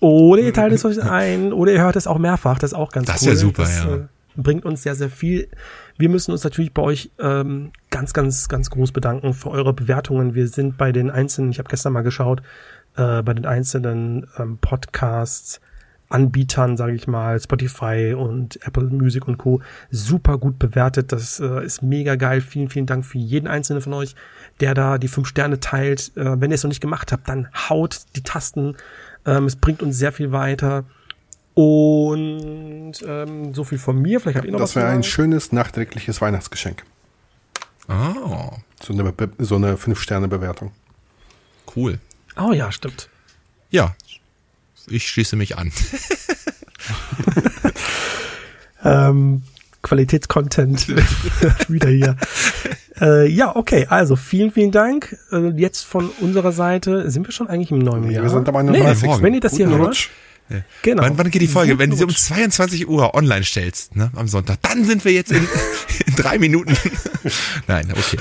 Oder 0.00 0.42
ihr 0.42 0.52
teilt 0.52 0.72
es 0.72 0.84
euch 0.84 1.02
ein. 1.02 1.52
Oder 1.52 1.72
ihr 1.72 1.80
hört 1.80 1.96
es 1.96 2.06
auch 2.06 2.18
mehrfach. 2.18 2.58
Das 2.58 2.72
ist 2.72 2.78
auch 2.78 2.92
ganz 2.92 3.06
das 3.06 3.22
cool. 3.22 3.30
Das 3.30 3.36
wäre 3.36 3.36
super, 3.36 3.62
das, 3.62 3.78
ja. 3.78 3.94
Äh, 3.96 4.06
bringt 4.36 4.64
uns 4.64 4.82
sehr, 4.82 4.94
sehr 4.94 5.10
viel. 5.10 5.48
Wir 5.98 6.08
müssen 6.08 6.32
uns 6.32 6.44
natürlich 6.44 6.72
bei 6.72 6.82
euch 6.82 7.10
ähm, 7.18 7.72
ganz, 7.90 8.12
ganz, 8.12 8.48
ganz 8.48 8.70
groß 8.70 8.92
bedanken 8.92 9.32
für 9.32 9.50
eure 9.50 9.72
Bewertungen. 9.72 10.34
Wir 10.34 10.48
sind 10.48 10.76
bei 10.76 10.92
den 10.92 11.10
einzelnen, 11.10 11.50
ich 11.50 11.58
habe 11.58 11.68
gestern 11.68 11.92
mal 11.92 12.02
geschaut, 12.02 12.42
äh, 12.96 13.22
bei 13.22 13.34
den 13.34 13.46
einzelnen 13.46 14.26
ähm, 14.38 14.58
Podcasts 14.58 15.60
Anbietern, 16.08 16.76
sage 16.76 16.94
ich 16.94 17.06
mal, 17.06 17.40
Spotify 17.40 18.14
und 18.16 18.64
Apple 18.66 18.84
Music 18.84 19.26
und 19.26 19.38
Co. 19.38 19.60
super 19.90 20.38
gut 20.38 20.58
bewertet. 20.58 21.12
Das 21.12 21.40
äh, 21.40 21.64
ist 21.64 21.82
mega 21.82 22.14
geil. 22.16 22.40
Vielen, 22.40 22.68
vielen 22.68 22.86
Dank 22.86 23.04
für 23.04 23.18
jeden 23.18 23.48
einzelnen 23.48 23.82
von 23.82 23.94
euch, 23.94 24.14
der 24.60 24.74
da 24.74 24.98
die 24.98 25.08
fünf 25.08 25.28
Sterne 25.28 25.60
teilt. 25.60 26.12
Äh, 26.16 26.40
wenn 26.40 26.50
ihr 26.50 26.56
es 26.56 26.62
noch 26.62 26.68
nicht 26.68 26.80
gemacht 26.80 27.10
habt, 27.12 27.28
dann 27.28 27.48
haut 27.68 28.02
die 28.16 28.22
Tasten. 28.22 28.76
Ähm, 29.26 29.46
es 29.46 29.56
bringt 29.56 29.82
uns 29.82 29.96
sehr 29.96 30.12
viel 30.12 30.30
weiter. 30.32 30.84
Und 31.54 32.94
ähm, 33.06 33.54
so 33.54 33.64
viel 33.64 33.78
von 33.78 34.00
mir. 34.00 34.20
Vielleicht 34.20 34.36
habt 34.36 34.46
ihr 34.46 34.52
noch 34.52 34.58
das 34.58 34.70
was. 34.70 34.74
Das 34.74 34.82
wäre 34.82 34.92
ein 34.92 35.02
schönes 35.02 35.52
nachträgliches 35.52 36.20
Weihnachtsgeschenk. 36.20 36.84
Oh. 37.88 38.50
So 38.82 38.92
eine, 38.92 39.14
so 39.38 39.56
eine 39.56 39.76
Fünf-Sterne-Bewertung. 39.76 40.72
Cool. 41.74 41.98
Oh 42.36 42.52
ja, 42.52 42.70
stimmt. 42.72 43.08
Ja, 43.70 43.94
ich 44.88 45.08
schließe 45.08 45.36
mich 45.36 45.56
an. 45.56 45.72
ähm, 48.84 49.42
Qualitätscontent 49.82 50.88
wieder 51.68 51.88
hier. 51.88 52.16
Äh, 53.00 53.28
ja, 53.28 53.54
okay, 53.54 53.86
also 53.88 54.16
vielen, 54.16 54.50
vielen 54.50 54.70
Dank. 54.70 55.16
Äh, 55.32 55.48
jetzt 55.56 55.84
von 55.84 56.08
unserer 56.20 56.52
Seite 56.52 57.10
sind 57.10 57.26
wir 57.26 57.32
schon 57.32 57.48
eigentlich 57.48 57.70
im 57.70 57.78
neuen 57.78 58.10
Jahr. 58.10 58.22
Wir 58.22 58.30
sind 58.30 58.48
am 58.48 58.56
31. 58.56 59.02
Nee, 59.02 59.08
wenn 59.20 59.34
ihr 59.34 59.40
das 59.40 59.52
Guten 59.52 59.68
hier 59.68 59.78
hört. 59.78 60.08
Ja. 60.50 60.58
Genau. 60.82 61.02
Wann, 61.02 61.18
wann 61.18 61.30
geht 61.30 61.42
die 61.42 61.48
Folge? 61.48 61.78
Wenn 61.78 61.90
du 61.90 61.96
sie 61.96 62.04
um 62.04 62.14
22 62.14 62.86
Uhr 62.86 63.14
online 63.14 63.44
stellst, 63.44 63.96
ne, 63.96 64.10
am 64.14 64.28
Sonntag, 64.28 64.58
dann 64.62 64.84
sind 64.84 65.04
wir 65.04 65.12
jetzt 65.12 65.32
in, 65.32 65.48
in 66.06 66.14
drei 66.16 66.38
Minuten. 66.38 66.76
Nein, 67.66 67.92
okay. 67.92 68.18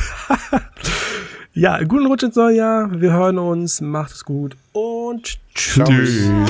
Ja, 1.55 1.83
guten 1.83 2.07
Rutsch 2.07 2.23
ins 2.23 2.35
neue 2.35 2.55
Jahr. 2.55 2.99
Wir 2.99 3.13
hören 3.13 3.37
uns. 3.37 3.79
Macht 3.79 4.11
es 4.11 4.25
gut 4.25 4.57
und 4.71 5.37
tschüss. 5.53 5.87
tschüss. 5.87 6.49